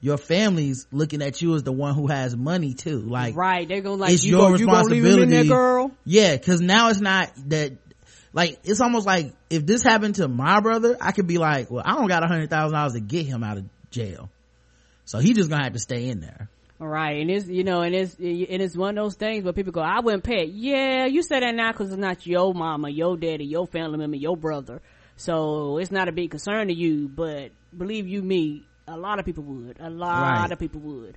your 0.00 0.16
family's 0.16 0.86
looking 0.90 1.20
at 1.20 1.42
you 1.42 1.54
as 1.54 1.62
the 1.62 1.72
one 1.72 1.94
who 1.94 2.06
has 2.06 2.34
money 2.34 2.72
too. 2.72 3.00
Like, 3.00 3.36
right, 3.36 3.68
they're 3.68 3.82
gonna 3.82 3.96
like 3.96 4.14
it's 4.14 4.24
you 4.24 4.38
your 4.38 4.52
go, 4.52 4.56
you 4.56 4.64
gonna 4.64 4.88
leave 4.88 5.04
him 5.04 5.24
in 5.24 5.28
responsibility. 5.28 5.48
there, 5.48 5.56
girl. 5.56 5.90
Yeah, 6.06 6.38
cause 6.38 6.62
now 6.62 6.88
it's 6.88 7.00
not 7.00 7.30
that, 7.48 7.72
like, 8.32 8.60
it's 8.64 8.80
almost 8.80 9.06
like 9.06 9.34
if 9.50 9.66
this 9.66 9.82
happened 9.82 10.14
to 10.14 10.26
my 10.26 10.60
brother, 10.60 10.96
I 10.98 11.12
could 11.12 11.26
be 11.26 11.36
like, 11.36 11.70
well, 11.70 11.82
I 11.84 11.96
don't 11.96 12.08
got 12.08 12.24
a 12.24 12.26
hundred 12.26 12.48
thousand 12.48 12.78
dollars 12.78 12.94
to 12.94 13.00
get 13.00 13.26
him 13.26 13.44
out 13.44 13.58
of 13.58 13.64
jail. 13.90 14.30
So 15.04 15.18
he 15.18 15.34
just 15.34 15.50
gonna 15.50 15.64
have 15.64 15.74
to 15.74 15.78
stay 15.78 16.08
in 16.08 16.20
there. 16.20 16.48
Right, 16.78 17.20
and 17.20 17.30
it's 17.30 17.46
you 17.46 17.62
know, 17.62 17.82
and 17.82 17.94
it's 17.94 18.14
and 18.14 18.62
it's 18.62 18.74
one 18.74 18.96
of 18.96 19.04
those 19.04 19.16
things 19.16 19.44
where 19.44 19.52
people 19.52 19.72
go, 19.72 19.82
"I 19.82 20.00
wouldn't 20.00 20.24
pay 20.24 20.44
it." 20.44 20.48
Yeah, 20.48 21.04
you 21.04 21.22
say 21.22 21.40
that 21.40 21.54
now 21.54 21.72
because 21.72 21.90
it's 21.90 22.00
not 22.00 22.26
your 22.26 22.54
mama, 22.54 22.88
your 22.88 23.18
daddy, 23.18 23.44
your 23.44 23.66
family 23.66 23.98
member, 23.98 24.16
your 24.16 24.34
brother, 24.34 24.80
so 25.20 25.76
it's 25.78 25.90
not 25.90 26.08
a 26.08 26.12
big 26.12 26.30
concern 26.30 26.68
to 26.68 26.74
you. 26.74 27.08
But 27.08 27.50
believe 27.76 28.08
you 28.08 28.22
me, 28.22 28.64
a 28.88 28.96
lot 28.96 29.18
of 29.18 29.26
people 29.26 29.44
would. 29.44 29.76
A 29.78 29.90
lot 29.90 30.22
Right. 30.22 30.50
of 30.52 30.58
people 30.58 30.80
would. 30.80 31.16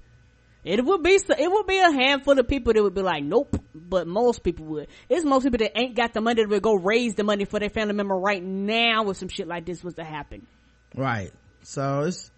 It 0.66 0.84
would 0.84 1.04
be 1.04 1.12
it 1.12 1.52
would 1.52 1.68
be 1.68 1.78
a 1.80 1.92
handful 1.92 2.38
of 2.40 2.48
people 2.48 2.74
that 2.74 2.82
would 2.84 2.94
be 2.94 3.02
like, 3.02 3.24
nope. 3.24 3.56
But 3.76 4.08
most 4.08 4.44
people 4.44 4.66
would. 4.68 4.88
It's 5.10 5.26
most 5.26 5.44
people 5.44 5.60
that 5.60 5.78
ain't 5.78 5.96
got 5.96 6.14
the 6.14 6.22
money 6.22 6.46
to 6.46 6.60
go 6.60 6.74
raise 6.74 7.16
the 7.16 7.24
money 7.24 7.46
for 7.46 7.60
their 7.60 7.70
family 7.70 7.94
member 7.94 8.16
right 8.16 8.44
now 8.44 9.10
if 9.10 9.18
some 9.18 9.30
shit 9.30 9.48
like 9.48 9.66
this 9.66 9.84
was 9.84 9.96
to 9.96 10.04
happen. 10.04 10.46
right 10.96 11.32
so 11.64 12.02
it's 12.02 12.30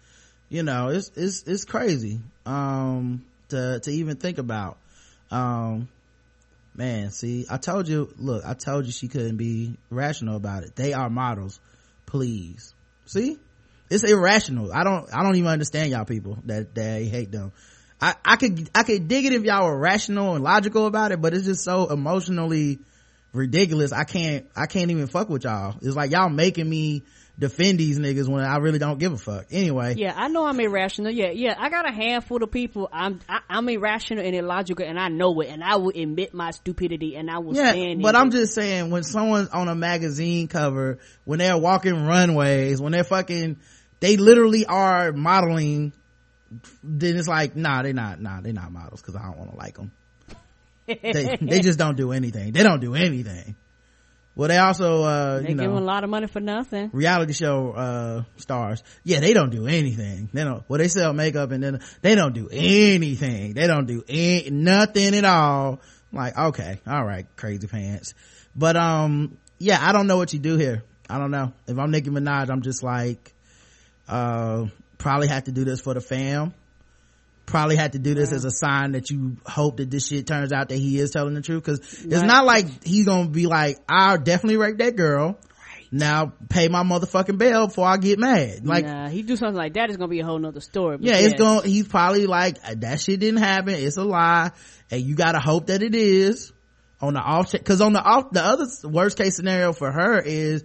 you 0.48 0.62
know 0.62 0.88
it's 0.88 1.10
it's 1.16 1.42
it's 1.42 1.64
crazy 1.64 2.20
um 2.46 3.24
to 3.48 3.80
to 3.80 3.90
even 3.90 4.16
think 4.16 4.38
about 4.38 4.78
um 5.32 5.88
man 6.76 7.10
see 7.10 7.46
i 7.50 7.56
told 7.56 7.88
you 7.88 8.12
look 8.18 8.44
i 8.44 8.54
told 8.54 8.86
you 8.86 8.92
she 8.92 9.08
couldn't 9.08 9.36
be 9.36 9.76
rational 9.90 10.36
about 10.36 10.62
it. 10.62 10.76
They 10.76 10.92
are 10.92 11.10
models. 11.10 11.60
Please. 12.06 12.74
See? 13.06 13.38
It's 13.90 14.04
irrational. 14.04 14.72
I 14.72 14.84
don't 14.84 15.12
i 15.14 15.22
don't 15.22 15.36
even 15.36 15.50
understand 15.50 15.90
y'all 15.90 16.04
people 16.04 16.38
that 16.46 16.74
they 16.74 17.04
hate 17.04 17.30
them. 17.30 17.52
I 18.00 18.14
i 18.24 18.36
could 18.36 18.68
i 18.74 18.82
could 18.82 19.08
dig 19.08 19.24
it 19.26 19.32
if 19.32 19.42
y'all 19.44 19.66
were 19.66 19.78
rational 19.78 20.34
and 20.34 20.44
logical 20.44 20.86
about 20.86 21.12
it 21.12 21.20
but 21.20 21.34
it's 21.34 21.46
just 21.46 21.64
so 21.64 21.90
emotionally 21.90 22.78
ridiculous. 23.32 23.92
I 23.92 24.04
can't 24.04 24.46
i 24.56 24.66
can't 24.66 24.90
even 24.90 25.06
fuck 25.06 25.28
with 25.28 25.44
y'all. 25.44 25.76
It's 25.82 25.96
like 25.96 26.10
y'all 26.10 26.28
making 26.28 26.68
me 26.68 27.02
defend 27.38 27.78
these 27.78 27.98
niggas 27.98 28.28
when 28.28 28.42
i 28.42 28.56
really 28.56 28.78
don't 28.78 28.98
give 28.98 29.12
a 29.12 29.16
fuck 29.18 29.46
anyway 29.50 29.94
Yeah, 29.96 30.14
I 30.16 30.28
know 30.28 30.46
I'm 30.46 30.58
irrational. 30.58 31.10
Yeah, 31.12 31.30
yeah. 31.32 31.54
I 31.58 31.68
got 31.68 31.86
a 31.88 31.92
handful 31.92 32.42
of 32.42 32.50
people. 32.50 32.88
I'm 32.92 33.20
I, 33.28 33.40
I'm 33.48 33.68
irrational 33.68 34.24
and 34.24 34.34
illogical, 34.34 34.86
and 34.86 34.98
I 34.98 35.08
know 35.08 35.38
it, 35.40 35.48
and 35.48 35.62
I 35.62 35.76
will 35.76 35.90
admit 35.94 36.32
my 36.32 36.50
stupidity, 36.50 37.14
and 37.16 37.30
I 37.30 37.38
will 37.38 37.54
yeah 37.54 37.72
stand. 37.72 38.00
but 38.02 38.16
i'm 38.16 38.28
it. 38.28 38.32
just 38.32 38.54
saying 38.54 38.90
when 38.90 39.02
someone's 39.02 39.48
on 39.50 39.68
a 39.68 39.74
magazine 39.74 40.48
cover 40.48 40.98
when 41.24 41.38
they're 41.38 41.58
walking 41.58 42.06
runways 42.06 42.80
when 42.80 42.92
they're 42.92 43.04
fucking 43.04 43.58
they 44.00 44.16
literally 44.16 44.64
are 44.66 45.12
modeling 45.12 45.92
then 46.82 47.16
it's 47.16 47.28
like 47.28 47.54
nah 47.56 47.82
they're 47.82 47.92
not 47.92 48.20
nah 48.20 48.40
they're 48.40 48.52
not 48.52 48.70
models 48.72 49.00
because 49.02 49.16
i 49.16 49.22
don't 49.22 49.38
want 49.38 49.50
to 49.50 49.56
like 49.56 49.76
them 49.76 49.90
they, 50.86 51.36
they 51.40 51.60
just 51.68 51.78
don't 51.78 51.96
do 51.96 52.12
anything 52.12 52.52
they 52.52 52.62
don't 52.62 52.80
do 52.80 52.94
anything 52.94 53.56
well 54.36 54.48
they 54.48 54.58
also 54.58 55.02
uh 55.02 55.40
they 55.40 55.48
you 55.48 55.54
give 55.56 55.70
them 55.70 55.72
a 55.72 55.80
lot 55.80 56.04
of 56.04 56.10
money 56.10 56.28
for 56.28 56.38
nothing. 56.40 56.90
reality 56.92 57.32
show 57.32 57.72
uh 57.72 58.22
stars. 58.36 58.84
Yeah 59.02 59.18
they 59.20 59.32
don't 59.32 59.50
do 59.50 59.66
anything. 59.66 60.28
They 60.32 60.44
don't 60.44 60.62
well 60.68 60.78
they 60.78 60.88
sell 60.88 61.12
makeup 61.12 61.50
and 61.50 61.62
then 61.62 61.80
they 62.02 62.14
don't 62.14 62.34
do 62.34 62.48
anything. 62.52 63.54
They 63.54 63.66
don't 63.66 63.86
do 63.86 64.04
any, 64.08 64.50
nothing 64.50 65.14
at 65.16 65.24
all. 65.24 65.80
I'm 66.12 66.18
like 66.18 66.38
okay 66.38 66.80
all 66.86 67.04
right 67.04 67.26
crazy 67.34 67.66
pants. 67.66 68.14
But 68.54 68.76
um 68.76 69.38
yeah 69.58 69.78
i 69.80 69.92
don't 69.92 70.06
know 70.06 70.18
what 70.18 70.32
you 70.32 70.38
do 70.38 70.56
here. 70.56 70.84
I 71.10 71.18
don't 71.18 71.30
know. 71.30 71.52
If 71.66 71.76
i'm 71.78 71.90
nicki 71.90 72.10
minaj 72.10 72.50
i'm 72.50 72.62
just 72.62 72.82
like 72.82 73.32
uh 74.08 74.66
probably 74.98 75.28
have 75.28 75.44
to 75.44 75.52
do 75.52 75.64
this 75.64 75.80
for 75.80 75.94
the 75.94 76.00
fam 76.00 76.54
probably 77.46 77.76
had 77.76 77.92
to 77.92 77.98
do 77.98 78.14
this 78.14 78.32
as 78.32 78.44
a 78.44 78.50
sign 78.50 78.92
that 78.92 79.10
you 79.10 79.36
hope 79.46 79.78
that 79.78 79.90
this 79.90 80.08
shit 80.08 80.26
turns 80.26 80.52
out 80.52 80.68
that 80.68 80.76
he 80.76 80.98
is 80.98 81.12
telling 81.12 81.34
the 81.34 81.40
truth. 81.40 81.62
Because 81.64 82.04
it's 82.04 82.22
not 82.22 82.44
like 82.44 82.84
he's 82.84 83.06
gonna 83.06 83.28
be 83.28 83.46
like 83.46 83.78
i'll 83.88 84.18
definitely 84.18 84.56
rape 84.56 84.78
that 84.78 84.96
girl. 84.96 85.38
Now 85.92 86.32
pay 86.48 86.66
my 86.66 86.82
motherfucking 86.82 87.38
bail 87.38 87.68
before 87.68 87.86
i 87.86 87.96
get 87.96 88.18
mad. 88.18 88.66
Like 88.66 88.84
nah, 88.84 89.08
he 89.08 89.22
do 89.22 89.36
something 89.36 89.56
like 89.56 89.74
that 89.74 89.88
is 89.88 89.96
gonna 89.96 90.08
be 90.08 90.20
a 90.20 90.24
whole 90.24 90.38
nother 90.38 90.60
story. 90.60 90.98
but 90.98 91.06
yeah, 91.06 91.16
it's 91.16 91.34
gonna. 91.34 91.62
he's 91.62 91.86
probably 91.86 92.26
like 92.26 92.60
that 92.62 93.00
shit 93.00 93.20
didn't 93.20 93.40
happen 93.40 93.74
it's 93.74 93.96
a 93.96 94.04
lie 94.04 94.50
and 94.90 95.00
you 95.00 95.14
gotta 95.14 95.38
hope 95.38 95.68
that 95.68 95.82
it 95.82 95.94
is. 95.94 96.52
On 96.98 97.12
the 97.12 97.20
off 97.20 97.52
because 97.52 97.82
on 97.82 97.92
the 97.92 98.02
off 98.02 98.30
the 98.30 98.42
other 98.42 98.66
worst 98.84 99.18
case 99.18 99.36
scenario 99.36 99.74
for 99.74 99.92
her 99.92 100.18
is 100.18 100.64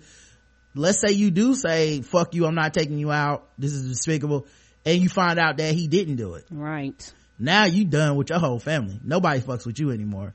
let's 0.74 1.02
say 1.02 1.12
you 1.12 1.30
do 1.30 1.54
say 1.56 2.02
fuck 2.02 2.34
you 2.34 2.46
i'm 2.46 2.56
not 2.56 2.74
taking 2.74 2.98
you 2.98 3.12
out 3.12 3.50
this 3.58 3.74
is 3.74 3.90
despicable 3.90 4.48
and 4.86 5.02
you 5.02 5.10
find 5.10 5.40
out 5.40 5.58
that 5.58 5.74
he 5.74 5.88
didn't 5.88 6.16
do 6.16 6.36
it. 6.36 6.46
Right. 6.52 7.14
now 7.40 7.66
you 7.66 7.86
done 7.86 8.16
with 8.16 8.30
your 8.30 8.40
whole 8.40 8.60
family. 8.60 9.00
Nobody 9.04 9.40
fucks 9.42 9.66
with 9.66 9.80
you 9.80 9.92
anymore. 9.92 10.34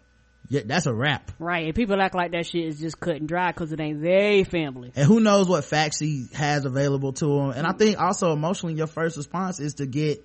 Yeah 0.49 0.61
that's 0.65 0.87
a 0.87 0.95
wrap. 0.95 1.33
Right. 1.41 1.67
And 1.67 1.75
people 1.75 2.01
act 2.01 2.15
like 2.15 2.31
that 2.31 2.47
shit 2.47 2.65
is 2.67 2.79
just 2.79 3.01
cut 3.01 3.17
and 3.17 3.27
dry 3.29 3.51
because 3.51 3.73
it 3.73 3.81
ain't 3.81 4.01
their 4.01 4.45
family. 4.45 4.93
and 4.95 5.05
who 5.07 5.19
knows 5.19 5.49
what 5.49 5.65
facts 5.65 5.99
he 5.99 6.29
has 6.35 6.65
available 6.65 7.13
to 7.15 7.27
him. 7.27 7.51
And 7.51 7.67
i 7.67 7.73
think 7.73 7.99
also 8.01 8.33
emotionally 8.33 8.75
your 8.75 8.87
first 8.87 9.17
response 9.17 9.59
is 9.59 9.75
to 9.75 9.87
get 9.87 10.25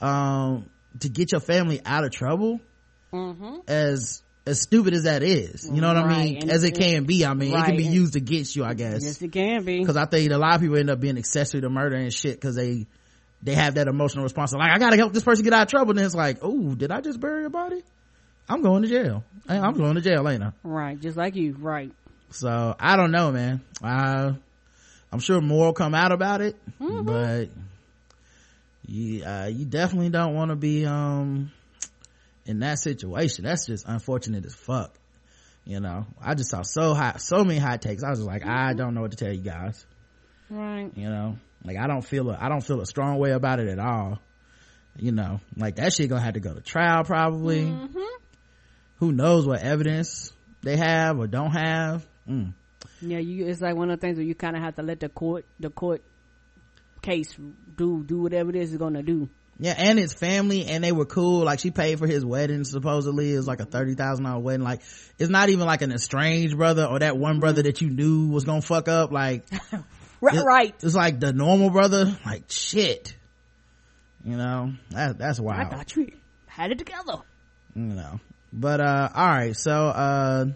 um 0.00 0.66
to 1.00 1.08
get 1.08 1.32
your 1.32 1.40
family 1.40 1.80
out 1.84 2.04
of 2.04 2.10
trouble. 2.10 2.60
Mm-hmm. 3.12 3.58
as 3.68 4.22
as 4.46 4.60
stupid 4.60 4.92
as 4.94 5.04
that 5.04 5.22
is. 5.22 5.68
You 5.72 5.80
know 5.80 5.88
what 5.88 5.96
i 5.96 6.22
mean? 6.24 6.42
And 6.42 6.50
as 6.50 6.62
it 6.64 6.76
it- 6.76 6.80
can 6.80 7.04
be 7.04 7.24
i 7.24 7.32
mean 7.34 7.54
it 7.54 7.64
can 7.64 7.76
be 7.76 7.84
used 7.84 8.14
against 8.16 8.56
you 8.56 8.64
i 8.64 8.74
guess. 8.74 9.02
Yes, 9.02 9.22
it 9.22 9.32
can 9.32 9.64
be. 9.64 9.78
because 9.78 9.96
i 9.96 10.04
think 10.04 10.30
a 10.32 10.36
lot 10.38 10.56
of 10.56 10.60
people 10.60 10.76
end 10.76 10.90
up 10.90 11.00
being 11.00 11.16
accessory 11.16 11.62
to 11.62 11.70
murder 11.70 11.96
and 11.96 12.12
shit 12.12 12.34
because 12.34 12.56
they 12.56 12.86
they 13.46 13.54
have 13.54 13.76
that 13.76 13.88
emotional 13.88 14.24
response 14.24 14.52
like 14.52 14.70
i 14.70 14.78
gotta 14.78 14.96
help 14.96 15.12
this 15.12 15.22
person 15.24 15.44
get 15.44 15.52
out 15.54 15.62
of 15.62 15.68
trouble 15.68 15.92
and 15.96 16.00
it's 16.04 16.14
like 16.14 16.38
oh 16.42 16.74
did 16.74 16.90
i 16.90 17.00
just 17.00 17.18
bury 17.20 17.44
a 17.46 17.50
body 17.50 17.82
i'm 18.48 18.60
going 18.60 18.82
to 18.82 18.88
jail 18.88 19.24
i'm 19.48 19.74
going 19.74 19.94
to 19.94 20.00
jail 20.02 20.28
ain't 20.28 20.42
i 20.42 20.50
Right. 20.62 21.00
Just 21.00 21.16
like 21.16 21.36
you. 21.36 21.54
Right. 21.58 21.92
so 22.30 22.74
I 22.78 22.96
don't 22.96 23.12
know, 23.12 23.30
man. 23.32 23.60
Uh, 23.82 24.32
I'm 25.12 25.20
sure 25.20 25.40
more 25.40 25.66
will 25.66 25.72
come 25.72 25.94
out 25.94 26.10
about 26.12 26.40
it, 26.42 26.56
but 26.80 27.48
you, 28.86 29.24
uh, 29.24 29.46
you 29.52 29.64
definitely 29.64 30.10
don't 30.10 30.34
want 30.34 30.50
to 30.50 30.56
be, 30.56 30.84
um, 30.84 31.50
in 32.44 32.60
that 32.60 32.78
situation. 32.78 33.44
That's 33.44 33.66
just 33.66 33.86
unfortunate 33.88 34.44
as 34.44 34.54
fuck. 34.54 34.92
You 35.64 35.80
know, 35.80 36.06
I 36.20 36.34
just 36.34 36.50
saw 36.50 36.62
so 36.62 36.94
hot, 36.94 37.20
so 37.20 37.44
many 37.44 37.58
hot 37.58 37.82
takes. 37.82 38.04
I 38.04 38.10
was 38.10 38.20
just 38.20 38.28
like, 38.28 38.46
I 38.46 38.72
don't 38.74 38.94
know 38.94 39.00
what 39.02 39.10
to 39.12 39.16
tell 39.16 39.32
you 39.32 39.40
guys. 39.42 39.84
Right. 40.48 40.90
You 40.96 41.08
know, 41.08 41.36
like 41.66 41.76
I 41.76 41.86
don't 41.86 42.02
feel 42.02 42.30
a, 42.30 42.38
I 42.40 42.48
don't 42.48 42.62
feel 42.62 42.80
a 42.80 42.86
strong 42.86 43.18
way 43.18 43.32
about 43.32 43.60
it 43.60 43.68
at 43.68 43.78
all. 43.78 44.18
You 44.98 45.12
know, 45.12 45.40
like 45.56 45.76
that 45.76 45.92
shit 45.92 46.08
gonna 46.08 46.22
have 46.22 46.34
to 46.34 46.40
go 46.40 46.54
to 46.54 46.60
trial 46.60 47.04
probably. 47.04 47.72
Who 48.98 49.12
knows 49.12 49.46
what 49.46 49.60
evidence 49.60 50.32
they 50.62 50.76
have 50.76 51.18
or 51.18 51.26
don't 51.26 51.50
have. 51.50 52.06
Mm. 52.28 52.54
Yeah, 53.02 53.18
you. 53.18 53.46
It's 53.46 53.60
like 53.60 53.76
one 53.76 53.90
of 53.90 54.00
the 54.00 54.06
things 54.06 54.16
where 54.16 54.26
you 54.26 54.34
kind 54.34 54.56
of 54.56 54.62
have 54.62 54.76
to 54.76 54.82
let 54.82 55.00
the 55.00 55.10
court, 55.10 55.44
the 55.60 55.68
court 55.68 56.02
case 57.02 57.36
do 57.76 58.02
do 58.02 58.22
whatever 58.22 58.50
it 58.50 58.56
is 58.56 58.72
it's 58.72 58.78
gonna 58.78 59.02
do. 59.02 59.28
Yeah, 59.58 59.74
and 59.76 59.98
his 59.98 60.12
family, 60.12 60.66
and 60.66 60.84
they 60.84 60.92
were 60.92 61.06
cool. 61.06 61.44
Like 61.44 61.60
she 61.60 61.70
paid 61.70 61.98
for 61.98 62.06
his 62.06 62.24
wedding. 62.24 62.64
Supposedly, 62.64 63.32
it 63.32 63.36
was 63.36 63.46
like 63.46 63.60
a 63.60 63.64
thirty 63.64 63.94
thousand 63.94 64.24
dollar 64.24 64.40
wedding. 64.40 64.64
Like 64.64 64.82
it's 65.18 65.30
not 65.30 65.48
even 65.48 65.66
like 65.66 65.82
an 65.82 65.92
estranged 65.92 66.56
brother 66.56 66.84
or 66.84 66.98
that 66.98 67.16
one 67.16 67.40
brother 67.40 67.62
that 67.62 67.80
you 67.80 67.90
knew 67.90 68.28
was 68.28 68.44
gonna 68.44 68.60
fuck 68.60 68.88
up. 68.88 69.12
Like 69.12 69.44
Right. 70.20 70.44
right. 70.44 70.74
it's 70.82 70.94
like 70.94 71.20
the 71.20 71.32
normal 71.32 71.70
brother. 71.70 72.16
Like 72.24 72.44
shit, 72.48 73.14
you 74.24 74.36
know 74.36 74.72
that 74.90 75.18
that's 75.18 75.40
I 75.40 75.64
thought 75.64 75.94
you 75.96 76.12
had 76.46 76.72
it 76.72 76.78
together. 76.78 77.18
you 77.74 77.82
know 77.82 78.20
but 78.52 78.80
uh 78.80 79.08
all 79.14 79.28
right 79.28 79.54
so 79.56 79.72
uh 79.72 80.46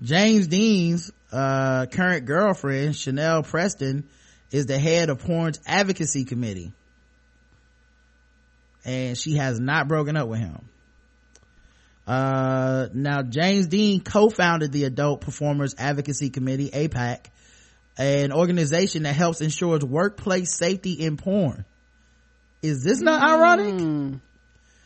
james 0.00 0.46
deen's 0.46 1.10
uh 1.32 1.86
current 1.86 2.24
girlfriend 2.24 2.96
chanel 2.96 3.42
preston 3.42 4.08
is 4.52 4.66
the 4.66 4.78
head 4.78 5.10
of 5.10 5.18
porn's 5.18 5.58
advocacy 5.66 6.24
committee 6.24 6.72
and 8.84 9.18
she 9.18 9.36
has 9.36 9.58
not 9.58 9.88
broken 9.88 10.16
up 10.16 10.28
with 10.28 10.38
him 10.38 10.68
uh 12.06 12.86
now 12.94 13.22
james 13.22 13.66
deen 13.66 14.00
co-founded 14.00 14.70
the 14.70 14.84
adult 14.84 15.20
performers 15.20 15.74
advocacy 15.78 16.30
committee 16.30 16.70
apac 16.70 17.26
an 17.98 18.32
organization 18.32 19.04
that 19.04 19.14
helps 19.14 19.40
ensures 19.40 19.84
workplace 19.84 20.54
safety 20.54 20.92
in 20.92 21.16
porn 21.16 21.64
is 22.62 22.82
this 22.82 23.00
not 23.00 23.22
ironic 23.22 23.80
hmm. 23.80 24.14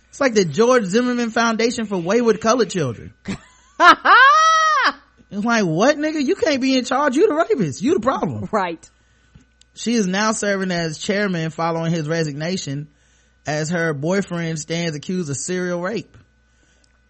it's 0.08 0.20
like 0.20 0.34
the 0.34 0.44
George 0.44 0.84
Zimmerman 0.84 1.30
Foundation 1.30 1.86
for 1.86 1.98
Wayward 1.98 2.40
Colored 2.40 2.70
Children. 2.70 3.12
it's 3.26 5.44
like, 5.44 5.64
what 5.64 5.96
nigga? 5.96 6.24
You 6.24 6.36
can't 6.36 6.60
be 6.60 6.76
in 6.76 6.84
charge. 6.84 7.16
You 7.16 7.28
the 7.28 7.34
rapist. 7.34 7.82
You 7.82 7.94
the 7.94 8.00
problem. 8.00 8.48
Right. 8.52 8.88
She 9.74 9.94
is 9.94 10.06
now 10.06 10.32
serving 10.32 10.72
as 10.72 10.98
chairman 10.98 11.50
following 11.50 11.92
his 11.92 12.08
resignation 12.08 12.88
as 13.46 13.70
her 13.70 13.94
boyfriend 13.94 14.58
stands 14.58 14.96
accused 14.96 15.30
of 15.30 15.36
serial 15.36 15.80
rape. 15.80 16.16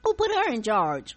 Who 0.05 0.15
put 0.15 0.31
her 0.31 0.53
in 0.53 0.63
charge? 0.63 1.17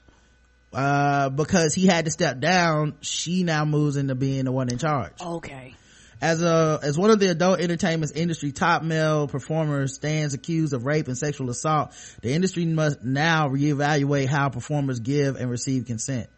Uh, 0.74 1.30
because 1.30 1.74
he 1.74 1.86
had 1.86 2.06
to 2.06 2.12
step 2.12 2.40
down, 2.40 2.96
she 3.02 3.44
now 3.44 3.66
moves 3.66 3.96
into 3.98 4.16
being 4.16 4.46
the 4.46 4.52
one 4.52 4.70
in 4.70 4.78
charge. 4.78 5.14
Okay. 5.22 5.76
As 6.22 6.42
a, 6.42 6.80
as 6.82 6.98
one 6.98 7.10
of 7.10 7.20
the 7.20 7.30
adult 7.30 7.60
entertainment 7.60 8.14
industry 8.16 8.54
top 8.54 8.82
male 8.82 9.28
performers 9.28 9.94
stands 9.96 10.34
accused 10.34 10.74
of 10.74 10.86
rape 10.86 11.08
and 11.08 11.18
sexual 11.18 11.50
assault, 11.50 11.92
the 12.22 12.32
industry 12.32 12.66
must 12.66 13.04
now 13.04 13.50
reevaluate 13.50 14.28
how 14.28 14.48
performers 14.50 15.02
give 15.02 15.36
and 15.36 15.52
receive 15.52 15.86
consent. 15.86 16.30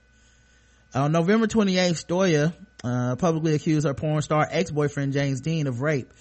On 0.95 1.11
November 1.11 1.45
28th, 1.45 2.05
Stoya, 2.05 2.53
uh, 2.83 3.15
publicly 3.17 3.53
accused 3.53 3.86
her 3.86 3.93
porn 3.93 4.21
star 4.21 4.47
ex-boyfriend 4.49 5.13
James 5.13 5.41
Deen 5.41 5.67
of 5.67 5.81
rape. 5.81 6.11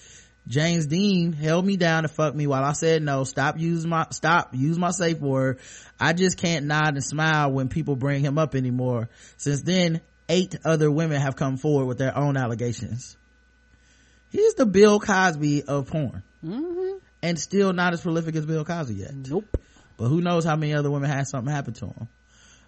James 0.47 0.85
Deen 0.85 1.33
held 1.33 1.65
me 1.65 1.75
down 1.75 2.03
and 2.03 2.11
fucked 2.11 2.35
me 2.35 2.45
while 2.45 2.63
I 2.63 2.73
said 2.73 3.01
no. 3.01 3.23
Stop 3.23 3.59
using 3.59 3.89
my, 3.89 4.07
stop, 4.11 4.49
use 4.53 4.77
my 4.77 4.91
safe 4.91 5.19
word. 5.19 5.59
I 5.99 6.13
just 6.13 6.37
can't 6.37 6.65
nod 6.65 6.93
and 6.93 7.03
smile 7.03 7.51
when 7.51 7.67
people 7.67 7.95
bring 7.95 8.23
him 8.23 8.37
up 8.37 8.53
anymore. 8.53 9.09
Since 9.37 9.61
then, 9.63 10.01
eight 10.29 10.55
other 10.63 10.91
women 10.91 11.19
have 11.21 11.35
come 11.35 11.57
forward 11.57 11.85
with 11.85 11.97
their 11.97 12.15
own 12.15 12.37
allegations. 12.37 13.17
He's 14.29 14.53
the 14.55 14.65
Bill 14.65 14.99
Cosby 14.99 15.63
of 15.63 15.87
porn. 15.87 16.21
Mm-hmm. 16.45 16.97
And 17.23 17.39
still 17.39 17.73
not 17.73 17.93
as 17.93 18.01
prolific 18.01 18.35
as 18.35 18.45
Bill 18.45 18.65
Cosby 18.65 18.95
yet. 18.95 19.15
Nope. 19.15 19.57
But 19.97 20.09
who 20.09 20.21
knows 20.21 20.43
how 20.43 20.55
many 20.55 20.73
other 20.73 20.91
women 20.91 21.09
had 21.09 21.27
something 21.27 21.51
happen 21.51 21.73
to 21.75 21.87
him. 21.87 22.07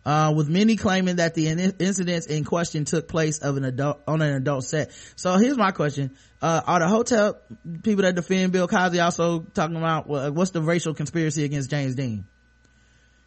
Uh, 0.07 0.31
with 0.31 0.47
many 0.47 0.77
claiming 0.77 1.17
that 1.17 1.33
the 1.33 1.49
in- 1.49 1.59
incidents 1.59 2.27
in 2.27 2.45
question 2.45 2.85
took 2.85 3.09
place 3.09 3.39
of 3.39 3.57
an 3.57 3.65
adult, 3.65 4.01
on 4.07 4.21
an 4.21 4.35
adult 4.35 4.63
set. 4.63 4.93
So 5.17 5.35
here's 5.35 5.57
my 5.57 5.71
question. 5.71 6.15
Uh, 6.41 6.61
are 6.65 6.79
the 6.79 6.87
hotel 6.87 7.37
people 7.83 8.03
that 8.03 8.15
defend 8.15 8.53
Bill 8.53 8.69
Cosby 8.69 9.01
also 9.01 9.39
talking 9.39 9.75
about 9.75 10.07
well, 10.07 10.31
what's 10.31 10.51
the 10.51 10.61
racial 10.61 10.93
conspiracy 10.93 11.43
against 11.43 11.69
James 11.69 11.95
Deen? 11.95 12.25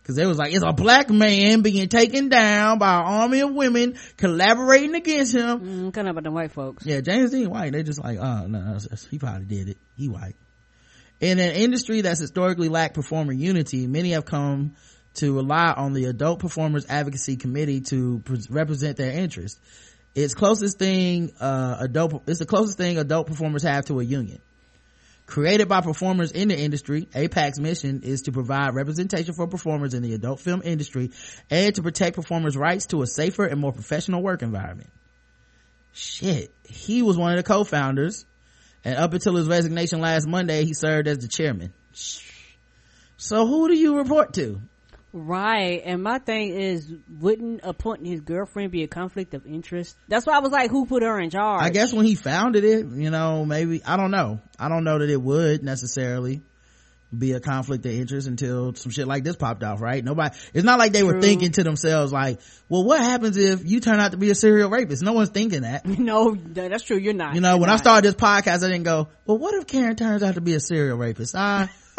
Cause 0.05 0.17
they 0.17 0.25
was 0.25 0.39
like, 0.39 0.55
it's 0.55 0.65
a 0.65 0.73
black 0.73 1.11
man 1.11 1.61
being 1.61 1.87
taken 1.91 2.31
down 2.31 2.79
by 2.79 2.95
an 2.95 3.05
army 3.05 3.41
of 3.41 3.53
women 3.53 3.99
collaborating 4.17 4.95
against 4.95 5.35
him. 5.35 5.61
Mm, 5.61 5.93
kind 5.93 6.09
of 6.09 6.13
about 6.13 6.25
the 6.25 6.31
white 6.31 6.53
folks. 6.53 6.87
Yeah, 6.87 7.03
James 7.03 7.31
Deen 7.31 7.51
white. 7.51 7.73
They 7.73 7.83
just 7.83 8.03
like, 8.03 8.17
oh 8.19 8.47
no, 8.47 8.79
he 9.11 9.19
probably 9.19 9.45
did 9.45 9.69
it. 9.69 9.77
He 9.97 10.09
white. 10.09 10.37
In 11.21 11.39
an 11.41 11.57
industry 11.57 12.01
that's 12.01 12.21
historically 12.21 12.71
lacked 12.71 12.95
performer 12.95 13.35
unity, 13.35 13.87
many 13.87 14.13
have 14.13 14.25
come 14.25 14.77
to 15.21 15.35
rely 15.35 15.73
on 15.73 15.93
the 15.93 16.07
Adult 16.07 16.41
Performers 16.41 16.87
Advocacy 16.89 17.37
Committee 17.37 17.81
to 17.83 18.21
pre- 18.25 18.41
represent 18.49 18.97
their 18.97 19.13
interests. 19.13 19.61
It's 20.15 20.35
closest 20.35 20.79
thing, 20.79 21.33
uh, 21.41 21.77
adult, 21.81 22.25
it's 22.27 22.41
the 22.41 22.47
closest 22.47 22.77
thing 22.77 22.99
adult 22.99 23.27
performers 23.27 23.63
have 23.63 23.85
to 23.87 24.01
a 24.01 24.03
union. 24.03 24.41
Created 25.27 25.69
by 25.69 25.81
performers 25.81 26.33
in 26.33 26.49
the 26.49 26.59
industry, 26.59 27.07
APAC's 27.15 27.61
mission 27.61 28.01
is 28.03 28.23
to 28.23 28.33
provide 28.33 28.75
representation 28.75 29.33
for 29.33 29.47
performers 29.47 29.95
in 29.95 30.03
the 30.03 30.15
adult 30.15 30.41
film 30.41 30.63
industry 30.65 31.13
and 31.49 31.75
to 31.77 31.83
protect 31.83 32.17
performers' 32.17 32.57
rights 32.57 32.87
to 32.87 33.03
a 33.03 33.07
safer 33.07 33.45
and 33.45 33.61
more 33.61 33.73
professional 33.73 34.23
work 34.23 34.43
environment. 34.43 34.91
Shit. 35.93 36.53
He 36.65 37.03
was 37.03 37.17
one 37.17 37.33
of 37.33 37.37
the 37.37 37.45
co-founders 37.45 38.25
and 38.85 38.97
up 38.97 39.13
until 39.13 39.37
his 39.37 39.47
resignation 39.47 40.01
last 40.01 40.27
Monday, 40.27 40.65
he 40.65 40.73
served 40.73 41.07
as 41.07 41.19
the 41.19 41.29
chairman. 41.29 41.73
So 43.17 43.47
who 43.47 43.69
do 43.69 43.77
you 43.77 43.99
report 43.99 44.33
to? 44.35 44.63
Right. 45.13 45.83
And 45.85 46.03
my 46.03 46.19
thing 46.19 46.51
is, 46.51 46.93
wouldn't 47.19 47.61
appointing 47.65 48.07
his 48.07 48.21
girlfriend 48.21 48.71
be 48.71 48.83
a 48.83 48.89
conflict 48.89 49.35
of 49.35 49.47
interest? 49.47 49.97
That's 50.09 50.27
why 50.27 50.37
I 50.37 50.39
was 50.41 50.53
like, 50.53 50.71
who 50.71 50.87
put 50.87 51.03
her 51.03 51.19
in 51.19 51.31
charge? 51.31 51.63
I 51.63 51.71
guess 51.71 51.93
when 51.93 52.07
he 52.07 52.15
founded 52.15 52.65
it, 52.65 52.87
you 52.87 53.11
know, 53.11 53.45
maybe, 53.45 53.83
I 53.85 53.97
don't 53.97 54.11
know. 54.11 54.41
I 54.59 54.69
don't 54.69 54.85
know 54.85 54.99
that 54.99 55.11
it 55.11 55.21
would 55.21 55.65
necessarily 55.65 56.43
be 57.17 57.33
a 57.33 57.41
conflict 57.41 57.85
of 57.87 57.93
interest 57.93 58.29
until 58.29 58.73
some 58.75 58.93
shit 58.93 59.09
like 59.09 59.25
this 59.25 59.35
popped 59.35 59.65
off, 59.65 59.81
right? 59.81 60.05
Nobody, 60.05 60.37
it's 60.55 60.65
not 60.65 60.79
like 60.79 60.93
they 60.93 61.03
were 61.03 61.21
thinking 61.21 61.51
to 61.53 61.65
themselves 61.65 62.13
like, 62.13 62.39
well, 62.69 62.85
what 62.85 63.01
happens 63.01 63.37
if 63.37 63.69
you 63.69 63.81
turn 63.81 63.99
out 63.99 64.13
to 64.13 64.17
be 64.17 64.31
a 64.31 64.35
serial 64.35 64.71
rapist? 64.71 65.03
No 65.03 65.13
one's 65.13 65.31
thinking 65.31 65.63
that. 65.63 65.85
no, 65.99 66.35
that's 66.35 66.85
true. 66.85 66.97
You're 66.99 67.15
not. 67.15 67.35
You 67.35 67.41
know, 67.41 67.51
You're 67.51 67.61
when 67.63 67.71
I 67.71 67.77
started 67.77 68.07
this 68.07 68.15
podcast, 68.15 68.65
I 68.65 68.69
didn't 68.69 68.85
go, 68.85 69.09
well, 69.27 69.39
what 69.39 69.55
if 69.55 69.67
Karen 69.67 69.97
turns 69.97 70.23
out 70.23 70.37
to 70.37 70.41
be 70.41 70.55
a 70.55 70.61
serial 70.61 70.97
rapist? 70.97 71.35
I, 71.35 71.69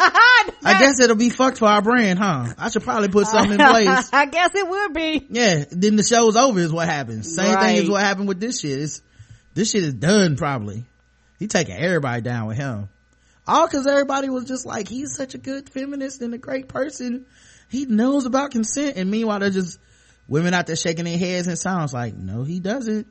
I 0.64 0.78
guess 0.80 1.00
it'll 1.00 1.16
be 1.16 1.30
fucked 1.30 1.58
for 1.58 1.66
our 1.66 1.82
brand, 1.82 2.18
huh? 2.18 2.52
I 2.58 2.70
should 2.70 2.82
probably 2.82 3.08
put 3.08 3.26
something 3.26 3.52
in 3.58 3.66
place. 3.70 4.10
I 4.12 4.26
guess 4.26 4.50
it 4.54 4.68
would 4.68 4.92
be. 4.94 5.26
Yeah, 5.30 5.64
then 5.70 5.96
the 5.96 6.02
show's 6.02 6.36
over 6.36 6.58
is 6.60 6.72
what 6.72 6.88
happens. 6.88 7.34
Same 7.34 7.46
thing 7.46 7.54
Right. 7.56 7.78
as 7.82 7.88
what 7.90 8.00
happened 8.02 8.28
with 8.28 8.40
this 8.40 8.60
shit. 8.60 8.78
It's, 8.80 9.02
this 9.54 9.70
shit 9.70 9.84
is 9.84 9.94
done 9.94 10.36
probably. 10.36 10.84
He 11.38 11.46
taking 11.46 11.76
everybody 11.76 12.22
down 12.22 12.46
with 12.48 12.56
him. 12.56 12.88
All 13.46 13.66
cause 13.68 13.86
everybody 13.86 14.28
was 14.28 14.44
just 14.44 14.64
like, 14.66 14.88
he's 14.88 15.14
such 15.16 15.34
a 15.34 15.38
good 15.38 15.68
feminist 15.68 16.22
and 16.22 16.32
a 16.34 16.38
great 16.38 16.68
person. 16.68 17.26
He 17.68 17.86
knows 17.86 18.24
about 18.26 18.50
consent. 18.52 18.96
And 18.96 19.10
meanwhile, 19.10 19.40
they're 19.40 19.50
just 19.50 19.78
women 20.28 20.54
out 20.54 20.66
there 20.66 20.76
shaking 20.76 21.04
their 21.04 21.18
heads 21.18 21.48
and 21.48 21.58
sounds 21.58 21.92
like, 21.92 22.14
no, 22.14 22.44
he 22.44 22.60
doesn't. 22.60 23.06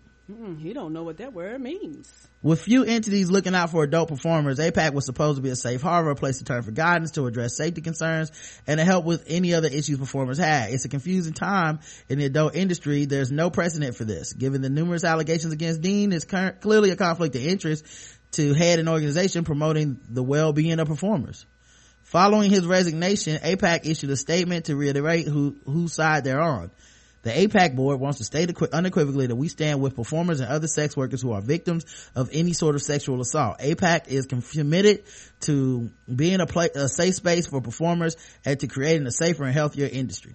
He 0.60 0.74
don't 0.74 0.94
know 0.94 1.04
what 1.04 1.18
that 1.18 1.34
word 1.34 1.62
means. 1.62 2.12
With 2.42 2.62
few 2.62 2.84
entities 2.84 3.30
looking 3.30 3.54
out 3.54 3.70
for 3.70 3.84
adult 3.84 4.10
performers, 4.10 4.60
APAC 4.60 4.94
was 4.94 5.06
supposed 5.06 5.38
to 5.38 5.42
be 5.42 5.50
a 5.50 5.56
safe 5.56 5.82
harbor, 5.82 6.12
a 6.12 6.16
place 6.16 6.40
to 6.40 6.44
turn 6.44 6.62
for 6.64 6.72
guidance, 6.72 7.12
to 7.12 7.28
address 7.28 7.58
safety 7.58 7.82
concerns, 7.82 8.32
and 8.66 8.80
to 8.80 8.86
help 8.86 9.06
with 9.06 9.24
any 9.28 9.54
other 9.54 9.68
issues 9.68 9.98
performers 9.98 10.38
had. 10.38 10.72
It's 10.72 10.86
a 10.86 10.90
confusing 10.90 11.34
time 11.34 11.80
in 12.10 12.20
the 12.20 12.26
adult 12.26 12.56
industry. 12.56 13.06
There's 13.06 13.32
no 13.32 13.50
precedent 13.50 13.96
for 13.96 14.06
this. 14.06 14.34
Given 14.34 14.62
the 14.62 14.70
numerous 14.70 15.04
allegations 15.04 15.54
against 15.54 15.82
Deen, 15.82 16.14
it's 16.14 16.26
clearly 16.26 16.92
a 16.92 16.96
conflict 16.96 17.36
of 17.36 17.46
interest 17.46 17.86
to 18.34 18.54
head 18.54 18.80
an 18.80 18.88
organization 18.88 19.44
promoting 19.44 20.00
the 20.10 20.24
well-being 20.24 20.80
of 20.80 20.88
performers. 20.88 21.46
Following 22.04 22.50
his 22.50 22.66
resignation, 22.66 23.38
APAC 23.38 23.86
issued 23.86 24.10
a 24.10 24.18
statement 24.18 24.66
to 24.66 24.76
reiterate 24.76 25.28
who, 25.28 25.58
whose 25.66 25.94
side 25.94 26.24
they're 26.24 26.42
on. 26.42 26.72
The 27.24 27.30
APAC 27.30 27.76
board 27.76 28.00
wants 28.00 28.18
to 28.18 28.24
state 28.24 28.50
unequivocally 28.74 29.28
that 29.28 29.36
we 29.36 29.48
stand 29.48 29.80
with 29.80 29.96
performers 29.96 30.40
and 30.40 30.50
other 30.50 30.68
sex 30.68 30.98
workers 30.98 31.22
who 31.22 31.34
are 31.34 31.42
victims 31.42 31.86
of 32.16 32.30
any 32.34 32.54
sort 32.54 32.76
of 32.76 32.82
sexual 32.82 33.22
assault. 33.22 33.60
APAC 33.60 34.08
is 34.08 34.26
committed 34.26 35.04
to 35.42 35.92
being 36.14 36.42
a, 36.42 36.48
pla 36.48 36.66
a 36.76 36.88
safe 36.88 37.16
space 37.16 37.46
for 37.46 37.62
performers 37.62 38.18
and 38.44 38.60
to 38.60 38.68
creating 38.68 39.06
a 39.06 39.12
safer 39.12 39.44
and 39.44 39.54
healthier 39.54 39.88
industry. 39.92 40.34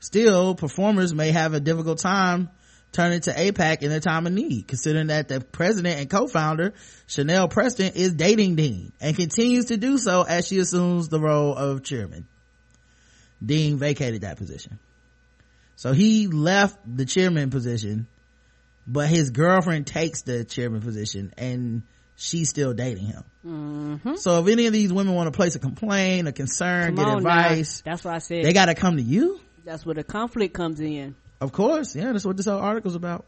Still, 0.00 0.56
performers 0.56 1.14
may 1.14 1.30
have 1.30 1.54
a 1.54 1.60
difficult 1.60 1.98
time 1.98 2.50
turning 2.90 3.20
to 3.20 3.32
APAC 3.32 3.82
in 3.82 3.90
their 3.90 4.00
time 4.00 4.26
of 4.26 4.32
need, 4.32 4.66
considering 4.66 5.06
that 5.06 5.28
the 5.28 5.40
president 5.40 6.00
and 6.00 6.10
co-founder, 6.10 6.74
Chanel 7.06 7.48
Preston, 7.48 7.92
is 7.94 8.12
dating 8.12 8.56
Deen 8.56 8.92
and 9.00 9.16
continues 9.16 9.66
to 9.66 9.76
do 9.76 9.98
so 9.98 10.22
as 10.22 10.48
she 10.48 10.58
assumes 10.58 11.08
the 11.08 11.20
role 11.20 11.56
of 11.56 11.84
chairman. 11.84 12.26
Deen 13.44 13.78
vacated 13.78 14.22
that 14.22 14.36
position. 14.36 14.78
So 15.76 15.92
he 15.92 16.26
left 16.28 16.78
the 16.86 17.04
chairman 17.04 17.50
position, 17.50 18.06
but 18.86 19.08
his 19.08 19.30
girlfriend 19.30 19.86
takes 19.86 20.22
the 20.22 20.44
chairman 20.44 20.80
position 20.82 21.32
and 21.36 21.82
she's 22.16 22.48
still 22.50 22.72
dating 22.74 23.06
him. 23.06 23.24
Mm-hmm. 23.46 24.14
So 24.16 24.40
if 24.40 24.48
any 24.48 24.66
of 24.66 24.72
these 24.72 24.92
women 24.92 25.14
want 25.14 25.26
to 25.32 25.36
place 25.36 25.54
a 25.56 25.58
complaint, 25.58 26.28
a 26.28 26.32
concern, 26.32 26.86
Come 26.86 26.94
get 26.96 27.04
on 27.06 27.22
now. 27.22 27.38
advice, 27.38 27.82
That's 27.84 28.04
what 28.04 28.14
I 28.14 28.18
said. 28.18 28.44
they 28.44 28.52
gotta 28.52 28.74
come 28.74 28.96
to 28.96 29.02
you? 29.02 29.40
That's 29.64 29.84
where 29.86 29.94
the 29.94 30.04
conflict 30.04 30.54
comes 30.54 30.78
in. 30.80 31.14
Of 31.40 31.52
course, 31.52 31.96
yeah, 31.96 32.12
that's 32.12 32.24
what 32.24 32.36
this 32.36 32.46
whole 32.46 32.60
article's 32.60 32.94
about. 32.94 33.24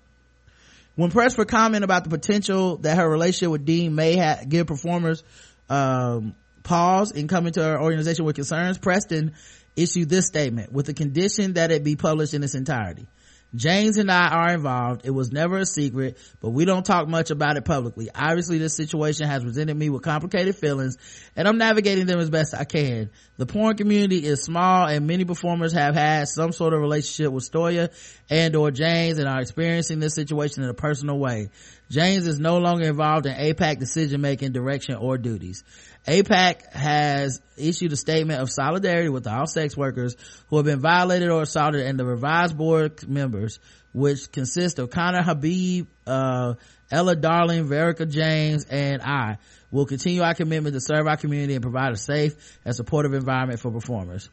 When 0.96 1.10
pressed 1.10 1.34
for 1.34 1.44
comment 1.44 1.82
about 1.82 2.04
the 2.04 2.10
potential 2.10 2.76
that 2.78 2.96
her 2.96 3.08
relationship 3.08 3.50
with 3.50 3.64
Deen 3.64 3.96
may 3.96 4.16
ha- 4.16 4.42
give 4.48 4.68
performers 4.68 5.24
um, 5.68 6.36
pause 6.62 7.10
in 7.10 7.26
coming 7.26 7.52
to 7.54 7.64
her 7.64 7.80
organization 7.82 8.24
with 8.24 8.36
concerns, 8.36 8.78
Preston 8.78 9.32
issued 9.76 10.08
this 10.08 10.26
statement 10.26 10.72
with 10.72 10.86
the 10.86 10.94
condition 10.94 11.54
that 11.54 11.70
it 11.70 11.84
be 11.84 11.96
published 11.96 12.34
in 12.34 12.42
its 12.42 12.54
entirety. 12.54 13.06
James 13.54 13.98
and 13.98 14.10
I 14.10 14.28
are 14.28 14.54
involved. 14.54 15.02
It 15.04 15.12
was 15.12 15.30
never 15.30 15.58
a 15.58 15.66
secret, 15.66 16.18
but 16.40 16.50
we 16.50 16.64
don't 16.64 16.84
talk 16.84 17.06
much 17.06 17.30
about 17.30 17.56
it 17.56 17.64
publicly. 17.64 18.08
Obviously, 18.12 18.58
this 18.58 18.74
situation 18.74 19.28
has 19.28 19.44
presented 19.44 19.76
me 19.76 19.90
with 19.90 20.02
complicated 20.02 20.56
feelings, 20.56 20.96
and 21.36 21.46
I'm 21.46 21.56
navigating 21.56 22.06
them 22.06 22.18
as 22.18 22.30
best 22.30 22.52
I 22.52 22.64
can. 22.64 23.10
The 23.36 23.46
porn 23.46 23.76
community 23.76 24.24
is 24.24 24.42
small, 24.42 24.88
and 24.88 25.06
many 25.06 25.24
performers 25.24 25.72
have 25.72 25.94
had 25.94 26.26
some 26.26 26.50
sort 26.50 26.74
of 26.74 26.80
relationship 26.80 27.32
with 27.32 27.48
Stoya 27.48 27.90
and 28.28 28.56
or 28.56 28.72
James 28.72 29.18
and 29.18 29.28
are 29.28 29.40
experiencing 29.40 30.00
this 30.00 30.14
situation 30.14 30.64
in 30.64 30.68
a 30.68 30.74
personal 30.74 31.18
way. 31.18 31.50
James 31.90 32.26
is 32.26 32.40
no 32.40 32.58
longer 32.58 32.88
involved 32.88 33.26
in 33.26 33.34
APAC 33.34 33.78
decision 33.78 34.20
making, 34.20 34.50
direction, 34.50 34.96
or 34.96 35.16
duties. 35.16 35.62
APAC 36.06 36.70
has 36.72 37.40
issued 37.56 37.92
a 37.92 37.96
statement 37.96 38.40
of 38.40 38.50
solidarity 38.50 39.08
with 39.08 39.26
all 39.26 39.46
sex 39.46 39.76
workers 39.76 40.16
who 40.48 40.56
have 40.56 40.66
been 40.66 40.80
violated 40.80 41.30
or 41.30 41.42
assaulted 41.42 41.86
and 41.86 41.98
the 41.98 42.04
revised 42.04 42.56
board 42.56 43.08
members, 43.08 43.58
which 43.92 44.30
consist 44.30 44.78
of 44.78 44.90
Connor 44.90 45.22
Habib, 45.22 45.86
uh, 46.06 46.54
Ella 46.90 47.16
Darling, 47.16 47.68
Veruca 47.68 48.08
James, 48.08 48.66
and 48.66 49.00
I 49.00 49.38
will 49.70 49.86
continue 49.86 50.22
our 50.22 50.34
commitment 50.34 50.74
to 50.74 50.80
serve 50.80 51.06
our 51.06 51.16
community 51.16 51.54
and 51.54 51.62
provide 51.62 51.92
a 51.92 51.96
safe 51.96 52.34
and 52.64 52.74
supportive 52.74 53.14
environment 53.14 53.60
for 53.60 53.70
performers. 53.70 54.28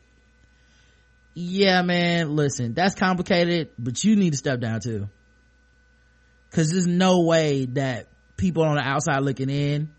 Yeah, 1.34 1.82
man, 1.84 2.36
listen, 2.36 2.74
that's 2.74 2.96
complicated, 2.96 3.70
but 3.80 4.04
you 4.04 4.18
need 4.18 4.32
to 4.32 4.38
step 4.38 4.60
down 4.60 4.82
too. 4.82 5.08
Cause 6.52 6.70
there's 6.70 6.86
no 6.86 7.22
way 7.22 7.66
that 7.68 8.08
people 8.36 8.64
on 8.64 8.76
the 8.76 8.82
outside 8.82 9.20
looking 9.22 9.50
in 9.50 9.90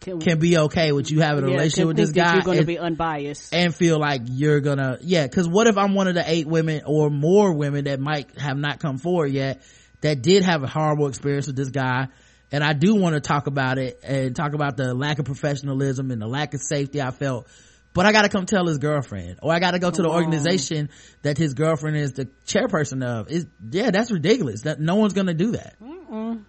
Can, 0.00 0.20
can 0.20 0.38
be 0.38 0.56
okay 0.56 0.92
with 0.92 1.10
you 1.10 1.20
having 1.20 1.42
a 1.44 1.48
yeah, 1.48 1.54
relationship 1.54 1.88
with 1.88 1.96
this 1.96 2.12
guy 2.12 2.34
You're 2.34 2.42
going 2.42 2.58
to 2.60 2.64
be 2.64 2.78
unbiased. 2.78 3.52
and 3.52 3.74
feel 3.74 3.98
like 3.98 4.22
you're 4.26 4.60
gonna 4.60 4.98
yeah 5.00 5.26
because 5.26 5.48
what 5.48 5.66
if 5.66 5.76
i'm 5.76 5.94
one 5.94 6.06
of 6.06 6.14
the 6.14 6.22
eight 6.24 6.46
women 6.46 6.82
or 6.86 7.10
more 7.10 7.52
women 7.52 7.84
that 7.84 7.98
might 7.98 8.38
have 8.38 8.56
not 8.56 8.78
come 8.78 8.98
forward 8.98 9.32
yet 9.32 9.60
that 10.02 10.22
did 10.22 10.44
have 10.44 10.62
a 10.62 10.68
horrible 10.68 11.08
experience 11.08 11.48
with 11.48 11.56
this 11.56 11.70
guy 11.70 12.06
and 12.52 12.62
i 12.62 12.74
do 12.74 12.94
want 12.94 13.14
to 13.14 13.20
talk 13.20 13.48
about 13.48 13.76
it 13.78 13.98
and 14.04 14.36
talk 14.36 14.54
about 14.54 14.76
the 14.76 14.94
lack 14.94 15.18
of 15.18 15.24
professionalism 15.24 16.12
and 16.12 16.22
the 16.22 16.28
lack 16.28 16.54
of 16.54 16.60
safety 16.60 17.02
i 17.02 17.10
felt 17.10 17.48
but 17.92 18.06
i 18.06 18.12
gotta 18.12 18.28
come 18.28 18.46
tell 18.46 18.66
his 18.68 18.78
girlfriend 18.78 19.40
or 19.42 19.52
i 19.52 19.58
gotta 19.58 19.80
go 19.80 19.90
to 19.90 20.02
the 20.02 20.08
organization 20.08 20.90
that 21.22 21.36
his 21.36 21.54
girlfriend 21.54 21.96
is 21.96 22.12
the 22.12 22.28
chairperson 22.46 23.04
of 23.04 23.28
is 23.32 23.46
yeah 23.72 23.90
that's 23.90 24.12
ridiculous 24.12 24.62
that 24.62 24.78
no 24.78 24.94
one's 24.94 25.12
gonna 25.12 25.34
do 25.34 25.50
that 25.52 25.74
Mm-mm. 25.82 26.44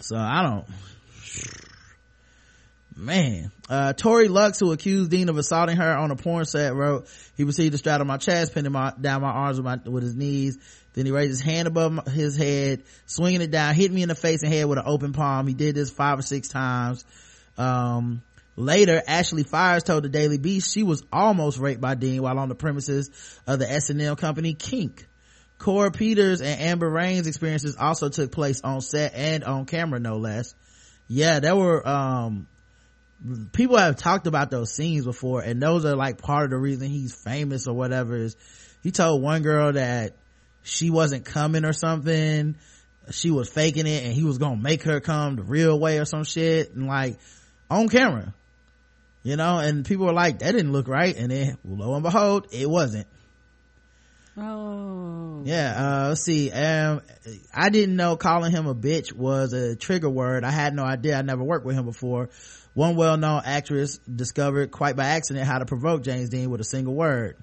so 0.00 0.16
I 0.16 0.42
don't. 0.42 0.66
Man, 2.96 3.50
uh, 3.70 3.92
Tori 3.94 4.28
Lux, 4.28 4.60
who 4.60 4.72
accused 4.72 5.10
Deen 5.10 5.28
of 5.28 5.38
assaulting 5.38 5.76
her 5.76 5.96
on 5.96 6.10
a 6.10 6.16
porn 6.16 6.44
set, 6.44 6.74
wrote, 6.74 7.08
he 7.36 7.44
received 7.44 7.74
a 7.74 7.78
straddle 7.78 8.06
my 8.06 8.18
chest, 8.18 8.54
pinning 8.54 8.72
my, 8.72 8.92
down 9.00 9.22
my 9.22 9.30
arms 9.30 9.56
with, 9.56 9.64
my, 9.64 9.78
with 9.90 10.02
his 10.02 10.14
knees. 10.14 10.58
Then 10.92 11.06
he 11.06 11.12
raised 11.12 11.30
his 11.30 11.40
hand 11.40 11.68
above 11.68 11.92
my- 11.92 12.02
his 12.10 12.36
head, 12.36 12.82
swinging 13.06 13.40
it 13.40 13.50
down, 13.50 13.74
hit 13.74 13.90
me 13.90 14.02
in 14.02 14.08
the 14.08 14.14
face 14.14 14.42
and 14.42 14.52
head 14.52 14.66
with 14.66 14.78
an 14.78 14.84
open 14.86 15.12
palm. 15.12 15.46
He 15.46 15.54
did 15.54 15.74
this 15.74 15.90
five 15.90 16.18
or 16.18 16.22
six 16.22 16.48
times. 16.48 17.04
Um, 17.56 18.22
later, 18.56 19.02
Ashley 19.06 19.44
Fires 19.44 19.84
told 19.84 20.04
the 20.04 20.08
Daily 20.10 20.38
Beast 20.38 20.72
she 20.72 20.82
was 20.82 21.02
almost 21.12 21.58
raped 21.58 21.80
by 21.80 21.94
Deen 21.94 22.22
while 22.22 22.38
on 22.38 22.48
the 22.48 22.54
premises 22.54 23.10
of 23.46 23.58
the 23.58 23.70
S&M 23.70 24.16
company 24.16 24.54
Kink. 24.54 25.06
Kora 25.58 25.92
Peters 25.92 26.42
and 26.42 26.60
Amber 26.60 26.90
Rayne's 26.90 27.26
experiences 27.26 27.76
also 27.76 28.08
took 28.08 28.32
place 28.32 28.60
on 28.62 28.80
set 28.80 29.14
and 29.14 29.44
on 29.44 29.64
camera, 29.64 30.00
no 30.00 30.16
less. 30.16 30.54
Yeah, 31.08 31.40
there 31.40 31.54
were, 31.54 31.86
um, 31.86 32.48
people 33.52 33.76
have 33.76 33.96
talked 33.96 34.26
about 34.26 34.50
those 34.50 34.74
scenes 34.74 35.04
before 35.04 35.42
and 35.42 35.60
those 35.62 35.84
are 35.84 35.94
like 35.94 36.18
part 36.18 36.44
of 36.44 36.50
the 36.50 36.56
reason 36.56 36.88
he's 36.88 37.14
famous 37.14 37.66
or 37.66 37.74
whatever 37.74 38.16
is 38.16 38.36
he 38.82 38.90
told 38.90 39.22
one 39.22 39.42
girl 39.42 39.72
that 39.72 40.16
she 40.62 40.90
wasn't 40.90 41.24
coming 41.24 41.64
or 41.64 41.72
something. 41.72 42.56
She 43.10 43.30
was 43.30 43.48
faking 43.48 43.86
it 43.86 44.04
and 44.04 44.12
he 44.12 44.24
was 44.24 44.38
gonna 44.38 44.60
make 44.60 44.82
her 44.84 45.00
come 45.00 45.36
the 45.36 45.42
real 45.42 45.78
way 45.78 45.98
or 45.98 46.04
some 46.04 46.24
shit 46.24 46.72
and 46.74 46.86
like 46.86 47.18
on 47.70 47.88
camera. 47.88 48.34
You 49.22 49.36
know, 49.36 49.58
and 49.58 49.84
people 49.84 50.06
were 50.06 50.12
like, 50.12 50.40
that 50.40 50.50
didn't 50.50 50.72
look 50.72 50.88
right. 50.88 51.16
And 51.16 51.30
then 51.30 51.58
lo 51.64 51.94
and 51.94 52.02
behold, 52.02 52.48
it 52.50 52.68
wasn't. 52.68 53.06
Oh. 54.36 55.42
Yeah, 55.44 55.74
uh, 55.76 56.08
let's 56.08 56.22
see. 56.22 56.50
Um, 56.50 57.02
I 57.54 57.68
didn't 57.68 57.96
know 57.96 58.16
calling 58.16 58.50
him 58.50 58.66
a 58.66 58.74
bitch 58.74 59.12
was 59.12 59.52
a 59.52 59.76
trigger 59.76 60.08
word. 60.08 60.42
I 60.42 60.50
had 60.50 60.74
no 60.74 60.84
idea. 60.84 61.18
I 61.18 61.22
never 61.22 61.44
worked 61.44 61.66
with 61.66 61.76
him 61.76 61.84
before. 61.84 62.30
One 62.74 62.96
well-known 62.96 63.42
actress 63.44 63.98
discovered 63.98 64.70
quite 64.70 64.96
by 64.96 65.04
accident 65.04 65.46
how 65.46 65.58
to 65.58 65.66
provoke 65.66 66.02
James 66.02 66.30
Deen 66.30 66.50
with 66.50 66.60
a 66.60 66.64
single 66.64 66.94
word. 66.94 67.36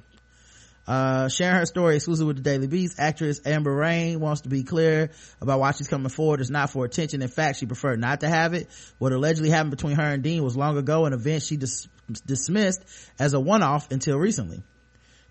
Uh, 0.88 1.30
sharing 1.30 1.56
her 1.56 1.68
story 1.68 1.96
exclusive 1.98 2.26
with 2.26 2.38
the 2.38 2.42
Daily 2.42 2.66
Beast, 2.66 2.96
actress 3.00 3.40
Amber 3.46 3.72
Rayne 3.72 4.20
wants 4.20 4.42
to 4.42 4.50
be 4.50 4.64
clear 4.64 5.12
about 5.40 5.60
why 5.60 5.72
she's 5.72 5.88
coming 5.88 6.10
forward. 6.10 6.42
It's 6.42 6.50
not 6.50 6.72
for 6.72 6.84
attention. 6.84 7.22
In 7.22 7.28
fact, 7.28 7.60
she 7.60 7.68
preferred 7.68 8.00
not 8.00 8.22
to 8.22 8.28
have 8.28 8.56
it. 8.56 8.68
What 8.98 9.12
allegedly 9.12 9.52
happened 9.52 9.70
between 9.70 9.98
her 9.98 10.04
and 10.04 10.24
Deen 10.24 10.44
was 10.44 10.58
long 10.58 10.78
ago, 10.78 11.06
an 11.06 11.14
event 11.14 11.44
she 11.44 11.58
dis- 11.58 11.88
dismissed 12.26 12.84
as 13.20 13.34
a 13.34 13.40
one-off 13.40 13.92
until 13.92 14.18
recently. 14.18 14.64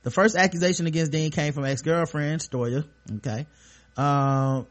The 0.05 0.13
first 0.13 0.37
accusation 0.37 0.87
against 0.87 1.11
Deen 1.11 1.33
came 1.33 1.53
from 1.53 1.65
ex-girlfriend 1.65 2.41
Stoya. 2.41 2.85
Okay. 3.17 3.49
Um, 3.97 4.69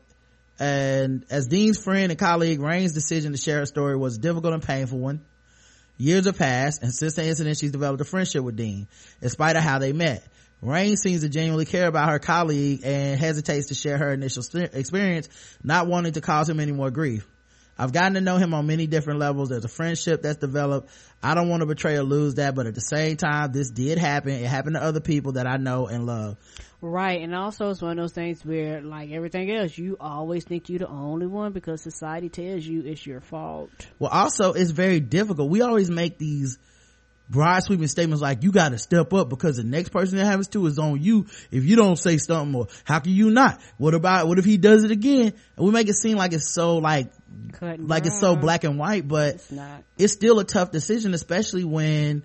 and 0.59 1.25
as 1.29 1.47
Deen's 1.47 1.83
friend 1.83 2.11
and 2.11 2.19
colleague, 2.19 2.59
Rayne's 2.59 2.93
decision 2.93 3.31
to 3.31 3.37
share 3.37 3.59
her 3.59 3.65
story 3.65 3.95
was 3.95 4.17
a 4.17 4.19
difficult 4.19 4.53
and 4.53 4.63
painful 4.63 4.99
one. 4.99 5.21
Years 5.97 6.25
have 6.25 6.37
passed, 6.37 6.83
and 6.83 6.93
since 6.93 7.15
the 7.15 7.25
incident, 7.25 7.57
she's 7.57 7.71
developed 7.71 8.01
a 8.01 8.05
friendship 8.05 8.43
with 8.43 8.55
Deen, 8.55 8.87
in 9.21 9.29
spite 9.29 9.55
of 9.55 9.63
how 9.63 9.79
they 9.79 9.93
met. 9.93 10.27
Rain 10.61 10.95
seems 10.95 11.21
to 11.21 11.29
genuinely 11.29 11.65
care 11.65 11.87
about 11.87 12.09
her 12.09 12.19
colleague 12.19 12.81
and 12.83 13.19
hesitates 13.19 13.67
to 13.67 13.75
share 13.75 13.97
her 13.97 14.13
initial 14.13 14.43
experience, 14.73 15.29
not 15.63 15.87
wanting 15.87 16.13
to 16.13 16.21
cause 16.21 16.49
him 16.49 16.59
any 16.59 16.71
more 16.71 16.91
grief. 16.91 17.27
I've 17.79 17.93
gotten 17.93 18.15
to 18.15 18.21
know 18.21 18.37
him 18.37 18.53
on 18.55 18.65
many 18.65 18.87
different 18.87 19.19
levels. 19.19 19.49
There's 19.49 19.65
a 19.65 19.69
friendship 19.69 20.23
that's 20.23 20.39
developed. 20.39 20.89
I 21.21 21.33
don't 21.33 21.49
want 21.49 21.61
to 21.61 21.65
betray 21.65 21.95
or 21.95 22.03
lose 22.03 22.35
that, 22.35 22.53
but 22.53 22.67
at 22.67 22.75
the 22.75 22.81
same 22.81 23.17
time, 23.17 23.51
this 23.51 23.71
did 23.71 23.97
happen. 23.97 24.31
It 24.31 24.45
happened 24.45 24.75
to 24.75 24.83
other 24.83 24.99
people 24.99 25.33
that 25.33 25.47
I 25.47 25.57
know 25.57 25.87
and 25.87 26.05
love. 26.05 26.37
Right, 26.79 27.21
and 27.21 27.33
also 27.33 27.71
it's 27.71 27.81
one 27.81 27.97
of 27.97 28.03
those 28.03 28.13
things 28.13 28.45
where, 28.45 28.81
like 28.81 29.09
everything 29.11 29.51
else, 29.51 29.75
you 29.75 29.97
always 29.99 30.43
think 30.43 30.69
you're 30.69 30.79
the 30.79 30.87
only 30.87 31.25
one 31.25 31.51
because 31.51 31.81
society 31.81 32.29
tells 32.29 32.63
you 32.63 32.83
it's 32.85 33.05
your 33.05 33.19
fault. 33.19 33.71
Well, 33.97 34.11
also, 34.11 34.53
it's 34.53 34.69
very 34.69 34.99
difficult. 34.99 35.49
We 35.49 35.61
always 35.61 35.89
make 35.89 36.19
these 36.19 36.59
broad 37.29 37.61
sweeping 37.63 37.87
statements 37.87 38.21
like, 38.21 38.43
you 38.43 38.51
gotta 38.51 38.77
step 38.77 39.11
up 39.11 39.27
because 39.27 39.57
the 39.57 39.63
next 39.63 39.89
person 39.89 40.17
that 40.17 40.25
happens 40.25 40.49
to 40.49 40.65
is 40.67 40.77
on 40.77 41.01
you 41.01 41.25
if 41.51 41.65
you 41.65 41.75
don't 41.75 41.97
say 41.97 42.17
something 42.17 42.55
or 42.55 42.67
how 42.83 42.99
can 42.99 43.11
you 43.11 43.31
not? 43.31 43.59
What 43.77 43.95
about, 43.95 44.27
what 44.27 44.37
if 44.37 44.45
he 44.45 44.57
does 44.57 44.83
it 44.83 44.91
again? 44.91 45.33
And 45.57 45.65
we 45.65 45.71
make 45.71 45.89
it 45.89 45.95
seem 45.95 46.17
like 46.17 46.33
it's 46.33 46.53
so 46.53 46.77
like, 46.77 47.11
Like 47.61 48.05
it's 48.05 48.19
so 48.19 48.35
black 48.35 48.63
and 48.63 48.77
white, 48.77 49.07
but 49.07 49.35
It's 49.35 49.53
it's 49.97 50.13
still 50.13 50.39
a 50.39 50.43
tough 50.43 50.71
decision, 50.71 51.13
especially 51.13 51.63
when, 51.63 52.23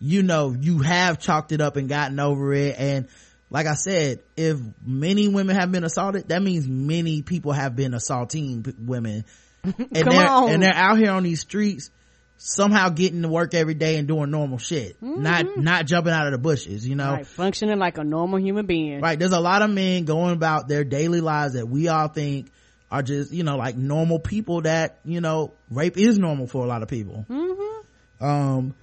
you 0.00 0.22
know, 0.22 0.54
you 0.58 0.78
have 0.78 1.18
chalked 1.18 1.52
it 1.52 1.60
up 1.60 1.76
and 1.76 1.88
gotten 1.88 2.18
over 2.20 2.52
it. 2.52 2.76
And 2.78 3.08
like 3.50 3.66
I 3.66 3.74
said, 3.74 4.20
if 4.36 4.58
many 4.84 5.28
women 5.28 5.56
have 5.56 5.72
been 5.72 5.84
assaulted, 5.84 6.28
that 6.28 6.42
means 6.42 6.68
many 6.68 7.22
people 7.22 7.52
have 7.52 7.74
been 7.76 7.94
assaulting 7.94 8.64
women. 8.78 9.24
And 9.64 9.90
they're, 9.90 10.28
on. 10.28 10.50
and 10.50 10.62
they're 10.62 10.72
out 10.72 10.98
here 10.98 11.10
on 11.10 11.24
these 11.24 11.40
streets 11.40 11.90
somehow 12.38 12.88
getting 12.90 13.22
to 13.22 13.28
work 13.28 13.54
every 13.54 13.74
day 13.74 13.96
and 13.96 14.06
doing 14.06 14.30
normal 14.30 14.56
shit. 14.56 14.96
Not, 15.02 15.58
not 15.58 15.86
jumping 15.86 16.12
out 16.12 16.26
of 16.26 16.32
the 16.32 16.38
bushes, 16.38 16.86
you 16.88 16.94
know? 16.94 17.04
Mm-hmm. 17.04 17.14
Right, 17.16 17.26
functioning 17.26 17.78
like 17.78 17.98
a 17.98 18.04
normal 18.04 18.38
human 18.38 18.66
being. 18.66 19.00
Right. 19.00 19.18
There's 19.18 19.32
a 19.32 19.40
lot 19.40 19.62
of 19.62 19.70
men 19.70 20.04
going 20.04 20.32
about 20.32 20.68
their 20.68 20.84
daily 20.84 21.20
lives 21.20 21.54
that 21.54 21.68
we 21.68 21.88
all 21.88 22.06
think 22.06 22.52
are 22.90 23.02
just, 23.02 23.32
you 23.32 23.42
know, 23.42 23.56
like 23.56 23.76
normal 23.76 24.18
people 24.18 24.62
that, 24.62 24.98
you 25.04 25.20
know, 25.20 25.52
rape 25.70 25.96
is 25.96 26.18
normal 26.18 26.46
for 26.46 26.64
a 26.64 26.68
lot 26.68 26.82
of 26.82 26.88
people. 26.88 27.26
Mm-hmm. 27.28 28.24
Um, 28.24 28.74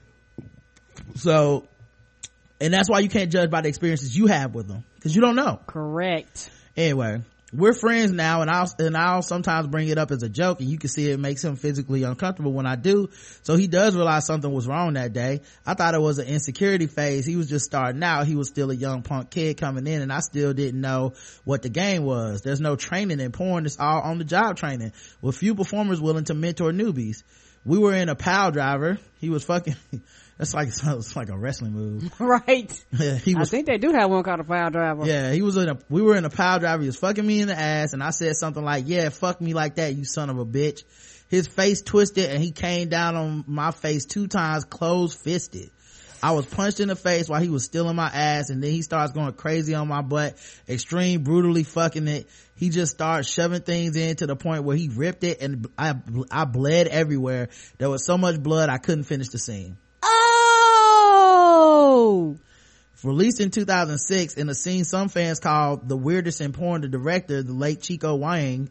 so, 1.16 1.68
and 2.62 2.74
that's 2.74 2.90
why 2.90 3.00
you 3.00 3.10
can't 3.10 3.32
judge 3.32 3.50
by 3.50 3.62
the 3.62 3.70
experiences 3.70 4.16
you 4.16 4.28
have 4.28 4.54
with 4.54 4.68
them. 4.68 4.84
Cause 5.02 5.16
you 5.16 5.22
don't 5.22 5.36
know. 5.36 5.60
Correct. 5.68 6.50
Anyway, 6.76 7.22
we're 7.54 7.74
friends 7.74 8.12
now 8.12 8.42
and 8.42 8.50
I'll, 8.50 8.70
and 8.80 8.98
I'll 8.98 9.22
sometimes 9.22 9.68
bring 9.68 9.88
it 9.88 9.98
up 9.98 10.12
as 10.12 10.24
a 10.24 10.30
joke 10.30 10.60
and 10.60 10.70
you 10.70 10.78
can 10.78 10.90
see 10.90 11.10
it 11.10 11.20
makes 11.20 11.44
him 11.44 11.56
physically 11.56 12.04
uncomfortable 12.04 12.54
when 12.54 12.66
I 12.66 12.76
do. 12.76 13.10
So 13.44 13.56
he 13.56 13.68
does 13.68 13.96
realize 13.96 14.26
something 14.26 14.52
was 14.52 14.68
wrong 14.68 14.94
that 14.94 15.14
day. 15.14 15.42
I 15.66 15.76
thought 15.76 15.94
it 15.94 16.02
was 16.02 16.18
an 16.18 16.28
insecurity 16.28 16.88
phase. 16.88 17.26
He 17.26 17.36
was 17.36 17.48
just 17.48 17.66
starting 17.66 18.04
out. 18.04 18.28
He 18.28 18.36
was 18.36 18.48
still 18.48 18.72
a 18.72 18.76
young 18.76 19.04
punk 19.04 19.30
kid 19.30 19.58
coming 19.58 19.86
in 19.88 20.02
and 20.02 20.12
I 20.12 20.20
still 20.20 20.54
didn't 20.54 20.82
know 20.82 21.14
what 21.44 21.62
the 21.62 21.70
game 21.70 22.04
was. 22.04 22.42
There's 22.42 22.62
no 22.62 22.76
training 22.76 23.20
in 23.20 23.32
porn. 23.32 23.66
It's 23.66 23.80
all 23.80 24.02
on 24.02 24.18
the 24.18 24.26
job 24.26 24.58
training 24.58 24.92
with 25.22 25.38
few 25.38 25.56
performers 25.56 26.02
willing 26.02 26.26
to 26.26 26.34
mentor 26.34 26.72
newbies. 26.72 27.24
We 27.64 27.80
were 27.80 27.94
in 27.94 28.10
a 28.10 28.16
pile 28.16 28.52
driver. 28.52 29.00
He 29.20 29.30
was 29.30 29.44
fucking, 29.44 29.76
that's 30.38 30.54
like, 30.54 30.68
it's 30.84 31.16
like 31.16 31.30
a 31.30 31.38
wrestling 31.38 31.74
move. 31.74 32.12
Right. 32.20 32.72
he 32.92 33.36
I 33.36 33.46
think 33.46 33.68
they 33.68 33.78
do 33.78 33.92
have 33.92 34.10
one 34.10 34.24
called 34.24 34.40
a 34.40 34.44
file 34.44 34.70
driver. 34.70 35.06
yeah, 35.06 35.32
he 35.32 35.42
was 35.42 35.58
in 35.58 35.70
a, 35.70 35.78
we 35.90 36.02
were 36.02 36.16
in 36.16 36.26
a 36.26 36.30
pile 36.30 36.60
driver. 36.60 36.82
He 36.82 36.88
was 36.88 36.98
fucking 36.98 37.26
me 37.26 37.42
in 37.42 37.48
the 37.48 37.58
ass 37.58 37.94
and 37.94 38.04
I 38.04 38.10
said 38.10 38.36
something 38.36 38.64
like, 38.64 38.86
yeah, 38.88 39.10
fuck 39.10 39.40
me 39.40 39.54
like 39.54 39.76
that, 39.76 39.96
you 39.96 40.06
son 40.06 40.30
of 40.30 40.38
a 40.38 40.46
bitch. 40.46 40.84
His 41.28 41.48
face 41.48 41.82
twisted 41.82 42.30
and 42.30 42.42
he 42.42 42.52
came 42.52 42.90
down 42.90 43.16
on 43.16 43.44
my 43.48 43.72
face 43.72 44.06
two 44.06 44.28
times, 44.28 44.66
closed 44.66 45.18
fisted. 45.20 45.72
I 46.22 46.32
was 46.32 46.46
punched 46.46 46.80
in 46.80 46.88
the 46.88 46.96
face 46.96 47.30
while 47.30 47.42
he 47.42 47.50
was 47.50 47.64
still 47.64 47.90
in 47.90 47.96
my 47.96 48.08
ass 48.08 48.50
and 48.50 48.64
then 48.64 48.72
he 48.72 48.82
starts 48.82 49.12
going 49.12 49.32
crazy 49.34 49.76
on 49.76 49.88
my 49.88 50.02
butt, 50.02 50.38
extreme 50.68 51.24
brutally 51.24 51.64
fucking 51.64 52.08
it. 52.08 52.28
He 52.56 52.70
just 52.70 52.94
starts 52.94 53.30
shoving 53.30 53.62
things 53.62 53.96
in 53.96 54.16
to 54.18 54.28
the 54.28 54.36
point 54.36 54.64
where 54.64 54.76
he 54.76 54.90
ripped 54.90 55.24
it 55.24 55.42
and 55.42 55.68
I, 55.78 55.96
I 56.32 56.46
bled 56.46 56.88
everywhere. 56.88 57.50
There 57.78 57.90
was 57.90 58.06
so 58.06 58.18
much 58.18 58.42
blood 58.42 58.70
I 58.70 58.78
couldn't 58.78 59.04
finish 59.04 59.30
the 59.30 59.38
scene. 59.38 59.78
Oh! 60.08 62.38
Released 63.04 63.42
in 63.42 63.52
2006 63.52 64.36
in 64.36 64.50
a 64.50 64.56
scene 64.56 64.84
some 64.84 65.10
fans 65.10 65.40
called 65.40 65.88
the 65.88 65.98
weirdest 65.98 66.42
in 66.42 66.54
porn, 66.54 66.82
the 66.82 66.88
director, 66.88 67.44
the 67.44 67.54
late 67.54 67.82
Chico 67.82 68.16
Wang, 68.16 68.70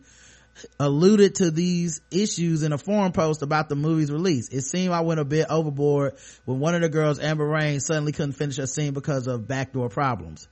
alluded 0.80 1.36
to 1.36 1.50
these 1.50 2.00
issues 2.10 2.62
in 2.62 2.72
a 2.72 2.78
forum 2.78 3.12
post 3.12 3.42
about 3.42 3.68
the 3.68 3.76
movie's 3.76 4.10
release. 4.10 4.48
It 4.48 4.62
seemed 4.62 4.92
I 4.92 5.02
went 5.02 5.20
a 5.20 5.24
bit 5.24 5.46
overboard 5.50 6.14
when 6.44 6.58
one 6.58 6.74
of 6.74 6.80
the 6.80 6.88
girls, 6.88 7.20
Amber 7.20 7.46
Rayne, 7.46 7.80
suddenly 7.80 8.12
couldn't 8.12 8.32
finish 8.32 8.56
her 8.56 8.66
scene 8.66 8.92
because 8.92 9.26
of 9.26 9.46
backdoor 9.46 9.88
problems. 9.88 10.48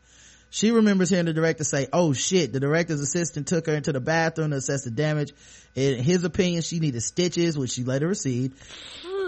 She 0.50 0.70
remembers 0.70 1.08
hearing 1.08 1.24
the 1.24 1.32
director 1.32 1.64
say, 1.64 1.88
oh 1.94 2.12
shit, 2.12 2.52
the 2.52 2.60
director's 2.60 3.00
assistant 3.00 3.48
took 3.48 3.66
her 3.66 3.74
into 3.74 3.90
the 3.90 4.00
bathroom 4.00 4.50
to 4.50 4.58
assess 4.58 4.84
the 4.84 4.90
damage. 4.90 5.32
In 5.74 6.02
his 6.02 6.24
opinion, 6.24 6.60
she 6.60 6.78
needed 6.78 7.02
stitches, 7.02 7.56
which 7.56 7.70
she 7.70 7.84
later 7.84 8.06
received. 8.06 8.58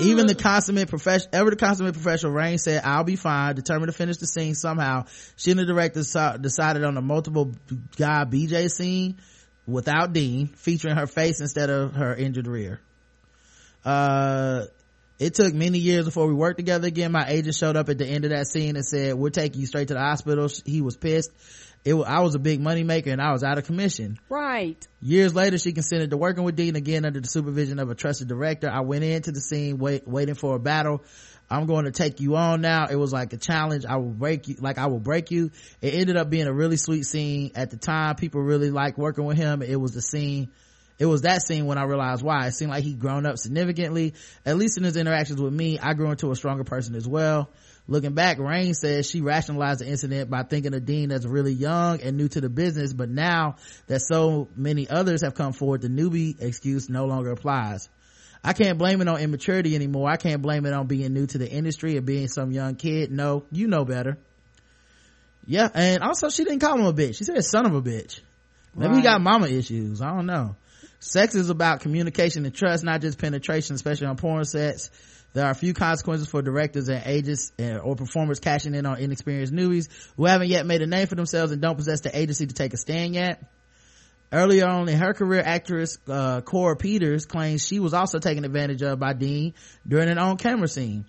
Even 0.00 0.26
the 0.26 0.34
consummate 0.34 0.88
professional, 0.88 1.30
ever 1.32 1.50
the 1.50 1.56
consummate 1.56 1.94
professional, 1.94 2.32
Rayne 2.32 2.58
said, 2.58 2.82
I'll 2.84 3.04
be 3.04 3.16
fine, 3.16 3.54
determined 3.54 3.92
to 3.92 3.96
finish 3.96 4.16
the 4.16 4.26
scene 4.26 4.54
somehow. 4.54 5.06
She 5.36 5.50
and 5.50 5.60
the 5.60 5.64
director 5.64 6.00
decided 6.38 6.84
on 6.84 6.96
a 6.96 7.02
multiple 7.02 7.52
guy 7.96 8.24
BJ 8.24 8.70
scene 8.70 9.18
without 9.66 10.12
Deen, 10.12 10.48
featuring 10.48 10.96
her 10.96 11.06
face 11.06 11.40
instead 11.40 11.70
of 11.70 11.94
her 11.94 12.14
injured 12.14 12.46
rear. 12.46 12.80
Uh, 13.84 14.64
it 15.18 15.34
took 15.34 15.54
many 15.54 15.78
years 15.78 16.04
before 16.04 16.26
we 16.26 16.34
worked 16.34 16.58
together 16.58 16.88
again. 16.88 17.12
My 17.12 17.26
agent 17.28 17.54
showed 17.54 17.76
up 17.76 17.88
at 17.88 17.98
the 17.98 18.06
end 18.06 18.24
of 18.24 18.30
that 18.30 18.46
scene 18.46 18.76
and 18.76 18.84
said, 18.84 19.14
we're 19.14 19.30
taking 19.30 19.60
you 19.60 19.66
straight 19.66 19.88
to 19.88 19.94
the 19.94 20.00
hospital. 20.00 20.48
He 20.64 20.80
was 20.80 20.96
pissed. 20.96 21.30
It, 21.84 21.94
I 21.94 22.20
was 22.20 22.34
a 22.34 22.38
big 22.38 22.60
money 22.60 22.82
maker 22.82 23.10
and 23.10 23.20
I 23.20 23.32
was 23.32 23.44
out 23.44 23.58
of 23.58 23.64
commission. 23.64 24.18
Right. 24.30 24.86
Years 25.02 25.34
later, 25.34 25.58
she 25.58 25.72
consented 25.72 26.10
to 26.10 26.16
working 26.16 26.42
with 26.42 26.56
Deen 26.56 26.76
again 26.76 27.04
under 27.04 27.20
the 27.20 27.28
supervision 27.28 27.78
of 27.78 27.90
a 27.90 27.94
trusted 27.94 28.26
director. 28.26 28.70
I 28.70 28.80
went 28.80 29.04
into 29.04 29.32
the 29.32 29.40
scene 29.40 29.76
wait, 29.78 30.08
waiting 30.08 30.34
for 30.34 30.56
a 30.56 30.58
battle. 30.58 31.02
I'm 31.50 31.66
going 31.66 31.84
to 31.84 31.92
take 31.92 32.20
you 32.20 32.36
on 32.36 32.62
now. 32.62 32.86
It 32.86 32.96
was 32.96 33.12
like 33.12 33.34
a 33.34 33.36
challenge. 33.36 33.84
I 33.84 33.96
will 33.96 34.10
break 34.10 34.48
you, 34.48 34.56
like 34.60 34.78
I 34.78 34.86
will 34.86 34.98
break 34.98 35.30
you. 35.30 35.50
It 35.82 35.92
ended 35.92 36.16
up 36.16 36.30
being 36.30 36.46
a 36.46 36.52
really 36.52 36.78
sweet 36.78 37.04
scene. 37.04 37.52
At 37.54 37.70
the 37.70 37.76
time, 37.76 38.16
people 38.16 38.40
really 38.40 38.70
liked 38.70 38.96
working 38.96 39.26
with 39.26 39.36
him. 39.36 39.60
It 39.60 39.76
was 39.76 39.92
the 39.92 40.00
scene, 40.00 40.50
it 40.98 41.06
was 41.06 41.22
that 41.22 41.42
scene 41.42 41.66
when 41.66 41.76
I 41.76 41.84
realized 41.84 42.22
why. 42.22 42.46
It 42.46 42.52
seemed 42.52 42.70
like 42.70 42.84
he'd 42.84 43.00
grown 43.00 43.26
up 43.26 43.36
significantly. 43.38 44.14
At 44.46 44.56
least 44.56 44.78
in 44.78 44.84
his 44.84 44.96
interactions 44.96 45.40
with 45.40 45.52
me, 45.52 45.78
I 45.78 45.94
grew 45.94 46.10
into 46.10 46.30
a 46.30 46.36
stronger 46.36 46.64
person 46.64 46.94
as 46.94 47.06
well. 47.06 47.50
Looking 47.86 48.14
back, 48.14 48.38
Rayne 48.38 48.72
says 48.72 49.08
she 49.10 49.20
rationalized 49.20 49.80
the 49.80 49.86
incident 49.86 50.30
by 50.30 50.42
thinking 50.42 50.72
of 50.72 50.86
Deen 50.86 51.12
as 51.12 51.26
really 51.26 51.52
young 51.52 52.00
and 52.00 52.16
new 52.16 52.28
to 52.28 52.40
the 52.40 52.48
business, 52.48 52.94
but 52.94 53.10
now 53.10 53.56
that 53.88 54.00
so 54.00 54.48
many 54.56 54.88
others 54.88 55.20
have 55.22 55.34
come 55.34 55.52
forward, 55.52 55.82
the 55.82 55.88
newbie 55.88 56.40
excuse 56.40 56.88
no 56.88 57.04
longer 57.04 57.30
applies. 57.30 57.90
I 58.42 58.54
can't 58.54 58.78
blame 58.78 59.02
it 59.02 59.08
on 59.08 59.20
immaturity 59.20 59.74
anymore. 59.74 60.10
I 60.10 60.16
can't 60.16 60.40
blame 60.40 60.64
it 60.64 60.72
on 60.72 60.86
being 60.86 61.12
new 61.12 61.26
to 61.26 61.38
the 61.38 61.50
industry 61.50 61.96
or 61.98 62.00
being 62.00 62.28
some 62.28 62.52
young 62.52 62.74
kid. 62.76 63.10
No, 63.10 63.44
you 63.50 63.66
know 63.66 63.84
better. 63.84 64.18
Yeah, 65.46 65.68
and 65.74 66.02
also 66.02 66.30
she 66.30 66.44
didn't 66.44 66.60
call 66.60 66.78
him 66.78 66.86
a 66.86 66.92
bitch. 66.92 67.16
She 67.16 67.24
said 67.24 67.42
son 67.44 67.66
of 67.66 67.74
a 67.74 67.82
bitch. 67.82 68.20
Maybe 68.74 68.96
he 68.96 69.02
got 69.02 69.20
mama 69.20 69.46
issues. 69.46 70.00
I 70.00 70.08
don't 70.14 70.26
know. 70.26 70.56
Sex 71.00 71.34
is 71.34 71.50
about 71.50 71.80
communication 71.80 72.46
and 72.46 72.54
trust, 72.54 72.82
not 72.82 73.02
just 73.02 73.18
penetration, 73.18 73.74
especially 73.74 74.06
on 74.06 74.16
porn 74.16 74.44
sets. 74.44 74.90
There 75.34 75.44
are 75.44 75.50
a 75.50 75.54
few 75.54 75.74
consequences 75.74 76.28
for 76.28 76.42
directors 76.42 76.88
and 76.88 77.02
agents 77.04 77.52
or 77.58 77.96
performers 77.96 78.38
cashing 78.38 78.74
in 78.74 78.86
on 78.86 78.98
inexperienced 78.98 79.52
newbies 79.52 79.88
who 80.16 80.26
haven't 80.26 80.48
yet 80.48 80.64
made 80.64 80.80
a 80.80 80.86
name 80.86 81.08
for 81.08 81.16
themselves 81.16 81.50
and 81.50 81.60
don't 81.60 81.76
possess 81.76 82.00
the 82.00 82.16
agency 82.16 82.46
to 82.46 82.54
take 82.54 82.72
a 82.72 82.76
stand 82.76 83.14
yet. 83.14 83.44
Earlier 84.32 84.66
on 84.66 84.88
in 84.88 84.96
her 84.96 85.12
career, 85.12 85.42
actress 85.44 85.98
uh, 86.08 86.40
Kora 86.40 86.76
Peters 86.76 87.26
claims 87.26 87.66
she 87.66 87.80
was 87.80 87.94
also 87.94 88.20
taken 88.20 88.44
advantage 88.44 88.82
of 88.82 88.98
by 88.98 89.12
Deen 89.12 89.54
during 89.86 90.08
an 90.08 90.18
on-camera 90.18 90.68
scene. 90.68 91.04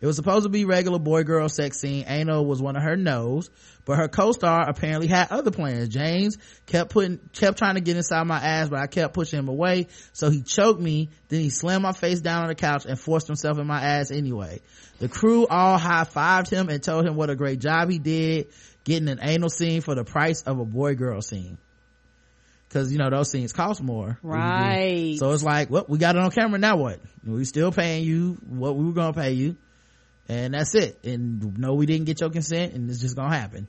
It 0.00 0.06
was 0.06 0.16
supposed 0.16 0.44
to 0.44 0.50
be 0.50 0.64
regular 0.66 0.98
boy-girl 0.98 1.48
sex 1.48 1.80
scene. 1.80 2.04
Anal 2.06 2.44
was 2.44 2.60
one 2.60 2.76
of 2.76 2.82
her 2.82 2.96
no's, 2.96 3.48
but 3.86 3.96
her 3.96 4.08
co-star 4.08 4.68
apparently 4.68 5.06
had 5.06 5.28
other 5.30 5.50
plans. 5.50 5.88
James 5.88 6.36
kept 6.66 6.90
putting, 6.90 7.18
kept 7.32 7.56
trying 7.56 7.76
to 7.76 7.80
get 7.80 7.96
inside 7.96 8.26
my 8.26 8.38
ass, 8.38 8.68
but 8.68 8.78
I 8.78 8.88
kept 8.88 9.14
pushing 9.14 9.38
him 9.38 9.48
away. 9.48 9.86
So 10.12 10.28
he 10.28 10.42
choked 10.42 10.80
me. 10.80 11.08
Then 11.28 11.40
he 11.40 11.50
slammed 11.50 11.82
my 11.82 11.92
face 11.92 12.20
down 12.20 12.42
on 12.42 12.48
the 12.48 12.54
couch 12.54 12.84
and 12.84 13.00
forced 13.00 13.26
himself 13.26 13.58
in 13.58 13.66
my 13.66 13.80
ass 13.80 14.10
anyway. 14.10 14.60
The 14.98 15.08
crew 15.08 15.46
all 15.46 15.78
high-fived 15.78 16.50
him 16.50 16.68
and 16.68 16.82
told 16.82 17.06
him 17.06 17.16
what 17.16 17.30
a 17.30 17.36
great 17.36 17.60
job 17.60 17.90
he 17.90 17.98
did 17.98 18.48
getting 18.84 19.08
an 19.08 19.18
anal 19.20 19.50
scene 19.50 19.80
for 19.80 19.94
the 19.94 20.04
price 20.04 20.42
of 20.42 20.60
a 20.60 20.64
boy-girl 20.64 21.22
scene. 21.22 21.58
Cause 22.70 22.92
you 22.92 22.98
know, 22.98 23.08
those 23.08 23.30
scenes 23.30 23.52
cost 23.52 23.82
more. 23.82 24.18
Right. 24.22 25.16
So 25.18 25.32
it's 25.32 25.42
like, 25.42 25.70
well, 25.70 25.86
we 25.88 25.98
got 25.98 26.16
it 26.16 26.22
on 26.22 26.30
camera. 26.30 26.58
Now 26.58 26.76
what? 26.76 27.00
We 27.24 27.44
still 27.44 27.72
paying 27.72 28.04
you 28.04 28.38
what 28.46 28.76
we 28.76 28.84
were 28.84 28.92
going 28.92 29.14
to 29.14 29.20
pay 29.20 29.32
you. 29.32 29.56
And 30.28 30.54
that's 30.54 30.74
it. 30.74 30.98
And 31.04 31.58
no, 31.58 31.74
we 31.74 31.86
didn't 31.86 32.06
get 32.06 32.20
your 32.20 32.30
consent 32.30 32.74
and 32.74 32.90
it's 32.90 33.00
just 33.00 33.16
to 33.16 33.22
happen. 33.22 33.68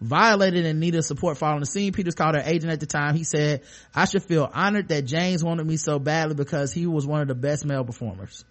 Violated 0.00 0.64
and 0.64 0.78
needed 0.78 1.02
support 1.02 1.38
following 1.38 1.60
the 1.60 1.66
scene. 1.66 1.92
Peters 1.92 2.14
called 2.14 2.36
her 2.36 2.42
agent 2.44 2.70
at 2.72 2.78
the 2.78 2.86
time. 2.86 3.16
He 3.16 3.24
said, 3.24 3.62
I 3.94 4.04
should 4.04 4.22
feel 4.22 4.48
honored 4.52 4.88
that 4.88 5.02
James 5.02 5.42
wanted 5.42 5.66
me 5.66 5.76
so 5.76 5.98
badly 5.98 6.34
because 6.34 6.72
he 6.72 6.86
was 6.86 7.06
one 7.06 7.20
of 7.20 7.28
the 7.28 7.34
best 7.34 7.64
male 7.64 7.84
performers. 7.84 8.44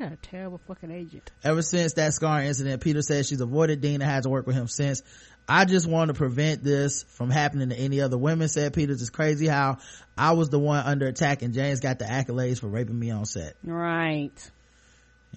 A 0.00 0.16
terrible 0.16 0.58
fucking 0.66 0.90
agent. 0.90 1.30
Ever 1.44 1.62
since 1.62 1.92
that 1.92 2.12
scar 2.12 2.42
incident, 2.42 2.82
Peter 2.82 3.02
says 3.02 3.28
she's 3.28 3.40
avoided 3.40 3.80
Deen 3.80 4.02
and 4.02 4.10
has 4.10 4.24
to 4.24 4.30
work 4.30 4.48
with 4.48 4.56
him 4.56 4.66
since. 4.66 5.00
I 5.48 5.64
just 5.64 5.86
want 5.86 6.08
to 6.08 6.14
prevent 6.14 6.64
this 6.64 7.04
from 7.04 7.30
happening 7.30 7.68
to 7.68 7.76
any 7.76 8.00
other 8.00 8.18
women, 8.18 8.48
said 8.48 8.74
Peters. 8.74 9.00
It's 9.00 9.10
crazy 9.10 9.46
how 9.46 9.78
I 10.18 10.32
was 10.32 10.50
the 10.50 10.58
one 10.58 10.84
under 10.84 11.06
attack 11.06 11.42
and 11.42 11.54
James 11.54 11.78
got 11.78 12.00
the 12.00 12.04
accolades 12.04 12.58
for 12.58 12.66
raping 12.66 12.98
me 12.98 13.12
on 13.12 13.26
set. 13.26 13.54
Right. 13.62 14.32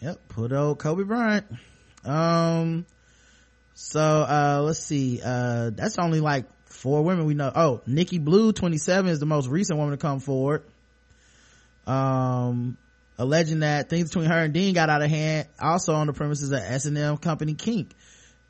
Yep, 0.02 0.28
put 0.30 0.52
old 0.52 0.80
Kobe 0.80 1.04
Bryant. 1.04 1.46
Um, 2.04 2.86
so, 3.74 4.02
uh, 4.02 4.62
let's 4.64 4.80
see, 4.80 5.22
uh, 5.24 5.72
that's 5.74 5.98
only 5.98 6.20
like 6.20 6.46
four 6.66 7.04
women 7.04 7.26
we 7.26 7.34
know. 7.34 7.52
Oh, 7.56 7.82
Nikki 7.88 8.20
Blue, 8.20 8.52
27 8.52 9.10
is 9.12 9.20
the 9.20 9.26
most 9.26 9.48
recent 9.48 9.80
woman 9.80 9.92
to 9.92 9.98
come 9.98 10.20
forward. 10.20 10.64
Um, 11.88 12.78
alleging 13.18 13.60
that 13.60 13.90
things 13.90 14.10
between 14.10 14.30
her 14.30 14.44
and 14.44 14.54
Deen 14.54 14.74
got 14.74 14.90
out 14.90 15.02
of 15.02 15.10
hand 15.10 15.48
also 15.60 15.94
on 15.94 16.08
the 16.08 16.14
premises 16.14 16.52
of 16.52 16.60
S&M 16.60 17.18
company 17.18 17.54
Kink. 17.54 17.92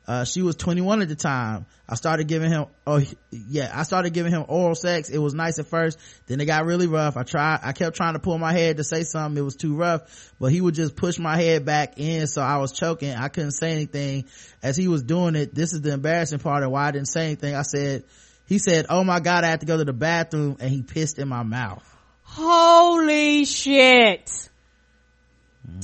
Uh, 0.08 0.24
she 0.24 0.40
was 0.40 0.54
21 0.54 1.02
at 1.02 1.08
the 1.08 1.16
time. 1.16 1.66
I 1.88 1.96
started 1.96 2.28
giving 2.28 2.50
him, 2.50 2.66
oh 2.86 3.02
yeah, 3.30 3.72
I 3.74 3.82
started 3.82 4.12
giving 4.12 4.30
him 4.30 4.44
oral 4.46 4.76
sex. 4.76 5.08
It 5.08 5.18
was 5.18 5.34
nice 5.34 5.58
at 5.58 5.66
first. 5.66 5.98
Then 6.26 6.40
it 6.40 6.46
got 6.46 6.64
really 6.64 6.86
rough. 6.86 7.16
I 7.16 7.24
tried, 7.24 7.60
I 7.64 7.72
kept 7.72 7.96
trying 7.96 8.14
to 8.14 8.20
pull 8.20 8.38
my 8.38 8.52
head 8.52 8.76
to 8.76 8.84
say 8.84 9.02
something. 9.02 9.36
It 9.36 9.44
was 9.44 9.56
too 9.56 9.74
rough, 9.74 10.32
but 10.38 10.52
he 10.52 10.60
would 10.60 10.74
just 10.74 10.94
push 10.94 11.18
my 11.18 11.36
head 11.36 11.64
back 11.64 11.98
in. 11.98 12.28
So 12.28 12.40
I 12.40 12.58
was 12.58 12.72
choking. 12.72 13.14
I 13.14 13.28
couldn't 13.28 13.52
say 13.52 13.72
anything 13.72 14.26
as 14.62 14.76
he 14.76 14.86
was 14.86 15.02
doing 15.02 15.34
it. 15.34 15.54
This 15.54 15.72
is 15.72 15.80
the 15.80 15.92
embarrassing 15.92 16.38
part 16.38 16.62
of 16.62 16.70
why 16.70 16.86
I 16.86 16.90
didn't 16.92 17.08
say 17.08 17.26
anything. 17.26 17.56
I 17.56 17.62
said, 17.62 18.04
he 18.46 18.58
said, 18.58 18.86
Oh 18.88 19.02
my 19.02 19.18
God, 19.18 19.42
I 19.42 19.48
have 19.48 19.60
to 19.60 19.66
go 19.66 19.76
to 19.76 19.84
the 19.84 19.92
bathroom 19.92 20.56
and 20.60 20.70
he 20.70 20.82
pissed 20.82 21.18
in 21.18 21.28
my 21.28 21.42
mouth. 21.42 21.84
Holy 22.22 23.44
shit. 23.44 24.50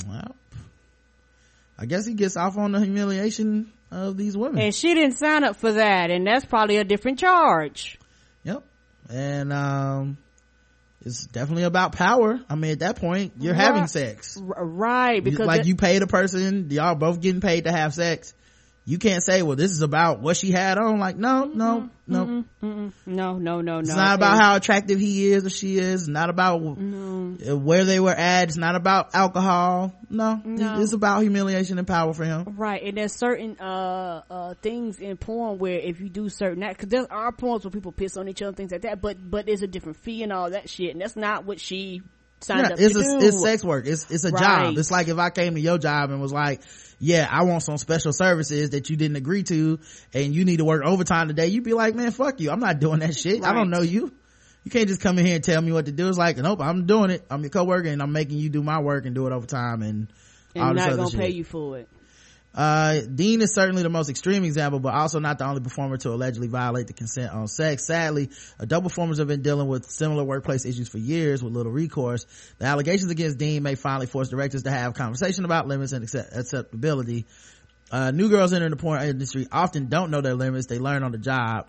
Well, 0.06 0.36
I 1.76 1.86
guess 1.86 2.06
he 2.06 2.14
gets 2.14 2.36
off 2.36 2.56
on 2.56 2.70
the 2.70 2.78
humiliation 2.78 3.72
of 3.92 4.16
these 4.16 4.36
women. 4.36 4.60
And 4.60 4.74
she 4.74 4.94
didn't 4.94 5.16
sign 5.18 5.44
up 5.44 5.56
for 5.56 5.72
that, 5.72 6.10
and 6.10 6.26
that's 6.26 6.44
probably 6.44 6.78
a 6.78 6.84
different 6.84 7.18
charge. 7.18 7.98
Yep. 8.44 8.64
And 9.10 9.52
um 9.52 10.16
it's 11.04 11.26
definitely 11.26 11.64
about 11.64 11.92
power. 11.92 12.40
I 12.48 12.54
mean, 12.54 12.70
at 12.72 12.78
that 12.78 12.96
point, 12.96 13.32
you're 13.40 13.54
having 13.54 13.88
sex. 13.88 14.36
R- 14.40 14.64
right, 14.64 15.22
because 15.22 15.46
like 15.46 15.62
that- 15.62 15.66
you 15.66 15.74
paid 15.74 16.02
a 16.02 16.06
person, 16.06 16.68
y'all 16.70 16.94
both 16.94 17.20
getting 17.20 17.40
paid 17.40 17.64
to 17.64 17.72
have 17.72 17.92
sex. 17.92 18.34
You 18.84 18.98
can't 18.98 19.22
say, 19.22 19.42
well, 19.42 19.54
this 19.54 19.70
is 19.70 19.80
about 19.82 20.18
what 20.20 20.36
she 20.36 20.50
had 20.50 20.76
on. 20.76 20.98
Like, 20.98 21.16
no, 21.16 21.44
no, 21.44 21.88
no. 22.08 22.26
Mm-mm, 22.26 22.44
mm-mm. 22.60 22.92
no, 23.06 23.38
no, 23.38 23.60
no, 23.60 23.74
no. 23.74 23.78
It's 23.78 23.88
not 23.94 24.16
about 24.16 24.40
how 24.40 24.56
attractive 24.56 24.98
he 24.98 25.30
is 25.30 25.46
or 25.46 25.50
she 25.50 25.78
is. 25.78 26.02
It's 26.02 26.08
not 26.08 26.30
about 26.30 26.60
uh, 26.62 27.56
where 27.56 27.84
they 27.84 28.00
were 28.00 28.10
at. 28.10 28.48
It's 28.48 28.56
not 28.56 28.74
about 28.74 29.14
alcohol. 29.14 29.92
No, 30.10 30.40
No. 30.44 30.80
it's 30.80 30.92
about 30.94 31.20
humiliation 31.22 31.78
and 31.78 31.86
power 31.86 32.12
for 32.12 32.24
him. 32.24 32.56
Right, 32.56 32.82
and 32.82 32.96
there's 32.98 33.12
certain 33.12 33.56
uh 33.60 34.22
uh 34.28 34.54
things 34.62 34.98
in 34.98 35.16
porn 35.16 35.58
where 35.58 35.78
if 35.78 36.00
you 36.00 36.08
do 36.08 36.28
certain 36.28 36.64
acts, 36.64 36.78
because 36.78 36.88
there 36.88 37.06
are 37.12 37.30
porns 37.30 37.62
where 37.62 37.70
people 37.70 37.92
piss 37.92 38.16
on 38.16 38.28
each 38.28 38.42
other, 38.42 38.52
things 38.56 38.72
like 38.72 38.82
that. 38.82 39.00
But 39.00 39.16
but 39.30 39.46
there's 39.46 39.62
a 39.62 39.68
different 39.68 39.98
fee 39.98 40.24
and 40.24 40.32
all 40.32 40.50
that 40.50 40.68
shit, 40.68 40.90
and 40.90 41.00
that's 41.00 41.14
not 41.14 41.44
what 41.46 41.60
she 41.60 42.02
signed 42.40 42.66
Yeah, 42.66 42.74
up 42.74 42.80
it's 42.80 42.94
to 42.94 42.98
a, 42.98 43.20
do. 43.20 43.26
it's 43.28 43.40
sex 43.42 43.62
work. 43.64 43.86
It's 43.86 44.10
it's 44.10 44.24
a 44.24 44.30
Right. 44.32 44.42
job. 44.42 44.76
It's 44.78 44.90
like 44.90 45.06
if 45.06 45.18
I 45.18 45.30
came 45.30 45.54
to 45.54 45.60
your 45.60 45.78
job 45.78 46.10
and 46.10 46.20
was 46.20 46.32
like, 46.32 46.60
"Yeah, 47.02 47.26
I 47.28 47.42
want 47.42 47.62
some 47.64 47.76
special 47.78 48.12
services 48.12 48.70
that 48.70 48.88
you 48.88 48.96
didn't 48.96 49.16
agree 49.16 49.42
to, 49.42 49.80
and 50.14 50.32
you 50.34 50.44
need 50.44 50.58
to 50.58 50.64
work 50.64 50.82
overtime 50.84 51.26
today." 51.28 51.48
You'd 51.48 51.64
be 51.64 51.74
like, 51.74 51.96
"Man, 51.96 52.12
fuck 52.12 52.40
you! 52.40 52.50
I'm 52.50 52.60
not 52.60 52.78
doing 52.78 53.00
that 53.00 53.16
shit. 53.16 53.44
I 53.44 53.52
don't 53.52 53.70
know 53.70 53.82
you. 53.82 54.12
You 54.64 54.70
can't 54.70 54.86
just 54.86 55.00
come 55.00 55.18
in 55.18 55.26
here 55.26 55.34
and 55.34 55.42
tell 55.44 55.60
me 55.60 55.72
what 55.72 55.86
to 55.86 55.92
do." 55.92 56.08
It's 56.08 56.16
like, 56.16 56.36
nope, 56.36 56.60
I'm 56.62 56.86
doing 56.86 57.10
it. 57.10 57.26
I'm 57.28 57.40
your 57.40 57.50
coworker, 57.50 57.88
and 57.88 58.00
I'm 58.00 58.12
making 58.12 58.38
you 58.38 58.48
do 58.48 58.62
my 58.62 58.80
work 58.80 59.04
and 59.04 59.14
do 59.14 59.26
it 59.26 59.32
overtime 59.32 59.82
and 59.82 60.06
all 60.54 60.68
and 60.68 60.78
this 60.78 60.84
not 60.84 60.92
other 60.92 60.96
gonna 60.98 61.10
shit. 61.10 61.20
pay 61.20 61.30
you 61.30 61.44
for 61.44 61.78
it. 61.78 61.88
Uh, 62.54 63.00
Deen 63.00 63.40
is 63.40 63.54
certainly 63.54 63.82
the 63.82 63.88
most 63.88 64.10
extreme 64.10 64.44
example, 64.44 64.78
but 64.78 64.92
also 64.92 65.18
not 65.18 65.38
the 65.38 65.46
only 65.46 65.62
performer 65.62 65.96
to 65.96 66.10
allegedly 66.10 66.48
violate 66.48 66.86
the 66.86 66.92
consent 66.92 67.32
on 67.32 67.48
sex. 67.48 67.86
Sadly, 67.86 68.30
adult 68.58 68.84
performers 68.84 69.18
have 69.18 69.28
been 69.28 69.42
dealing 69.42 69.68
with 69.68 69.90
similar 69.90 70.22
workplace 70.22 70.66
issues 70.66 70.88
for 70.88 70.98
years 70.98 71.42
with 71.42 71.52
little 71.54 71.72
recourse. 71.72 72.26
The 72.58 72.66
allegations 72.66 73.10
against 73.10 73.38
Deen 73.38 73.62
may 73.62 73.74
finally 73.74 74.06
force 74.06 74.28
directors 74.28 74.64
to 74.64 74.70
have 74.70 74.94
conversation 74.94 75.44
about 75.44 75.66
limits 75.66 75.92
and 75.92 76.04
accept- 76.04 76.36
acceptability. 76.36 77.26
Uh, 77.90 78.10
new 78.10 78.28
girls 78.28 78.52
entering 78.52 78.70
the 78.70 78.76
porn 78.76 79.02
industry 79.02 79.46
often 79.50 79.88
don't 79.88 80.10
know 80.10 80.20
their 80.20 80.34
limits. 80.34 80.66
They 80.66 80.78
learn 80.78 81.02
on 81.02 81.12
the 81.12 81.18
job. 81.18 81.68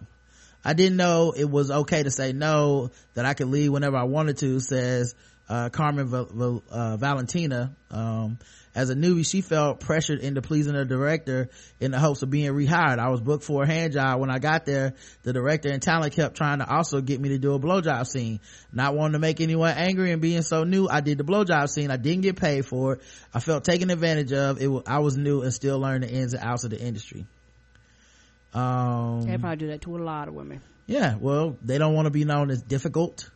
I 0.65 0.73
didn't 0.73 0.97
know 0.97 1.33
it 1.35 1.49
was 1.49 1.69
okay 1.69 2.03
to 2.03 2.11
say 2.11 2.31
no, 2.31 2.91
that 3.13 3.25
I 3.25 3.33
could 3.33 3.47
leave 3.47 3.71
whenever 3.71 3.97
I 3.97 4.03
wanted 4.03 4.37
to, 4.37 4.59
says, 4.61 5.13
uh, 5.49 5.69
Carmen 5.69 6.07
Val- 6.07 6.29
Val- 6.31 6.63
uh, 6.71 6.97
Valentina. 6.97 7.75
Um, 7.91 8.39
as 8.75 8.89
a 8.89 8.95
newbie, 8.95 9.25
she 9.29 9.41
felt 9.41 9.79
pressured 9.79 10.19
into 10.21 10.41
pleasing 10.41 10.73
the 10.73 10.83
director 10.85 11.49
in 11.79 11.91
the 11.91 11.99
hopes 11.99 12.23
of 12.23 12.29
being 12.31 12.51
rehired. 12.51 12.97
I 12.97 13.09
was 13.09 13.21
booked 13.21 13.43
for 13.43 13.63
a 13.63 13.67
hand 13.67 13.93
job. 13.93 14.19
When 14.19 14.31
I 14.31 14.39
got 14.39 14.65
there, 14.65 14.93
the 15.21 15.31
director 15.33 15.69
and 15.69 15.81
talent 15.81 16.13
kept 16.13 16.35
trying 16.35 16.57
to 16.59 16.67
also 16.67 16.99
get 16.99 17.21
me 17.21 17.29
to 17.29 17.37
do 17.37 17.53
a 17.53 17.59
blowjob 17.59 18.07
scene. 18.07 18.39
Not 18.71 18.95
wanting 18.95 19.13
to 19.13 19.19
make 19.19 19.41
anyone 19.41 19.71
angry 19.75 20.11
and 20.11 20.21
being 20.21 20.41
so 20.41 20.63
new, 20.63 20.87
I 20.87 21.01
did 21.01 21.17
the 21.19 21.23
blowjob 21.23 21.69
scene. 21.69 21.91
I 21.91 21.97
didn't 21.97 22.21
get 22.21 22.35
paid 22.35 22.65
for 22.65 22.93
it. 22.93 23.01
I 23.33 23.39
felt 23.39 23.63
taken 23.63 23.91
advantage 23.91 24.33
of. 24.33 24.59
It 24.59 24.67
was, 24.67 24.83
I 24.87 24.99
was 24.99 25.17
new 25.17 25.41
and 25.43 25.53
still 25.53 25.79
learning 25.79 26.09
the 26.09 26.15
ins 26.15 26.33
and 26.33 26.43
outs 26.43 26.63
of 26.63 26.71
the 26.71 26.79
industry. 26.81 27.27
Um, 28.53 29.25
They 29.27 29.37
probably 29.37 29.57
do 29.57 29.67
that 29.67 29.81
to 29.81 29.95
a 29.97 29.99
lot 29.99 30.27
of 30.27 30.33
women. 30.33 30.61
yeah, 30.85 31.15
well, 31.19 31.57
they 31.63 31.77
don't 31.77 31.93
want 31.93 32.05
to 32.05 32.11
be 32.11 32.23
known 32.25 32.51
as 32.51 32.61
difficult, 32.61 33.29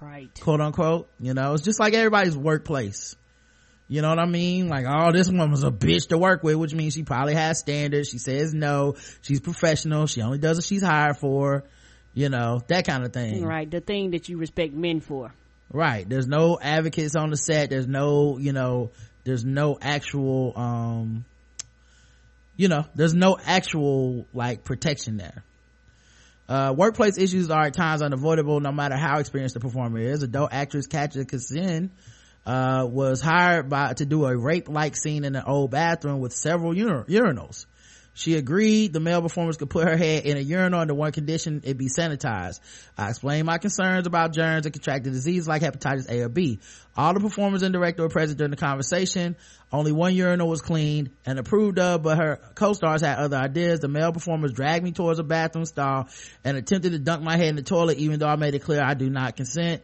Right. 0.00 0.28
quote 0.40 0.60
unquote. 0.60 1.08
You 1.20 1.34
know, 1.34 1.54
it's 1.54 1.62
just 1.62 1.78
like 1.80 1.94
everybody's 1.94 2.36
workplace. 2.36 3.16
You 3.92 4.00
know 4.00 4.08
what 4.08 4.20
I 4.20 4.24
mean? 4.24 4.68
Like, 4.68 4.86
oh, 4.88 5.12
this 5.12 5.30
woman's 5.30 5.64
a 5.64 5.70
bitch 5.70 6.08
to 6.08 6.16
work 6.16 6.42
with, 6.42 6.56
which 6.56 6.72
means 6.72 6.94
she 6.94 7.02
probably 7.02 7.34
has 7.34 7.58
standards. 7.58 8.08
She 8.08 8.16
says 8.16 8.54
no. 8.54 8.96
She's 9.20 9.38
professional. 9.38 10.06
She 10.06 10.22
only 10.22 10.38
does 10.38 10.56
what 10.56 10.64
she's 10.64 10.82
hired 10.82 11.18
for. 11.18 11.64
You 12.14 12.30
know, 12.30 12.62
that 12.68 12.86
kind 12.86 13.04
of 13.04 13.12
thing. 13.12 13.44
Right. 13.44 13.70
The 13.70 13.82
thing 13.82 14.12
that 14.12 14.30
you 14.30 14.38
respect 14.38 14.72
men 14.72 15.00
for. 15.00 15.34
Right. 15.70 16.08
There's 16.08 16.26
no 16.26 16.58
advocates 16.58 17.14
on 17.16 17.28
the 17.28 17.36
set. 17.36 17.68
There's 17.68 17.86
no, 17.86 18.38
you 18.38 18.54
know, 18.54 18.92
there's 19.24 19.44
no 19.44 19.76
actual, 19.78 20.54
um, 20.56 21.26
you 22.56 22.68
know, 22.68 22.86
there's 22.94 23.12
no 23.12 23.36
actual, 23.44 24.24
like, 24.32 24.64
protection 24.64 25.18
there. 25.18 25.44
Uh, 26.48 26.72
workplace 26.74 27.18
issues 27.18 27.50
are 27.50 27.66
at 27.66 27.74
times 27.74 28.00
unavoidable 28.00 28.58
no 28.58 28.72
matter 28.72 28.96
how 28.96 29.18
experienced 29.18 29.52
the 29.52 29.60
performer 29.60 29.98
is. 29.98 30.22
Adult 30.22 30.50
actress 30.50 30.86
Katja 30.86 31.26
Kassin, 31.26 31.90
uh, 32.44 32.86
was 32.90 33.20
hired 33.20 33.68
by, 33.68 33.92
to 33.94 34.04
do 34.04 34.24
a 34.26 34.36
rape-like 34.36 34.96
scene 34.96 35.24
in 35.24 35.36
an 35.36 35.44
old 35.46 35.70
bathroom 35.70 36.20
with 36.20 36.32
several 36.32 36.72
ur- 36.72 37.04
urinals. 37.04 37.66
She 38.14 38.36
agreed 38.36 38.92
the 38.92 39.00
male 39.00 39.22
performers 39.22 39.56
could 39.56 39.70
put 39.70 39.88
her 39.88 39.96
head 39.96 40.26
in 40.26 40.36
a 40.36 40.40
urinal 40.40 40.80
under 40.80 40.92
one 40.92 41.12
condition, 41.12 41.62
it 41.64 41.78
be 41.78 41.88
sanitized. 41.88 42.60
I 42.98 43.08
explained 43.08 43.46
my 43.46 43.56
concerns 43.56 44.06
about 44.06 44.34
germs 44.34 44.66
and 44.66 44.72
contracted 44.72 45.14
disease 45.14 45.48
like 45.48 45.62
hepatitis 45.62 46.10
A 46.10 46.20
or 46.20 46.28
B. 46.28 46.60
All 46.94 47.14
the 47.14 47.20
performers 47.20 47.62
and 47.62 47.72
director 47.72 48.02
were 48.02 48.10
present 48.10 48.36
during 48.36 48.50
the 48.50 48.58
conversation. 48.58 49.34
Only 49.72 49.92
one 49.92 50.14
urinal 50.14 50.46
was 50.46 50.60
cleaned 50.60 51.10
and 51.24 51.38
approved 51.38 51.78
of, 51.78 52.02
but 52.02 52.18
her 52.18 52.38
co-stars 52.54 53.00
had 53.00 53.16
other 53.16 53.38
ideas. 53.38 53.80
The 53.80 53.88
male 53.88 54.12
performers 54.12 54.52
dragged 54.52 54.84
me 54.84 54.92
towards 54.92 55.18
a 55.18 55.24
bathroom 55.24 55.64
stall 55.64 56.08
and 56.44 56.58
attempted 56.58 56.92
to 56.92 56.98
dunk 56.98 57.22
my 57.22 57.38
head 57.38 57.48
in 57.48 57.56
the 57.56 57.62
toilet 57.62 57.96
even 57.96 58.18
though 58.18 58.28
I 58.28 58.36
made 58.36 58.54
it 58.54 58.62
clear 58.62 58.82
I 58.82 58.92
do 58.92 59.08
not 59.08 59.36
consent. 59.36 59.82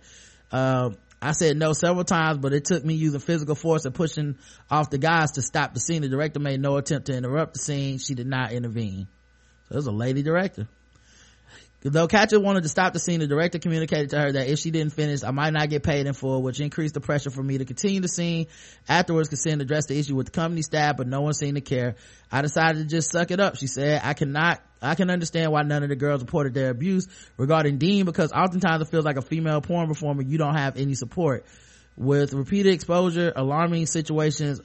Uh, 0.52 0.90
I 1.20 1.32
said 1.32 1.56
no 1.56 1.72
several 1.72 2.04
times, 2.04 2.38
but 2.38 2.52
it 2.52 2.64
took 2.64 2.84
me 2.84 2.94
using 2.94 3.20
physical 3.20 3.56
force 3.56 3.84
and 3.84 3.94
pushing 3.94 4.36
off 4.70 4.90
the 4.90 4.98
guys 4.98 5.32
to 5.32 5.42
stop 5.42 5.74
the 5.74 5.80
scene. 5.80 6.02
The 6.02 6.08
director 6.08 6.38
made 6.38 6.60
no 6.60 6.76
attempt 6.76 7.06
to 7.06 7.16
interrupt 7.16 7.54
the 7.54 7.60
scene. 7.60 7.98
She 7.98 8.14
did 8.14 8.26
not 8.28 8.52
intervene. 8.52 9.08
So 9.68 9.74
there's 9.74 9.86
a 9.86 9.92
lady 9.92 10.22
director. 10.22 10.68
Though 11.80 12.08
Katja 12.08 12.40
wanted 12.40 12.64
to 12.64 12.68
stop 12.68 12.92
the 12.92 12.98
scene, 12.98 13.20
the 13.20 13.28
director 13.28 13.60
communicated 13.60 14.10
to 14.10 14.20
her 14.20 14.32
that 14.32 14.48
if 14.48 14.58
she 14.58 14.72
didn't 14.72 14.94
finish, 14.94 15.22
I 15.22 15.30
might 15.30 15.52
not 15.52 15.70
get 15.70 15.84
paid 15.84 16.08
in 16.08 16.12
full, 16.12 16.42
which 16.42 16.58
increased 16.58 16.94
the 16.94 17.00
pressure 17.00 17.30
for 17.30 17.42
me 17.42 17.58
to 17.58 17.64
continue 17.64 18.00
the 18.00 18.08
scene. 18.08 18.48
Afterwards, 18.88 19.28
Kassin 19.28 19.60
addressed 19.60 19.86
the 19.86 19.96
issue 19.96 20.16
with 20.16 20.26
the 20.26 20.32
company 20.32 20.62
staff, 20.62 20.96
but 20.96 21.06
no 21.06 21.20
one 21.20 21.34
seemed 21.34 21.54
to 21.54 21.60
care. 21.60 21.94
I 22.32 22.42
decided 22.42 22.78
to 22.80 22.84
just 22.84 23.12
suck 23.12 23.30
it 23.30 23.38
up, 23.38 23.56
she 23.56 23.68
said. 23.68 24.00
I 24.02 24.14
cannot, 24.14 24.60
I 24.82 24.96
can 24.96 25.08
understand 25.08 25.52
why 25.52 25.62
none 25.62 25.84
of 25.84 25.88
the 25.88 25.96
girls 25.96 26.20
reported 26.20 26.52
their 26.52 26.70
abuse 26.70 27.06
regarding 27.36 27.78
Deen 27.78 28.06
because 28.06 28.32
oftentimes 28.32 28.82
it 28.82 28.88
feels 28.88 29.04
like 29.04 29.16
a 29.16 29.22
female 29.22 29.60
porn 29.60 29.86
performer, 29.86 30.22
you 30.22 30.36
don't 30.36 30.56
have 30.56 30.76
any 30.76 30.94
support. 30.94 31.46
With 31.96 32.32
repeated 32.32 32.74
exposure, 32.74 33.32
alarming 33.34 33.86
situations, 33.86 34.60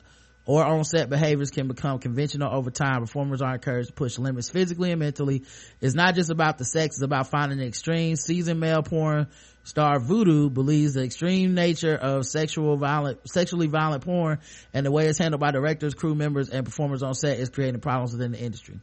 or 0.46 0.64
on-set 0.64 1.10
behaviors 1.10 1.52
can 1.52 1.68
become 1.68 2.00
conventional 2.00 2.54
over 2.54 2.70
time. 2.70 3.02
Performers 3.02 3.42
are 3.42 3.54
encouraged 3.54 3.90
to 3.90 3.94
push 3.94 4.18
limits 4.18 4.50
physically 4.50 4.92
and 4.92 5.00
mentally. 5.00 5.44
It's 5.80 5.96
not 5.96 6.16
just 6.16 6.30
about 6.30 6.58
the 6.58 6.66
sex, 6.66 6.96
it's 6.96 7.04
about 7.04 7.28
finding 7.28 7.60
the 7.60 7.66
extreme. 7.66 8.16
Seasoned 8.16 8.60
male 8.60 8.84
porn 8.84 9.28
star 9.64 10.00
Voodoo 10.00 10.50
believes 10.50 10.96
the 10.96 11.04
extreme 11.04 11.54
nature 11.54 11.96
of 11.96 12.26
sexual 12.26 12.76
violent, 12.76 13.20
sexually 13.30 13.68
violent 13.68 14.04
porn 14.04 14.40
and 14.74 14.86
the 14.86 14.92
way 14.92 15.08
it's 15.08 15.18
handled 15.18 15.40
by 15.40 15.52
directors, 15.52 15.94
crew 15.94 16.16
members, 16.16 16.50
and 16.50 16.66
performers 16.66 17.04
on 17.04 17.14
set 17.14 17.40
is 17.40 17.50
creating 17.50 17.80
problems 17.80 18.12
within 18.12 18.34
the 18.34 18.40
industry. 18.40 18.80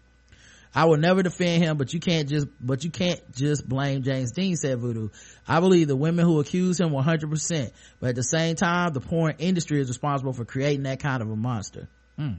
I 0.75 0.85
will 0.85 0.99
never 0.99 1.23
defend 1.23 1.65
him, 1.65 1.77
but 1.77 1.93
you 1.93 2.01
can't 2.01 2.29
just, 2.29 2.47
but 2.61 2.85
you 2.85 2.91
can't 2.91 3.21
just 3.35 3.69
blame 3.69 4.03
James 4.03 4.31
Deen, 4.33 4.57
said 4.57 4.79
Voodoo. 4.79 5.09
I 5.47 5.59
believe 5.59 5.89
the 5.89 5.97
women 5.97 6.25
who 6.25 6.39
accuse 6.39 6.79
him 6.79 6.91
100%, 6.91 7.71
but 7.99 8.11
at 8.11 8.15
the 8.15 8.23
same 8.23 8.55
time, 8.55 8.93
the 8.93 9.01
porn 9.01 9.35
industry 9.39 9.81
is 9.81 9.89
responsible 9.89 10.33
for 10.33 10.45
creating 10.45 10.85
that 10.85 11.01
kind 11.01 11.23
of 11.23 11.31
a 11.31 11.37
monster. 11.37 11.89
Hmm. 12.17 12.35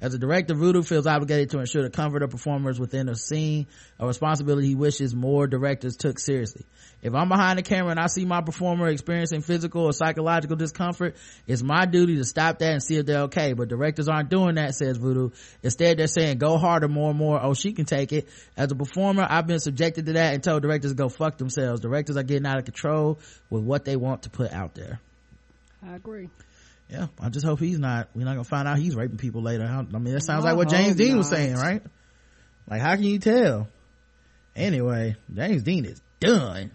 As 0.00 0.12
a 0.12 0.18
director, 0.18 0.54
Voodoo 0.54 0.82
feels 0.82 1.06
obligated 1.06 1.50
to 1.50 1.60
ensure 1.60 1.82
the 1.82 1.90
comfort 1.90 2.22
of 2.22 2.30
performers 2.30 2.80
within 2.80 3.08
a 3.08 3.14
scene, 3.14 3.66
a 3.98 4.06
responsibility 4.06 4.68
he 4.68 4.74
wishes 4.74 5.14
more 5.14 5.46
directors 5.46 5.96
took 5.96 6.18
seriously. 6.18 6.66
If 7.04 7.14
I'm 7.14 7.28
behind 7.28 7.58
the 7.58 7.62
camera 7.62 7.90
and 7.90 8.00
I 8.00 8.06
see 8.06 8.24
my 8.24 8.40
performer 8.40 8.88
experiencing 8.88 9.42
physical 9.42 9.84
or 9.84 9.92
psychological 9.92 10.56
discomfort, 10.56 11.16
it's 11.46 11.62
my 11.62 11.84
duty 11.84 12.16
to 12.16 12.24
stop 12.24 12.60
that 12.60 12.72
and 12.72 12.82
see 12.82 12.96
if 12.96 13.04
they're 13.04 13.24
okay. 13.24 13.52
But 13.52 13.68
directors 13.68 14.08
aren't 14.08 14.30
doing 14.30 14.54
that, 14.54 14.74
says 14.74 14.96
Voodoo. 14.96 15.28
Instead, 15.62 15.98
they're 15.98 16.06
saying, 16.06 16.38
go 16.38 16.56
harder 16.56 16.88
more 16.88 17.10
and 17.10 17.18
more. 17.18 17.38
Oh, 17.42 17.52
she 17.52 17.74
can 17.74 17.84
take 17.84 18.14
it. 18.14 18.26
As 18.56 18.72
a 18.72 18.74
performer, 18.74 19.26
I've 19.28 19.46
been 19.46 19.60
subjected 19.60 20.06
to 20.06 20.14
that 20.14 20.32
and 20.32 20.42
told 20.42 20.62
directors 20.62 20.92
to 20.92 20.96
go 20.96 21.10
fuck 21.10 21.36
themselves. 21.36 21.82
Directors 21.82 22.16
are 22.16 22.22
getting 22.22 22.46
out 22.46 22.56
of 22.56 22.64
control 22.64 23.18
with 23.50 23.62
what 23.62 23.84
they 23.84 23.96
want 23.96 24.22
to 24.22 24.30
put 24.30 24.50
out 24.50 24.74
there. 24.74 24.98
I 25.86 25.96
agree. 25.96 26.30
Yeah, 26.88 27.08
I 27.20 27.28
just 27.28 27.44
hope 27.44 27.60
he's 27.60 27.78
not. 27.78 28.08
We're 28.14 28.24
not 28.24 28.32
gonna 28.32 28.44
find 28.44 28.66
out 28.66 28.78
he's 28.78 28.96
raping 28.96 29.18
people 29.18 29.42
later. 29.42 29.64
I 29.64 29.82
mean, 29.98 30.14
that 30.14 30.22
sounds 30.22 30.46
I 30.46 30.50
like 30.50 30.56
what 30.56 30.70
James 30.70 30.96
Deen 30.96 31.18
was 31.18 31.28
saying, 31.28 31.54
right? 31.54 31.82
Like, 32.66 32.80
how 32.80 32.94
can 32.94 33.04
you 33.04 33.18
tell? 33.18 33.68
Anyway, 34.56 35.16
James 35.34 35.62
Deen 35.62 35.84
is 35.84 36.00
done. 36.20 36.70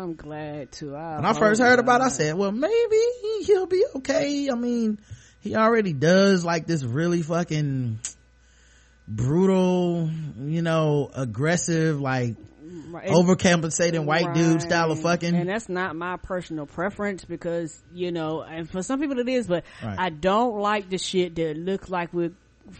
I'm 0.00 0.14
glad 0.14 0.72
to. 0.72 0.96
I 0.96 1.16
When 1.16 1.24
I 1.26 1.32
first 1.34 1.60
heard 1.60 1.78
about 1.78 2.00
it, 2.00 2.04
I 2.04 2.08
said, 2.08 2.34
well, 2.34 2.52
maybe 2.52 2.96
he'll 3.44 3.66
be 3.66 3.84
okay. 3.96 4.48
I 4.50 4.54
mean, 4.54 4.98
he 5.40 5.54
already 5.56 5.92
does 5.92 6.44
like 6.44 6.66
this 6.66 6.82
really 6.82 7.22
fucking 7.22 7.98
brutal, 9.06 10.10
you 10.38 10.62
know, 10.62 11.10
aggressive, 11.14 12.00
like 12.00 12.36
Right. 12.90 13.08
overcompensating 13.08 14.04
white 14.04 14.34
dude 14.34 14.62
style 14.62 14.90
of 14.90 15.00
fucking. 15.00 15.34
and 15.34 15.48
that's 15.48 15.68
not 15.68 15.94
my 15.94 16.16
personal 16.16 16.66
preference 16.66 17.24
because 17.24 17.80
you 17.92 18.10
know 18.10 18.42
and 18.42 18.68
for 18.68 18.82
some 18.82 19.00
people 19.00 19.18
it 19.20 19.28
is 19.28 19.46
but 19.46 19.64
Right. 19.82 19.96
i 19.98 20.08
don't 20.10 20.58
like 20.58 20.88
the 20.88 20.98
shit 20.98 21.36
that 21.36 21.56
looks 21.56 21.88
like 21.88 22.12
we're 22.12 22.32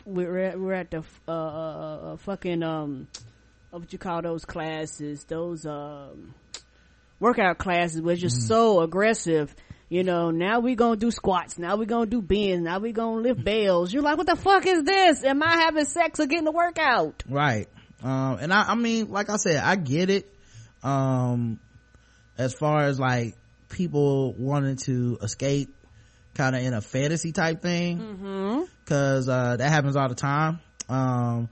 we're 0.05 0.38
at, 0.38 0.60
we're 0.60 0.72
at 0.74 0.90
the 0.90 1.05
uh, 1.28 1.32
uh, 1.32 1.97
uh 2.12 2.16
fucking 2.18 2.62
um 2.64 3.06
what 3.70 3.92
you 3.92 3.98
call 4.01 4.20
those 4.22 4.44
classes 4.44 5.24
those 5.24 5.64
um 5.64 6.34
workout 7.20 7.59
classes 7.59 8.01
it's 8.05 8.20
just 8.20 8.36
Mm-hmm. 8.38 8.47
so 8.47 8.80
aggressive. 8.80 9.55
You 9.88 10.05
know 10.05 10.30
now 10.30 10.60
we 10.60 10.74
gonna 10.76 10.97
do 10.97 11.10
squats. 11.10 11.59
Now 11.59 11.76
we 11.76 11.84
gonna 11.86 12.06
do 12.06 12.22
bends. 12.22 12.62
Now 12.64 12.78
we 12.78 12.92
gonna 12.92 13.20
lift 13.20 13.42
bales. 13.44 13.92
You're 13.92 14.02
like 14.02 14.16
what 14.16 14.26
the 14.26 14.36
fuck 14.36 14.64
is 14.66 14.82
this? 14.84 15.24
Am 15.24 15.42
i 15.42 15.51
having 15.56 15.84
sex 15.84 16.18
or 16.20 16.26
getting 16.26 16.47
a 16.47 16.52
workout? 16.52 17.22
Right. 17.28 17.68
Um 18.02 18.38
and 18.40 18.52
i 18.52 18.62
i 18.68 18.74
mean 18.74 19.10
like 19.10 19.30
i 19.30 19.36
said 19.36 19.56
i 19.62 19.76
get 19.76 20.09
it. 20.10 20.32
Um 20.82 21.59
as 22.38 22.55
far 22.55 22.82
as 22.82 22.98
like 23.01 23.34
people 23.68 24.32
wanting 24.34 24.76
to 24.76 25.18
escape 25.22 25.74
kind 26.34 26.55
of 26.55 26.62
in 26.62 26.72
a 26.72 26.80
fantasy 26.80 27.32
type 27.32 27.60
thing 27.60 27.98
mm-hmm. 27.98 28.62
because 28.84 29.28
uh 29.28 29.56
that 29.56 29.70
happens 29.70 29.97
all 29.97 30.09
the 30.09 30.14
time. 30.14 30.60
Um 30.88 31.48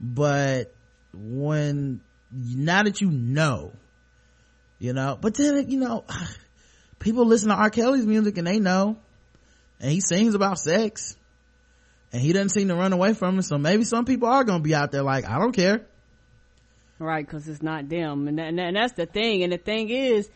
but 0.00 0.74
when 1.12 2.00
now 2.32 2.82
that 2.84 3.02
you 3.02 3.10
know 3.10 3.72
you 4.82 4.92
know? 4.92 5.16
But 5.18 5.34
then 5.34 5.70
you 5.70 5.78
know 5.78 6.04
people 6.98 7.24
listen 7.24 7.48
to 7.48 7.54
r. 7.54 7.70
Kelly's 7.70 8.04
music 8.04 8.36
and 8.36 8.46
they 8.46 8.58
know. 8.58 8.98
And 9.80 9.90
he 9.90 10.00
sings 10.00 10.34
about 10.34 10.58
sex. 10.58 11.16
And 12.12 12.20
he 12.20 12.32
doesn't 12.32 12.50
seem 12.50 12.68
to 12.68 12.74
run 12.74 12.92
away 12.92 13.14
from 13.14 13.38
it. 13.38 13.44
So 13.44 13.58
maybe 13.58 13.84
some 13.84 14.04
people 14.04 14.28
are 14.28 14.44
gonna 14.44 14.62
be 14.62 14.74
out 14.74 14.92
there 14.92 15.02
like 15.02 15.24
i 15.24 15.38
don't 15.38 15.52
care. 15.52 15.86
Right, 16.98 17.26
because 17.26 17.48
it's 17.48 17.62
not 17.62 17.88
them, 17.88 18.28
and, 18.28 18.38
that, 18.38 18.46
and, 18.46 18.60
and 18.60 18.76
that's 18.76 18.92
the 18.92 19.06
thing. 19.06 19.42
And 19.42 19.52
the 19.52 19.58
thing 19.58 19.88
is, 19.88 20.30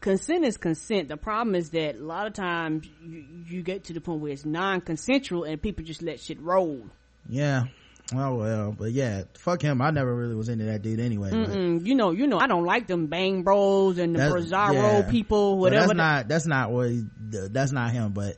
consent 0.00 0.44
is 0.44 0.58
consent. 0.58 1.08
The 1.08 1.16
problem 1.16 1.54
is 1.54 1.70
that 1.70 1.96
a 1.96 2.04
lot 2.04 2.26
of 2.26 2.34
times 2.34 2.86
you, 3.02 3.24
you 3.46 3.62
get 3.62 3.84
to 3.84 3.94
the 3.94 4.02
point 4.02 4.20
where 4.20 4.32
it's 4.32 4.44
non-consensual, 4.44 5.44
and 5.44 5.62
people 5.62 5.86
just 5.86 6.02
let 6.02 6.20
shit 6.20 6.38
roll. 6.38 6.84
yeah 7.30 7.64
oh 8.14 8.36
well 8.36 8.72
but 8.72 8.92
yeah 8.92 9.22
fuck 9.38 9.60
him 9.60 9.82
i 9.82 9.90
never 9.90 10.14
really 10.14 10.36
was 10.36 10.48
into 10.48 10.64
that 10.66 10.80
dude 10.82 11.00
anyway 11.00 11.30
but- 11.30 11.54
You 11.56 11.94
know, 11.94 12.12
you 12.12 12.26
know, 12.26 12.38
I 12.38 12.46
don't 12.46 12.64
like 12.64 12.86
them 12.86 13.06
Bang 13.08 13.42
Bros 13.42 13.98
and 13.98 14.14
the 14.14 14.20
Bizarro 14.20 14.74
yeah. 15.02 15.10
people, 15.10 15.58
whatever. 15.58 15.86
that's 15.88 15.96
not 15.96 16.28
that's 16.28 16.46
not 16.46 16.70
what 16.70 16.90
he, 16.90 17.04
that's 17.18 17.72
not 17.72 17.90
him 17.90 18.12
but 18.12 18.36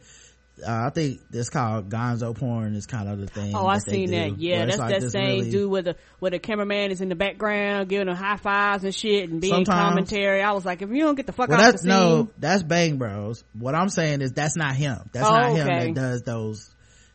uh, 0.66 0.86
I 0.86 0.90
think 0.90 1.20
it's 1.32 1.50
called 1.50 1.88
Gonzo 1.88 2.36
porn 2.36 2.74
is 2.74 2.86
kind 2.86 3.08
of 3.08 3.20
the 3.20 3.28
thing. 3.28 3.54
Oh, 3.54 3.64
I 3.68 3.78
seen 3.78 4.10
that. 4.10 4.40
Yeah, 4.40 4.66
that's 4.66 4.78
like 4.78 4.98
that 5.00 5.10
same 5.12 5.38
really- 5.38 5.50
dude 5.52 5.70
with 5.70 5.84
the 5.84 5.96
where 6.18 6.32
the 6.32 6.40
cameraman 6.40 6.90
is 6.90 7.00
in 7.00 7.08
the 7.08 7.14
background 7.14 7.88
giving 7.88 8.06
them 8.08 8.16
high 8.16 8.38
fives 8.38 8.82
and 8.82 8.92
shit 8.92 9.30
and 9.30 9.40
being 9.40 9.54
Sometimes- 9.54 9.90
commentary. 9.90 10.42
I 10.42 10.50
was 10.52 10.64
like, 10.64 10.82
if 10.82 10.90
you 10.90 11.02
don't 11.02 11.14
get 11.14 11.26
the 11.26 11.32
fuck 11.32 11.48
Well, 11.48 11.60
out 11.60 11.62
that's 11.72 11.82
the 11.84 11.90
scene, 11.90 12.00
no, 12.00 12.28
that's 12.38 12.64
Bang 12.64 12.96
Bros. 12.98 13.44
What 13.52 13.76
I'm 13.76 13.88
saying 13.88 14.20
is 14.20 14.32
that's 14.32 14.56
not 14.56 14.74
him. 14.74 14.98
That's 15.12 15.28
Oh, 15.28 15.30
not 15.30 15.52
him 15.52 15.68
okay. 15.68 15.86
that 15.86 15.94
does 15.94 16.22
those. 16.22 16.68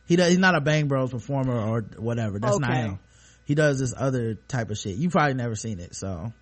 He 0.06 0.16
does. 0.16 0.28
He's 0.30 0.38
not 0.38 0.54
a 0.54 0.60
Bang 0.60 0.88
Bros 0.88 1.10
performer 1.10 1.58
or 1.58 1.80
whatever. 1.96 2.38
That's 2.38 2.58
not 2.58 2.74
him. 2.74 2.98
He 3.44 3.54
does 3.54 3.78
this 3.78 3.94
other 3.96 4.34
type 4.48 4.70
of 4.70 4.78
shit. 4.78 4.96
You've 4.96 5.12
probably 5.12 5.34
never 5.34 5.54
seen 5.54 5.78
it. 5.80 5.94
So, 5.94 6.32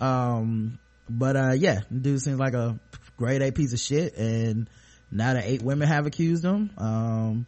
um, 0.00 0.78
but 1.08 1.36
uh, 1.36 1.52
yeah, 1.52 1.80
dude 1.90 2.20
seems 2.20 2.38
like 2.38 2.54
a 2.54 2.78
grade 3.16 3.42
A 3.42 3.50
piece 3.52 3.72
of 3.72 3.80
shit. 3.80 4.16
And 4.16 4.68
now 5.10 5.34
that 5.34 5.44
eight 5.44 5.62
women 5.62 5.88
have 5.88 6.06
accused 6.06 6.44
him, 6.44 6.70
um, 6.78 7.46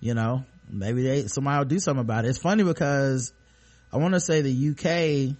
you 0.00 0.14
know, 0.14 0.44
maybe 0.68 1.02
they 1.02 1.26
somebody 1.26 1.58
will 1.58 1.64
do 1.66 1.78
something 1.78 2.00
about 2.00 2.24
it. 2.24 2.28
It's 2.28 2.38
funny 2.38 2.64
because 2.64 3.32
I 3.92 3.98
want 3.98 4.14
to 4.14 4.20
say 4.20 4.42
the 4.42 4.70
UK 4.70 5.36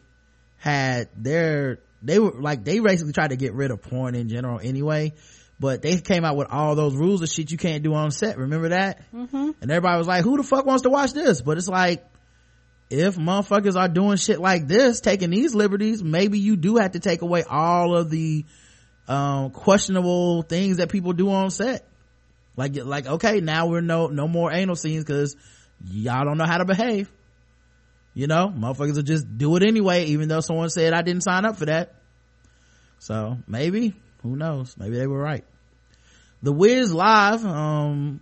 had 0.58 1.08
their 1.16 1.78
they 2.02 2.18
were 2.18 2.32
like 2.32 2.64
they 2.64 2.80
basically 2.80 3.12
tried 3.12 3.30
to 3.30 3.36
get 3.36 3.54
rid 3.54 3.70
of 3.70 3.82
porn 3.82 4.14
in 4.14 4.28
general 4.28 4.60
anyway 4.62 5.12
but 5.60 5.82
they 5.82 5.98
came 5.98 6.24
out 6.24 6.36
with 6.36 6.48
all 6.50 6.74
those 6.74 6.96
rules 6.96 7.20
of 7.20 7.28
shit 7.28 7.50
you 7.50 7.58
can't 7.58 7.82
do 7.82 7.92
on 7.92 8.10
set. 8.10 8.38
Remember 8.38 8.70
that? 8.70 9.02
Mm-hmm. 9.14 9.50
and 9.60 9.70
everybody 9.70 9.98
was 9.98 10.08
like 10.08 10.24
who 10.24 10.38
the 10.38 10.42
fuck 10.42 10.64
wants 10.64 10.82
to 10.82 10.90
watch 10.90 11.12
this? 11.12 11.42
But 11.42 11.58
it's 11.58 11.68
like 11.68 12.04
if 12.88 13.16
motherfuckers 13.16 13.76
are 13.76 13.86
doing 13.86 14.16
shit 14.16 14.40
like 14.40 14.66
this 14.66 15.00
taking 15.00 15.30
these 15.30 15.54
liberties 15.54 16.02
maybe 16.02 16.40
you 16.40 16.56
do 16.56 16.78
have 16.78 16.92
to 16.92 16.98
take 16.98 17.22
away 17.22 17.44
all 17.44 17.94
of 17.94 18.10
the 18.10 18.44
um 19.06 19.50
questionable 19.50 20.42
things 20.42 20.78
that 20.78 20.88
people 20.88 21.12
do 21.12 21.30
on 21.30 21.50
set. 21.50 21.86
Like 22.56 22.74
like 22.76 23.06
okay 23.06 23.40
now 23.40 23.68
we're 23.68 23.82
no 23.82 24.06
no 24.06 24.26
more 24.26 24.50
anal 24.50 24.76
scenes 24.76 25.04
because 25.04 25.36
y'all 25.84 26.24
don't 26.24 26.38
know 26.38 26.46
how 26.46 26.58
to 26.58 26.64
behave. 26.64 27.12
You 28.14 28.28
know 28.28 28.48
motherfuckers 28.48 28.96
will 28.96 29.02
just 29.02 29.36
do 29.36 29.54
it 29.56 29.62
anyway 29.62 30.06
even 30.06 30.28
though 30.28 30.40
someone 30.40 30.70
said 30.70 30.94
i 30.94 31.02
didn't 31.02 31.22
sign 31.22 31.44
up 31.44 31.56
for 31.56 31.66
that. 31.66 31.96
So 32.98 33.36
maybe 33.46 33.94
who 34.22 34.36
knows 34.36 34.76
maybe 34.78 34.96
they 34.96 35.06
were 35.06 35.18
right 35.18 35.44
the 36.42 36.52
wiz 36.52 36.92
live 36.92 37.44
um 37.44 38.20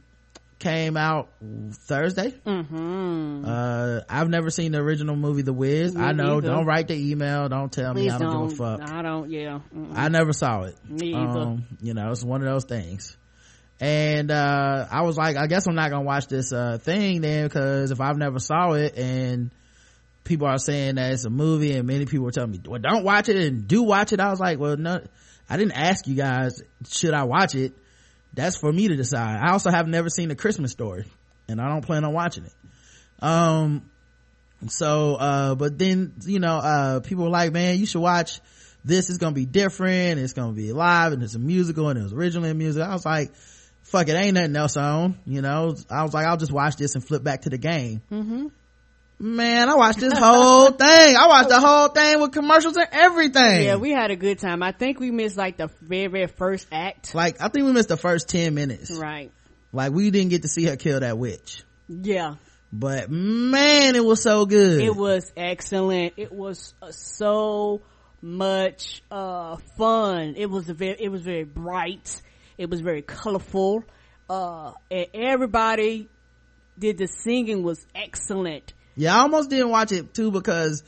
came 0.58 0.96
out 0.96 1.28
thursday 1.72 2.30
Mm-hmm. 2.44 3.44
uh 3.46 4.00
i've 4.08 4.28
never 4.28 4.50
seen 4.50 4.72
the 4.72 4.78
original 4.78 5.14
movie 5.14 5.42
the 5.42 5.52
wiz 5.52 5.94
Me 5.94 6.02
i 6.02 6.12
know 6.12 6.34
neither. 6.40 6.48
don't 6.48 6.66
write 6.66 6.88
the 6.88 7.10
email 7.12 7.48
don't 7.48 7.72
tell 7.72 7.94
me 7.94 8.10
i 8.10 8.18
don't, 8.18 8.32
don't. 8.32 8.48
give 8.48 8.60
a 8.60 8.78
fuck 8.78 8.90
I 8.90 9.02
don't. 9.02 9.30
Yeah. 9.30 9.60
Mm-mm. 9.74 9.92
I 9.96 10.08
never 10.08 10.32
saw 10.32 10.62
it. 10.62 10.76
Me 10.88 11.14
either. 11.14 11.38
Um, 11.40 11.64
you 11.80 11.94
know, 11.94 12.10
it's 12.10 12.24
one 12.24 12.42
of 12.42 12.48
those 12.52 12.64
things. 12.64 13.16
And, 13.80 14.30
uh, 14.32 14.86
I 14.90 15.02
was 15.02 15.16
like, 15.16 15.36
I 15.36 15.46
guess 15.46 15.66
I'm 15.68 15.76
not 15.76 15.90
gonna 15.90 16.02
watch 16.04 16.26
this, 16.26 16.52
uh, 16.52 16.78
thing 16.80 17.20
then 17.20 17.44
because 17.46 17.92
if 17.92 18.00
I've 18.00 18.16
never 18.16 18.40
saw 18.40 18.72
it 18.72 18.96
and 18.98 19.50
people 20.24 20.48
are 20.48 20.58
saying 20.58 20.96
that 20.96 21.12
it's 21.12 21.24
a 21.24 21.30
movie 21.30 21.74
and 21.76 21.86
many 21.86 22.06
people 22.06 22.26
are 22.26 22.32
telling 22.32 22.50
me, 22.50 22.60
well, 22.66 22.80
don't 22.80 23.04
watch 23.04 23.28
it 23.28 23.36
and 23.36 23.68
do 23.68 23.84
watch 23.84 24.12
it. 24.12 24.18
I 24.20 24.30
was 24.30 24.40
like, 24.40 24.58
well, 24.58 24.76
no, 24.76 25.00
I 25.48 25.56
didn't 25.56 25.72
ask 25.72 26.06
you 26.06 26.14
guys, 26.14 26.62
should 26.88 27.14
I 27.14 27.24
watch 27.24 27.54
it? 27.54 27.72
That's 28.34 28.56
for 28.56 28.72
me 28.72 28.88
to 28.88 28.96
decide. 28.96 29.38
I 29.40 29.52
also 29.52 29.70
have 29.70 29.88
never 29.88 30.08
seen 30.10 30.28
the 30.28 30.36
Christmas 30.36 30.72
story 30.72 31.04
and 31.48 31.60
I 31.60 31.68
don't 31.68 31.84
plan 31.84 32.04
on 32.04 32.12
watching 32.12 32.44
it. 32.44 32.52
Um, 33.20 33.90
so 34.66 35.14
uh 35.14 35.54
but 35.54 35.78
then 35.78 36.14
you 36.26 36.40
know 36.40 36.56
uh 36.56 37.00
people 37.00 37.22
were 37.24 37.30
like 37.30 37.52
man 37.52 37.78
you 37.78 37.86
should 37.86 38.00
watch 38.00 38.40
this 38.84 39.08
is 39.08 39.18
gonna 39.18 39.32
be 39.32 39.46
different 39.46 40.18
it's 40.18 40.32
gonna 40.32 40.52
be 40.52 40.72
live 40.72 41.12
and 41.12 41.22
it's 41.22 41.36
a 41.36 41.38
musical 41.38 41.88
and 41.90 41.98
it 41.98 42.02
was 42.02 42.12
originally 42.12 42.50
a 42.50 42.54
music 42.54 42.82
i 42.82 42.92
was 42.92 43.06
like 43.06 43.32
fuck 43.82 44.08
it 44.08 44.14
ain't 44.16 44.34
nothing 44.34 44.56
else 44.56 44.76
on 44.76 45.16
you 45.26 45.42
know 45.42 45.76
i 45.88 46.02
was 46.02 46.12
like 46.12 46.26
i'll 46.26 46.36
just 46.36 46.50
watch 46.50 46.74
this 46.74 46.96
and 46.96 47.06
flip 47.06 47.22
back 47.22 47.42
to 47.42 47.50
the 47.50 47.58
game 47.58 48.02
Mm-hmm. 48.10 48.46
Man 49.20 49.68
i 49.68 49.74
watched 49.74 49.98
this 50.00 50.16
whole 50.16 50.70
thing 50.84 51.16
i 51.16 51.26
watched 51.26 51.48
the 51.48 51.60
whole 51.60 51.88
thing 51.88 52.20
with 52.20 52.32
commercials 52.32 52.76
and 52.76 52.86
everything 52.92 53.64
Yeah, 53.64 53.76
we 53.76 53.90
had 53.90 54.10
a 54.12 54.16
good 54.16 54.38
time. 54.38 54.62
I 54.62 54.70
think 54.72 55.00
we 55.00 55.10
missed 55.10 55.36
like 55.36 55.56
the 55.56 55.68
very, 55.82 56.06
very 56.06 56.26
first 56.28 56.66
act. 56.70 57.14
like 57.14 57.40
i 57.40 57.48
think 57.48 57.66
we 57.66 57.72
missed 57.72 57.88
the 57.88 57.96
first 57.96 58.28
10 58.28 58.54
minutes 58.54 58.90
Right. 58.96 59.32
like 59.72 59.92
we 59.92 60.10
didn't 60.10 60.30
get 60.30 60.42
to 60.42 60.48
see 60.48 60.64
her 60.66 60.76
kill 60.76 61.00
that 61.00 61.18
witch 61.18 61.64
Yeah. 61.88 62.36
but 62.72 63.10
man 63.10 63.96
it 63.96 64.04
was 64.04 64.22
so 64.22 64.46
good 64.46 64.80
It 64.82 64.94
was 64.94 65.32
excellent. 65.36 66.14
It 66.16 66.30
was 66.32 66.74
uh, 66.80 66.92
so 66.92 67.82
much 68.22 69.02
uh 69.10 69.56
fun. 69.76 70.34
It 70.36 70.46
was 70.50 70.64
very 70.66 70.96
it 71.00 71.08
was 71.08 71.22
very 71.22 71.44
bright. 71.44 72.20
It 72.56 72.68
was 72.68 72.80
very 72.80 73.02
colorful. 73.02 73.84
Uh 74.28 74.72
and 74.90 75.06
everybody 75.14 76.08
did 76.78 76.98
the 76.98 77.06
singing 77.06 77.62
was 77.62 77.84
excellent. 77.94 78.74
Yeah, 78.98 79.14
I 79.16 79.20
almost 79.20 79.48
didn't 79.50 79.70
watch 79.70 79.92
it 79.92 80.12
too 80.12 80.30
because 80.30 80.82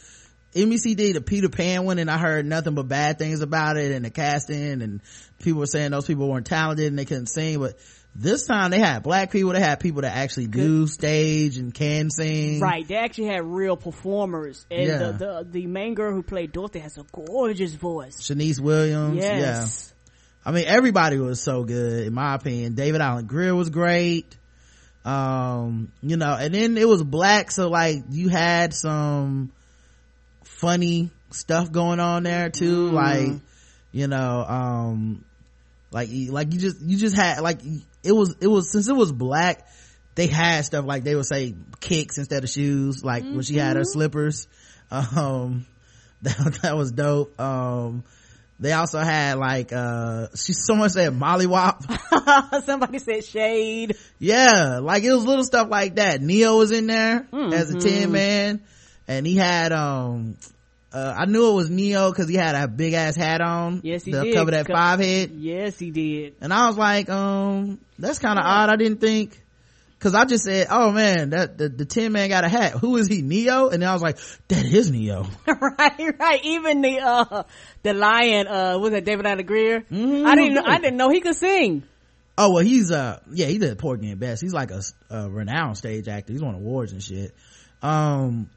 NBC 0.54 0.96
did 0.96 1.14
the 1.16 1.20
Peter 1.20 1.48
Pan 1.48 1.84
one 1.84 1.98
and 1.98 2.10
I 2.10 2.18
heard 2.18 2.44
nothing 2.44 2.74
but 2.74 2.88
bad 2.88 3.18
things 3.18 3.40
about 3.40 3.76
it 3.76 3.92
and 3.92 4.04
the 4.04 4.10
casting 4.10 4.82
and 4.82 5.00
people 5.42 5.60
were 5.60 5.66
saying 5.66 5.92
those 5.92 6.06
people 6.06 6.28
weren't 6.28 6.46
talented 6.46 6.86
and 6.88 6.98
they 6.98 7.04
couldn't 7.04 7.26
sing, 7.28 7.60
but 7.60 7.74
this 8.16 8.44
time 8.46 8.72
they 8.72 8.80
had 8.80 9.04
black 9.04 9.30
people 9.30 9.52
they 9.52 9.60
had 9.60 9.78
people 9.78 10.02
that 10.02 10.16
actually 10.16 10.48
do 10.48 10.88
stage 10.88 11.56
and 11.58 11.72
can 11.72 12.10
sing 12.10 12.58
Right, 12.58 12.86
they 12.86 12.96
actually 12.96 13.28
had 13.28 13.44
real 13.44 13.76
performers, 13.76 14.66
and 14.68 14.82
Yeah. 14.88 14.98
the, 14.98 15.12
the 15.12 15.46
the 15.60 15.66
main 15.68 15.94
girl 15.94 16.12
who 16.12 16.24
played 16.24 16.50
Dorothy 16.50 16.80
has 16.80 16.98
a 16.98 17.04
gorgeous 17.12 17.74
voice. 17.74 18.16
shanice 18.20 18.58
williams 18.58 19.18
Yes. 19.18 19.94
yeah 19.94 20.48
i 20.50 20.52
mean 20.52 20.64
everybody 20.66 21.18
was 21.18 21.40
so 21.40 21.62
good 21.62 22.08
in 22.08 22.12
my 22.12 22.34
opinion 22.34 22.74
david 22.74 23.00
alan 23.00 23.26
grier 23.26 23.54
was 23.54 23.70
great 23.70 24.36
um 25.04 25.90
you 26.02 26.16
know 26.16 26.34
and 26.38 26.52
then 26.54 26.76
it 26.76 26.86
was 26.86 27.02
black 27.02 27.50
so 27.50 27.68
like 27.68 27.96
you 28.10 28.28
had 28.28 28.74
some 28.74 29.50
funny 30.44 31.10
stuff 31.30 31.70
going 31.72 32.00
on 32.00 32.22
there 32.24 32.50
too 32.50 32.88
Mm. 32.90 32.92
like 32.92 33.40
you 33.92 34.06
know 34.06 34.44
um 34.46 35.24
like 35.90 36.08
like 36.28 36.52
you 36.52 36.60
just 36.60 36.80
you 36.82 36.96
just 36.98 37.16
had 37.16 37.40
like 37.40 37.60
it 38.02 38.12
was 38.12 38.36
it 38.40 38.46
was 38.46 38.70
since 38.70 38.88
it 38.88 38.94
was 38.94 39.10
black 39.12 39.66
they 40.16 40.26
had 40.26 40.64
stuff 40.64 40.84
like 40.84 41.02
they 41.04 41.14
would 41.14 41.24
say 41.26 41.54
kicks 41.80 42.18
instead 42.18 42.44
of 42.44 42.50
shoes 42.50 43.02
like 43.02 43.24
when 43.30 43.42
she 43.42 43.56
had 43.56 43.76
her 43.76 43.82
Mm-hmm. 43.82 43.92
slippers 43.92 44.48
um 44.90 45.66
that, 46.22 46.58
that 46.62 46.76
was 46.76 46.92
dope 46.92 47.38
um 47.40 48.04
they 48.60 48.72
also 48.72 49.00
had 49.00 49.38
like 49.38 49.72
uh 49.72 50.28
she 50.36 50.52
someone 50.52 50.90
said 50.90 51.16
molly 51.16 51.46
wop 51.46 51.82
Somebody 52.64 52.98
said 52.98 53.24
shade. 53.24 53.96
yeah 54.18 54.78
like 54.82 55.02
it 55.02 55.12
was 55.12 55.24
little 55.24 55.44
stuff 55.44 55.68
like 55.70 55.96
that 55.96 56.20
ne-yo 56.20 56.56
was 56.56 56.70
in 56.70 56.86
there 56.86 57.26
as 57.32 57.70
a. 57.70 57.80
tin 57.80 58.12
man 58.12 58.62
and 59.08 59.26
he 59.26 59.36
had 59.36 59.72
um 59.72 60.36
uh, 60.92 61.14
I 61.16 61.24
knew 61.26 61.50
it 61.50 61.54
was 61.54 61.70
Ne-Yo 61.70 62.10
because 62.10 62.28
he 62.28 62.34
had 62.34 62.56
a 62.56 62.66
big 62.66 62.94
ass 62.94 63.14
hat 63.14 63.40
on. 63.40 63.80
Yes, 63.84 64.04
he 64.04 64.10
did. 64.10 64.34
cover 64.34 64.50
that 64.50 64.66
five 64.66 64.98
head. 64.98 65.30
Yes, 65.30 65.78
he 65.78 65.92
did. 65.92 66.34
And 66.40 66.52
I 66.52 66.66
was 66.66 66.76
like, 66.76 67.08
um, 67.08 67.78
that's 67.96 68.18
kind 68.18 68.36
of 68.38 68.44
odd. 68.44 68.70
I 68.70 68.74
didn't 68.76 69.00
think, 69.00 69.40
cause 70.00 70.14
I 70.14 70.24
just 70.24 70.44
said, 70.44 70.66
oh 70.70 70.90
man, 70.90 71.30
that, 71.30 71.56
the, 71.56 71.68
the 71.68 71.84
tin 71.84 72.12
man 72.12 72.28
got 72.28 72.44
a 72.44 72.48
hat. 72.48 72.72
Who 72.72 72.96
is 72.96 73.06
he? 73.06 73.22
Ne-Yo? 73.22 73.68
And 73.68 73.82
then 73.82 73.88
I 73.88 73.92
was 73.92 74.02
like, 74.02 74.18
that 74.48 74.64
is 74.64 74.90
Ne-Yo. 74.90 75.26
right, 75.46 76.18
right. 76.18 76.40
Even 76.44 76.82
the 76.82 76.98
uh 76.98 77.42
the 77.82 77.94
lion, 77.94 78.48
uh, 78.48 78.78
was 78.78 78.90
that 78.90 79.04
David 79.04 79.26
Alan 79.26 79.46
Grier? 79.46 79.82
Mhm. 79.82 80.26
I 80.26 80.34
didn't, 80.34 80.54
know, 80.54 80.64
I 80.66 80.78
didn't 80.78 80.96
know 80.96 81.10
he 81.10 81.20
could 81.20 81.36
sing. 81.36 81.84
Oh, 82.36 82.54
well, 82.54 82.64
he's, 82.64 82.90
uh, 82.90 83.20
yeah, 83.30 83.46
he's 83.46 83.62
a 83.62 83.76
Porgy 83.76 84.10
and 84.10 84.18
Bess. 84.18 84.40
He's 84.40 84.54
like 84.54 84.70
a, 84.70 84.80
a 85.10 85.28
renowned 85.28 85.76
stage 85.76 86.08
actor. 86.08 86.32
He's 86.32 86.42
won 86.42 86.54
awards 86.54 86.92
and 86.92 87.02
shit. 87.02 87.34
Um, 87.82 88.48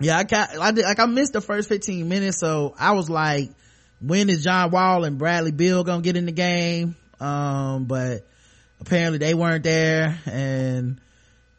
yeah, 0.00 0.18
I 0.18 0.24
got, 0.24 0.58
I 0.58 0.72
did, 0.72 0.84
like, 0.84 0.98
I 0.98 1.06
missed 1.06 1.34
the 1.34 1.40
first 1.40 1.68
15 1.68 2.08
minutes, 2.08 2.40
so 2.40 2.74
I 2.76 2.92
was 2.92 3.08
like, 3.08 3.50
when 4.00 4.30
is 4.30 4.42
John 4.42 4.70
Wall 4.70 5.04
and 5.04 5.18
Bradley 5.18 5.52
Beal 5.52 5.84
gonna 5.84 6.02
get 6.02 6.16
in 6.16 6.26
the 6.26 6.32
game? 6.32 6.96
Um, 7.20 7.84
but 7.84 8.26
apparently 8.80 9.18
they 9.18 9.34
weren't 9.34 9.64
there 9.64 10.18
and, 10.26 11.00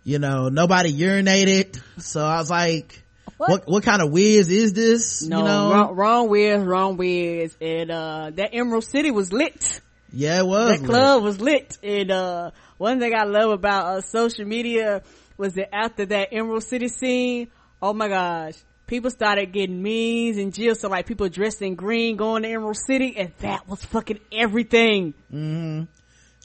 you 0.03 0.19
know, 0.19 0.49
nobody 0.49 0.93
urinated. 0.93 1.81
So 1.99 2.23
I 2.23 2.37
was 2.37 2.49
like, 2.49 3.03
what, 3.37 3.67
what, 3.67 3.83
kind 3.83 4.01
of 4.01 4.11
whiz 4.11 4.49
is 4.49 4.73
this? 4.73 5.23
No, 5.27 5.39
you 5.39 5.43
know? 5.43 5.71
wrong, 5.71 5.95
wrong 5.95 6.29
Wiz, 6.29 6.63
wrong 6.63 6.97
Wiz. 6.97 7.55
And, 7.61 7.91
uh, 7.91 8.31
that 8.35 8.49
Emerald 8.53 8.83
City 8.83 9.11
was 9.11 9.31
lit. 9.31 9.81
Yeah, 10.11 10.39
it 10.39 10.45
was. 10.45 10.79
that 10.79 10.85
club 10.85 11.23
was 11.23 11.39
lit. 11.39 11.77
And, 11.81 12.11
uh, 12.11 12.51
one 12.77 12.99
thing 12.99 13.13
I 13.15 13.23
love 13.23 13.51
about, 13.51 13.85
uh, 13.85 14.01
social 14.01 14.45
media 14.45 15.03
was 15.37 15.53
that 15.53 15.73
after 15.73 16.05
that 16.07 16.29
Emerald 16.31 16.63
City 16.63 16.87
scene, 16.87 17.47
oh 17.81 17.93
my 17.93 18.07
gosh, 18.07 18.55
people 18.87 19.09
started 19.09 19.51
getting 19.53 19.81
memes 19.81 20.37
and 20.37 20.53
gifs. 20.53 20.81
So 20.81 20.89
like 20.89 21.05
people 21.05 21.29
dressed 21.29 21.61
in 21.61 21.75
green 21.75 22.17
going 22.17 22.43
to 22.43 22.49
Emerald 22.49 22.77
City 22.77 23.15
and 23.17 23.31
that 23.39 23.67
was 23.67 23.83
fucking 23.85 24.19
everything. 24.31 25.13
hmm 25.29 25.83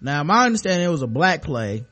Now, 0.02 0.22
my 0.24 0.44
understanding 0.46 0.86
it 0.86 0.90
was 0.90 1.02
a 1.02 1.06
black 1.06 1.42
play. 1.42 1.84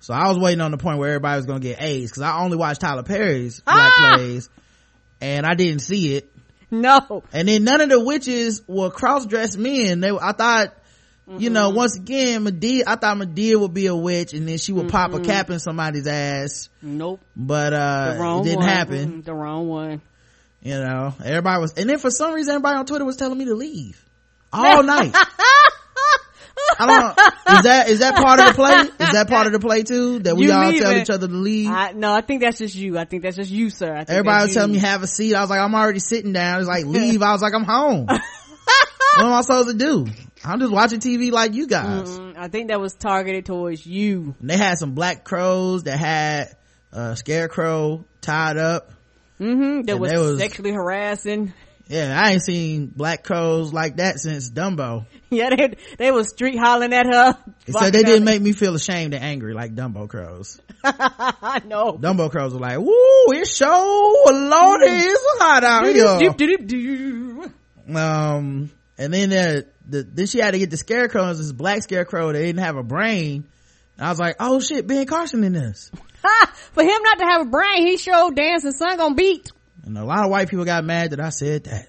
So 0.00 0.14
I 0.14 0.28
was 0.28 0.38
waiting 0.38 0.60
on 0.60 0.70
the 0.70 0.78
point 0.78 0.98
where 0.98 1.08
everybody 1.10 1.36
was 1.36 1.46
gonna 1.46 1.60
get 1.60 1.80
A's 1.82 2.10
because 2.10 2.22
I 2.22 2.38
only 2.40 2.56
watched 2.56 2.80
Tyler 2.80 3.02
Perry's 3.02 3.60
black 3.60 3.92
Ah! 3.94 4.12
plays 4.16 4.48
and 5.20 5.44
I 5.44 5.54
didn't 5.54 5.80
see 5.80 6.14
it. 6.16 6.32
No. 6.70 7.22
And 7.32 7.48
then 7.48 7.64
none 7.64 7.80
of 7.80 7.88
the 7.90 8.02
witches 8.02 8.62
were 8.66 8.90
cross-dressed 8.90 9.58
men. 9.58 10.00
They, 10.00 10.10
I 10.10 10.32
thought, 10.32 10.72
you 11.36 11.50
know, 11.50 11.70
once 11.70 11.96
again, 11.96 12.44
Madea, 12.44 12.84
I 12.86 12.96
thought 12.96 13.16
Madea 13.18 13.60
would 13.60 13.74
be 13.74 13.86
a 13.88 13.94
witch 13.94 14.32
and 14.32 14.48
then 14.48 14.56
she 14.56 14.72
would 14.72 14.88
pop 14.88 15.12
a 15.12 15.20
cap 15.20 15.50
in 15.50 15.58
somebody's 15.58 16.06
ass. 16.06 16.68
Nope. 16.80 17.20
But, 17.36 17.72
uh, 17.74 18.14
it 18.40 18.44
didn't 18.44 18.58
one. 18.60 18.68
happen. 18.68 19.12
Mm, 19.12 19.24
The 19.24 19.34
wrong 19.34 19.68
one. 19.68 20.00
You 20.62 20.74
know, 20.74 21.14
everybody 21.24 21.60
was, 21.60 21.74
and 21.74 21.88
then 21.90 21.98
for 21.98 22.10
some 22.10 22.32
reason 22.34 22.52
everybody 22.54 22.76
on 22.78 22.86
Twitter 22.86 23.04
was 23.04 23.16
telling 23.16 23.36
me 23.38 23.44
to 23.46 23.54
leave. 23.54 24.02
All 24.52 24.82
night. 24.84 25.14
I 26.78 26.86
don't, 26.86 27.56
is 27.58 27.62
that, 27.64 27.88
is 27.88 27.98
that 27.98 28.16
part 28.16 28.40
of 28.40 28.46
the 28.46 28.54
play? 28.54 28.72
Is 29.06 29.12
that 29.12 29.28
part 29.28 29.46
of 29.46 29.52
the 29.52 29.58
play 29.60 29.82
too? 29.82 30.20
That 30.20 30.36
we 30.36 30.46
You 30.46 30.52
all 30.52 30.60
tell 30.62 30.70
leaving. 30.72 30.98
each 31.02 31.10
other 31.10 31.28
to 31.28 31.34
leave? 31.34 31.68
I, 31.68 31.92
no, 31.92 32.12
I 32.12 32.20
think 32.22 32.40
that's 32.42 32.58
just 32.58 32.74
you. 32.74 32.96
I 32.98 33.04
think 33.04 33.22
that's 33.22 33.36
just 33.36 33.50
you, 33.50 33.70
sir. 33.70 33.92
I 33.92 33.98
think 34.04 34.10
Everybody 34.10 34.44
was 34.44 34.54
telling 34.54 34.72
me 34.72 34.78
have 34.78 35.02
a 35.02 35.06
seat. 35.06 35.34
I 35.34 35.40
was 35.40 35.50
like, 35.50 35.60
I'm 35.60 35.74
already 35.74 35.98
sitting 35.98 36.32
down. 36.32 36.60
It's 36.60 36.68
like 36.68 36.84
leave. 36.86 37.22
I 37.22 37.32
was 37.32 37.42
like, 37.42 37.54
I'm 37.54 37.64
home. 37.64 38.06
what 38.06 38.20
am 39.18 39.32
I 39.32 39.40
supposed 39.42 39.68
to 39.68 39.74
do? 39.74 40.06
I'm 40.44 40.58
just 40.60 40.72
watching 40.72 41.00
TV 41.00 41.30
like 41.30 41.54
you 41.54 41.66
guys. 41.66 42.08
Mm, 42.18 42.34
I 42.38 42.48
think 42.48 42.68
that 42.68 42.80
was 42.80 42.94
targeted 42.94 43.44
towards 43.46 43.84
you. 43.84 44.34
And 44.40 44.48
they 44.48 44.56
had 44.56 44.78
some 44.78 44.92
black 44.94 45.24
crows 45.24 45.82
that 45.84 45.98
had 45.98 46.56
a 46.92 47.14
scarecrow 47.16 48.04
tied 48.22 48.56
up. 48.56 48.90
Mm-hmm. 49.38 49.82
That 49.82 49.98
was, 49.98 50.12
was- 50.12 50.38
sexually 50.38 50.72
harassing. 50.72 51.52
Yeah, 51.90 52.16
I 52.16 52.30
ain't 52.30 52.42
seen 52.42 52.86
black 52.86 53.24
crows 53.24 53.72
like 53.72 53.96
that 53.96 54.20
since 54.20 54.50
Dumbo. 54.50 55.06
Yeah, 55.32 55.50
they 55.54 55.76
they 55.96 56.10
was 56.10 56.30
street 56.30 56.58
hollering 56.58 56.92
at 56.92 57.06
her. 57.06 57.38
Said 57.68 57.92
they 57.92 58.02
didn't 58.02 58.24
make 58.24 58.42
me 58.42 58.50
feel 58.50 58.74
ashamed 58.74 59.14
and 59.14 59.22
angry 59.22 59.54
like 59.54 59.76
Dumbo 59.76 60.08
crows. 60.08 60.60
I 60.82 61.62
know. 61.64 61.92
Dumbo 61.96 62.32
crows 62.32 62.52
were 62.52 62.58
like, 62.58 62.78
woo, 62.78 62.92
it's 63.28 63.54
so 63.54 63.68
lordy, 64.26 64.86
it's 64.86 65.24
hot 65.38 65.62
out 65.62 65.86
here. 65.86 66.04
Um 67.94 68.72
and 68.98 69.14
then 69.14 69.32
uh, 69.32 69.62
the 69.86 70.02
then 70.02 70.26
she 70.26 70.38
had 70.38 70.50
to 70.50 70.58
get 70.58 70.70
the 70.70 70.76
scarecrow 70.76 71.32
this 71.32 71.52
black 71.52 71.84
scarecrow 71.84 72.32
that 72.32 72.38
didn't 72.38 72.62
have 72.62 72.76
a 72.76 72.82
brain 72.82 73.46
and 73.96 74.06
i 74.06 74.10
was 74.10 74.18
like 74.18 74.36
oh 74.38 74.60
shit 74.60 74.86
ben 74.86 75.06
carson 75.06 75.42
in 75.42 75.54
this 75.54 75.90
Ha! 76.22 76.52
For 76.72 76.82
him 76.82 77.02
not 77.02 77.18
to 77.18 77.24
have 77.24 77.40
a 77.46 77.50
brain, 77.50 77.86
he 77.86 77.96
showed 77.96 78.36
dancing 78.36 78.72
son 78.72 79.00
on 79.00 79.14
beat. 79.14 79.50
And 79.90 79.98
a 79.98 80.04
lot 80.04 80.22
of 80.22 80.30
white 80.30 80.48
people 80.48 80.64
got 80.64 80.84
mad 80.84 81.10
that 81.10 81.18
i 81.20 81.30
said 81.30 81.64
that 81.64 81.88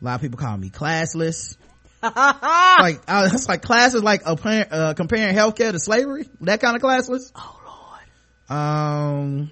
a 0.00 0.04
lot 0.04 0.14
of 0.14 0.20
people 0.20 0.38
call 0.38 0.56
me 0.56 0.70
classless 0.70 1.56
like 2.02 3.00
uh, 3.08 3.28
it's 3.32 3.48
like 3.48 3.62
class 3.62 3.94
is 3.94 4.04
like 4.04 4.22
a, 4.24 4.30
uh, 4.72 4.94
comparing 4.94 5.34
healthcare 5.34 5.72
to 5.72 5.80
slavery 5.80 6.28
that 6.42 6.60
kind 6.60 6.76
of 6.76 6.82
classless 6.82 7.32
oh 7.34 7.60
lord 8.48 8.56
um 8.56 9.50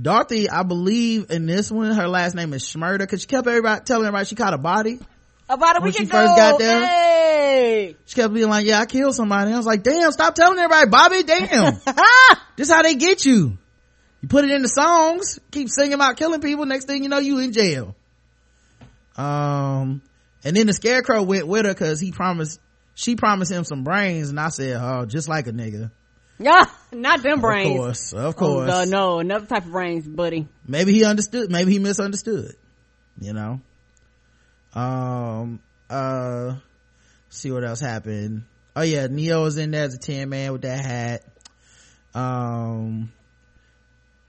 dorothy 0.00 0.48
i 0.48 0.62
believe 0.62 1.30
in 1.30 1.44
this 1.44 1.70
one 1.70 1.92
her 1.92 2.08
last 2.08 2.34
name 2.34 2.54
is 2.54 2.64
shmurda 2.64 3.00
because 3.00 3.20
she 3.20 3.26
kept 3.26 3.46
everybody 3.46 3.84
telling 3.84 4.06
everybody 4.06 4.24
she 4.24 4.34
caught 4.34 4.54
a 4.54 4.58
body 4.58 4.98
About 5.46 5.76
a 5.76 5.80
When 5.80 5.88
week 5.88 5.96
she 5.98 6.04
ago. 6.04 6.12
first 6.12 6.34
got 6.36 6.58
there? 6.58 6.86
Hey. 6.86 7.96
She 8.06 8.14
kept 8.16 8.32
being 8.32 8.48
like, 8.48 8.64
yeah, 8.64 8.80
I 8.80 8.86
killed 8.86 9.14
somebody. 9.14 9.52
I 9.52 9.56
was 9.58 9.66
like, 9.66 9.82
damn, 9.82 10.10
stop 10.10 10.34
telling 10.34 10.58
everybody, 10.58 10.88
Bobby, 10.88 11.22
damn. 11.22 11.74
this 12.56 12.70
how 12.70 12.80
they 12.82 12.94
get 12.94 13.26
you. 13.26 13.58
You 14.24 14.28
put 14.28 14.46
it 14.46 14.50
in 14.52 14.62
the 14.62 14.68
songs, 14.68 15.38
keep 15.50 15.68
singing 15.68 15.92
about 15.92 16.16
killing 16.16 16.40
people, 16.40 16.64
next 16.64 16.86
thing 16.86 17.02
you 17.02 17.10
know, 17.10 17.18
you 17.18 17.40
in 17.40 17.52
jail. 17.52 17.94
Um, 19.18 20.00
and 20.42 20.56
then 20.56 20.66
the 20.66 20.72
scarecrow 20.72 21.22
went 21.24 21.46
with 21.46 21.66
her 21.66 21.74
cause 21.74 22.00
he 22.00 22.10
promised, 22.10 22.58
she 22.94 23.16
promised 23.16 23.52
him 23.52 23.64
some 23.64 23.84
brains 23.84 24.30
and 24.30 24.40
I 24.40 24.48
said, 24.48 24.78
oh, 24.80 25.04
just 25.04 25.28
like 25.28 25.46
a 25.46 25.52
nigga. 25.52 25.90
Yeah, 26.38 26.64
not 26.90 27.22
them 27.22 27.42
brains. 27.42 27.74
Of 27.74 27.76
course, 27.76 28.12
of 28.14 28.24
Oh, 28.24 28.32
course. 28.32 28.66
no, 28.66 28.84
no, 28.84 29.18
another 29.18 29.44
type 29.44 29.66
of 29.66 29.72
brains, 29.72 30.08
buddy. 30.08 30.48
Maybe 30.66 30.94
he 30.94 31.04
understood, 31.04 31.50
maybe 31.50 31.72
he 31.72 31.78
misunderstood, 31.78 32.56
you 33.20 33.34
know? 33.34 33.60
Um, 34.72 35.60
uh, 35.90 36.54
see 37.28 37.50
what 37.50 37.62
else 37.62 37.80
happened. 37.80 38.44
Oh 38.74 38.80
yeah, 38.80 39.06
Ne-Yo 39.06 39.42
was 39.42 39.58
in 39.58 39.70
there 39.72 39.84
as 39.84 39.94
a 39.94 39.98
tin 39.98 40.30
man 40.30 40.52
with 40.52 40.62
that 40.62 40.82
hat. 40.82 41.24
Um, 42.14 43.12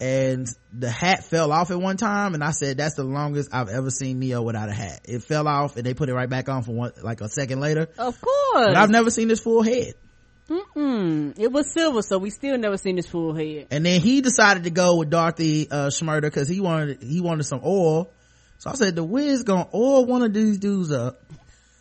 and 0.05 0.47
the 0.71 0.89
hat 0.89 1.23
fell 1.23 1.51
off 1.51 1.71
at 1.71 1.79
one 1.79 1.97
time 1.97 2.35
and 2.35 2.43
I 2.43 2.51
said 2.51 2.77
that's 2.77 2.93
the 2.93 3.03
longest 3.03 3.49
I've 3.51 3.69
ever 3.69 3.89
seen 3.89 4.19
Ne-Yo 4.19 4.43
without 4.43 4.69
a 4.69 4.73
hat. 4.73 5.01
It 5.05 5.23
fell 5.23 5.47
off 5.47 5.77
and 5.77 5.85
they 5.85 5.95
put 5.95 6.09
it 6.09 6.13
right 6.13 6.29
back 6.29 6.47
on 6.47 6.61
for 6.61 6.73
one, 6.73 6.91
like 7.01 7.21
a 7.21 7.29
second 7.29 7.59
later. 7.59 7.87
Of 7.97 8.21
course. 8.21 8.67
But 8.67 8.77
I've 8.77 8.91
never 8.91 9.09
seen 9.09 9.29
this 9.29 9.39
full 9.39 9.63
head. 9.63 9.95
Mm-mm. 10.47 11.39
It 11.39 11.51
was 11.51 11.71
silver, 11.71 12.03
so 12.03 12.19
we 12.19 12.29
still 12.29 12.55
never 12.55 12.77
seen 12.77 12.97
his 12.97 13.07
full 13.07 13.33
head. 13.33 13.65
And 13.71 13.83
then 13.83 13.99
he 13.99 14.21
decided 14.21 14.65
to 14.65 14.69
go 14.69 14.97
with 14.97 15.09
Dorothy, 15.09 15.71
uh, 15.71 15.87
Shmurda 15.87 16.31
cause 16.31 16.47
he 16.47 16.59
wanted, 16.59 17.01
he 17.01 17.19
wanted 17.19 17.45
some 17.45 17.61
oil. 17.65 18.11
So 18.59 18.69
I 18.69 18.75
said, 18.75 18.95
the 18.95 19.03
Wiz 19.03 19.41
gonna 19.41 19.67
oil 19.73 20.05
one 20.05 20.21
of 20.21 20.33
these 20.33 20.59
dudes 20.59 20.91
up 20.91 21.19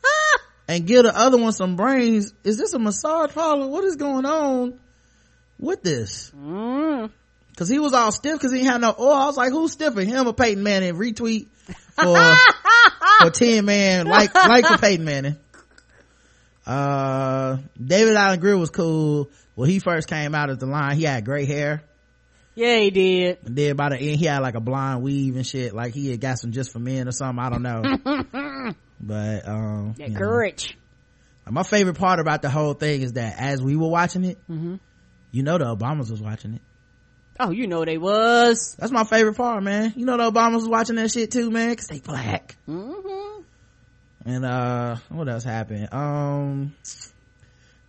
and 0.69 0.87
give 0.87 1.03
the 1.03 1.15
other 1.15 1.37
one 1.37 1.53
some 1.53 1.77
brains. 1.77 2.33
Is 2.43 2.57
this 2.57 2.73
a 2.73 2.79
massage 2.79 3.35
parlor? 3.35 3.69
What 3.69 3.85
is 3.85 3.97
going 3.97 4.25
on 4.25 4.81
with 5.59 5.83
this? 5.83 6.33
Mm. 6.35 7.11
Cause 7.57 7.69
he 7.69 7.79
was 7.79 7.93
all 7.93 8.11
stiff 8.11 8.41
cause 8.41 8.53
he 8.53 8.65
had 8.65 8.81
no 8.81 8.95
oil. 8.99 9.13
I 9.13 9.27
was 9.27 9.37
like, 9.37 9.53
who's 9.53 9.73
stiffer? 9.73 10.01
Him 10.03 10.27
or 10.27 10.33
Peyton 10.35 10.63
Manning? 10.63 10.95
Retweet 10.97 11.47
for, 11.93 12.37
for 13.23 13.31
tin 13.31 13.65
man, 13.65 14.07
like, 14.07 14.35
like 14.35 14.67
for 14.67 14.77
Peyton 14.79 15.05
Manning. 15.05 15.37
uh 16.67 17.59
david 17.83 18.15
alan 18.17 18.41
grier 18.41 18.57
was 18.57 18.71
cool 18.71 19.29
when 19.55 19.69
he 19.69 19.79
first 19.79 20.09
came 20.09 20.35
out 20.35 20.49
of 20.49 20.59
the 20.59 20.65
line 20.67 20.97
he 20.97 21.03
had 21.05 21.23
gray 21.25 21.45
hair 21.45 21.83
Yeah, 22.55 22.79
he 22.79 22.91
did. 22.91 23.39
and 23.45 23.55
then 23.55 23.77
by 23.77 23.91
the 23.91 23.97
end 23.99 24.17
he 24.19 24.25
had 24.25 24.39
like 24.41 24.55
a 24.55 24.61
blonde 24.61 25.03
weave 25.03 25.37
and 25.37 25.47
shit 25.47 25.75
like 25.75 25.93
he 25.93 26.11
had 26.11 26.21
got 26.23 26.39
some 26.39 26.53
just 26.53 26.73
for 26.73 26.79
men 26.79 27.07
or 27.07 27.13
something 27.13 27.39
i 27.45 27.51
don't 27.51 27.63
know 27.63 27.83
but 29.01 29.47
um 29.47 29.95
That 29.99 30.09
you 30.09 30.15
know. 30.15 30.19
courage. 30.19 30.77
my 31.49 31.63
favorite 31.65 31.99
part 31.99 32.19
about 32.19 32.41
the 32.41 32.49
whole 32.51 32.73
thing 32.75 33.03
is 33.03 33.13
that 33.13 33.39
as 33.39 33.63
we 33.63 33.77
were 33.77 33.89
watching 33.91 34.25
it 34.25 34.39
Mm-hmm. 34.51 34.77
you 35.33 35.43
know 35.43 35.59
the 35.59 35.67
obamas 35.67 36.11
was 36.11 36.23
watching 36.23 36.55
it 36.55 36.63
Oh, 37.41 37.51
you 37.51 37.67
know 37.67 37.85
they 37.85 37.99
was. 37.99 38.77
that's 38.79 38.93
my 38.93 39.05
favorite 39.05 39.35
part 39.37 39.63
man 39.63 39.93
you 39.97 40.07
know 40.07 40.17
the 40.17 40.31
obamas 40.31 40.55
was 40.55 40.69
watching 40.69 40.97
that 40.97 41.11
shit 41.11 41.31
too 41.33 41.51
man 41.51 41.71
because 41.71 41.89
they 41.89 41.99
black 42.01 42.57
Mm-hmm. 42.69 43.43
and 44.27 44.45
uh 44.45 44.97
what 45.09 45.29
else 45.29 45.43
happened 45.45 45.89
um 45.93 46.75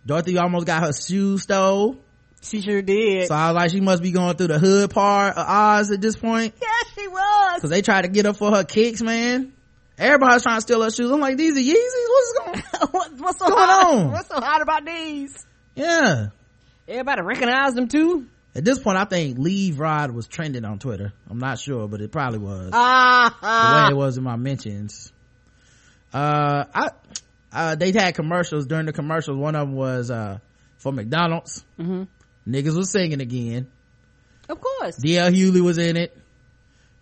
dorothy 0.04 0.36
almost 0.38 0.66
got 0.66 0.82
her 0.82 0.92
shoes 0.92 1.42
stole 1.42 1.96
She 2.42 2.60
sure 2.60 2.82
did. 2.82 3.28
so 3.28 3.34
i 3.34 3.50
was 3.50 3.54
like 3.56 3.70
she 3.70 3.80
must 3.80 4.02
be 4.02 4.10
going 4.12 4.36
through 4.36 4.48
the 4.48 4.58
hood 4.58 4.90
part 4.90 5.36
of 5.36 5.46
oz 5.46 5.90
at 5.90 6.00
this 6.00 6.16
point 6.16 6.54
yeah, 6.60 6.68
she 6.94 7.06
was. 7.08 7.54
because 7.56 7.70
they 7.70 7.82
tried 7.82 8.02
to 8.02 8.08
get 8.08 8.24
her 8.26 8.32
for 8.32 8.50
her 8.50 8.64
kicks 8.64 9.00
man 9.02 9.52
everybody's 9.98 10.42
trying 10.42 10.56
to 10.58 10.60
steal 10.62 10.82
her 10.82 10.90
shoes 10.90 11.10
i'm 11.10 11.20
like 11.20 11.36
these 11.36 11.56
are 11.56 11.60
yeezys 11.60 12.08
what's 12.08 12.38
going 12.38 12.88
what, 12.92 13.12
what's 13.18 13.38
so 13.38 13.46
Going 13.48 13.58
hot? 13.58 13.94
on? 13.94 14.10
What's 14.12 14.28
so 14.28 14.40
hot 14.40 14.60
about 14.62 14.84
these? 14.84 15.46
yeah 15.74 16.28
Everybody 16.88 17.22
recognized 17.22 17.74
them 17.76 17.88
too. 17.88 18.26
At 18.56 18.64
this 18.64 18.78
point 18.78 18.96
i 18.96 19.04
think 19.04 19.36
leave 19.38 19.78
rod 19.78 20.10
was 20.12 20.26
trending 20.26 20.64
on 20.64 20.78
twitter. 20.78 21.12
I'm 21.28 21.38
not 21.38 21.58
sure 21.58 21.86
but 21.88 22.00
it 22.00 22.10
probably 22.10 22.38
was. 22.38 22.70
The 22.70 22.76
way 23.42 23.88
it 23.90 23.96
was 23.96 24.16
in 24.16 24.24
my 24.24 24.36
mentions. 24.36 25.12
Uh 26.12 26.64
i 26.74 26.90
uh 27.52 27.74
they 27.74 27.92
had 27.92 28.14
commercials. 28.14 28.66
During 28.66 28.86
the 28.86 28.94
commercials 28.94 29.36
one 29.36 29.54
of 29.54 29.68
them 29.68 29.76
was 29.76 30.10
uh 30.10 30.38
for 30.78 30.90
mcdonald's. 30.90 31.64
Mm-hmm. 31.78 32.04
niggas 32.50 32.74
was 32.76 32.90
singing 32.90 33.20
again. 33.20 33.68
Of 34.48 34.58
course. 34.60 34.98
dl 34.98 35.32
hughley 35.34 35.60
was 35.60 35.76
in 35.76 35.98
it. 35.98 36.16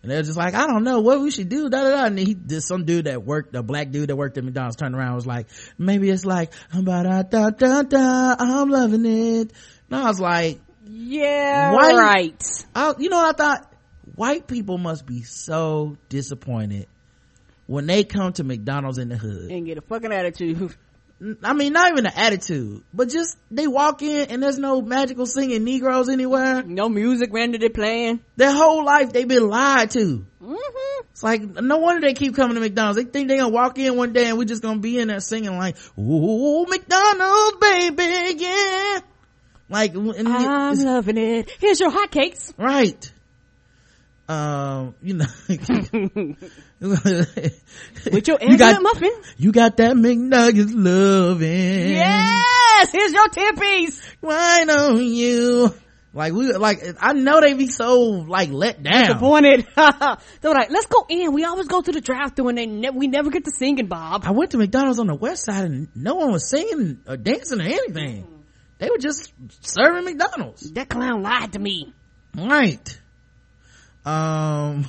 And 0.03 0.11
they're 0.11 0.23
just 0.23 0.37
like 0.37 0.55
i 0.55 0.67
don't 0.67 0.83
know 0.83 1.01
what 1.01 1.21
we 1.21 1.31
should 1.31 1.49
do. 1.49 1.69
Da 1.69 1.83
da 1.85 1.91
da. 1.91 2.05
And 2.07 2.19
he 2.19 2.35
did 2.35 2.63
some 2.63 2.85
dude 2.85 3.05
that 3.05 3.23
worked 3.23 3.55
a 3.55 3.63
black 3.63 3.93
dude 3.93 4.09
that 4.09 4.17
worked 4.17 4.37
at 4.39 4.45
mcdonald's 4.45 4.75
turned 4.75 4.97
around 4.97 5.07
and 5.07 5.15
was 5.15 5.27
like 5.27 5.47
maybe 5.79 6.11
it's 6.11 6.25
like 6.25 6.51
da 6.73 7.23
da 7.23 7.51
da 7.51 7.83
da 7.83 8.37
i'm 8.41 8.71
loving 8.71 9.07
it. 9.07 9.53
And 9.89 10.01
i 10.01 10.09
was 10.09 10.19
like 10.19 10.59
Yeah, 10.87 11.73
White- 11.73 11.97
right. 11.97 12.65
I, 12.75 12.95
you 12.99 13.09
know 13.09 13.17
what 13.17 13.41
I 13.41 13.45
thought? 13.45 13.73
White 14.15 14.47
people 14.47 14.79
must 14.79 15.07
be 15.07 15.23
so 15.23 15.97
disappointed 16.09 16.87
when 17.67 17.87
they 17.87 18.05
come 18.05 18.33
to 18.35 18.45
McDonald's 18.45 18.99
in 18.99 19.09
the 19.09 19.17
hood. 19.17 19.51
And 19.51 19.67
get 19.67 19.79
a 19.79 19.81
fucking 19.81 20.13
attitude. 20.13 20.77
I 21.43 21.55
mean, 21.55 21.73
not 21.73 21.91
even 21.91 22.05
an 22.07 22.13
attitude, 22.15 22.83
but 22.93 23.09
just 23.09 23.39
they 23.51 23.67
walk 23.67 24.03
in 24.03 24.31
and 24.31 24.43
there's 24.43 24.59
no 24.59 24.83
magical 24.83 25.27
singing 25.27 25.65
Negroes 25.65 26.09
anywhere. 26.09 26.63
No 26.65 26.89
music 26.89 27.31
randomly 27.33 27.71
playing. 27.71 28.21
Their 28.37 28.53
whole 28.53 28.85
life 28.85 29.13
they've 29.13 29.27
been 29.27 29.49
lied 29.49 29.91
to. 29.93 30.27
Mm-hmm. 30.43 31.07
It's 31.13 31.23
like, 31.23 31.43
no 31.43 31.79
wonder 31.79 32.07
they 32.07 32.15
keep 32.15 32.35
coming 32.37 32.57
to 32.57 32.61
McDonald's. 32.61 32.99
They 32.99 33.05
think 33.05 33.29
they 33.29 33.39
gonna 33.39 33.49
walk 33.49 33.79
in 33.79 33.97
one 33.97 34.13
day 34.13 34.27
and 34.27 34.37
we're 34.37 34.45
just 34.45 34.61
gonna 34.61 34.81
be 34.81 34.99
in 34.99 35.09
there 35.09 35.21
singing 35.21 35.57
like, 35.57 35.77
ooh, 35.99 36.67
McDonald's, 36.67 37.57
baby, 37.61 38.35
yeah. 38.43 38.99
Like, 39.75 39.95
I'm 39.97 40.79
loving 40.79 41.19
it. 41.19 41.51
Here's 41.59 41.81
your 41.81 41.91
hotcakes. 41.91 42.53
right. 42.57 43.13
Um, 44.29 44.95
you 45.03 45.15
know, 45.15 45.27
With 46.81 48.29
your 48.29 48.39
You 48.43 48.57
got- 48.57 48.83
muffin. 48.83 49.11
You 49.37 49.51
got 49.53 49.77
that 49.79 49.97
McNuggets 49.97 50.71
loving. 50.73 51.91
Yes! 51.91 52.91
Here's 52.93 53.13
your 53.13 53.29
10 53.29 53.57
piece. 53.57 54.01
Why 54.21 54.65
don't 54.65 55.03
you? 55.05 55.75
Like 56.15 56.33
we, 56.33 56.53
like, 56.53 56.81
I 57.01 57.13
know 57.13 57.41
they 57.41 57.55
be 57.55 57.67
so, 57.67 58.01
like, 58.03 58.51
let 58.51 58.81
down. 58.83 59.07
Disappointed. 59.09 59.67
they 59.77 60.49
were 60.49 60.55
like, 60.55 60.71
let's 60.71 60.87
go 60.87 61.05
in. 61.09 61.33
We 61.33 61.45
always 61.45 61.67
go 61.67 61.83
to 61.83 61.91
the 61.91 62.01
drive 62.01 62.37
thru 62.37 62.47
and 62.49 62.57
they 62.57 62.67
ne- 62.67 62.91
we 62.91 63.09
never 63.09 63.31
get 63.31 63.45
to 63.47 63.51
singing, 63.51 63.87
Bob. 63.89 64.23
I 64.25 64.31
went 64.31 64.53
to 64.53 64.59
McDonald's 64.59 65.01
on 65.01 65.09
the 65.09 65.17
west 65.17 65.45
side 65.45 65.65
and 65.65 65.89
no 65.97 66.15
one 66.15 66.31
was 66.31 66.49
singing 66.49 67.01
or 67.09 67.17
dancing 67.17 67.61
or 67.61 67.65
anything. 67.65 68.29
They 68.79 68.91
were 68.91 68.99
just 68.99 69.33
serving 69.61 70.05
McDonald's. 70.05 70.71
That 70.73 70.89
clown 70.89 71.23
lied 71.23 71.53
to 71.53 71.59
me. 71.59 71.93
Right. 72.37 73.01
Um, 74.05 74.83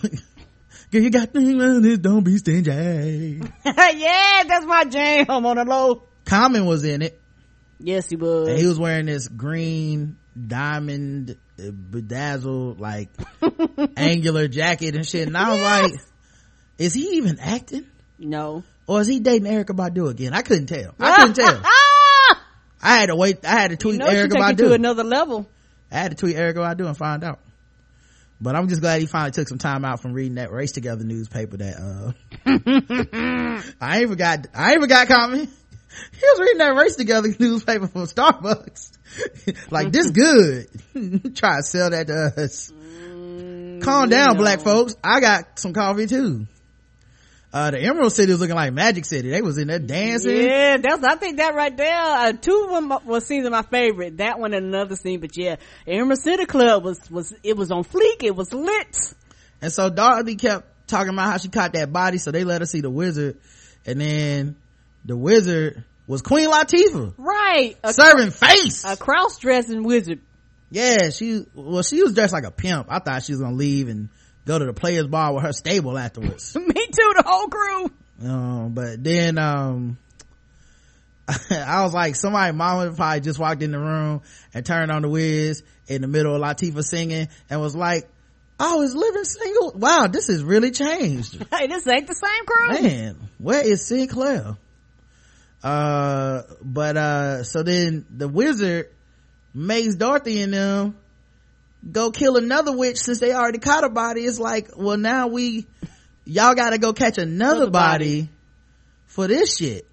girl, 0.92 1.02
you 1.02 1.10
got 1.10 1.32
things 1.32 1.54
like 1.54 1.84
this, 1.84 2.00
don't 2.00 2.24
be 2.24 2.38
stingy. 2.38 3.42
yeah, 3.66 4.44
that's 4.48 4.66
my 4.66 4.86
jam 4.86 5.26
I'm 5.30 5.46
on 5.46 5.58
the 5.58 5.66
low. 5.66 6.04
Common 6.26 6.66
was 6.66 6.84
in 6.84 7.02
it. 7.02 7.20
Yes, 7.80 8.10
he 8.10 8.16
was. 8.16 8.50
And 8.50 8.58
he 8.58 8.66
was 8.66 8.80
wearing 8.80 9.06
this 9.06 9.28
green 9.28 10.18
diamond 10.36 11.38
uh, 11.58 11.72
bedazzled 11.72 12.80
like 12.80 13.10
angular 13.98 14.48
jacket 14.50 14.96
and 14.96 15.08
shit 15.08 15.28
and 15.28 15.38
i 15.38 15.52
was 15.54 15.62
like 15.62 15.92
is 16.78 16.94
he 16.94 17.18
even 17.18 17.40
acting 17.40 17.86
no. 18.20 18.64
or 18.86 19.00
is 19.00 19.08
he 19.08 19.22
dating 19.22 19.50
erykah 19.50 19.76
badu 19.76 20.10
again 20.10 20.34
i 20.34 20.42
couldn't 20.42 20.68
tell 20.68 20.94
i 21.00 21.16
couldn't 21.16 21.36
tell 21.36 21.62
i 22.86 23.00
had 23.00 23.08
to 23.08 23.16
wait 23.16 23.44
i 23.46 23.60
had 23.60 23.72
to 23.72 23.78
tweet 23.78 23.94
you 23.94 24.00
know 24.00 24.28
take 24.28 24.58
to 24.58 24.74
another 24.74 25.04
level. 25.04 25.48
i 25.92 25.96
had 25.96 26.12
to 26.12 26.18
tweet 26.18 26.36
erykah 26.36 26.76
badu 26.76 26.88
and 26.88 26.98
find 26.98 27.24
out. 27.24 27.40
But 28.40 28.56
i'm 28.56 28.68
just 28.68 28.82
glad 28.82 29.00
he 29.00 29.08
finally 29.08 29.32
took 29.32 29.48
some 29.48 29.58
time 29.58 29.86
out 29.86 30.02
from 30.02 30.14
reading 30.14 30.36
that 30.36 30.52
race 30.52 30.74
together 30.74 31.04
newspaper 31.04 31.58
that 31.58 32.14
uh 32.46 33.62
i 33.82 34.00
ain't 34.00 34.10
forgot 34.10 34.48
i 34.54 34.72
ain't 34.74 34.82
forgot 34.82 35.08
common 35.08 35.40
he 36.12 36.22
was 36.22 36.40
reading 36.40 36.58
that 36.60 36.76
race 36.76 36.96
together 36.96 37.30
newspaper 37.40 37.88
from 37.88 38.04
starbucks. 38.04 38.92
Like 39.72 39.92
this 39.94 40.10
good. 40.10 40.68
Try 41.36 41.58
to 41.58 41.64
sell 41.64 41.92
that 41.92 42.08
to 42.08 42.44
us. 42.44 42.74
Calm 43.84 44.10
down 44.10 44.34
no. 44.34 44.36
black 44.36 44.60
folks. 44.60 44.96
I 45.02 45.22
got 45.22 45.58
some 45.58 45.74
coffee 45.74 46.08
too 46.08 46.48
uh 47.56 47.72
the 47.72 47.80
emerald 47.82 48.12
city 48.12 48.32
was 48.32 48.42
looking 48.42 48.56
like 48.56 48.74
magic 48.74 49.06
city 49.06 49.30
they 49.30 49.42
was 49.42 49.58
in 49.58 49.70
there 49.70 49.80
dancing 49.80 50.36
Yeah, 50.42 50.78
that's 50.78 51.04
I 51.04 51.16
think 51.16 51.38
that 51.38 51.56
right 51.56 51.76
there. 51.76 51.96
Uh, 51.98 52.34
two 52.34 52.68
of 52.70 52.70
them 52.72 53.00
were 53.06 53.20
scenes 53.22 53.46
of 53.46 53.52
my 53.54 53.62
favorite. 53.64 54.18
That 54.18 54.38
one 54.40 54.54
and 54.54 54.66
another 54.68 54.96
scene, 54.96 55.20
but 55.22 55.36
yeah, 55.38 55.56
Emerald 55.88 56.20
City 56.20 56.46
Club 56.46 56.84
was 56.84 57.00
was 57.10 57.34
it 57.44 57.56
was 57.58 57.72
on 57.72 57.84
fleek. 57.84 58.24
It 58.24 58.36
was 58.36 58.54
lit. 58.54 59.14
And 59.62 59.72
so 59.72 59.90
Dorothy 59.90 60.36
kept 60.36 60.68
talking 60.88 61.14
about 61.14 61.32
how 61.32 61.38
she 61.38 61.48
caught 61.48 61.74
that 61.74 61.92
body, 61.94 62.18
so 62.18 62.30
they 62.32 62.44
let 62.44 62.62
her 62.62 62.66
see 62.68 62.82
the 62.82 62.90
wizard. 62.90 63.38
And 63.86 64.02
then 64.02 64.56
the 65.06 65.16
wizard 65.16 65.84
was 66.08 66.22
Queen 66.22 66.50
Latifah. 66.52 67.14
Right, 67.18 67.76
a, 67.84 67.94
Serving 67.94 68.32
face. 68.32 68.84
a 68.84 68.98
cross 68.98 69.40
dressing 69.40 69.84
wizard. 69.84 70.20
yeah, 70.70 71.10
she, 71.10 71.46
well, 71.56 71.84
she 71.84 72.04
was 72.04 72.14
dressed 72.14 72.34
like 72.34 72.44
a 72.44 72.52
pimp. 72.52 72.88
I 72.90 73.00
thought 73.00 73.24
she 73.24 73.32
was 73.32 73.42
gonna 73.42 73.56
leave 73.56 73.88
and 73.88 74.10
go 74.46 74.60
to 74.60 74.66
the 74.66 74.74
players 74.74 75.08
bar 75.08 75.34
with 75.34 75.44
her 75.44 75.54
stable 75.54 75.98
afterwards. 75.98 76.56
Me 76.56 76.66
too. 76.74 77.14
The 77.18 77.24
whole 77.26 77.48
crew. 77.48 77.92
um, 78.24 78.74
but 78.74 79.04
then, 79.04 79.38
um, 79.38 79.98
I 81.50 81.84
was 81.84 81.94
like, 81.94 82.16
somebody, 82.16 82.56
mama 82.56 82.92
probably 82.94 83.22
just 83.22 83.40
walked 83.40 83.64
in 83.64 83.72
the 83.72 83.80
room 83.80 84.22
and 84.54 84.66
turned 84.66 84.92
on 84.92 85.02
the 85.02 85.10
whiz 85.10 85.64
in 85.88 86.02
the 86.02 86.08
middle 86.08 86.36
of 86.36 86.42
Latifah 86.42 86.84
singing 86.84 87.28
and 87.50 87.62
was 87.62 87.76
like, 87.76 88.08
oh, 88.60 88.84
is 88.84 88.96
living 88.96 89.24
single? 89.24 89.72
Wow, 89.76 90.08
this 90.08 90.28
has 90.28 90.44
really 90.44 90.72
changed. 90.72 91.44
Hey, 91.54 91.68
this 91.68 91.88
ain't 91.88 92.08
the 92.08 92.14
same 92.16 92.46
crew. 92.46 92.82
man 92.88 93.18
where 93.38 93.66
is 93.66 93.86
sinclair 93.86 94.56
uh 95.64 96.42
but 96.62 96.96
uh 96.96 97.44
so 97.44 97.64
then 97.64 98.06
the 98.10 98.28
wizard 98.28 98.90
makes 99.54 99.96
dorothy 99.96 100.42
and 100.42 100.54
them 100.54 100.96
go 101.92 102.12
kill 102.12 102.38
another 102.38 102.76
witch 102.76 102.98
since 102.98 103.20
they 103.20 103.34
already 103.34 103.60
caught 103.60 103.84
a 103.84 103.90
body 103.90 104.22
it's 104.26 104.40
like 104.40 104.70
well 104.76 104.98
now 104.98 105.28
we 105.28 105.66
y'all 106.26 106.56
gotta 106.56 106.78
go 106.78 106.94
catch 106.94 107.18
another, 107.18 107.56
Another 107.58 107.72
body, 107.72 108.22
body. 108.22 108.30
for 109.06 109.28
this 109.28 109.56
shit 109.58 109.88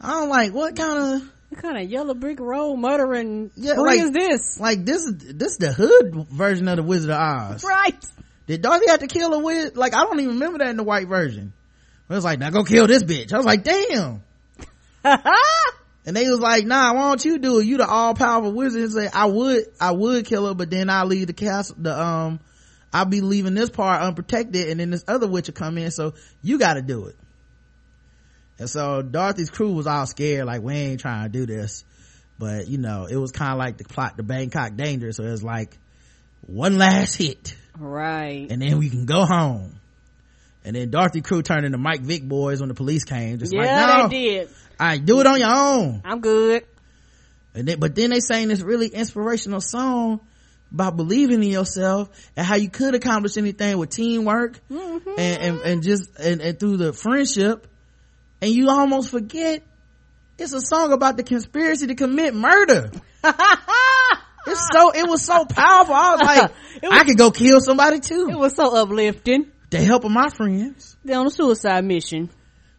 i'm 0.00 0.28
like 0.28 0.52
what 0.52 0.76
kind 0.76 1.16
of 1.22 1.32
What 1.50 1.62
kind 1.62 1.78
of 1.78 1.90
yellow 1.90 2.14
brick 2.14 2.38
road 2.40 2.76
murdering 2.76 3.50
Yeah, 3.56 3.74
like- 3.74 4.00
is 4.00 4.10
this? 4.12 4.60
like 4.60 4.84
this 4.84 5.02
is 5.04 5.14
this 5.34 5.52
is 5.52 5.58
the 5.58 5.72
hood 5.72 6.26
version 6.30 6.68
of 6.68 6.76
the 6.76 6.82
wizard 6.82 7.10
of 7.10 7.18
oz 7.18 7.64
Right. 7.64 8.04
did 8.46 8.62
dorothy 8.62 8.88
have 8.88 9.00
to 9.00 9.06
kill 9.08 9.32
a 9.34 9.38
witch? 9.40 9.74
like 9.74 9.94
i 9.94 10.02
don't 10.04 10.20
even 10.20 10.34
remember 10.34 10.58
that 10.58 10.68
in 10.68 10.76
the 10.76 10.84
white 10.84 11.08
version 11.08 11.52
it 12.08 12.12
was 12.14 12.24
like 12.24 12.38
now 12.38 12.50
go 12.50 12.62
kill 12.62 12.86
this 12.86 13.02
bitch 13.02 13.32
i 13.32 13.36
was 13.36 13.46
like 13.46 13.64
damn 13.64 14.22
And 16.06 16.16
they 16.16 16.28
was 16.30 16.38
like, 16.38 16.64
nah, 16.64 16.94
why 16.94 17.00
don't 17.08 17.24
you 17.24 17.38
do 17.38 17.58
it? 17.58 17.66
You 17.66 17.78
the 17.78 17.86
all 17.86 18.14
powerful 18.14 18.52
wizard 18.52 18.82
and 18.82 18.92
say, 18.92 19.08
I 19.12 19.26
would, 19.26 19.64
I 19.80 19.90
would 19.90 20.24
kill 20.24 20.46
her, 20.46 20.54
but 20.54 20.70
then 20.70 20.88
I'll 20.88 21.06
leave 21.06 21.26
the 21.26 21.32
castle, 21.32 21.74
the, 21.78 22.00
um, 22.00 22.38
I'll 22.92 23.04
be 23.06 23.20
leaving 23.20 23.54
this 23.54 23.70
part 23.70 24.02
unprotected 24.02 24.68
and 24.68 24.78
then 24.78 24.90
this 24.90 25.04
other 25.08 25.26
witch 25.26 25.48
will 25.48 25.54
come 25.54 25.76
in, 25.78 25.90
so 25.90 26.14
you 26.42 26.58
gotta 26.58 26.80
do 26.80 27.06
it. 27.06 27.16
And 28.58 28.70
so 28.70 29.02
Dorothy's 29.02 29.50
crew 29.50 29.72
was 29.72 29.86
all 29.88 30.06
scared, 30.06 30.46
like, 30.46 30.62
we 30.62 30.74
ain't 30.74 31.00
trying 31.00 31.24
to 31.24 31.28
do 31.28 31.44
this. 31.44 31.84
But, 32.38 32.68
you 32.68 32.78
know, 32.78 33.06
it 33.06 33.16
was 33.16 33.32
kind 33.32 33.52
of 33.52 33.58
like 33.58 33.76
the 33.78 33.84
plot, 33.84 34.16
the 34.16 34.22
Bangkok 34.22 34.76
Danger, 34.76 35.10
so 35.12 35.24
it 35.24 35.30
was 35.30 35.42
like, 35.42 35.76
one 36.46 36.78
last 36.78 37.16
hit, 37.16 37.56
Right. 37.76 38.46
and 38.48 38.62
then 38.62 38.78
we 38.78 38.88
can 38.90 39.06
go 39.06 39.24
home. 39.24 39.80
And 40.64 40.74
then 40.74 40.90
Dorothy 40.90 41.20
crew 41.20 41.42
turned 41.42 41.64
into 41.64 41.78
Mike 41.78 42.00
Vick 42.00 42.22
boys 42.24 42.60
when 42.60 42.68
the 42.68 42.74
police 42.74 43.04
came. 43.04 43.38
Just 43.38 43.52
yeah, 43.52 43.60
like, 43.60 43.98
no, 43.98 44.08
they 44.08 44.18
did. 44.24 44.48
All 44.78 44.86
right, 44.86 45.04
do 45.04 45.20
it 45.20 45.26
on 45.26 45.38
your 45.40 45.54
own. 45.54 46.02
I'm 46.04 46.20
good. 46.20 46.64
And 47.54 47.66
then, 47.68 47.78
but 47.80 47.94
then 47.94 48.10
they 48.10 48.20
sang 48.20 48.48
this 48.48 48.60
really 48.60 48.88
inspirational 48.88 49.60
song 49.60 50.20
about 50.72 50.96
believing 50.96 51.42
in 51.42 51.48
yourself 51.50 52.10
and 52.36 52.46
how 52.46 52.56
you 52.56 52.68
could 52.68 52.94
accomplish 52.94 53.36
anything 53.38 53.78
with 53.78 53.90
teamwork 53.90 54.60
Mm-hmm. 54.70 55.08
and, 55.18 55.42
and, 55.42 55.60
and 55.60 55.82
just, 55.82 56.10
and, 56.18 56.40
and 56.42 56.58
through 56.60 56.76
the 56.76 56.92
friendship. 56.92 57.66
And 58.42 58.50
you 58.50 58.68
almost 58.68 59.10
forget 59.10 59.62
it's 60.38 60.52
a 60.52 60.60
song 60.60 60.92
about 60.92 61.16
the 61.16 61.22
conspiracy 61.22 61.86
to 61.86 61.94
commit 61.94 62.34
murder. 62.34 62.90
it's 63.24 64.68
so, 64.72 64.90
it 64.92 65.08
was 65.08 65.24
so 65.24 65.44
powerful. 65.46 65.94
I 65.94 66.10
was 66.16 66.20
like, 66.22 66.52
was- 66.82 66.92
I 66.92 67.04
could 67.04 67.16
go 67.16 67.30
kill 67.30 67.60
somebody 67.60 68.00
too. 68.00 68.28
It 68.30 68.36
was 68.38 68.54
so 68.54 68.76
uplifting. 68.76 69.46
to 69.70 69.78
helping 69.78 70.12
my 70.12 70.28
friends. 70.28 70.96
They're 71.04 71.18
on 71.18 71.26
a 71.26 71.30
suicide 71.30 71.84
mission. 71.84 72.28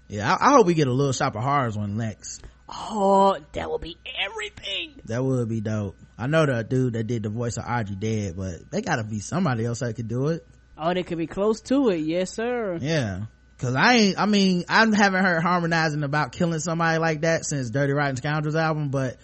Yeah, 0.07 0.33
I, 0.33 0.49
I 0.49 0.51
hope 0.53 0.67
we 0.67 0.73
get 0.73 0.87
a 0.87 0.93
little 0.93 1.13
shop 1.13 1.35
of 1.35 1.43
horrors 1.43 1.77
one 1.77 1.97
next. 1.97 2.43
Oh, 2.69 3.37
that 3.53 3.69
will 3.69 3.79
be 3.79 3.97
everything. 4.19 5.01
That 5.05 5.23
would 5.23 5.47
be 5.47 5.61
dope. 5.61 5.95
I 6.17 6.27
know 6.27 6.45
the 6.45 6.63
dude 6.63 6.93
that 6.93 7.07
did 7.07 7.23
the 7.23 7.29
voice 7.29 7.57
of 7.57 7.65
Audrey 7.67 7.95
dead, 7.95 8.35
but 8.35 8.69
they 8.71 8.81
gotta 8.81 9.03
be 9.03 9.19
somebody 9.19 9.65
else 9.65 9.79
that 9.79 9.95
could 9.95 10.07
do 10.07 10.27
it. 10.27 10.45
Oh, 10.77 10.93
they 10.93 11.03
could 11.03 11.17
be 11.17 11.27
close 11.27 11.61
to 11.61 11.89
it. 11.89 11.97
Yes, 11.97 12.31
sir. 12.31 12.77
Yeah. 12.81 13.25
Cause 13.57 13.73
I 13.73 13.95
ain't, 13.95 14.19
I 14.19 14.27
mean, 14.27 14.65
I 14.69 14.85
haven't 14.85 15.25
heard 15.25 15.41
harmonizing 15.41 16.03
about 16.03 16.31
killing 16.31 16.59
somebody 16.59 16.99
like 16.99 17.21
that 17.21 17.43
since 17.43 17.71
Dirty 17.71 17.91
Rotten 17.91 18.15
Scoundrels 18.15 18.55
album, 18.55 18.89
but 18.89 19.17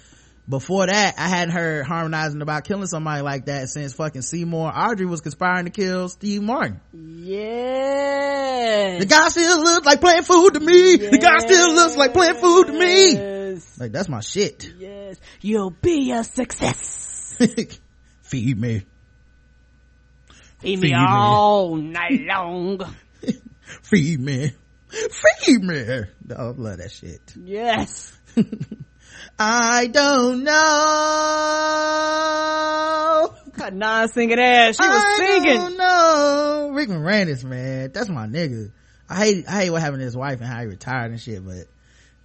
before 0.47 0.87
that, 0.87 1.15
I 1.17 1.27
hadn't 1.29 1.53
heard 1.53 1.85
harmonizing 1.85 2.41
about 2.41 2.65
killing 2.65 2.87
somebody 2.87 3.21
like 3.21 3.45
that 3.45 3.69
since 3.69 3.93
fucking 3.93 4.23
Seymour 4.23 4.71
Audrey 4.75 5.05
was 5.05 5.21
conspiring 5.21 5.65
to 5.65 5.71
kill 5.71 6.09
Steve 6.09 6.41
Martin. 6.41 6.81
Yes. 6.93 8.99
The 8.99 9.05
guy 9.05 9.29
still 9.29 9.63
looks 9.63 9.85
like 9.85 10.01
playing 10.01 10.23
food 10.23 10.55
to 10.55 10.59
me. 10.59 10.97
The 10.97 11.17
guy 11.17 11.37
still 11.39 11.73
looks 11.73 11.95
like 11.95 12.13
playing 12.13 12.35
food 12.35 12.67
to 12.67 12.73
me. 12.73 13.13
Yes. 13.13 13.79
Like, 13.79 13.91
that's 13.91 14.09
my 14.09 14.19
shit. 14.19 14.69
Yes. 14.77 15.17
You'll 15.41 15.71
be 15.71 16.11
a 16.11 16.23
success. 16.23 17.35
Feed 18.23 18.59
me. 18.59 18.85
Feed 20.59 20.59
Feed 20.59 20.79
me 20.79 20.89
me. 20.89 20.95
all 20.95 21.75
night 21.75 22.21
long. 22.21 22.79
Feed 23.83 24.19
me. 24.19 24.51
Feed 24.89 25.63
me. 25.63 25.83
Oh, 26.35 26.37
I 26.37 26.43
love 26.51 26.77
that 26.77 26.91
shit. 26.91 27.33
Yes. 27.41 28.17
I 29.39 29.87
don't 29.87 30.43
know. 30.43 30.53
Got 33.57 33.73
non 33.73 34.07
singing 34.09 34.39
ass. 34.39 34.75
She 34.77 34.87
was 34.87 35.03
I 35.03 35.17
singing. 35.17 35.55
don't 35.55 35.77
know. 35.77 36.69
Rick 36.73 36.89
Moranis, 36.89 37.43
man. 37.43 37.91
That's 37.93 38.09
my 38.09 38.27
nigga. 38.27 38.71
I 39.09 39.15
hate, 39.17 39.45
I 39.47 39.63
hate 39.63 39.69
what 39.69 39.81
happened 39.81 39.99
to 39.99 40.05
his 40.05 40.17
wife 40.17 40.39
and 40.39 40.47
how 40.47 40.61
he 40.61 40.67
retired 40.67 41.11
and 41.11 41.19
shit, 41.19 41.45
but 41.45 41.67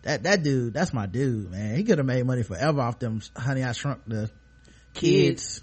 that, 0.03 0.23
that 0.23 0.43
dude, 0.43 0.73
that's 0.73 0.95
my 0.95 1.07
dude, 1.07 1.51
man. 1.51 1.77
He 1.77 1.85
could 1.85 1.99
have 1.99 2.07
made 2.07 2.25
money 2.25 2.43
forever 2.43 2.81
off 2.81 2.99
them 2.99 3.21
Honey 3.37 3.65
I 3.65 3.73
Shrunk 3.73 4.03
the 4.07 4.31
Kids 4.95 5.63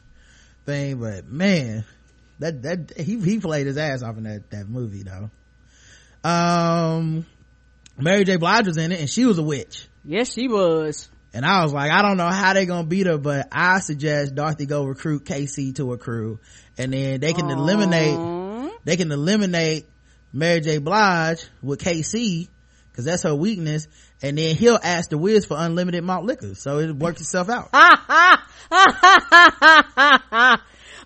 thing, 0.65 0.99
but 0.99 1.25
man, 1.25 1.85
that, 2.39 2.61
that, 2.63 2.93
he, 2.97 3.19
he 3.19 3.39
played 3.39 3.65
his 3.65 3.77
ass 3.77 4.03
off 4.03 4.17
in 4.17 4.23
that, 4.23 4.49
that 4.51 4.67
movie 4.67 5.03
though. 5.03 5.29
Um, 6.29 7.25
Mary 7.97 8.23
J. 8.23 8.37
Blige 8.37 8.67
was 8.67 8.77
in 8.77 8.91
it 8.91 8.99
and 8.99 9.09
she 9.09 9.25
was 9.25 9.37
a 9.37 9.43
witch. 9.43 9.87
Yes, 10.03 10.33
she 10.33 10.47
was. 10.47 11.09
And 11.35 11.45
I 11.45 11.63
was 11.63 11.73
like, 11.73 11.91
I 11.91 12.01
don't 12.01 12.15
know 12.15 12.29
how 12.29 12.53
they 12.53 12.65
gonna 12.65 12.87
beat 12.87 13.07
her, 13.07 13.17
but 13.17 13.49
I 13.51 13.79
suggest 13.79 14.35
Dorothy 14.35 14.65
go 14.65 14.85
recruit 14.85 15.25
Casey 15.25 15.73
to 15.73 15.91
a 15.91 15.97
crew 15.97 16.39
and 16.77 16.93
then 16.93 17.19
they 17.19 17.33
can 17.33 17.51
eliminate, 17.51 18.71
they 18.85 18.95
can 18.95 19.11
eliminate 19.11 19.85
Mary 20.31 20.61
J. 20.61 20.77
Blige 20.77 21.45
with 21.61 21.81
KC 21.81 22.47
because 22.89 23.03
that's 23.03 23.23
her 23.23 23.35
weakness 23.35 23.89
and 24.21 24.37
then 24.37 24.55
he'll 24.55 24.79
ask 24.81 25.09
the 25.09 25.17
Wiz 25.17 25.45
for 25.45 25.57
unlimited 25.59 26.05
malt 26.05 26.23
liquor. 26.23 26.55
So 26.55 26.79
it 26.79 26.95
works 26.95 27.19
itself 27.19 27.49
out. 27.49 27.67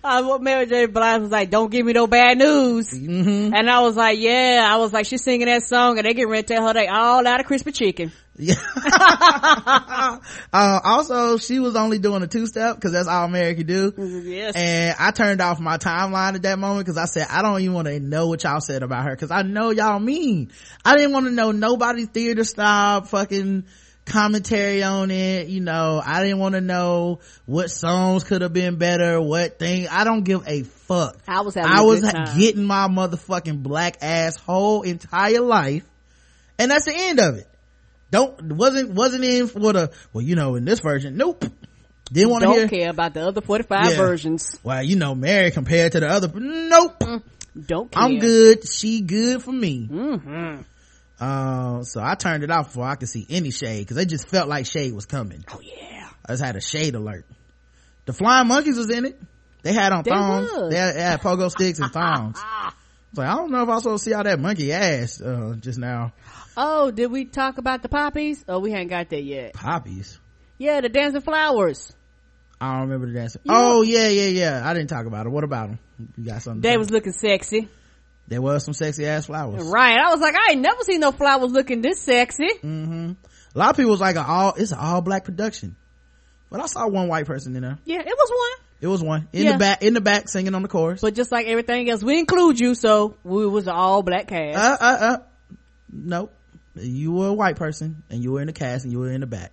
uh, 0.04 0.22
what 0.22 0.42
Mary 0.42 0.66
J. 0.66 0.86
Blige 0.86 1.22
was 1.22 1.30
like, 1.32 1.50
don't 1.50 1.72
give 1.72 1.84
me 1.84 1.92
no 1.92 2.06
bad 2.06 2.38
news. 2.38 2.90
Mm-hmm. 2.90 3.52
And 3.52 3.68
I 3.68 3.80
was 3.80 3.96
like, 3.96 4.20
yeah, 4.20 4.64
I 4.70 4.76
was 4.76 4.92
like, 4.92 5.06
she's 5.06 5.24
singing 5.24 5.48
that 5.48 5.64
song 5.64 5.98
and 5.98 6.06
they 6.06 6.14
get 6.14 6.28
ready 6.28 6.44
to 6.44 6.54
tell 6.54 6.68
her 6.68 6.72
they 6.72 6.86
all 6.86 7.26
out 7.26 7.40
of 7.40 7.46
crispy 7.46 7.72
chicken. 7.72 8.12
Yeah. 8.40 8.54
uh, 10.52 10.80
also, 10.82 11.36
she 11.36 11.58
was 11.58 11.76
only 11.76 11.98
doing 11.98 12.22
a 12.22 12.26
two 12.26 12.46
step 12.46 12.76
because 12.76 12.92
that's 12.92 13.08
all 13.08 13.28
Mary 13.28 13.54
could 13.54 13.66
do. 13.66 13.92
Yes. 14.24 14.56
And 14.56 14.96
I 14.98 15.10
turned 15.10 15.40
off 15.40 15.60
my 15.60 15.76
timeline 15.76 16.34
at 16.34 16.42
that 16.42 16.58
moment 16.58 16.86
because 16.86 16.96
I 16.96 17.04
said, 17.04 17.26
I 17.28 17.42
don't 17.42 17.60
even 17.60 17.74
want 17.74 17.88
to 17.88 18.00
know 18.00 18.28
what 18.28 18.42
y'all 18.44 18.60
said 18.60 18.82
about 18.82 19.04
her 19.04 19.10
because 19.10 19.30
I 19.30 19.42
know 19.42 19.70
y'all 19.70 20.00
mean. 20.00 20.52
I 20.84 20.96
didn't 20.96 21.12
want 21.12 21.26
to 21.26 21.32
know 21.32 21.52
nobody's 21.52 22.08
theater 22.08 22.44
style 22.44 23.02
fucking 23.02 23.64
commentary 24.06 24.82
on 24.82 25.10
it. 25.10 25.48
You 25.48 25.60
know, 25.60 26.02
I 26.04 26.22
didn't 26.22 26.38
want 26.38 26.54
to 26.54 26.60
know 26.60 27.20
what 27.46 27.70
songs 27.70 28.24
could 28.24 28.42
have 28.42 28.52
been 28.52 28.76
better, 28.76 29.20
what 29.20 29.58
thing. 29.58 29.88
I 29.88 30.04
don't 30.04 30.24
give 30.24 30.46
a 30.48 30.62
fuck. 30.62 31.18
I 31.28 31.42
was 31.42 31.54
having 31.54 31.70
I 31.70 31.80
a 31.80 31.84
was 31.84 32.00
good 32.00 32.12
time. 32.12 32.38
getting 32.38 32.64
my 32.64 32.88
motherfucking 32.88 33.62
black 33.62 33.98
ass 34.02 34.36
whole 34.36 34.82
entire 34.82 35.40
life. 35.40 35.84
And 36.58 36.70
that's 36.70 36.84
the 36.84 36.92
end 36.94 37.20
of 37.20 37.36
it. 37.36 37.49
Don't, 38.10 38.52
wasn't, 38.54 38.90
wasn't 38.90 39.24
in 39.24 39.46
for 39.46 39.72
the, 39.72 39.92
well, 40.12 40.22
you 40.22 40.34
know, 40.36 40.56
in 40.56 40.64
this 40.64 40.80
version, 40.80 41.16
nope. 41.16 41.44
Didn't 42.12 42.30
want 42.30 42.42
to 42.42 42.46
Don't 42.48 42.58
hear. 42.58 42.68
care 42.68 42.90
about 42.90 43.14
the 43.14 43.20
other 43.26 43.40
45 43.40 43.90
Yeah. 43.90 43.96
versions. 43.96 44.58
Well, 44.64 44.82
you 44.82 44.96
know, 44.96 45.14
Mary 45.14 45.50
compared 45.52 45.92
to 45.92 46.00
the 46.00 46.08
other, 46.08 46.28
nope. 46.34 46.98
Don't 47.66 47.90
care. 47.90 48.02
I'm 48.02 48.18
good. 48.18 48.66
She 48.68 49.00
good 49.02 49.42
for 49.42 49.52
me. 49.52 49.88
Mm-hmm. 49.90 50.62
Uh, 51.20 51.82
so 51.84 52.00
I 52.02 52.14
turned 52.14 52.42
it 52.44 52.50
off 52.50 52.66
before 52.68 52.86
I 52.86 52.94
could 52.96 53.08
see 53.08 53.26
any 53.28 53.50
shade 53.50 53.80
because 53.86 53.98
it 53.98 54.06
just 54.06 54.28
felt 54.28 54.48
like 54.48 54.66
shade 54.66 54.94
was 54.94 55.04
coming. 55.06 55.44
Oh 55.52 55.60
yeah. 55.60 56.08
I 56.26 56.32
just 56.32 56.42
had 56.42 56.56
a 56.56 56.60
shade 56.60 56.94
alert. 56.94 57.26
The 58.06 58.12
flying 58.14 58.48
monkeys 58.48 58.78
was 58.78 58.90
in 58.90 59.04
it. 59.04 59.20
They 59.62 59.72
had 59.74 59.92
on 59.92 60.02
They 60.02 60.10
thongs. 60.10 60.50
was. 60.50 60.70
They 60.72 60.78
had, 60.78 60.94
they 60.96 61.02
had 61.02 61.20
pogo 61.20 61.50
sticks 61.50 61.78
and 61.78 61.92
thongs. 61.92 62.38
Like 63.14 63.28
I 63.28 63.34
don't 63.34 63.50
know 63.50 63.62
if 63.62 63.68
I 63.68 63.80
to 63.80 63.98
see 63.98 64.14
all 64.14 64.24
that 64.24 64.38
monkey 64.38 64.72
ass 64.72 65.20
uh, 65.20 65.56
just 65.58 65.78
now. 65.78 66.12
Oh, 66.56 66.90
did 66.90 67.10
we 67.10 67.24
talk 67.24 67.58
about 67.58 67.82
the 67.82 67.88
poppies? 67.88 68.44
Oh, 68.48 68.60
we 68.60 68.72
ain't 68.72 68.90
got 68.90 69.08
that 69.10 69.22
yet. 69.22 69.54
Poppies. 69.54 70.18
Yeah, 70.58 70.80
the 70.80 70.88
dancing 70.88 71.20
flowers. 71.20 71.92
I 72.60 72.72
don't 72.72 72.82
remember 72.82 73.06
the 73.06 73.14
dancing. 73.14 73.40
You 73.44 73.52
oh 73.54 73.82
yeah, 73.82 74.08
yeah, 74.08 74.28
yeah. 74.28 74.62
I 74.64 74.74
didn't 74.74 74.90
talk 74.90 75.06
about 75.06 75.26
it. 75.26 75.30
What 75.30 75.44
about 75.44 75.68
them? 75.68 75.78
You 76.16 76.24
got 76.24 76.42
something? 76.42 76.60
They 76.60 76.76
was 76.76 76.90
looking 76.90 77.12
sexy. 77.12 77.68
There 78.28 78.40
was 78.40 78.64
some 78.64 78.74
sexy 78.74 79.06
ass 79.06 79.26
flowers. 79.26 79.64
Right. 79.64 79.98
I 79.98 80.10
was 80.10 80.20
like, 80.20 80.36
I 80.36 80.52
ain't 80.52 80.60
never 80.60 80.82
seen 80.84 81.00
no 81.00 81.10
flowers 81.10 81.50
looking 81.50 81.80
this 81.80 82.00
sexy. 82.00 82.48
mm-hmm. 82.62 83.12
A 83.54 83.58
lot 83.58 83.70
of 83.70 83.76
people 83.76 83.90
was 83.90 84.00
like, 84.00 84.14
a 84.14 84.24
all 84.24 84.54
it's 84.54 84.70
an 84.70 84.78
all 84.78 85.00
black 85.00 85.24
production, 85.24 85.74
but 86.50 86.60
I 86.60 86.66
saw 86.66 86.86
one 86.88 87.08
white 87.08 87.26
person 87.26 87.54
in 87.56 87.62
there. 87.62 87.78
Yeah, 87.84 88.00
it 88.00 88.06
was 88.06 88.30
one. 88.30 88.66
It 88.80 88.86
was 88.86 89.02
one 89.02 89.28
in 89.32 89.44
Yeah. 89.44 89.52
the 89.52 89.58
back, 89.58 89.82
in 89.82 89.94
the 89.94 90.00
back, 90.00 90.28
singing 90.28 90.54
on 90.54 90.62
the 90.62 90.68
chorus. 90.68 91.00
But 91.02 91.14
just 91.14 91.30
like 91.30 91.46
everything 91.46 91.88
else, 91.90 92.02
we 92.02 92.18
include 92.18 92.58
you, 92.58 92.74
so 92.74 93.16
we 93.24 93.46
was 93.46 93.66
an 93.66 93.74
all 93.74 94.02
black 94.02 94.28
cast. 94.28 94.58
Uh, 94.58 94.84
uh, 94.84 94.98
uh. 95.00 95.18
Nope. 95.92 96.32
You 96.76 97.12
were 97.12 97.28
a 97.28 97.32
white 97.32 97.56
person, 97.56 98.02
and 98.10 98.22
you 98.22 98.32
were 98.32 98.40
in 98.40 98.46
the 98.46 98.52
cast, 98.52 98.84
and 98.84 98.92
you 98.92 99.00
were 99.00 99.10
in 99.10 99.20
the 99.20 99.26
back. 99.26 99.52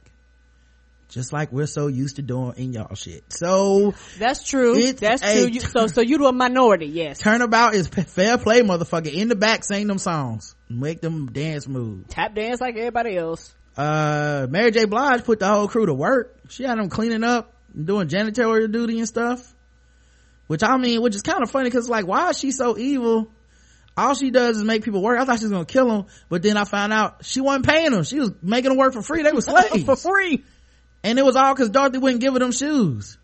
Just 1.09 1.31
like 1.31 1.53
we're 1.53 1.67
so 1.67 1.87
used 1.87 2.17
to 2.17 2.21
doing 2.21 2.53
in 2.57 2.73
y'all 2.73 2.93
shit. 2.95 3.23
So 3.31 3.93
That's 4.19 4.43
true. 4.43 4.91
That's 4.91 5.21
true. 5.21 5.47
You, 5.47 5.61
so, 5.61 5.87
so 5.87 6.01
you 6.01 6.17
do 6.17 6.25
a 6.25 6.33
minority, 6.33 6.87
yes. 6.87 7.19
turnabout 7.19 7.75
is 7.75 7.87
fair 7.87 8.37
play, 8.37 8.61
motherfucker. 8.61 9.11
In 9.11 9.29
the 9.29 9.35
back, 9.35 9.63
sing 9.63 9.87
them 9.87 9.99
songs, 9.99 10.53
make 10.69 10.99
them 10.99 11.27
dance 11.27 11.65
move. 11.67 12.09
Tap 12.09 12.35
dance 12.35 12.59
like 12.59 12.75
everybody 12.75 13.15
else. 13.17 13.53
Uh 13.77 14.47
mary 14.49 14.71
j. 14.71 14.85
Blige 14.85 15.23
put 15.23 15.39
the 15.39 15.47
whole 15.47 15.67
crew 15.67 15.85
to 15.85 15.93
work. 15.93 16.35
She 16.49 16.63
had 16.63 16.77
them 16.77 16.89
cleaning 16.89 17.23
up 17.23 17.53
and 17.73 17.85
doing 17.85 18.07
janitorial 18.07 18.71
duty 18.71 18.97
and 18.99 19.07
stuff. 19.07 19.53
Which 20.47 20.63
i 20.63 20.77
mean 20.77 21.01
which 21.01 21.15
is 21.15 21.21
kind 21.21 21.43
of 21.43 21.51
funny 21.51 21.69
because 21.69 21.89
like 21.89 22.07
why 22.07 22.29
is 22.29 22.39
she 22.39 22.51
so 22.51 22.77
evil? 22.77 23.29
All 23.95 24.13
she 24.13 24.29
does 24.29 24.57
is 24.57 24.63
make 24.63 24.83
people 24.83 25.01
work. 25.01 25.19
I 25.19 25.25
thought 25.25 25.39
she 25.39 25.45
was 25.45 25.51
gonna 25.51 25.65
kill 25.65 25.87
them 25.87 26.05
but 26.29 26.41
then 26.43 26.57
i 26.57 26.63
found 26.63 26.93
out 26.93 27.25
she 27.25 27.41
wasn't 27.41 27.65
paying 27.67 27.91
them 27.91 28.03
she 28.03 28.19
was 28.19 28.31
making 28.41 28.69
them 28.69 28.77
work 28.77 28.93
for 28.93 29.01
free. 29.01 29.23
They 29.23 29.31
were 29.31 29.41
slaves. 29.41 29.83
For 29.83 29.95
free. 29.95 30.43
and 31.03 31.19
it 31.19 31.25
was 31.25 31.35
all 31.35 31.53
because 31.53 31.69
dorothy 31.69 31.97
wouldn't 31.99 32.21
give 32.21 32.33
her 32.33 32.39
them 32.39 32.51
shoes. 32.51 33.17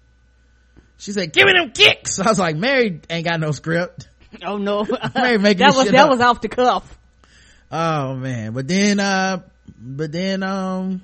She 0.97 1.11
said 1.11 1.33
give 1.33 1.45
me 1.47 1.53
them 1.53 1.71
kicks. 1.71 2.19
I 2.21 2.29
was 2.29 2.39
like 2.39 2.55
mary 2.55 3.01
ain't 3.09 3.25
got 3.25 3.39
no 3.39 3.51
script. 3.51 4.07
Oh 4.41 4.57
no. 4.57 4.83
Mary 5.15 5.37
making 5.37 5.59
that 5.59 5.75
was, 5.75 5.91
that 5.91 5.95
up. 5.95 6.09
was 6.09 6.19
off 6.19 6.41
the 6.41 6.49
cuff. 6.49 6.97
Oh 7.71 8.15
man, 8.15 8.53
but 8.53 8.67
then, 8.67 8.99
uh, 8.99 9.41
but 9.77 10.11
then, 10.11 10.43
um, 10.43 11.01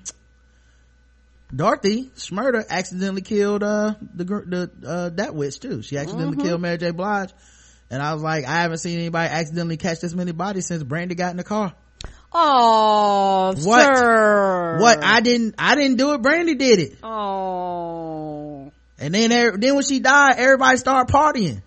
Dorothy 1.55 2.11
Shmurda 2.15 2.67
accidentally 2.69 3.21
killed, 3.21 3.63
uh, 3.63 3.95
the, 4.13 4.23
the, 4.23 4.71
uh, 4.87 5.09
that 5.09 5.33
witch 5.33 5.59
too. 5.59 5.81
She 5.81 5.97
accidentally 5.97 6.37
Mm-hmm. 6.37 6.45
killed 6.47 6.61
Mary 6.61 6.77
J. 6.77 6.91
Blige. 6.91 7.31
And 7.89 8.03
I 8.03 8.13
was 8.13 8.21
like, 8.21 8.45
I 8.45 8.61
haven't 8.61 8.77
seen 8.77 8.99
anybody 8.99 9.33
accidentally 9.33 9.77
catch 9.77 9.99
this 10.01 10.13
many 10.13 10.31
bodies 10.31 10.67
since 10.67 10.83
Brandy 10.83 11.15
got 11.15 11.31
in 11.31 11.37
the 11.37 11.43
car. 11.43 11.73
Oh, 12.31 13.55
What? 13.63 13.97
sir. 13.97 14.77
What? 14.79 15.03
I 15.03 15.21
didn't, 15.21 15.55
I 15.57 15.73
didn't 15.73 15.97
do 15.97 16.13
it. 16.13 16.21
Brandy 16.21 16.53
did 16.53 16.79
it. 16.79 16.97
Oh. 17.01 18.71
And 18.99 19.13
then, 19.15 19.59
then 19.59 19.73
when 19.73 19.83
she 19.83 19.99
died, 19.99 20.35
everybody 20.37 20.77
started 20.77 21.11
partying. 21.11 21.63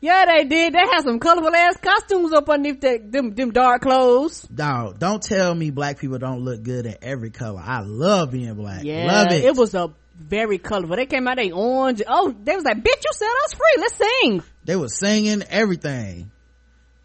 Yeah, 0.00 0.26
they 0.26 0.44
did. 0.44 0.74
They 0.74 0.78
had 0.78 1.02
some 1.02 1.18
colorful 1.18 1.54
ass 1.54 1.76
costumes 1.78 2.32
up 2.32 2.48
underneath 2.48 2.80
that, 2.82 3.10
them, 3.10 3.34
them 3.34 3.50
dark 3.50 3.82
clothes. 3.82 4.42
Dog, 4.42 4.98
don't 4.98 5.20
tell 5.22 5.52
me 5.54 5.70
black 5.70 5.98
people 5.98 6.18
don't 6.18 6.40
look 6.40 6.62
good 6.62 6.86
in 6.86 6.96
every 7.02 7.30
color. 7.30 7.60
I 7.64 7.80
love 7.80 8.30
being 8.30 8.54
black. 8.54 8.84
Yeah. 8.84 9.06
Love 9.06 9.32
it. 9.32 9.44
It 9.44 9.56
was 9.56 9.74
a 9.74 9.92
very 10.16 10.58
colorful. 10.58 10.96
They 10.96 11.06
came 11.06 11.26
out, 11.26 11.36
they 11.36 11.50
orange. 11.50 12.02
Oh, 12.06 12.32
they 12.44 12.54
was 12.54 12.64
like, 12.64 12.78
bitch, 12.78 13.02
you 13.04 13.12
set 13.12 13.28
us 13.44 13.54
free. 13.54 13.76
Let's 13.78 13.94
sing. 13.96 14.42
They 14.64 14.76
was 14.76 14.96
singing 14.96 15.42
everything. 15.48 16.30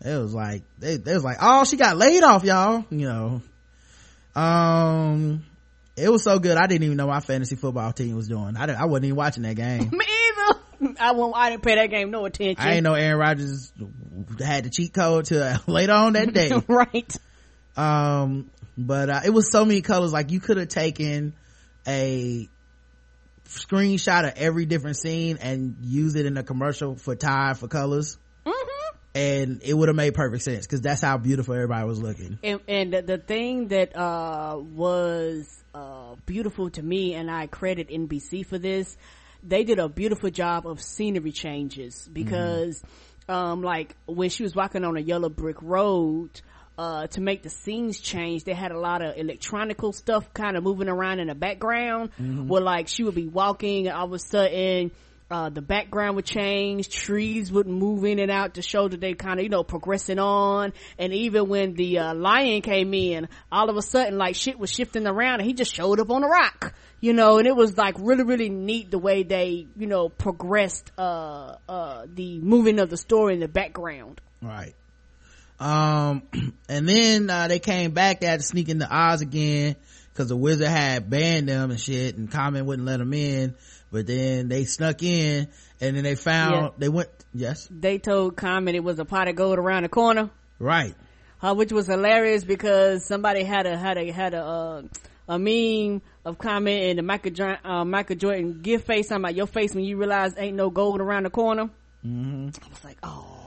It 0.02 0.18
was 0.18 0.34
like, 0.36 0.64
they, 0.80 0.98
they 0.98 1.14
was 1.14 1.24
like, 1.24 1.38
oh, 1.42 1.64
she 1.64 1.78
got 1.78 1.98
laid 1.98 2.24
off, 2.24 2.44
y'all. 2.44 2.86
You 2.92 3.08
know. 3.08 3.42
Um, 4.36 5.44
it 5.96 6.10
was 6.10 6.24
so 6.24 6.40
good. 6.40 6.58
I 6.58 6.68
didn't 6.68 6.84
even 6.84 6.98
know 6.98 7.08
my 7.08 7.22
fantasy 7.22 7.56
football 7.56 7.92
team 7.94 8.16
was 8.16 8.28
doing. 8.28 8.58
I, 8.58 8.66
I 8.66 8.86
wasn't 8.86 9.06
even 9.06 9.16
watching 9.16 9.44
that 9.44 9.56
game. 9.56 9.90
Me. 9.94 10.06
I 11.00 11.12
won't, 11.12 11.36
I 11.36 11.50
didn't 11.50 11.64
pay 11.64 11.76
that 11.76 11.88
game 11.88 12.12
no 12.12 12.26
attention. 12.26 12.64
I 12.64 12.70
didn't 12.72 12.84
know 12.84 12.94
Aaron 12.94 13.20
Rodgers 13.20 13.72
had 14.40 14.66
the 14.66 14.70
cheat 14.70 14.94
code 14.94 15.26
to 15.26 15.62
later 15.68 15.94
on 15.94 16.14
that 16.14 16.34
day. 16.34 16.52
right. 16.68 17.18
Um, 17.76 18.50
but 18.78 19.10
uh, 19.10 19.22
it 19.26 19.32
was 19.32 19.52
so 19.52 19.66
many 19.66 19.82
colors. 19.82 20.14
Like 20.14 20.32
you 20.32 20.40
could 20.40 20.58
have 20.58 20.70
taken 20.70 21.34
a 21.88 22.50
screenshot 23.46 24.28
of 24.28 24.34
every 24.38 24.66
different 24.66 24.98
scene 24.98 25.38
and 25.42 25.78
use 25.82 26.16
it 26.16 26.26
in 26.26 26.38
a 26.38 26.44
commercial 26.44 26.96
for 26.96 27.16
Tide 27.16 27.58
for 27.58 27.68
colors. 27.68 28.18
Mm-hmm. 28.46 28.98
And 29.16 29.62
it 29.64 29.74
would 29.74 29.90
have 29.90 29.96
made 29.96 30.16
perfect 30.16 30.44
sense 30.44 30.66
because 30.66 30.82
that's 30.82 31.02
how 31.02 31.18
beautiful 31.18 31.54
everybody 31.54 31.86
was 31.86 32.02
looking. 32.02 32.40
And, 32.44 32.62
and 32.68 32.94
the, 32.94 33.02
the 33.04 33.18
thing 33.20 33.68
that, 33.68 33.96
uh, 33.96 34.58
was, 34.58 35.48
uh, 35.76 36.16
beautiful 36.26 36.70
to 36.72 36.82
me, 36.82 37.14
and 37.14 37.30
I 37.30 37.48
credit 37.48 37.90
NBC 37.90 38.46
for 38.46 38.58
this, 38.58 38.98
they 39.44 39.64
did 39.64 39.80
a 39.80 39.90
beautiful 39.90 40.30
job 40.30 40.66
of 40.66 40.82
scenery 40.82 41.32
changes 41.32 42.08
because, 42.12 42.82
um, 43.28 43.62
like 43.62 43.96
when 44.06 44.30
she 44.30 44.44
was 44.44 44.56
walking 44.56 44.84
on 44.84 44.98
a 44.98 45.02
yellow 45.02 45.30
brick 45.30 45.62
road, 45.62 46.30
uh, 46.78 47.06
to 47.08 47.22
make 47.22 47.44
the 47.44 47.50
scenes 47.50 48.00
change, 48.00 48.46
they 48.46 48.54
had 48.54 48.72
a 48.72 48.80
lot 48.80 49.04
of 49.04 49.16
electronical 49.18 49.94
stuff 49.94 50.34
kind 50.34 50.58
of 50.58 50.64
moving 50.64 50.90
around 50.90 51.20
in 51.20 51.28
the 51.28 51.36
background 51.36 52.10
where 52.50 52.62
like 52.62 52.88
she 52.88 53.04
would 53.04 53.14
be 53.16 53.28
walking 53.28 53.88
and 53.88 53.96
all 53.96 54.06
of 54.06 54.14
a 54.14 54.20
sudden, 54.20 54.92
uh, 55.30 55.50
the 55.50 55.62
background 55.62 56.16
would 56.16 56.26
change, 56.26 56.90
trees 56.90 57.52
would 57.52 57.68
move 57.68 58.04
in 58.06 58.20
and 58.20 58.30
out 58.32 58.56
to 58.56 58.62
show 58.62 58.88
that 58.88 59.00
they 59.00 59.14
kind 59.14 59.40
of, 59.40 59.44
you 59.44 59.50
know, 59.50 59.64
progressing 59.64 60.20
on. 60.20 60.74
And 60.98 61.14
even 61.14 61.48
when 61.48 61.74
the, 61.76 62.00
uh, 62.00 62.14
lion 62.14 62.62
came 62.62 62.94
in, 62.94 63.28
all 63.52 63.70
of 63.70 63.78
a 63.78 63.82
sudden 63.82 64.18
like 64.18 64.36
shit 64.36 64.60
was 64.60 64.72
shifting 64.72 65.08
around 65.08 65.40
and 65.40 65.48
he 65.48 65.54
just 65.54 65.74
showed 65.74 66.00
up 66.00 66.10
on 66.10 66.24
a 66.24 66.28
rock, 66.28 66.74
you 67.04 67.12
know, 67.12 67.38
and 67.38 67.46
it 67.46 67.54
was 67.54 67.78
like 67.78 67.96
really, 68.00 68.24
really 68.24 68.48
neat 68.48 68.90
the 68.90 68.98
way 68.98 69.24
they, 69.24 69.68
you 69.78 69.88
know, 69.88 70.08
progressed, 70.08 70.90
uh, 70.98 71.58
uh, 71.68 72.06
the 72.08 72.40
moving 72.40 72.80
of 72.80 72.90
the 72.90 72.96
story 72.96 73.34
in 73.34 73.42
the 73.42 73.50
background. 73.50 74.22
Right. 74.42 74.74
Um, 75.60 76.22
and 76.70 76.88
then, 76.88 77.30
uh, 77.30 77.50
they 77.50 77.60
came 77.60 77.92
back, 77.92 78.22
they 78.22 78.28
had 78.28 78.40
to 78.40 78.46
sneak 78.46 78.70
into 78.70 78.88
Oz 78.90 79.20
again 79.20 79.76
because 80.14 80.30
the 80.30 80.38
wizard 80.38 80.70
had 80.70 81.10
banned 81.10 81.50
them 81.50 81.72
and 81.72 81.80
shit 81.80 82.16
and 82.16 82.32
Common 82.32 82.66
wouldn't 82.66 82.88
let 82.88 83.00
them 83.00 83.14
in. 83.14 83.54
But 83.92 84.08
then 84.08 84.48
they 84.48 84.64
snuck 84.64 85.04
in 85.04 85.50
and 85.82 85.98
then 85.98 86.06
they 86.06 86.16
found, 86.16 86.54
Yeah. 86.54 86.70
they 86.78 86.88
went, 86.90 87.10
yes, 87.34 87.68
They 87.70 87.98
told 87.98 88.38
Common 88.38 88.76
it 88.76 88.84
was 88.84 88.98
a 89.00 89.06
pot 89.06 89.28
of 89.28 89.36
gold 89.36 89.60
around 89.60 89.84
the 89.84 89.90
corner. 89.90 90.30
right. 90.58 90.96
uh, 91.42 91.54
which 91.54 91.74
was 91.74 91.86
hilarious 91.88 92.46
because 92.46 93.06
somebody 93.06 93.44
had 93.44 93.66
a 93.66 93.78
had 93.78 93.98
a 93.98 94.10
had 94.10 94.34
a 94.34 94.42
uh, 94.42 94.82
a 95.28 95.40
meme 95.40 96.02
of 96.26 96.38
comment 96.38 96.84
and 96.90 97.00
the 97.00 97.04
Michael 97.04 97.32
Jordan, 97.32 97.60
uh, 97.64 97.86
Michael 97.86 98.16
Jordan 98.16 98.62
gift 98.62 98.88
face 98.88 99.12
on 99.12 99.22
about 99.22 99.36
your 99.36 99.48
face 99.48 99.74
when 99.74 99.84
you 99.84 99.98
realize 99.98 100.34
ain't 100.38 100.56
no 100.58 100.70
gold 100.70 101.02
around 101.02 101.24
the 101.24 101.30
corner. 101.30 101.70
Mm-hmm. 102.06 102.50
I 102.64 102.70
was 102.70 102.84
like, 102.84 102.98
oh, 103.04 103.40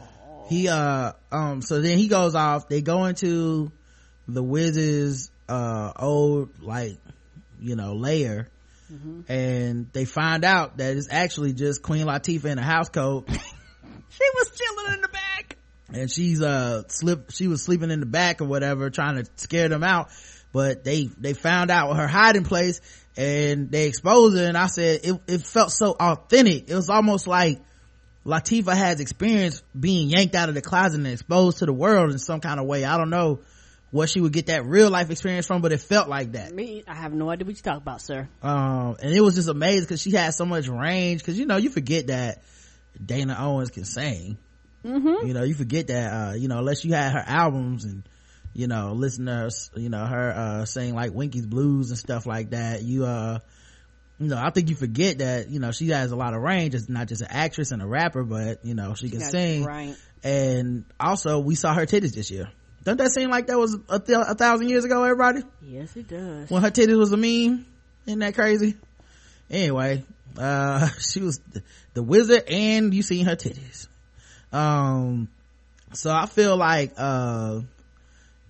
he 0.48 0.68
uh 0.68 1.12
um 1.32 1.60
so 1.60 1.80
then 1.80 1.98
he 1.98 2.06
goes 2.08 2.34
off 2.36 2.68
they 2.68 2.80
go 2.80 3.04
into 3.06 3.72
the 4.28 4.42
wizard's 4.42 5.30
uh 5.48 5.92
old 5.98 6.62
like 6.62 6.98
you 7.60 7.76
know 7.76 7.94
lair 7.94 8.48
Mm-hmm. 8.92 9.22
and 9.32 9.92
they 9.92 10.04
find 10.04 10.44
out 10.44 10.76
that 10.76 10.96
it's 10.96 11.08
actually 11.10 11.52
just 11.52 11.82
queen 11.82 12.06
latifah 12.06 12.44
in 12.44 12.58
a 12.60 12.62
house 12.62 12.88
coat 12.88 13.28
she 13.28 14.24
was 14.34 14.50
chilling 14.54 14.94
in 14.94 15.00
the 15.00 15.08
back. 15.08 15.56
and 15.92 16.08
she's 16.08 16.40
uh 16.40 16.84
slip 16.86 17.32
she 17.32 17.48
was 17.48 17.62
sleeping 17.64 17.90
in 17.90 17.98
the 17.98 18.06
back 18.06 18.40
or 18.40 18.44
whatever 18.44 18.88
trying 18.88 19.16
to 19.16 19.28
scare 19.34 19.68
them 19.68 19.82
out 19.82 20.10
but 20.56 20.84
they 20.84 21.04
they 21.20 21.34
found 21.34 21.70
out 21.70 21.94
her 21.94 22.06
hiding 22.06 22.44
place 22.44 22.80
and 23.14 23.70
they 23.70 23.88
exposed 23.88 24.38
her. 24.38 24.44
And 24.48 24.56
i 24.56 24.68
said 24.68 25.00
it, 25.04 25.20
it 25.26 25.42
felt 25.42 25.70
so 25.70 25.90
authentic. 25.92 26.70
It 26.70 26.74
was 26.74 26.88
almost 26.88 27.26
like 27.26 27.60
latifah 28.24 28.74
has 28.74 29.00
experience 29.00 29.62
being 29.78 30.08
yanked 30.08 30.34
out 30.34 30.48
of 30.48 30.54
the 30.54 30.62
closet 30.62 30.96
and 30.96 31.06
exposed 31.08 31.58
to 31.58 31.66
the 31.66 31.74
world 31.74 32.10
in 32.10 32.18
some 32.18 32.40
kind 32.40 32.58
of 32.58 32.64
way. 32.64 32.86
I 32.86 32.96
don't 32.96 33.10
know 33.10 33.40
what 33.90 34.08
she 34.08 34.18
would 34.18 34.32
get 34.32 34.46
that 34.46 34.64
real 34.64 34.88
life 34.88 35.10
experience 35.10 35.46
from 35.46 35.60
but 35.60 35.72
it 35.72 35.80
felt 35.80 36.08
like 36.08 36.32
that. 36.32 36.54
Me, 36.54 36.82
I 36.88 36.94
have 36.94 37.12
no 37.12 37.28
idea 37.28 37.44
what 37.44 37.56
you 37.56 37.62
talk 37.62 37.76
about, 37.76 38.00
sir. 38.00 38.26
um 38.42 38.96
and 39.02 39.14
it 39.14 39.20
was 39.20 39.34
just 39.34 39.50
amazing 39.50 39.82
because 39.82 40.00
she 40.00 40.12
had 40.12 40.32
so 40.32 40.46
much 40.46 40.68
range. 40.68 41.20
Because 41.20 41.38
you 41.38 41.44
know 41.44 41.58
you 41.58 41.68
forget 41.68 42.06
that 42.06 42.42
dana 43.04 43.36
owens 43.38 43.68
can 43.68 43.84
sing. 43.84 44.38
Mm-hmm. 44.82 45.26
you 45.26 45.34
know 45.34 45.42
you 45.42 45.52
forget 45.52 45.88
that 45.88 46.12
uh 46.12 46.32
you 46.34 46.48
know 46.48 46.58
unless 46.58 46.82
you 46.82 46.94
had 46.94 47.12
her 47.12 47.24
albums 47.26 47.84
and 47.84 48.04
you 48.56 48.66
know 48.66 48.92
listen 48.92 49.26
to 49.26 49.32
her 49.32 49.48
you 49.76 49.88
know 49.90 50.04
her 50.06 50.30
uh 50.32 50.64
sing 50.64 50.94
like 50.94 51.12
winky's 51.12 51.46
blues 51.46 51.90
and 51.90 51.98
stuff 51.98 52.24
like 52.26 52.50
that. 52.50 52.82
You 52.82 53.04
uh 53.04 53.38
you 54.18 54.28
know 54.28 54.38
i 54.38 54.48
think 54.50 54.70
you 54.70 54.74
forget 54.76 55.18
that 55.18 55.50
you 55.50 55.60
know 55.60 55.72
she 55.72 55.88
has 55.88 56.10
a 56.10 56.16
lot 56.16 56.32
of 56.34 56.40
range. 56.40 56.74
It's 56.74 56.88
not 56.88 57.06
just 57.08 57.20
an 57.20 57.28
actress 57.30 57.70
and 57.70 57.82
a 57.82 57.86
rapper 57.86 58.24
but 58.24 58.64
you 58.64 58.74
know 58.74 58.94
she 58.94 59.10
can 59.10 59.18
That's 59.18 59.30
sing. 59.30 59.64
right. 59.64 59.94
and 60.24 60.84
also 60.98 61.38
we 61.40 61.54
saw 61.54 61.74
her 61.74 61.84
titties 61.86 62.14
this 62.14 62.30
year. 62.30 62.48
Doesn't 62.82 62.98
that 62.98 63.10
seem 63.10 63.30
like 63.30 63.48
that 63.48 63.58
was 63.58 63.76
a, 63.88 63.98
th- 63.98 64.18
a 64.28 64.34
thousand 64.36 64.68
years 64.68 64.84
ago 64.84 65.02
everybody? 65.02 65.42
Yes, 65.60 65.96
it 65.96 66.06
does. 66.08 66.48
when 66.48 66.62
her 66.62 66.70
titties 66.70 66.96
was 66.96 67.12
a 67.12 67.16
meme? 67.16 67.66
Isn't 68.06 68.20
that 68.20 68.34
crazy? 68.34 68.74
Anyway 69.50 70.02
uh 70.38 70.88
she 70.98 71.20
was 71.20 71.38
th- 71.52 71.64
the 71.94 72.02
wizard 72.02 72.44
and 72.48 72.94
you 72.94 73.02
seen 73.02 73.26
her 73.26 73.36
titties. 73.36 73.86
Um 74.52 75.28
so 75.92 76.10
i 76.10 76.26
feel 76.26 76.56
like 76.56 76.92
uh 76.96 77.60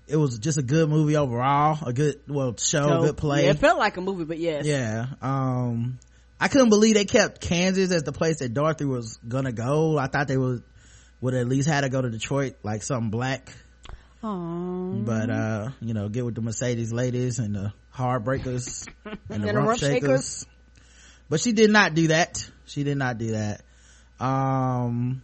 it 0.08 0.16
was 0.16 0.38
just 0.38 0.56
a 0.58 0.62
good 0.62 0.88
movie 0.88 1.16
overall 1.16 1.78
a 1.86 1.92
good 1.92 2.20
well 2.28 2.52
show 2.56 2.86
So, 2.88 3.02
good 3.02 3.16
play 3.16 3.44
Yeah, 3.44 3.50
it 3.50 3.58
felt 3.58 3.78
like 3.78 3.96
a 3.96 4.00
movie, 4.00 4.24
but 4.24 4.38
yes. 4.38 4.64
yeah 4.66 5.06
um 5.22 5.98
i 6.40 6.48
couldn't 6.48 6.68
believe 6.68 6.94
they 6.94 7.04
kept 7.04 7.40
kansas 7.40 7.90
as 7.90 8.02
the 8.04 8.12
place 8.12 8.38
that 8.38 8.54
dorothy 8.54 8.84
was 8.84 9.18
gonna 9.26 9.52
go 9.52 9.96
i 9.98 10.06
thought 10.06 10.28
they 10.28 10.36
would 10.36 10.62
would 11.20 11.34
at 11.34 11.48
least 11.48 11.68
had 11.68 11.80
to 11.82 11.88
go 11.88 12.00
to 12.02 12.10
detroit 12.10 12.54
like 12.62 12.82
something 12.82 13.10
black 13.10 13.50
Aww. 14.22 15.04
but 15.04 15.30
uh 15.30 15.70
you 15.80 15.94
know 15.94 16.08
get 16.08 16.24
with 16.24 16.34
the 16.34 16.40
mercedes 16.40 16.92
ladies 16.92 17.38
and 17.38 17.54
the 17.54 17.72
heartbreakers 17.94 18.86
and 19.04 19.18
the 19.28 19.34
And 19.34 19.44
the 19.44 19.54
rump 19.54 19.68
rump 19.68 19.80
shakers. 19.80 20.00
shakers. 20.00 20.46
but 21.28 21.40
she 21.40 21.52
did 21.52 21.70
not 21.70 21.94
do 21.94 22.08
that 22.08 22.48
she 22.66 22.84
did 22.84 22.96
not 22.96 23.18
do 23.18 23.32
that 23.32 23.62
um 24.20 25.22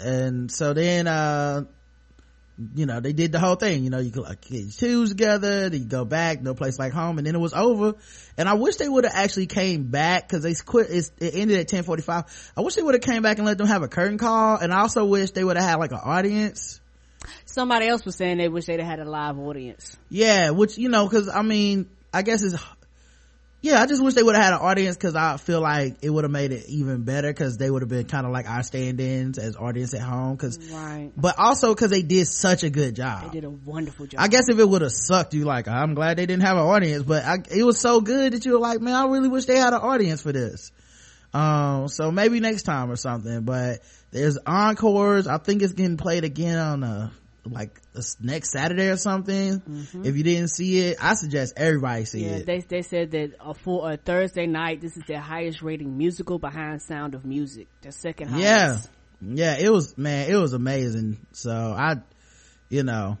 and 0.00 0.50
so 0.50 0.72
then 0.72 1.06
uh 1.06 1.64
you 2.74 2.86
know 2.86 3.00
they 3.00 3.12
did 3.12 3.32
the 3.32 3.38
whole 3.38 3.54
thing 3.54 3.84
you 3.84 3.90
know 3.90 3.98
you 3.98 4.10
could 4.10 4.22
like 4.22 4.40
kids 4.40 4.76
twos 4.76 5.10
together 5.10 5.68
then 5.68 5.80
you 5.82 5.86
go 5.86 6.04
back 6.04 6.40
no 6.40 6.54
place 6.54 6.78
like 6.78 6.92
home 6.92 7.18
and 7.18 7.26
then 7.26 7.34
it 7.34 7.38
was 7.38 7.52
over. 7.52 7.94
And 8.38 8.48
i 8.48 8.54
wish 8.54 8.76
they 8.76 8.88
would 8.88 9.04
have 9.04 9.14
actually 9.14 9.46
came 9.46 9.84
back 9.84 10.26
because 10.26 10.42
they 10.42 10.54
quit 10.54 10.88
it's, 10.90 11.12
it 11.18 11.34
ended 11.34 11.56
at 11.56 11.72
1045 11.72 12.52
i 12.56 12.60
wish 12.62 12.74
they 12.74 12.82
would 12.82 12.94
have 12.94 13.02
came 13.02 13.22
back 13.22 13.38
and 13.38 13.46
let 13.46 13.58
them 13.58 13.66
have 13.66 13.82
a 13.82 13.88
curtain 13.88 14.16
call 14.18 14.56
and 14.56 14.72
i 14.72 14.80
also 14.80 15.04
wish 15.04 15.32
they 15.32 15.44
would 15.44 15.56
have 15.56 15.66
had 15.68 15.78
like 15.78 15.92
an 15.92 16.00
audience. 16.02 16.80
Somebody 17.44 17.88
else 17.88 18.04
was 18.04 18.14
saying 18.14 18.38
they 18.38 18.48
wish 18.48 18.66
they'd 18.66 18.78
had 18.80 19.00
a 19.00 19.04
live 19.04 19.38
audience. 19.38 19.96
yeah 20.08 20.50
which 20.50 20.78
you 20.78 20.88
know 20.88 21.06
because 21.06 21.28
i 21.28 21.42
mean 21.42 21.88
i 22.12 22.22
guess 22.22 22.42
it's 22.42 22.54
yeah 23.62 23.80
i 23.82 23.86
just 23.86 24.02
wish 24.02 24.14
they 24.14 24.22
would 24.22 24.34
have 24.36 24.44
had 24.44 24.52
an 24.52 24.60
audience 24.60 24.96
because 24.96 25.16
i 25.16 25.36
feel 25.38 25.60
like 25.60 25.96
it 26.02 26.10
would 26.10 26.24
have 26.24 26.30
made 26.30 26.52
it 26.52 26.66
even 26.68 27.02
better 27.04 27.28
because 27.28 27.56
they 27.56 27.70
would 27.70 27.82
have 27.82 27.88
been 27.88 28.06
kind 28.06 28.26
of 28.26 28.32
like 28.32 28.48
our 28.48 28.62
stand-ins 28.62 29.38
as 29.38 29.56
audience 29.56 29.94
at 29.94 30.00
home 30.02 30.36
because 30.36 30.58
Right. 30.70 31.10
but 31.16 31.38
also 31.38 31.74
because 31.74 31.90
they 31.90 32.02
did 32.02 32.26
such 32.28 32.62
a 32.64 32.70
good 32.70 32.94
job 32.94 33.24
They 33.24 33.40
did 33.40 33.44
a 33.44 33.50
wonderful 33.50 34.06
job. 34.06 34.20
I 34.20 34.28
guess 34.28 34.48
if 34.48 34.58
it 34.58 34.68
would 34.68 34.82
have 34.82 34.92
sucked, 34.92 35.34
you 35.34 35.44
like, 35.44 35.68
I'm 35.68 35.94
glad 35.94 36.18
they 36.18 36.26
didn't 36.26 36.42
have 36.42 36.56
an 36.56 36.62
audience, 36.64 37.02
but 37.02 37.24
I, 37.24 37.36
it 37.50 37.62
was 37.64 37.78
so 37.80 38.00
good 38.00 38.32
that 38.32 38.44
you 38.44 38.52
were 38.52 38.58
like, 38.58 38.80
man, 38.80 38.94
I 38.94 39.06
really 39.06 39.28
wish 39.28 39.46
they 39.46 39.56
had 39.56 39.72
an 39.72 39.80
audience 39.80 40.20
for 40.22 40.32
this. 40.32 40.70
Um, 41.34 41.88
so 41.88 42.10
maybe 42.10 42.40
next 42.40 42.62
time 42.62 42.90
or 42.90 42.96
something, 42.96 43.42
but 43.42 43.80
there's 44.10 44.38
encores. 44.46 45.26
I 45.26 45.38
think 45.38 45.62
it's 45.62 45.72
getting 45.74 45.96
played 45.96 46.24
again 46.24 46.58
on, 46.58 46.84
uh, 46.84 47.10
like 47.50 47.80
next 48.20 48.52
Saturday 48.52 48.88
or 48.88 48.96
something. 48.96 49.62
If 50.04 50.16
you 50.16 50.22
didn't 50.22 50.48
see 50.48 50.78
it, 50.80 50.98
I 51.02 51.14
suggest 51.14 51.54
everybody 51.56 52.04
see 52.04 52.22
Mm-hmm. 52.22 52.30
Yeah, 52.30 52.36
it. 52.38 52.46
they 52.46 52.58
they 52.60 52.82
said 52.82 53.10
that 53.12 53.34
uh, 53.40 53.52
for 53.54 53.90
a 53.92 53.96
Thursday 53.96 54.46
night, 54.46 54.80
this 54.80 54.96
is 54.96 55.04
their 55.06 55.20
highest 55.20 55.62
rating 55.62 55.96
musical 55.96 56.38
behind 56.38 56.82
Sound 56.82 57.14
of 57.14 57.24
Music, 57.24 57.68
their 57.82 57.92
second 57.92 58.28
highest. 58.28 58.42
yeah. 58.44 58.76
Yeah, 59.22 59.56
it 59.58 59.70
was, 59.72 59.96
man, 59.96 60.30
it 60.30 60.36
was 60.36 60.52
amazing. 60.52 61.16
So 61.32 61.50
I, 61.50 61.94
you 62.68 62.82
know, 62.82 63.16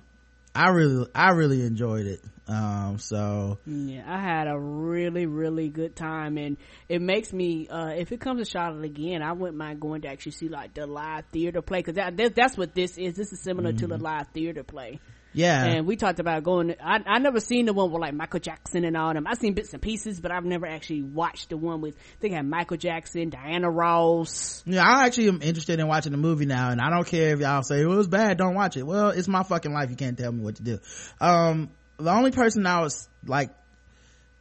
I 0.54 0.68
really, 0.68 1.06
I 1.14 1.30
really 1.30 1.62
enjoyed 1.62 2.04
it. 2.06 2.20
Um, 2.48 2.98
so 2.98 3.58
Yeah, 3.66 4.04
I 4.06 4.20
had 4.20 4.46
a 4.46 4.58
really, 4.58 5.26
really 5.26 5.68
good 5.68 5.96
time, 5.96 6.38
and 6.38 6.56
it 6.88 7.02
makes 7.02 7.32
me. 7.32 7.66
Uh, 7.68 7.88
if 7.88 8.12
it 8.12 8.20
comes 8.20 8.40
to 8.40 8.50
Charlotte 8.50 8.84
again, 8.84 9.20
I 9.22 9.32
wouldn't 9.32 9.58
mind 9.58 9.80
going 9.80 10.02
to 10.02 10.08
actually 10.08 10.32
see 10.32 10.48
like 10.48 10.74
the 10.74 10.86
live 10.86 11.24
theater 11.32 11.60
play 11.60 11.80
because 11.80 11.96
that, 11.96 12.16
that 12.16 12.34
that's 12.36 12.56
what 12.56 12.74
this 12.74 12.98
is. 12.98 13.14
This 13.14 13.32
is 13.32 13.40
similar 13.40 13.72
to 13.72 13.86
the 13.88 13.98
live 13.98 14.28
theater 14.32 14.62
play. 14.62 15.00
yeah, 15.32 15.64
And 15.64 15.86
we 15.88 15.96
talked 15.96 16.20
about 16.20 16.44
going. 16.44 16.76
I 16.80 17.00
I 17.04 17.18
never 17.18 17.40
seen 17.40 17.66
the 17.66 17.72
one 17.72 17.90
with 17.90 18.00
like 18.00 18.14
Michael 18.14 18.38
Jackson 18.38 18.84
and 18.84 18.96
all 18.96 19.12
them. 19.12 19.26
I've 19.26 19.38
seen 19.38 19.54
bits 19.54 19.72
and 19.72 19.82
pieces, 19.82 20.20
but 20.20 20.30
I've 20.30 20.44
never 20.44 20.66
actually 20.66 21.02
watched 21.02 21.48
the 21.48 21.56
one 21.56 21.80
with. 21.80 21.96
they 22.20 22.28
had 22.28 22.46
Michael 22.46 22.76
Jackson, 22.76 23.30
Diana 23.30 23.68
Ross. 23.68 24.62
Yeah, 24.66 24.84
I 24.86 25.06
actually 25.06 25.28
am 25.28 25.42
interested 25.42 25.80
in 25.80 25.88
watching 25.88 26.12
the 26.12 26.18
movie 26.18 26.46
now, 26.46 26.70
and 26.70 26.80
I 26.80 26.90
don't 26.90 27.06
care 27.06 27.34
if 27.34 27.40
y'all 27.40 27.62
say 27.62 27.84
well, 27.84 27.94
it 27.94 27.98
was 27.98 28.08
bad. 28.08 28.38
Don't 28.38 28.54
watch 28.54 28.76
it. 28.76 28.84
Well, 28.84 29.10
it's 29.10 29.26
my 29.26 29.42
fucking 29.42 29.72
life. 29.72 29.90
You 29.90 29.96
can't 29.96 30.16
tell 30.16 30.30
me 30.30 30.44
what 30.44 30.54
to 30.56 30.62
do. 30.62 30.78
Um, 31.20 31.70
the 31.98 32.10
only 32.10 32.30
person 32.30 32.66
I 32.66 32.80
was 32.80 33.08
like, 33.24 33.50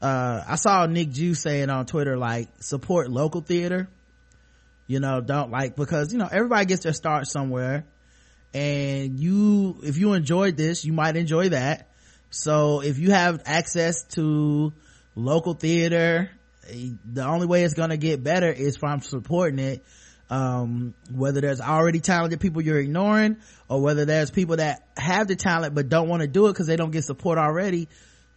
uh, 0.02 0.44
I 0.48 0.56
saw 0.56 0.86
Nick 0.86 1.12
Jew 1.12 1.34
saying 1.34 1.70
on 1.70 1.86
Twitter 1.86 2.18
like 2.18 2.50
support 2.60 3.10
local 3.10 3.42
theater. 3.42 3.90
You 4.88 5.00
know, 5.00 5.20
don't 5.22 5.50
like 5.50 5.76
because 5.76 6.14
you 6.14 6.20
know 6.20 6.30
everybody 6.32 6.66
gets 6.66 6.84
their 6.84 6.94
start 6.94 7.28
somewhere, 7.28 7.86
and 8.54 9.20
you 9.20 9.80
if 9.84 9.98
you 9.98 10.14
enjoyed 10.14 10.58
this, 10.58 10.86
you 10.86 10.94
might 10.94 11.16
enjoy 11.16 11.50
that. 11.50 11.90
So 12.30 12.82
if 12.82 13.00
you 13.00 13.12
have 13.12 13.42
access 13.46 14.04
to 14.10 14.74
local 15.16 15.54
theater, 15.56 16.30
eh, 16.70 16.90
the 17.04 17.26
only 17.26 17.48
way 17.48 17.64
it's 17.64 17.74
gonna 17.74 17.98
get 17.98 18.24
better 18.24 18.52
is 18.52 18.78
from 18.78 19.02
supporting 19.02 19.58
it. 19.58 19.84
Um, 20.28 20.96
whether 21.12 21.40
there's 21.40 21.62
already 21.62 22.00
talented 22.00 22.40
people 22.40 22.62
you're 22.64 22.80
ignoring, 22.80 23.38
or 23.70 23.82
whether 23.82 24.06
there's 24.06 24.32
people 24.32 24.58
that 24.58 24.88
have 24.98 25.28
the 25.28 25.36
talent 25.36 25.76
but 25.76 25.88
don't 25.88 26.10
want 26.10 26.22
to 26.22 26.28
do 26.28 26.48
it 26.48 26.54
because 26.54 26.66
they 26.66 26.76
don't 26.76 26.92
get 26.92 27.04
support 27.04 27.38
already, 27.38 27.88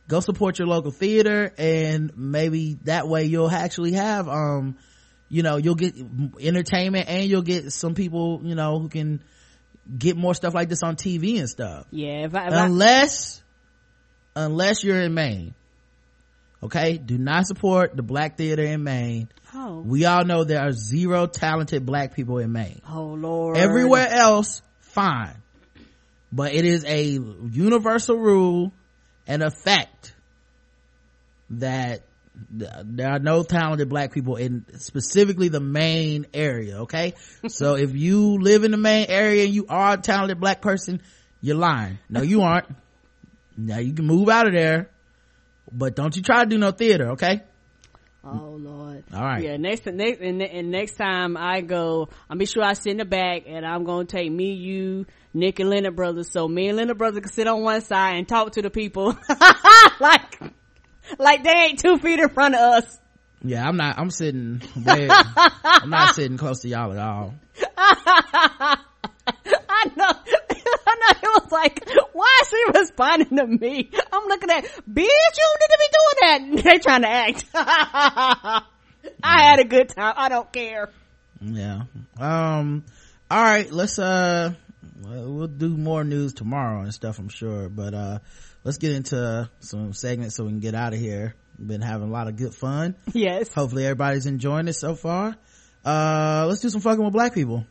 go 0.06 0.20
support 0.20 0.59
your 0.59 0.69
local 0.69 0.90
theater, 0.90 1.52
and 1.56 2.12
maybe 2.16 2.74
that 2.85 3.09
way 3.09 3.24
you'll 3.24 3.51
actually 3.51 3.93
have, 3.93 4.28
um, 4.28 4.77
you 5.31 5.43
know, 5.43 5.56
you'll 5.56 5.77
get 5.77 5.94
entertainment 6.40 7.09
and 7.09 7.24
you'll 7.24 7.43
get 7.43 7.73
some 7.73 7.94
people, 7.94 8.40
you 8.44 8.55
know, 8.55 8.78
who 8.78 8.89
can 8.89 9.23
get 9.97 10.16
more 10.16 10.35
stuff 10.35 10.55
like 10.55 10.69
this 10.69 10.82
on 10.82 10.97
TV 10.97 11.39
and 11.39 11.48
stuff 11.48 11.86
Yeah, 11.90 12.27
if 12.27 12.35
I, 12.35 12.48
if 12.48 12.52
I 12.52 12.66
unless 12.66 13.43
unless 14.36 14.85
you're 14.85 15.01
in 15.01 15.15
Maine. 15.15 15.55
Okay, 16.62 16.98
do 16.98 17.16
not 17.19 17.47
support 17.47 17.97
the 17.97 18.02
black 18.02 18.36
theater 18.36 18.65
in 18.65 18.82
Maine. 18.82 19.28
Oh 19.55 19.81
We 19.81 20.05
all 20.05 20.25
know 20.25 20.45
there 20.45 20.61
are 20.61 20.73
zero 20.73 21.27
talented 21.27 21.85
black 21.87 22.15
people 22.15 22.39
in 22.39 22.53
Maine. 22.53 22.83
oh 22.89 23.05
lord, 23.15 23.57
Everywhere 23.57 24.09
else, 24.09 24.62
fine. 24.81 25.37
But 26.31 26.53
it 26.53 26.65
is 26.65 26.85
a 26.85 27.05
universal 27.05 28.16
rule 28.16 28.73
and 29.27 29.43
a 29.43 29.51
fact 29.51 30.15
that 31.51 32.03
there 32.51 33.11
are 33.11 33.19
no 33.19 33.43
talented 33.43 33.89
black 33.89 34.12
people 34.12 34.37
in 34.37 34.65
specifically 34.79 35.49
the 35.49 35.61
Maine 35.61 36.27
area, 36.35 36.83
okay? 36.83 37.15
so 37.49 37.75
if 37.77 37.95
you 37.95 38.39
live 38.39 38.65
in 38.65 38.70
the 38.70 38.77
Maine 38.77 39.07
area 39.09 39.45
and 39.45 39.55
you 39.55 39.66
are 39.69 39.95
a 39.95 39.97
talented 39.97 40.39
black 40.39 40.61
person, 40.61 41.01
you're 41.41 41.57
lying. 41.57 41.99
No, 42.09 42.23
you 42.23 42.43
aren't. 42.43 42.66
Now 43.57 43.79
you 43.79 43.93
can 43.93 44.07
move 44.07 44.29
out 44.29 44.47
of 44.47 44.53
there, 44.53 44.91
but 45.73 45.97
don't 45.97 46.15
you 46.16 46.23
try 46.23 46.45
to 46.45 46.51
do 46.51 46.59
no 46.59 46.70
theater, 46.70 47.12
okay? 47.12 47.43
Oh 48.24 48.57
lord. 48.59 49.05
All 49.15 49.23
right. 49.23 49.43
Yeah. 49.43 49.57
Next, 49.57 49.86
next, 49.86 50.20
and, 50.20 50.43
and 50.43 50.70
next 50.70 50.97
time 50.97 51.36
I 51.36 51.61
go, 51.61 52.09
I'll 52.28 52.36
be 52.36 52.47
sure 52.47 52.62
I 52.62 52.73
sit 52.74 52.93
in 52.93 52.97
the 52.99 53.05
back, 53.05 53.45
and 53.47 53.65
I'm 53.65 53.85
gonna 53.85 54.05
take 54.07 54.31
me, 54.31 54.53
you, 54.55 55.07
Nick, 55.32 55.61
and 55.61 55.70
Leonard 55.70 55.97
brothers, 55.97 56.31
so 56.31 56.49
me 56.49 56.69
and 56.69 56.77
Leonard 56.77 56.99
brothers 56.99 57.20
can 57.20 57.32
sit 57.32 57.47
on 57.47 57.62
one 57.62 57.81
side 57.81 58.16
and 58.16 58.28
talk 58.28 58.53
to 58.53 58.62
the 58.62 58.70
people, 58.70 59.16
like, 60.01 60.40
like 61.19 61.45
they 61.45 61.51
ain't 61.51 61.78
two 61.78 61.99
feet 61.99 62.19
in 62.19 62.28
front 62.28 62.55
of 62.55 62.61
us. 62.61 62.99
Yeah, 63.43 63.65
I'm 63.66 63.77
not, 63.77 63.99
I'm 63.99 64.11
sitting 64.11 64.61
way, 64.85 65.09
I'm 65.09 65.90
not 65.90 66.15
sitting 66.16 66.39
close 66.39 66.61
to 66.61 66.69
y'all 66.69 66.93
at 66.93 66.99
all. 66.99 67.35
I 67.78 68.78
know. 69.97 70.12
I 70.86 71.40
was 71.40 71.53
like, 71.53 71.89
why 72.12 72.40
is 72.43 72.49
she 72.49 72.65
responding 72.78 73.36
to 73.36 73.47
me? 73.47 73.90
I'm 74.12 74.28
looking 74.28 74.51
at, 74.51 74.65
bitch, 74.65 74.77
you 74.97 75.57
need 75.61 75.70
to 75.70 75.78
be 75.78 75.89
doing 75.93 76.16
that. 76.20 76.65
They 76.65 76.78
trying 76.78 77.03
to 77.03 77.09
act. 77.09 77.45
I 77.55 79.43
had 79.43 79.61
a 79.61 79.65
good 79.65 79.89
time. 79.90 80.15
I 80.16 80.28
don't 80.28 80.53
care. 80.53 80.90
Yeah. 81.40 81.82
Um, 82.19 82.85
all 83.31 83.43
right, 83.43 83.70
let's, 83.70 83.99
uh, 83.99 84.55
well, 85.03 85.32
we'll 85.32 85.47
do 85.47 85.77
more 85.77 86.05
news 86.05 86.35
tomorrow 86.35 86.82
and 86.82 86.93
stuff, 86.93 87.19
I'm 87.19 87.28
sure, 87.28 87.69
but, 87.69 87.95
uh, 87.95 88.19
let's 88.65 88.78
get 88.78 88.93
into 88.93 89.49
some 89.61 89.93
segments 89.93 90.36
so 90.36 90.45
we 90.45 90.51
can 90.51 90.61
get 90.61 90.74
out 90.74 90.93
of 90.93 90.99
here. 90.99 91.35
We've 91.59 91.69
been 91.69 91.81
having 91.81 92.09
a 92.09 92.12
lot 92.12 92.28
of 92.28 92.36
good 92.36 92.55
fun. 92.55 92.97
Yes. 93.12 93.53
Hopefully 93.53 93.85
everybody's 93.85 94.27
enjoying 94.27 94.69
it 94.69 94.74
so 94.74 94.95
far. 94.95 95.36
Uh, 95.85 96.45
let's 96.49 96.61
do 96.61 96.69
some 96.69 96.81
fucking 96.81 97.03
with 97.03 97.12
black 97.12 97.35
people. 97.35 97.66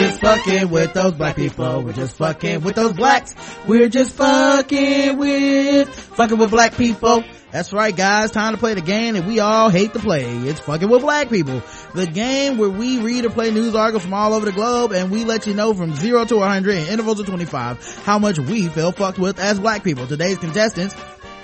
Just 0.00 0.20
fucking 0.20 0.70
with 0.70 0.92
those 0.94 1.12
black 1.12 1.36
people. 1.36 1.82
We're 1.82 1.92
just 1.92 2.16
fucking 2.16 2.62
with 2.62 2.74
those 2.74 2.92
blacks. 2.94 3.34
We're 3.66 3.88
just 3.88 4.14
fucking 4.14 5.18
with, 5.18 5.88
fucking 5.88 6.38
with 6.38 6.50
black 6.50 6.76
people. 6.76 7.22
That's 7.50 7.72
right 7.72 7.94
guys, 7.94 8.30
time 8.30 8.54
to 8.54 8.58
play 8.58 8.74
the 8.74 8.80
game 8.80 9.14
that 9.14 9.26
we 9.26 9.40
all 9.40 9.70
hate 9.70 9.92
to 9.94 9.98
play. 9.98 10.24
It's 10.24 10.60
fucking 10.60 10.88
with 10.88 11.02
black 11.02 11.28
people. 11.30 11.62
The 11.94 12.06
game 12.06 12.58
where 12.58 12.70
we 12.70 13.00
read 13.00 13.24
or 13.24 13.30
play 13.30 13.50
news 13.50 13.74
articles 13.74 14.04
from 14.04 14.14
all 14.14 14.34
over 14.34 14.46
the 14.46 14.52
globe 14.52 14.92
and 14.92 15.10
we 15.10 15.24
let 15.24 15.48
you 15.48 15.54
know 15.54 15.74
from 15.74 15.94
0 15.94 16.26
to 16.26 16.36
100 16.36 16.76
in 16.76 16.86
intervals 16.88 17.18
of 17.18 17.26
25 17.26 18.04
how 18.04 18.20
much 18.20 18.38
we 18.38 18.68
feel 18.68 18.92
fucked 18.92 19.18
with 19.18 19.40
as 19.40 19.58
black 19.58 19.82
people. 19.82 20.06
Today's 20.06 20.38
contestants, 20.38 20.94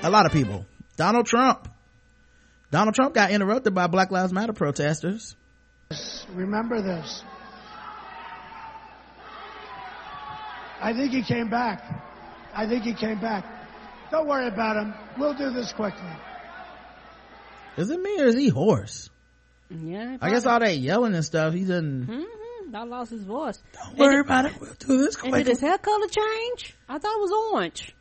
a 0.03 0.11
lot 0.11 0.27
of 0.27 0.33
people. 0.33 0.65
Donald 0.97 1.27
Trump. 1.27 1.69
Donald 2.71 2.95
Trump 2.95 3.15
got 3.15 3.31
interrupted 3.31 3.75
by 3.75 3.87
Black 3.87 4.11
Lives 4.11 4.33
Matter 4.33 4.53
protesters. 4.53 5.35
Remember 6.35 6.81
this. 6.83 7.23
I 10.81 10.93
think 10.93 11.13
he 11.13 11.23
came 11.23 11.49
back. 11.49 11.83
I 12.55 12.67
think 12.67 12.85
he 12.85 12.95
came 12.95 13.19
back. 13.21 13.45
Don't 14.11 14.27
worry 14.27 14.47
about 14.49 14.77
him. 14.77 14.95
We'll 15.19 15.35
do 15.35 15.51
this 15.51 15.73
quickly. 15.73 16.11
Is 17.77 17.91
it 17.91 18.01
me 18.01 18.21
or 18.21 18.27
is 18.27 18.37
he 18.37 18.49
hoarse? 18.49 19.11
Yeah. 19.71 20.17
I 20.21 20.31
guess 20.31 20.47
all 20.47 20.61
that 20.61 20.79
yelling 20.79 21.15
and 21.15 21.25
stuff, 21.25 21.55
he 21.55 21.61
doesn't. 21.61 22.05
hmm 22.05 22.75
I 22.75 22.83
lost 22.83 23.11
his 23.11 23.23
voice. 23.23 23.63
Don't 23.73 23.97
worry 23.97 24.21
about 24.21 24.47
it. 24.47 24.61
We'll 24.61 24.75
do 24.75 24.99
this 24.99 25.17
And 25.23 25.33
did 25.33 25.47
his 25.47 25.61
hair 25.61 25.79
color 25.79 26.09
change? 26.09 26.75
I 26.89 26.99
thought 26.99 27.17
it 27.17 27.21
was 27.21 27.53
orange. 27.53 27.95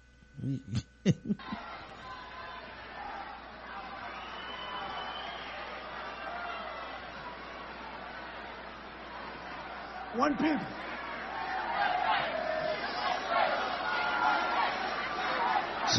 One 10.16 10.36
people. 10.38 10.60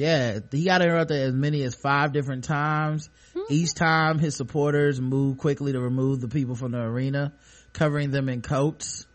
Yeah, 0.01 0.41
he 0.51 0.65
got 0.65 0.83
interrupted 0.83 1.21
as 1.21 1.33
many 1.35 1.63
as 1.63 1.75
five 1.75 2.13
different 2.13 2.45
times. 2.45 3.09
Hmm. 3.35 3.41
Each 3.49 3.75
time 3.75 4.19
his 4.19 4.37
supporters 4.37 5.01
moved 5.01 5.39
quickly 5.39 5.73
to 5.73 5.81
remove 5.81 6.21
the 6.21 6.29
people 6.29 6.55
from 6.55 6.73
the 6.73 6.81
arena, 6.83 7.33
covering 7.73 8.11
them 8.11 8.29
in 8.29 8.43
coats. 8.43 9.07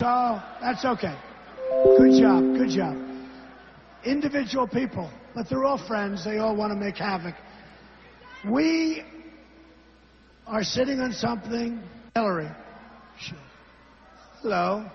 oh 0.00 0.42
that's 0.60 0.84
okay. 0.84 1.16
Good 1.98 2.20
job. 2.20 2.56
Good 2.56 2.70
job. 2.70 2.96
Individual 4.04 4.66
people, 4.66 5.10
but 5.34 5.48
they're 5.48 5.64
all 5.64 5.78
friends. 5.78 6.24
They 6.24 6.38
all 6.38 6.56
want 6.56 6.72
to 6.72 6.76
make 6.76 6.96
havoc. 6.96 7.34
We 8.48 9.02
are 10.46 10.64
sitting 10.64 11.00
on 11.00 11.12
something. 11.12 11.82
Hillary. 12.14 12.50
Sh- 13.20 13.32
Hello. 14.42 14.90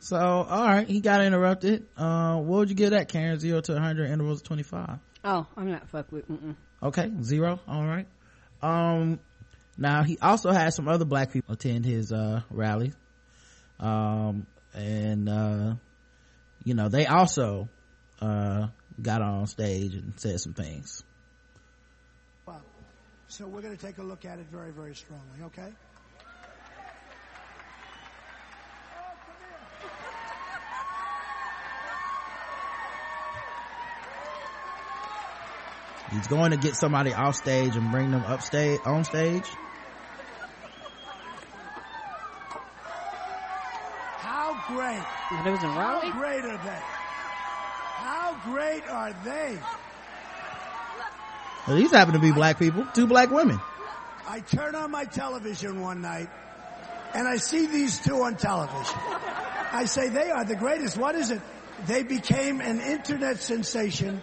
So, 0.00 0.16
alright, 0.16 0.88
he 0.88 1.00
got 1.00 1.20
interrupted. 1.22 1.86
Uh, 1.96 2.36
what 2.36 2.58
would 2.58 2.68
you 2.70 2.74
give 2.74 2.90
that, 2.90 3.08
Karen? 3.08 3.38
Zero 3.38 3.60
to 3.60 3.72
100 3.72 4.10
intervals 4.10 4.40
of 4.40 4.46
25. 4.46 4.98
Oh, 5.24 5.46
I'm 5.56 5.70
not 5.70 5.88
fuck 5.90 6.10
with. 6.10 6.26
Mm-mm. 6.28 6.56
Okay, 6.82 7.12
zero. 7.22 7.60
All 7.68 7.84
right. 7.84 8.06
Um, 8.62 9.20
now 9.76 10.02
he 10.02 10.18
also 10.20 10.50
had 10.50 10.70
some 10.72 10.88
other 10.88 11.04
black 11.04 11.32
people 11.32 11.52
attend 11.52 11.84
his, 11.84 12.12
uh, 12.12 12.40
rally. 12.50 12.94
Um, 13.78 14.46
and, 14.74 15.28
uh, 15.28 15.74
you 16.64 16.72
know, 16.74 16.88
they 16.88 17.04
also, 17.06 17.68
uh, 18.22 18.68
got 19.00 19.20
on 19.20 19.46
stage 19.46 19.94
and 19.94 20.14
said 20.18 20.40
some 20.40 20.54
things. 20.54 21.02
Well, 22.46 22.62
So 23.28 23.46
we're 23.46 23.62
going 23.62 23.76
to 23.76 23.86
take 23.86 23.98
a 23.98 24.02
look 24.02 24.24
at 24.24 24.38
it 24.38 24.46
very, 24.50 24.70
very 24.72 24.94
strongly, 24.94 25.42
okay? 25.44 25.72
He's 36.10 36.26
going 36.26 36.50
to 36.50 36.56
get 36.56 36.74
somebody 36.76 37.12
off 37.12 37.36
stage 37.36 37.76
and 37.76 37.90
bring 37.90 38.10
them 38.10 38.22
upstage 38.26 38.80
on 38.84 39.04
stage 39.04 39.46
How 44.18 44.54
great. 44.68 45.02
That 45.44 45.50
was 45.50 45.62
in 45.62 45.68
Raleigh? 45.70 46.08
How 46.08 46.18
great 46.18 46.44
are 46.44 46.58
they? 46.64 46.80
How 48.02 48.40
great 48.44 48.82
are 48.88 49.12
they? 49.24 49.58
well, 51.66 51.76
these 51.76 51.90
happen 51.90 52.14
to 52.14 52.20
be 52.20 52.32
black 52.32 52.58
people 52.58 52.86
two 52.94 53.06
black 53.06 53.30
women 53.30 53.60
I 54.28 54.40
turn 54.40 54.74
on 54.74 54.90
my 54.90 55.04
television 55.04 55.80
one 55.80 56.02
night 56.02 56.28
and 57.14 57.26
I 57.26 57.36
see 57.36 57.66
these 57.66 57.98
two 57.98 58.22
on 58.22 58.36
television. 58.36 58.96
I 59.72 59.84
say 59.86 60.08
they 60.08 60.30
are 60.30 60.44
the 60.44 60.56
greatest. 60.56 60.96
What 60.96 61.14
is 61.14 61.30
it? 61.30 61.40
They 61.86 62.02
became 62.02 62.60
an 62.60 62.80
internet 62.80 63.38
sensation. 63.38 64.22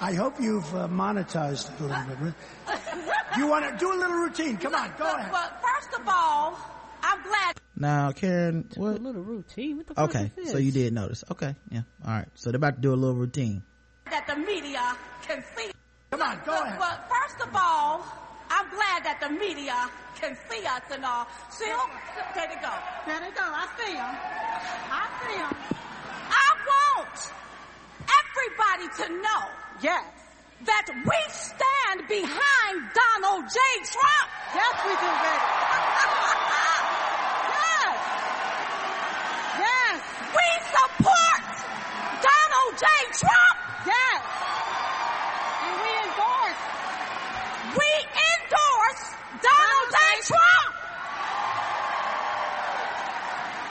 I 0.00 0.14
hope 0.14 0.40
you've 0.40 0.72
uh, 0.74 0.86
monetized 0.88 1.72
it 1.74 1.80
a 1.80 1.84
little 1.84 2.24
bit. 2.24 2.34
right? 2.68 2.78
You 3.36 3.48
want 3.48 3.64
to 3.68 3.76
do 3.78 3.92
a 3.92 3.96
little 3.96 4.14
routine? 4.16 4.56
Come 4.56 4.74
on, 4.74 4.92
go 4.98 5.04
ahead. 5.04 5.32
Well, 5.32 5.50
first 5.60 6.00
of 6.00 6.06
all, 6.08 6.58
I'm 7.02 7.22
glad 7.22 7.56
now 7.76 8.10
karen 8.12 8.68
what? 8.76 8.96
A 8.98 9.00
little 9.00 9.22
routine. 9.22 9.76
What 9.76 9.86
the 9.86 9.94
fuck 9.94 10.10
okay 10.10 10.32
is 10.36 10.50
so 10.50 10.58
you 10.58 10.72
did 10.72 10.92
notice 10.92 11.22
okay 11.30 11.54
yeah 11.70 11.82
all 12.04 12.10
right 12.12 12.26
so 12.34 12.50
they're 12.50 12.56
about 12.56 12.74
to 12.74 12.80
do 12.80 12.92
a 12.92 12.98
little 12.98 13.14
routine 13.14 13.62
that 14.10 14.26
the 14.26 14.34
media 14.34 14.82
can 15.22 15.44
see. 15.56 15.70
Come 16.10 16.22
on, 16.22 16.40
go 16.44 16.52
ahead. 16.60 16.78
Well, 16.80 16.98
first 17.08 17.40
of 17.46 17.54
all, 17.54 18.02
I'm 18.50 18.68
glad 18.70 19.04
that 19.04 19.18
the 19.20 19.28
media 19.30 19.76
can 20.18 20.36
see 20.50 20.64
us 20.66 20.82
and 20.90 21.04
all. 21.04 21.26
See 21.50 21.68
'em? 21.70 21.78
There 22.34 22.48
they 22.48 22.56
go. 22.60 22.72
There 23.06 23.20
they 23.20 23.30
go. 23.30 23.44
I 23.44 23.66
see 23.78 23.92
them. 23.92 24.14
I 24.90 25.04
see 25.22 25.36
them. 25.38 25.54
I 26.32 26.48
want 26.66 27.32
everybody 28.08 28.88
to 29.04 29.22
know. 29.22 29.42
Yes. 29.80 30.02
That 30.66 30.86
we 30.90 31.18
stand 31.30 32.02
behind 32.08 32.76
Donald 32.90 33.44
J. 33.46 33.58
Trump. 33.86 34.28
Yes, 34.58 34.74
we 34.82 34.90
do, 34.90 35.10
baby. 35.22 35.38
yes. 37.62 37.94
Yes. 39.62 39.98
We 40.34 40.46
support 40.66 41.42
Donald 42.26 42.74
J. 42.74 42.86
Trump. 43.22 43.56
Yes. 43.86 44.18
And 45.62 45.74
we 45.78 45.90
endorse. 46.10 46.62
We 47.78 47.90
endorse 48.18 49.02
Donald 49.38 49.88
J. 49.94 49.98
Trump. 50.26 50.74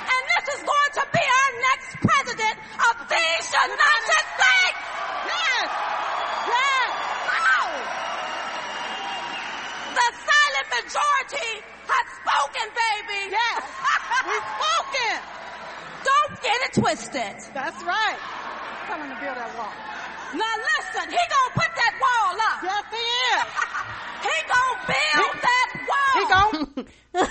And 0.08 0.22
this 0.24 0.56
is 0.56 0.64
going 0.64 0.92
to 0.96 1.04
be 1.12 1.20
our 1.20 1.52
next 1.68 2.00
president 2.00 2.56
of 2.80 2.96
these 3.12 3.44
United 3.52 4.24
States. 4.40 4.80
Yes. 5.28 5.68
Yes. 6.48 6.92
Wow. 7.28 7.68
The 10.00 10.08
silent 10.24 10.67
majority 10.78 11.66
has 11.90 12.06
spoken, 12.22 12.70
baby. 12.70 13.34
Yes. 13.34 13.66
We've 14.30 14.50
spoken. 14.62 15.18
Don't 16.06 16.34
get 16.42 16.58
it 16.70 16.74
twisted. 16.78 17.36
That's 17.54 17.82
right. 17.84 18.20
Tell 18.86 19.02
him 19.02 19.10
to 19.10 19.18
build 19.18 19.38
that 19.38 19.58
wall. 19.58 19.74
Now 20.38 20.56
listen, 20.78 21.10
he 21.10 21.18
gonna 21.18 21.54
put 21.56 21.72
that 21.74 21.94
wall 21.98 22.38
up. 22.38 22.62
Yes, 22.62 22.86
he 22.94 23.06
is. 23.34 23.48
he 24.28 24.36
gonna 24.54 24.86
build 24.86 25.36
that 25.48 25.70
wall. 25.90 26.14
He 26.14 26.24
gonna. 26.30 26.86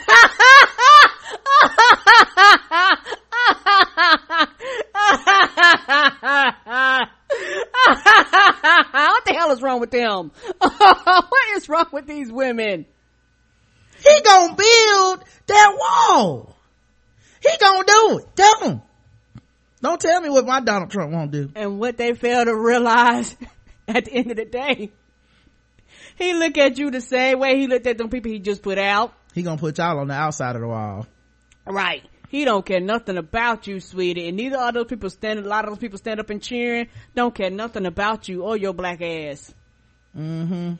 what 9.06 9.24
the 9.24 9.35
hell 9.35 9.51
is 9.52 9.62
wrong 9.62 9.81
with 9.81 9.90
them? 9.90 10.32
what 10.59 11.56
is 11.56 11.68
wrong 11.68 11.86
with 11.93 12.06
these 12.06 12.32
women? 12.32 12.86
He 13.98 14.20
gonna 14.23 14.55
build 14.55 15.24
that 15.47 15.77
wall 15.78 16.56
he 17.43 17.48
gonna 17.60 17.85
do 17.86 18.18
it 18.18 18.36
tell 18.36 18.60
him 18.70 18.82
don't 19.82 20.01
tell 20.01 20.20
me 20.20 20.28
what 20.31 20.47
my 20.47 20.60
donald 20.60 20.90
trump 20.90 21.12
won't 21.12 21.31
do 21.31 21.51
And 21.55 21.78
what 21.78 21.97
they 21.97 22.14
fail 22.14 22.44
to 22.44 22.55
realize 22.56 23.36
at 23.89 24.06
the 24.06 24.12
end 24.12 24.31
of 24.32 24.36
the 24.36 24.44
day, 24.44 24.90
he 26.16 26.35
look 26.35 26.59
at 26.59 26.78
you 26.78 26.90
the 26.90 27.01
same 27.01 27.39
way 27.39 27.56
he 27.59 27.66
looked 27.66 27.86
at 27.86 27.98
them 27.98 28.09
people 28.09 28.31
he 28.32 28.39
just 28.39 28.62
put 28.62 28.78
out. 28.78 29.12
he 29.35 29.43
gonna 29.43 29.59
put 29.59 29.78
y'all 29.78 29.98
on 29.98 30.09
the 30.09 30.14
outside 30.14 30.56
of 30.56 30.62
the 30.62 30.68
wall 30.68 31.06
Right. 31.68 32.05
He 32.28 32.44
don't 32.44 32.64
care 32.66 32.81
nothing 32.81 33.16
about 33.16 33.66
you, 33.66 33.81
sweetie. 33.81 34.28
And 34.28 34.36
neither 34.36 34.56
are 34.56 34.73
those 34.73 34.86
people 34.86 35.10
standing, 35.10 35.44
a 35.44 35.48
lot 35.48 35.64
of 35.64 35.70
those 35.70 35.78
people 35.78 35.98
stand 35.98 36.20
up 36.20 36.31
and 36.31 36.43
cheering, 36.43 36.89
don't 37.14 37.35
care 37.35 37.51
nothing 37.51 37.86
about 37.86 38.28
you 38.28 38.43
or 38.43 38.56
your 38.56 38.73
black 38.73 39.01
ass. 39.02 39.52
mm-hmm 40.16 40.74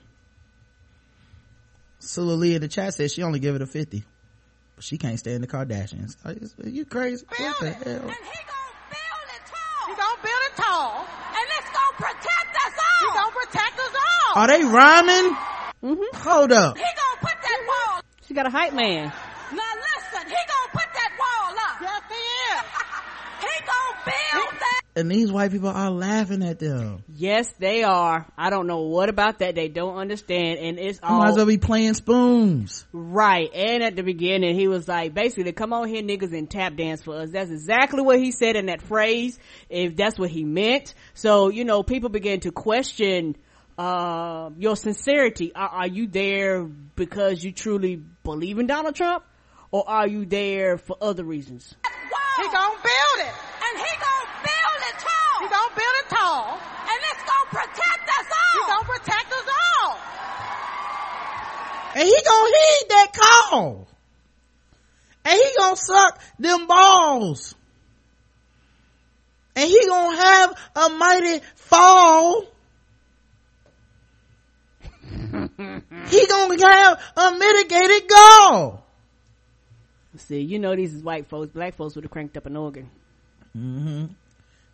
Sula 1.99 2.33
Lee 2.35 2.55
in 2.55 2.61
the 2.61 2.69
chat 2.69 2.95
says 2.95 3.13
she 3.13 3.23
only 3.23 3.39
give 3.39 3.55
it 3.57 3.63
a 3.63 3.67
50 3.67 4.05
but 4.77 4.85
she 4.85 4.99
can't 4.99 5.19
stand 5.19 5.43
the 5.43 5.47
kardashians 5.47 6.17
are 6.25 6.69
you 6.69 6.85
crazy 6.85 7.25
what 7.27 7.39
the 7.61 7.71
hell 7.71 7.85
And 7.87 8.03
he 8.03 8.39
gonna 8.47 8.75
build 8.93 9.27
it 9.33 9.43
tall. 9.49 9.89
He 9.89 9.95
gonna 9.97 10.23
build 10.23 10.43
it 10.47 10.57
tall. 10.57 11.07
And 11.33 11.47
it's 11.59 11.71
gonna 11.73 11.97
protect 11.97 12.53
us 12.67 12.75
all. 12.77 13.01
He 13.01 13.07
gonna 13.17 13.33
protect 13.47 13.79
us 13.81 13.95
all. 13.97 14.43
are 14.43 14.49
they 14.49 14.63
rhyming 14.65 15.37
Mm-hmm. 15.85 16.17
hold 16.17 16.53
up 16.53 16.77
He 16.77 16.83
gonna 16.85 17.21
put 17.21 17.37
that 17.43 17.61
wall. 17.69 18.01
She 18.27 18.35
got 18.35 18.47
a 18.47 18.51
hype 18.51 18.73
man. 18.75 19.07
Now 19.53 19.73
listen, 19.87 20.27
he 20.27 20.35
gonna 20.35 20.73
put 20.73 20.89
that 20.93 21.13
wall 21.21 21.55
up. 21.55 21.77
Yes, 21.81 22.03
he 22.11 22.25
is. 22.51 22.65
he 23.47 23.55
gonna 23.65 23.95
build 24.05 24.53
that. 24.53 24.56
And 24.97 25.11
these 25.11 25.31
white 25.31 25.53
people 25.53 25.69
are 25.69 25.91
laughing 25.91 26.43
at 26.43 26.59
them 26.59 27.05
Yes, 27.09 27.53
they 27.59 27.83
are. 27.83 28.27
I 28.37 28.51
don't 28.51 28.67
know 28.67 28.83
what 28.83 29.09
about 29.09 29.39
that 29.39 29.55
they 29.55 29.69
don't 29.69 29.97
understand. 29.97 30.59
And 30.59 30.79
it's 30.79 30.99
I 31.03 31.13
might 31.13 31.29
as 31.31 31.37
well 31.37 31.47
be 31.47 31.59
playing 31.59 31.95
spoons 31.95 32.85
right. 32.93 33.49
And 33.55 33.83
at 33.83 33.97
the 33.97 34.03
beginning, 34.03 34.55
he 34.55 34.69
was 34.69 34.87
like, 34.89 35.15
basically, 35.15 35.53
come 35.53 35.73
on 35.73 35.89
here, 35.89 36.03
niggas, 36.03 36.37
and 36.37 36.51
tap 36.51 36.77
dance 36.77 37.03
for 37.03 37.17
us. 37.17 37.31
That's 37.31 37.51
exactly 37.51 38.03
what 38.03 38.19
he 38.19 38.33
said 38.33 38.57
in 38.57 38.67
that 38.67 38.83
phrase, 38.83 39.39
if 39.71 39.97
that's 39.97 40.19
what 40.19 40.31
he 40.31 40.45
meant. 40.45 40.95
So, 41.15 41.49
you 41.49 41.65
know, 41.65 41.83
people 41.83 42.11
begin 42.11 42.41
to 42.41 42.53
question, 42.53 43.37
uh, 43.79 44.51
your 44.59 44.77
sincerity. 44.77 45.55
Are, 45.55 45.69
are 45.69 45.87
you 45.87 46.07
there 46.07 46.65
because 46.65 47.43
you 47.43 47.53
truly 47.53 47.97
believe 48.25 48.59
in 48.59 48.67
Donald 48.67 48.95
Trump? 48.95 49.25
Or 49.71 49.89
are 49.89 50.07
you 50.07 50.25
there 50.27 50.79
for 50.79 50.97
other 51.01 51.25
reasons? 51.25 51.75
Wall. 51.85 51.93
He 52.37 52.53
gonna 52.53 52.75
build 52.83 53.29
it. 53.29 53.35
And 53.63 53.79
he 53.79 53.97
gonna 54.01 54.33
build 54.33 54.36
it 54.91 54.99
tall. 54.99 55.35
He 55.43 55.49
gonna 55.49 55.75
build 55.75 55.97
it 56.03 56.09
tall. 56.09 56.59
And 56.89 56.99
it's 57.11 57.23
gonna 57.27 57.51
protect 57.51 58.05
us 58.09 58.27
all. 58.39 58.53
He 58.53 58.61
gonna 58.71 58.89
protect 58.95 59.29
us 59.33 59.47
all. 59.49 59.99
and 61.97 62.05
he 62.05 62.17
gonna 62.25 62.51
heed 62.57 62.87
that 62.91 63.13
call 63.15 63.89
and 65.25 65.35
he 65.35 65.49
gonna 65.59 65.77
suck 65.77 66.21
them 66.39 66.67
balls 66.67 67.55
and 69.57 69.67
he 69.69 69.87
gonna 69.89 70.17
have 70.17 70.55
a 70.77 70.89
mighty 70.91 71.41
fall 71.55 72.45
he 75.11 76.27
gonna 76.27 76.71
have 76.71 77.01
a 77.17 77.31
mitigated 77.39 78.09
goal 78.09 78.83
See, 80.19 80.41
you 80.41 80.59
know 80.59 80.75
these 80.75 80.95
is 80.95 81.03
white 81.03 81.27
folks. 81.27 81.53
Black 81.53 81.75
folks 81.75 81.95
would 81.95 82.05
have 82.05 82.11
cranked 82.11 82.37
up 82.39 82.47
an 82.47 82.57
organ. 82.57 82.89
mm-hmm 83.57 84.07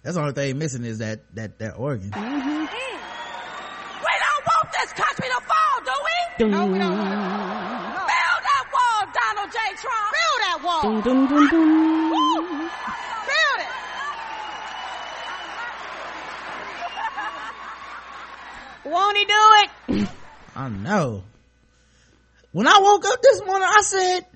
that's 0.03 0.15
the 0.16 0.20
only 0.20 0.33
thing 0.33 0.59
missing 0.59 0.85
is 0.85 0.99
that 0.99 1.20
that 1.35 1.59
that 1.59 1.74
organ 1.77 2.11
mm-hmm. 2.11 2.61
We 2.61 2.66
don't 4.24 4.45
want 4.47 4.73
this 4.73 4.93
country 4.93 5.29
to 5.29 5.41
fall, 5.41 5.81
do 5.85 5.93
we? 6.05 6.11
No, 6.51 6.66
we 6.66 6.79
don't. 6.79 6.97
Build 6.97 8.43
that 8.49 8.65
wall, 8.73 9.07
Donald 9.15 9.51
J. 9.53 9.59
Trump. 9.81 10.12
Build 10.19 10.41
that 10.41 10.59
wall. 10.65 10.83
Dun, 10.83 11.01
dun, 11.03 11.27
dun, 11.29 11.49
dun. 11.51 11.69
Build 13.29 13.61
it. 13.61 13.69
Won't 18.91 19.16
he 19.16 19.24
do 19.24 19.35
it? 19.35 19.70
i 20.55 20.69
know 20.69 21.23
when 22.53 22.66
i 22.66 22.79
woke 22.79 23.07
up 23.07 23.23
this 23.23 23.41
morning 23.47 23.66
i 23.70 23.81
said 23.81 24.27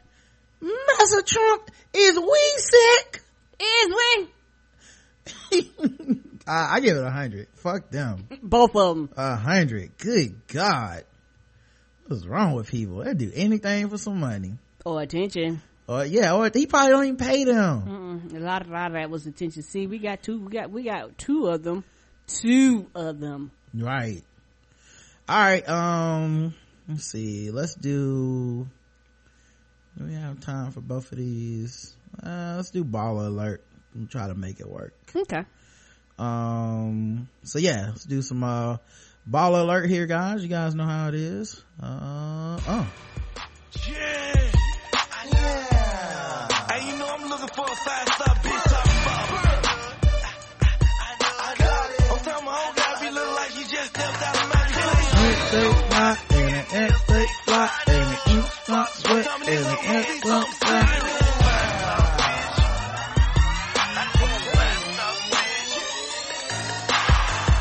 master 0.62 1.20
trump 1.22 1.70
is 1.92 2.18
we 2.18 2.52
sick 2.56 3.20
Is 3.60 3.88
we? 3.88 4.28
I, 6.46 6.76
I 6.76 6.80
give 6.80 6.96
it 6.96 7.04
a 7.04 7.10
hundred. 7.10 7.48
Fuck 7.54 7.90
them. 7.90 8.28
Both 8.42 8.76
of 8.76 8.96
them. 8.96 9.10
A 9.16 9.36
hundred. 9.36 9.98
Good 9.98 10.46
God. 10.48 11.04
What's 12.06 12.26
wrong 12.26 12.54
with 12.54 12.68
people? 12.68 13.02
They 13.02 13.14
do 13.14 13.32
anything 13.34 13.88
for 13.88 13.98
some 13.98 14.20
money. 14.20 14.54
Or 14.84 15.02
attention. 15.02 15.60
Or 15.88 16.04
yeah, 16.04 16.34
or 16.34 16.50
he 16.52 16.66
probably 16.66 16.90
don't 16.90 17.04
even 17.04 17.16
pay 17.16 17.44
them. 17.44 17.82
Mm-mm. 18.30 18.36
A 18.36 18.40
lot, 18.40 18.62
of, 18.62 18.70
lot 18.70 18.88
of 18.88 18.92
that 18.94 19.10
was 19.10 19.26
attention. 19.26 19.62
See, 19.62 19.86
we 19.86 19.98
got 19.98 20.22
two. 20.22 20.40
We 20.40 20.52
got 20.52 20.70
we 20.70 20.84
got 20.84 21.16
two 21.18 21.46
of 21.46 21.62
them. 21.62 21.84
Two 22.26 22.86
of 22.94 23.20
them. 23.20 23.50
Right. 23.74 24.22
All 25.28 25.38
right. 25.38 25.68
Um. 25.68 26.54
Let's 26.88 27.04
see. 27.10 27.50
Let's 27.50 27.74
do. 27.74 28.66
Do 29.98 30.04
we 30.04 30.14
have 30.14 30.40
time 30.40 30.72
for 30.72 30.80
both 30.80 31.10
of 31.10 31.18
these? 31.18 31.96
Uh, 32.22 32.54
let's 32.56 32.70
do 32.70 32.84
baller 32.84 33.26
alert. 33.26 33.64
We'll 33.96 34.06
try 34.08 34.28
to 34.28 34.34
make 34.34 34.60
it 34.60 34.68
work. 34.68 34.92
Okay. 35.14 35.44
Um. 36.18 37.28
So 37.44 37.58
yeah, 37.58 37.86
let's 37.88 38.04
do 38.04 38.22
some 38.22 38.42
uh 38.44 38.76
baller 39.30 39.60
alert 39.62 39.88
here 39.90 40.06
guys 40.06 40.40
you 40.42 40.48
guys 40.48 40.74
know 40.74 40.84
how 40.84 41.08
it 41.08 41.14
is 41.14 41.60
uh 41.82 42.58
oh 42.68 42.86
Yeah. 43.88 44.50
Yeah. 45.32 46.48
Hey, 46.70 46.86
you 46.90 46.96
know 46.98 47.08
I'm 47.08 47.28
looking 47.28 47.48
for 47.48 47.64
a 47.64 47.74
five 47.74 48.08
star 48.08 48.34
bitch 48.36 48.62
top 48.62 48.86
five. 48.86 49.30
I 51.18 51.54
got 51.58 51.90
it. 51.90 52.12
I'm 52.12 52.18
telling 52.24 52.44
my 52.44 52.52
whole 52.52 52.74
guy 52.74 53.00
be 53.00 53.10
looking 53.10 53.34
like 53.34 53.50
he 53.50 53.62
just 53.64 53.90
stepped 53.90 54.22
out 54.22 54.36
of 54.36 54.48
my 54.54 54.62
X-State 55.26 55.74
fly 55.88 56.18
and 56.30 56.54
an 56.54 56.64
X-State 56.84 57.28
fly 57.44 57.70
and 57.88 58.06
an 58.06 58.36
ink 58.36 58.46
slump 58.64 58.88
sweat 58.90 59.26
and 59.26 59.66
an 59.66 59.78
X 59.84 61.25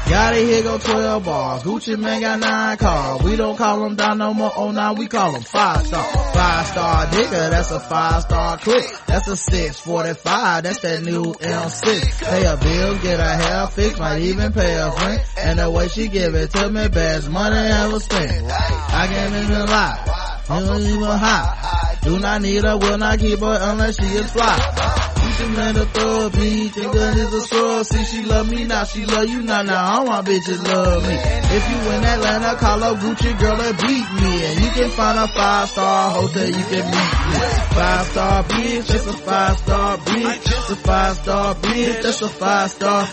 Got 0.07 0.35
it, 0.35 0.45
here 0.45 0.61
go 0.61 0.77
12 0.77 1.25
bars. 1.25 1.63
Gucci 1.63 1.97
Mane 1.97 2.21
got 2.21 2.39
nine 2.39 2.77
cars. 2.77 3.23
We 3.23 3.35
don't 3.35 3.57
call 3.57 3.81
them 3.81 3.95
down 3.95 4.19
no 4.19 4.35
more. 4.35 4.51
Oh, 4.55 4.69
now 4.71 4.93
we 4.93 5.07
call 5.07 5.31
them 5.31 5.41
five 5.41 5.85
star. 5.87 6.03
Five 6.03 6.67
star 6.67 7.09
digger, 7.11 7.49
that's 7.49 7.71
a 7.71 7.79
five 7.79 8.21
star 8.21 8.57
click. 8.59 8.85
That's 9.07 9.27
a 9.27 9.35
645, 9.35 10.63
that's 10.63 10.79
that 10.81 11.01
new 11.01 11.33
M6. 11.33 12.23
Pay 12.23 12.45
a 12.45 12.55
bill, 12.55 12.97
get 12.99 13.19
her 13.19 13.35
hair 13.35 13.67
fixed, 13.67 13.99
might 13.99 14.21
even 14.21 14.53
pay 14.53 14.75
a 14.75 14.91
rent. 14.91 15.21
And 15.37 15.57
the 15.59 15.71
way 15.71 15.87
she 15.87 16.07
give 16.07 16.35
it 16.35 16.51
to 16.51 16.69
me, 16.69 16.87
best 16.87 17.27
money 17.29 17.55
ever 17.55 17.99
spent. 17.99 18.45
I 18.51 19.07
can't 19.07 19.33
even 19.33 19.65
lie. 19.65 20.35
You 20.47 20.65
don't 20.67 20.81
even 20.81 21.03
high. 21.03 21.97
Do 22.03 22.19
not 22.19 22.43
need 22.43 22.63
her, 22.63 22.77
will 22.77 22.99
not 22.99 23.17
keep 23.17 23.39
her 23.39 23.57
unless 23.59 23.99
she 23.99 24.05
is 24.05 24.31
fly. 24.31 25.14
She 25.35 25.45
man 25.47 25.75
a 25.75 25.85
thug 25.85 26.35
me, 26.35 26.69
that 26.69 27.15
is 27.17 27.33
a 27.33 27.41
sword. 27.41 27.85
See, 27.87 28.03
she 28.05 28.23
love 28.23 28.49
me 28.49 28.63
now, 28.65 28.83
she 28.85 29.05
love 29.05 29.27
you 29.27 29.41
now. 29.41 29.61
Now 29.63 29.99
all 29.99 30.05
my 30.05 30.21
bitches 30.21 30.63
love 30.63 31.03
me. 31.03 31.15
If 31.15 31.69
you 31.69 31.91
in 31.91 32.03
Atlanta, 32.03 32.55
call 32.57 32.83
up 32.83 32.97
Gucci 32.99 33.37
girl 33.39 33.59
and 33.59 33.77
beat 33.77 34.07
me. 34.21 34.45
And 34.45 34.63
you 34.63 34.71
can 34.71 34.89
find 34.91 35.19
a 35.19 35.27
five 35.27 35.69
star 35.69 36.11
hotel, 36.11 36.47
you 36.47 36.63
can 36.71 36.85
meet 36.85 37.15
me. 37.27 37.39
Five 37.75 38.05
star 38.07 38.43
bitch, 38.43 38.87
that's 38.87 39.05
a 39.07 39.13
five 39.13 39.57
star 39.57 39.97
bitch. 39.97 40.43
That's 40.43 40.69
a 40.69 40.75
five 40.77 41.17
star 41.17 41.55
bitch, 41.55 42.01
that's 42.01 42.21
a 42.21 42.29
five 42.29 42.71
star. 42.71 43.07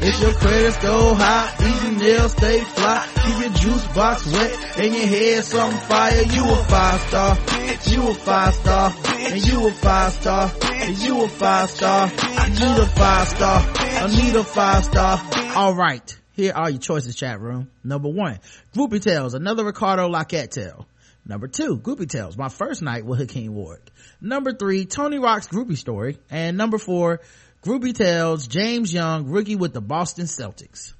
If 0.00 0.20
your 0.20 0.32
credits 0.32 0.78
go 0.78 1.14
high, 1.14 1.54
easy 1.60 1.96
nails 1.96 2.32
stay 2.32 2.60
fly. 2.60 3.06
Keep 3.24 3.40
your 3.40 3.50
juice 3.50 3.86
box 3.94 4.26
wet 4.26 4.78
and 4.78 4.94
your 4.94 5.06
head 5.06 5.44
something 5.44 5.80
fire. 5.80 6.22
You 6.22 6.44
a 6.44 6.56
five 6.64 7.00
star, 7.02 7.38
you 7.86 8.08
a 8.10 8.14
five 8.14 8.54
star, 8.54 8.94
and 9.18 9.46
you 9.46 9.68
a 9.68 9.72
five 9.72 10.12
star, 10.12 10.50
and 10.64 10.98
you 10.98 11.22
a 11.24 11.28
five 11.28 11.67
star. 11.68 12.10
I 12.12 12.48
need 12.48 12.82
a 12.82 12.86
five 12.86 13.28
star, 13.28 13.60
I 13.76 14.22
need 14.22 14.34
a 14.34 14.44
five 14.44 14.84
star. 14.84 15.20
All 15.56 15.74
right, 15.74 16.18
here 16.32 16.52
are 16.54 16.70
your 16.70 16.78
choices, 16.80 17.16
chat 17.16 17.40
room. 17.40 17.70
Number 17.84 18.08
one, 18.08 18.38
Groupie 18.74 19.02
Tales, 19.02 19.34
another 19.34 19.64
Ricardo 19.64 20.08
Laquette 20.08 20.50
tale. 20.50 20.86
Number 21.26 21.46
two, 21.46 21.78
Groupie 21.78 22.08
Tales, 22.08 22.38
my 22.38 22.48
first 22.48 22.80
night 22.80 23.04
with 23.04 23.18
Hakim 23.18 23.54
Ward. 23.54 23.82
Number 24.20 24.52
three, 24.52 24.86
Tony 24.86 25.18
Rock's 25.18 25.46
Groupie 25.46 25.76
Story. 25.76 26.18
And 26.30 26.56
number 26.56 26.78
four, 26.78 27.20
Groupie 27.62 27.94
Tales, 27.94 28.46
James 28.46 28.92
Young, 28.92 29.26
rookie 29.26 29.56
with 29.56 29.74
the 29.74 29.82
Boston 29.82 30.24
Celtics. 30.24 30.94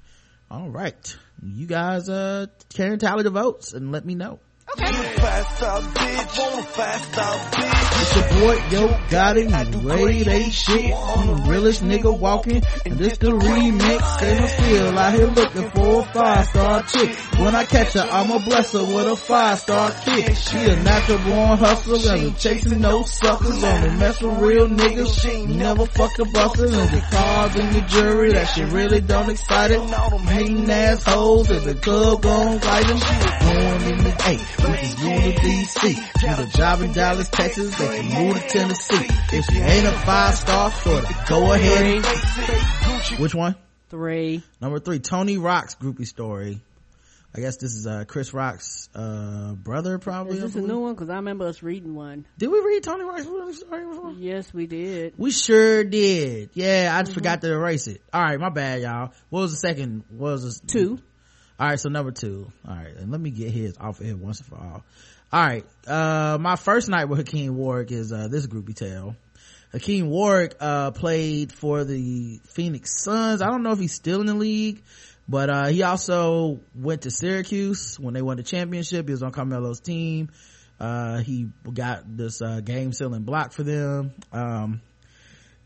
All 0.51 0.69
right. 0.69 1.17
You 1.41 1.65
guys, 1.65 2.09
uh, 2.09 2.45
can 2.73 2.99
tally 2.99 3.23
the 3.23 3.31
votes 3.31 3.73
and 3.73 3.91
let 3.91 4.05
me 4.05 4.13
know. 4.13 4.39
Five 4.77 5.45
star 5.47 5.81
bitch. 5.81 6.39
I 6.39 6.53
want 6.53 6.59
a 6.59 6.63
five 6.69 7.01
star 7.01 7.37
bitch. 7.51 8.01
It's 8.01 8.15
your 8.15 8.39
boy, 8.39 8.55
Yo 8.69 8.87
Gotti, 9.09 9.73
you 9.73 9.89
rate 9.89 10.27
ain't 10.27 10.53
shit. 10.53 10.93
I'm 10.93 11.27
the 11.27 11.49
realest 11.49 11.83
nigga 11.83 12.17
walking, 12.17 12.61
and 12.85 12.97
this 12.97 13.17
the 13.17 13.31
remix. 13.31 14.21
And 14.21 14.39
I'm 14.39 14.47
still 14.47 14.99
out 14.99 15.13
here 15.13 15.27
looking 15.27 15.69
for 15.71 16.01
a 16.01 16.13
five 16.13 16.45
star 16.47 16.83
chick. 16.83 17.15
When 17.39 17.55
I 17.55 17.65
catch 17.65 17.93
her, 17.93 18.07
I'ma 18.09 18.37
bless 18.39 18.73
her 18.73 18.83
with 18.83 19.07
a 19.07 19.15
five 19.15 19.59
star 19.59 19.91
kick. 19.91 20.35
She 20.35 20.57
a 20.57 20.75
natural 20.83 21.17
born 21.19 21.57
hustler, 21.57 22.15
and 22.15 22.37
chasing 22.37 22.81
no 22.81 23.01
suckers. 23.03 23.63
Only 23.63 23.89
mess 23.97 24.21
with 24.21 24.37
real 24.37 24.67
niggas. 24.67 25.19
She 25.21 25.45
never 25.45 25.85
fuck 25.87 26.17
a 26.19 26.25
buster, 26.25 26.65
and 26.65 26.73
the 26.73 27.01
cars 27.09 27.55
in 27.55 27.73
the 27.73 27.81
jury 27.81 28.33
that 28.33 28.45
she 28.45 28.63
really 28.65 29.01
don't 29.01 29.29
excite 29.29 29.71
it. 29.71 29.79
Hating 29.79 30.69
assholes, 30.69 31.49
and 31.49 31.65
the 31.65 31.73
club 31.75 32.21
gon' 32.21 32.59
fight 32.59 32.87
them. 32.87 32.97
She 32.97 33.15
was 33.15 33.33
born 33.39 33.93
in 33.93 34.03
the 34.03 34.23
eight, 34.27 34.39
which 34.67 34.83
is 34.83 34.95
going 34.95 35.21
to 35.21 35.31
DC. 35.41 36.21
Got 36.21 36.39
a 36.39 36.57
job 36.57 36.81
in 36.81 36.93
Dallas, 36.93 37.29
Texas, 37.29 37.75
they 37.77 38.01
can 38.01 38.25
move 38.25 38.35
to 38.41 38.47
Tennessee. 38.49 39.07
If 39.31 39.49
you 39.51 39.61
ain't 39.61 39.87
a 39.87 39.91
five 39.91 40.35
star, 40.35 40.71
sort 40.71 41.05
go 41.27 41.51
ahead. 41.53 43.19
Which 43.19 43.35
one? 43.35 43.55
Three. 43.89 44.43
Number 44.61 44.79
three, 44.79 44.99
Tony 44.99 45.37
Rock's 45.37 45.75
groupie 45.75 46.05
story. 46.07 46.61
I 47.35 47.41
guess 47.41 47.57
this 47.57 47.75
is 47.75 47.85
uh 47.85 48.05
Chris 48.07 48.33
Rock's 48.33 48.89
uh 48.95 49.53
brother 49.53 49.99
probably. 49.99 50.37
Is 50.37 50.41
this 50.41 50.55
a 50.55 50.61
new 50.67 50.79
one? 50.79 50.95
Because 50.95 51.09
I 51.11 51.15
remember 51.17 51.45
us 51.47 51.61
reading 51.61 51.93
one. 51.93 52.25
Did 52.39 52.47
we 52.47 52.59
read 52.59 52.81
Tony 52.83 53.03
Rock's 53.03 53.23
story 53.23 53.85
before? 53.85 54.11
Yes, 54.17 54.51
we 54.51 54.65
did. 54.65 55.13
We 55.17 55.29
sure 55.31 55.83
did. 55.83 56.49
Yeah, 56.55 56.89
I 56.91 57.01
just 57.01 57.11
Mm-hmm. 57.11 57.19
forgot 57.19 57.41
to 57.41 57.51
erase 57.51 57.85
it. 57.87 58.01
All 58.11 58.21
right, 58.21 58.39
my 58.39 58.49
bad, 58.49 58.81
y'all. 58.81 59.11
What 59.29 59.41
was 59.41 59.51
the 59.51 59.57
second? 59.57 60.05
What 60.09 60.31
was 60.31 60.59
the 60.59 60.67
Two. 60.67 60.99
All 61.59 61.67
right, 61.67 61.79
so 61.79 61.89
number 61.89 62.11
two. 62.11 62.49
All 62.65 62.73
right, 62.73 62.95
and 62.95 63.11
let 63.11 63.19
me 63.19 63.31
get 63.31 63.51
his 63.51 63.77
off 63.77 63.99
of 63.99 64.05
here 64.05 64.15
once 64.15 64.39
and 64.39 64.47
for 64.47 64.55
all. 64.55 64.83
All 65.31 65.45
right, 65.45 65.65
uh, 65.87 66.37
my 66.39 66.55
first 66.55 66.87
night 66.87 67.05
with 67.05 67.19
Hakim 67.19 67.57
Warrick 67.57 67.91
is 67.91 68.13
uh, 68.13 68.29
this 68.29 68.47
groupie 68.47 68.75
tale. 68.75 69.17
Hakim 69.73 70.09
Warrick 70.09 70.55
uh, 70.61 70.91
played 70.91 71.51
for 71.51 71.83
the 71.83 72.39
Phoenix 72.45 73.03
Suns. 73.03 73.41
I 73.41 73.47
don't 73.47 73.61
know 73.61 73.71
if 73.71 73.79
he's 73.79 73.93
still 73.93 74.21
in 74.21 74.27
the 74.27 74.33
league, 74.35 74.83
but 75.27 75.49
uh, 75.49 75.67
he 75.67 75.83
also 75.83 76.61
went 76.73 77.01
to 77.01 77.11
Syracuse 77.11 77.99
when 77.99 78.13
they 78.13 78.21
won 78.21 78.37
the 78.37 78.43
championship. 78.43 79.07
He 79.07 79.11
was 79.11 79.21
on 79.21 79.33
Carmelo's 79.33 79.81
team. 79.81 80.29
Uh, 80.79 81.17
he 81.17 81.49
got 81.73 82.03
this 82.07 82.41
uh, 82.41 82.61
game 82.61 82.93
selling 82.93 83.23
block 83.23 83.51
for 83.51 83.63
them. 83.63 84.13
Um, 84.31 84.81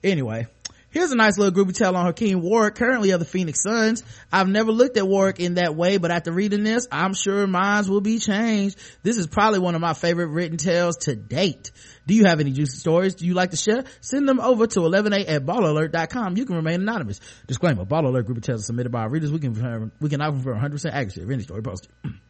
anyway, 0.03 0.48
here's 0.94 1.11
a 1.11 1.15
nice 1.15 1.38
little 1.38 1.53
groupie 1.53 1.76
tale 1.76 1.95
on 1.95 2.06
Hakim 2.06 2.41
Warrick, 2.41 2.76
currently 2.76 3.11
of 3.11 3.20
the 3.20 3.26
Phoenix 3.26 3.61
Suns. 3.61 4.03
I've 4.32 4.48
never 4.48 4.72
looked 4.72 4.95
at 4.95 5.07
Warrick 5.07 5.40
in 5.40 5.56
that 5.56 5.76
way, 5.76 5.98
but 5.98 6.11
after 6.11 6.32
reading 6.32 6.64
this, 6.64 6.88
I'm 6.91 7.14
sure 7.14 7.45
minds 7.48 7.90
will 7.90 7.99
be 7.99 8.20
changed. 8.20 8.80
This 9.02 9.18
is 9.18 9.28
probably 9.28 9.60
one 9.60 9.76
of 9.76 9.82
my 9.82 9.94
favorite 9.94 10.28
written 10.28 10.57
tales 10.57 10.98
to 10.99 11.15
date. 11.15 11.72
Do 12.07 12.14
you 12.14 12.26
have 12.26 12.40
any 12.40 12.52
juicy 12.52 12.78
stories 12.78 13.15
do 13.15 13.26
you 13.26 13.34
like 13.34 13.52
to 13.52 13.57
share? 13.57 13.84
Send 14.02 14.28
them 14.28 14.40
over 14.40 14.68
to 14.68 14.80
11a 14.80 15.28
at 15.28 15.45
balleralert.com. 15.45 16.38
You 16.38 16.45
can 16.45 16.56
remain 16.56 16.82
anonymous. 16.82 17.20
Disclaimer, 17.48 17.86
Baller 17.86 18.06
Alert 18.06 18.26
group 18.26 18.38
of 18.38 18.44
tales 18.44 18.61
are 18.61 18.65
submitted 18.65 18.91
by 18.91 19.02
our 19.02 19.10
readers. 19.10 19.32
We 19.32 19.40
can 19.40 19.91
we 19.99 20.10
can 20.10 20.20
confirm 20.20 20.60
100% 20.60 20.91
accuracy 20.91 21.24
of 21.24 21.32
any 21.32 21.44
story 21.44 21.61
posted. 21.61 21.91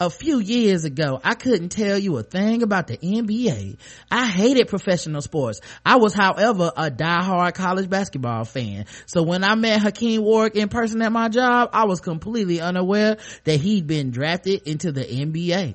a 0.00 0.10
few 0.10 0.38
years 0.38 0.84
ago, 0.84 1.20
I 1.24 1.34
couldn't 1.34 1.70
tell 1.70 1.98
you 1.98 2.16
a 2.18 2.22
thing 2.22 2.62
about 2.62 2.86
the 2.86 2.96
NBA. 2.96 3.78
I 4.10 4.26
hated 4.26 4.68
professional 4.68 5.22
sports. 5.22 5.60
I 5.84 5.96
was, 5.96 6.14
however, 6.14 6.72
a 6.76 6.90
diehard 6.90 7.54
college 7.54 7.90
basketball 7.90 8.44
fan. 8.44 8.86
So 9.06 9.22
when 9.22 9.44
I 9.44 9.54
met 9.54 9.82
Hakim 9.82 10.22
Warrick 10.22 10.56
in 10.56 10.68
person 10.68 11.02
at 11.02 11.12
my 11.12 11.28
job, 11.28 11.70
I 11.72 11.84
was 11.84 12.00
completely 12.00 12.60
unaware 12.60 13.16
that 13.44 13.60
he'd 13.60 13.86
been 13.86 14.10
drafted 14.10 14.62
into 14.62 14.92
the 14.92 15.04
NBA. 15.04 15.74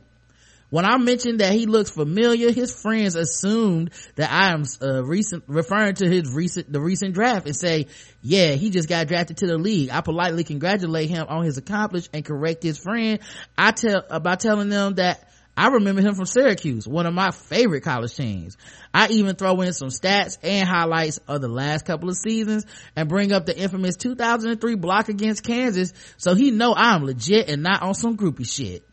When 0.73 0.85
I 0.85 0.97
mentioned 0.97 1.39
that 1.39 1.53
he 1.53 1.67
looks 1.67 1.91
familiar, 1.91 2.51
his 2.51 2.73
friends 2.73 3.15
assumed 3.15 3.91
that 4.15 4.31
I 4.31 4.51
am 4.53 4.63
uh, 4.81 5.03
recent 5.03 5.43
referring 5.45 5.93
to 5.97 6.09
his 6.09 6.33
recent 6.33 6.73
the 6.73 6.81
recent 6.81 7.13
draft 7.13 7.45
and 7.45 7.55
say, 7.55 7.85
"Yeah, 8.23 8.53
he 8.53 8.71
just 8.71 8.89
got 8.89 9.07
drafted 9.07 9.37
to 9.37 9.45
the 9.45 9.59
league." 9.59 9.91
I 9.91 10.01
politely 10.01 10.43
congratulate 10.43 11.11
him 11.11 11.27
on 11.29 11.45
his 11.45 11.59
accomplishment 11.59 12.15
and 12.15 12.25
correct 12.25 12.63
his 12.63 12.79
friend. 12.79 13.19
I 13.55 13.69
tell 13.69 14.03
about 14.09 14.39
telling 14.39 14.69
them 14.69 14.95
that 14.95 15.29
I 15.55 15.67
remember 15.67 16.01
him 16.01 16.15
from 16.15 16.25
Syracuse, 16.25 16.87
one 16.87 17.05
of 17.05 17.13
my 17.13 17.29
favorite 17.29 17.81
college 17.81 18.15
teams. 18.15 18.57
I 18.95 19.09
even 19.09 19.35
throw 19.35 19.61
in 19.61 19.73
some 19.73 19.89
stats 19.89 20.39
and 20.41 20.67
highlights 20.67 21.19
of 21.27 21.41
the 21.41 21.49
last 21.49 21.85
couple 21.85 22.09
of 22.09 22.15
seasons 22.15 22.65
and 22.95 23.07
bring 23.07 23.31
up 23.31 23.45
the 23.45 23.55
infamous 23.55 23.95
2003 23.97 24.73
block 24.73 25.07
against 25.07 25.43
Kansas 25.43 25.93
so 26.17 26.33
he 26.33 26.49
know 26.49 26.73
I'm 26.75 27.05
legit 27.05 27.47
and 27.47 27.61
not 27.61 27.83
on 27.83 27.93
some 27.93 28.17
groupie 28.17 28.49
shit. 28.49 28.83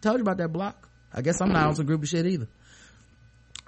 Told 0.00 0.16
you 0.16 0.22
about 0.22 0.38
that 0.38 0.52
block. 0.52 0.77
I 1.12 1.22
guess 1.22 1.40
I'm 1.40 1.52
not 1.52 1.66
on 1.66 1.76
some 1.76 1.86
group 1.86 2.02
of 2.02 2.08
shit 2.08 2.26
either. 2.26 2.48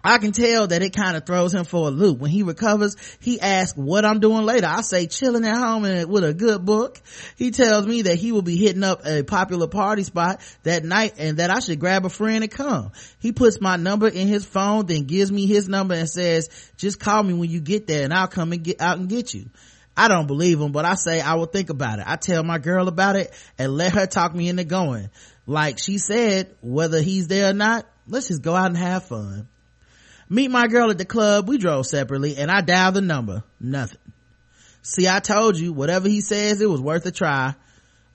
I 0.02 0.18
can 0.18 0.32
tell 0.32 0.66
that 0.66 0.82
it 0.82 0.94
kind 0.94 1.16
of 1.16 1.26
throws 1.26 1.54
him 1.54 1.64
for 1.64 1.88
a 1.88 1.90
loop. 1.90 2.18
When 2.18 2.30
he 2.30 2.42
recovers, 2.42 2.96
he 3.20 3.40
asks 3.40 3.76
what 3.76 4.04
I'm 4.04 4.20
doing 4.20 4.44
later. 4.44 4.66
I 4.66 4.80
say 4.80 5.06
chilling 5.06 5.44
at 5.44 5.56
home 5.56 5.84
and 5.84 6.08
with 6.08 6.24
a 6.24 6.32
good 6.32 6.64
book. 6.64 6.98
He 7.36 7.50
tells 7.50 7.86
me 7.86 8.02
that 8.02 8.16
he 8.16 8.32
will 8.32 8.42
be 8.42 8.56
hitting 8.56 8.82
up 8.82 9.04
a 9.04 9.22
popular 9.22 9.68
party 9.68 10.02
spot 10.02 10.40
that 10.62 10.84
night 10.84 11.14
and 11.18 11.36
that 11.36 11.50
I 11.50 11.60
should 11.60 11.80
grab 11.80 12.06
a 12.06 12.08
friend 12.08 12.42
and 12.42 12.50
come. 12.50 12.92
He 13.18 13.32
puts 13.32 13.60
my 13.60 13.76
number 13.76 14.08
in 14.08 14.26
his 14.26 14.44
phone, 14.44 14.86
then 14.86 15.04
gives 15.04 15.30
me 15.30 15.46
his 15.46 15.68
number 15.68 15.94
and 15.94 16.08
says, 16.08 16.48
just 16.76 16.98
call 16.98 17.22
me 17.22 17.34
when 17.34 17.50
you 17.50 17.60
get 17.60 17.86
there 17.86 18.04
and 18.04 18.14
I'll 18.14 18.28
come 18.28 18.52
and 18.52 18.62
get 18.62 18.80
out 18.80 18.98
and 18.98 19.08
get 19.08 19.34
you. 19.34 19.50
I 19.96 20.08
don't 20.08 20.26
believe 20.26 20.58
him, 20.58 20.72
but 20.72 20.86
I 20.86 20.94
say 20.94 21.20
I 21.20 21.34
will 21.34 21.46
think 21.46 21.68
about 21.68 21.98
it. 21.98 22.06
I 22.08 22.16
tell 22.16 22.42
my 22.42 22.58
girl 22.58 22.88
about 22.88 23.16
it 23.16 23.34
and 23.58 23.76
let 23.76 23.92
her 23.92 24.06
talk 24.06 24.34
me 24.34 24.48
into 24.48 24.64
going. 24.64 25.10
Like 25.46 25.78
she 25.78 25.98
said, 25.98 26.54
whether 26.60 27.00
he's 27.00 27.28
there 27.28 27.50
or 27.50 27.54
not, 27.54 27.86
let's 28.06 28.28
just 28.28 28.42
go 28.42 28.54
out 28.54 28.66
and 28.66 28.76
have 28.76 29.04
fun. 29.04 29.48
Meet 30.28 30.50
my 30.50 30.68
girl 30.68 30.90
at 30.90 30.98
the 30.98 31.04
club. 31.04 31.48
We 31.48 31.58
drove 31.58 31.86
separately 31.86 32.36
and 32.36 32.50
I 32.50 32.60
dialed 32.60 32.94
the 32.94 33.00
number. 33.00 33.42
Nothing. 33.58 33.98
See, 34.82 35.08
I 35.08 35.20
told 35.20 35.58
you, 35.58 35.72
whatever 35.72 36.08
he 36.08 36.20
says, 36.20 36.60
it 36.60 36.70
was 36.70 36.80
worth 36.80 37.04
a 37.06 37.10
try. 37.10 37.54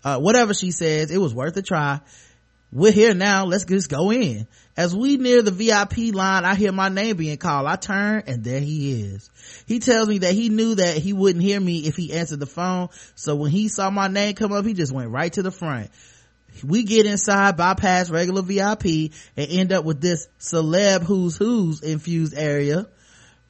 uh, 0.04 0.20
whatever 0.20 0.54
she 0.54 0.72
says, 0.72 1.12
it 1.12 1.18
was 1.18 1.34
worth 1.34 1.58
a 1.58 1.62
try. 1.62 2.00
We're 2.72 2.92
here 2.92 3.14
now. 3.14 3.46
Let's 3.46 3.66
just 3.66 3.90
go 3.90 4.12
in. 4.12 4.48
As 4.78 4.96
we 4.96 5.18
near 5.18 5.42
the 5.42 5.52
VIP 5.52 6.14
line, 6.14 6.44
I 6.44 6.56
hear 6.56 6.72
my 6.72 6.90
name 6.90 7.18
being 7.18 7.38
called. 7.38 7.68
I 7.68 7.76
turn 7.76 8.24
and 8.28 8.44
there 8.44 8.60
he 8.60 9.02
is. 9.02 9.30
He 9.66 9.80
tells 9.80 10.08
me 10.08 10.20
that 10.20 10.34
he 10.34 10.50
knew 10.50 10.76
that 10.76 10.98
he 10.98 11.14
wouldn't 11.14 11.44
hear 11.44 11.60
me 11.60 11.80
if 11.80 11.96
he 11.96 12.14
answered 12.14 12.40
the 12.40 12.46
phone. 12.46 12.90
So 13.16 13.36
when 13.36 13.52
he 13.52 13.68
saw 13.68 13.90
my 13.90 14.08
name 14.08 14.36
come 14.36 14.52
up, 14.52 14.66
he 14.66 14.74
just 14.74 14.92
went 14.92 15.10
right 15.10 15.32
to 15.34 15.44
the 15.44 15.52
front. 15.52 15.90
We 16.64 16.84
get 16.84 17.06
inside, 17.06 17.58
bypass 17.58 18.10
regular 18.10 18.42
VIP 18.42 19.12
and 19.36 19.50
end 19.50 19.74
up 19.74 19.86
with 19.86 20.02
this 20.02 20.28
celeb 20.40 21.04
who's 21.04 21.36
who's 21.36 21.82
infused 21.82 22.34
area. 22.36 22.88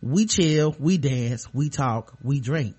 We 0.02 0.26
chill, 0.26 0.76
we 0.80 0.98
dance, 0.98 1.48
we 1.54 1.70
talk, 1.70 2.14
we 2.22 2.40
drink. 2.40 2.76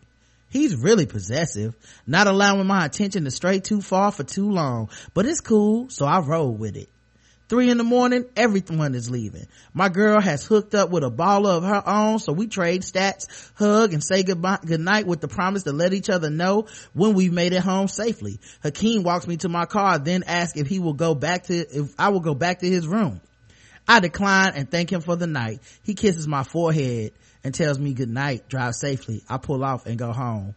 He's 0.50 0.76
really 0.76 1.06
possessive, 1.06 1.76
not 2.06 2.28
allowing 2.28 2.66
my 2.66 2.86
attention 2.86 3.24
to 3.24 3.30
stray 3.30 3.60
too 3.60 3.80
far 3.80 4.12
for 4.12 4.22
too 4.22 4.50
long, 4.50 4.90
but 5.12 5.26
it's 5.26 5.40
cool, 5.40 5.90
so 5.90 6.06
I 6.06 6.20
roll 6.20 6.52
with 6.52 6.76
it. 6.76 6.88
Three 7.48 7.70
in 7.70 7.78
the 7.78 7.84
morning, 7.84 8.24
everyone 8.34 8.96
is 8.96 9.08
leaving. 9.08 9.46
My 9.72 9.88
girl 9.88 10.20
has 10.20 10.44
hooked 10.44 10.74
up 10.74 10.90
with 10.90 11.04
a 11.04 11.10
baller 11.10 11.56
of 11.56 11.62
her 11.62 11.82
own, 11.86 12.18
so 12.18 12.32
we 12.32 12.48
trade 12.48 12.82
stats, 12.82 13.52
hug, 13.54 13.92
and 13.92 14.02
say 14.02 14.24
goodbye, 14.24 14.58
goodnight 14.66 15.06
with 15.06 15.20
the 15.20 15.28
promise 15.28 15.62
to 15.62 15.72
let 15.72 15.92
each 15.92 16.10
other 16.10 16.28
know 16.28 16.66
when 16.92 17.14
we've 17.14 17.32
made 17.32 17.52
it 17.52 17.62
home 17.62 17.86
safely. 17.86 18.40
Hakim 18.64 19.04
walks 19.04 19.28
me 19.28 19.36
to 19.38 19.48
my 19.48 19.64
car, 19.64 20.00
then 20.00 20.24
asks 20.24 20.58
if 20.58 20.66
he 20.66 20.80
will 20.80 20.94
go 20.94 21.14
back 21.14 21.44
to, 21.44 21.54
if 21.54 21.94
I 22.00 22.08
will 22.08 22.20
go 22.20 22.34
back 22.34 22.60
to 22.60 22.68
his 22.68 22.88
room. 22.88 23.20
I 23.86 24.00
decline 24.00 24.54
and 24.56 24.68
thank 24.68 24.90
him 24.90 25.00
for 25.00 25.14
the 25.14 25.28
night. 25.28 25.60
He 25.84 25.94
kisses 25.94 26.26
my 26.26 26.42
forehead 26.42 27.12
and 27.44 27.54
tells 27.54 27.78
me 27.78 27.94
good 27.94 28.10
night, 28.10 28.48
drive 28.48 28.74
safely. 28.74 29.22
I 29.28 29.38
pull 29.38 29.62
off 29.62 29.86
and 29.86 29.96
go 29.96 30.12
home. 30.12 30.56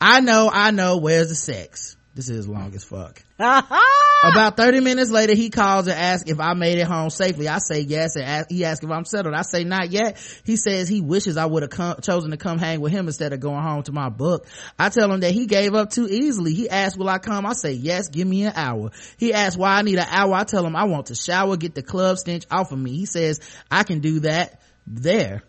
I 0.00 0.20
know, 0.20 0.50
I 0.52 0.72
know, 0.72 0.96
where's 0.96 1.28
the 1.28 1.36
sex? 1.36 1.96
This 2.20 2.28
is 2.28 2.46
long 2.46 2.74
as 2.74 2.84
fuck. 2.84 3.22
About 3.38 4.54
30 4.54 4.80
minutes 4.80 5.10
later, 5.10 5.34
he 5.34 5.48
calls 5.48 5.86
and 5.86 5.98
asks 5.98 6.30
if 6.30 6.38
I 6.38 6.52
made 6.52 6.76
it 6.76 6.86
home 6.86 7.08
safely. 7.08 7.48
I 7.48 7.60
say 7.60 7.80
yes, 7.80 8.14
and 8.14 8.26
ask, 8.26 8.50
he 8.50 8.62
asks 8.66 8.84
if 8.84 8.90
I'm 8.90 9.06
settled. 9.06 9.34
I 9.34 9.40
say 9.40 9.64
not 9.64 9.90
yet. 9.90 10.18
He 10.44 10.56
says 10.56 10.86
he 10.86 11.00
wishes 11.00 11.38
I 11.38 11.46
would 11.46 11.62
have 11.62 12.02
chosen 12.02 12.32
to 12.32 12.36
come 12.36 12.58
hang 12.58 12.82
with 12.82 12.92
him 12.92 13.06
instead 13.06 13.32
of 13.32 13.40
going 13.40 13.62
home 13.62 13.84
to 13.84 13.92
my 13.92 14.10
book. 14.10 14.46
I 14.78 14.90
tell 14.90 15.10
him 15.10 15.20
that 15.20 15.30
he 15.30 15.46
gave 15.46 15.74
up 15.74 15.88
too 15.88 16.08
easily. 16.08 16.52
He 16.52 16.68
asks, 16.68 16.98
will 16.98 17.08
I 17.08 17.16
come? 17.16 17.46
I 17.46 17.54
say 17.54 17.72
yes, 17.72 18.10
give 18.10 18.28
me 18.28 18.44
an 18.44 18.52
hour. 18.54 18.90
He 19.16 19.32
asks 19.32 19.56
why 19.56 19.76
I 19.76 19.80
need 19.80 19.98
an 19.98 20.08
hour. 20.10 20.34
I 20.34 20.44
tell 20.44 20.66
him 20.66 20.76
I 20.76 20.84
want 20.84 21.06
to 21.06 21.14
shower, 21.14 21.56
get 21.56 21.74
the 21.74 21.82
club 21.82 22.18
stench 22.18 22.44
off 22.50 22.70
of 22.70 22.78
me. 22.78 22.98
He 22.98 23.06
says 23.06 23.40
I 23.70 23.82
can 23.84 24.00
do 24.00 24.20
that 24.20 24.60
there. 24.86 25.42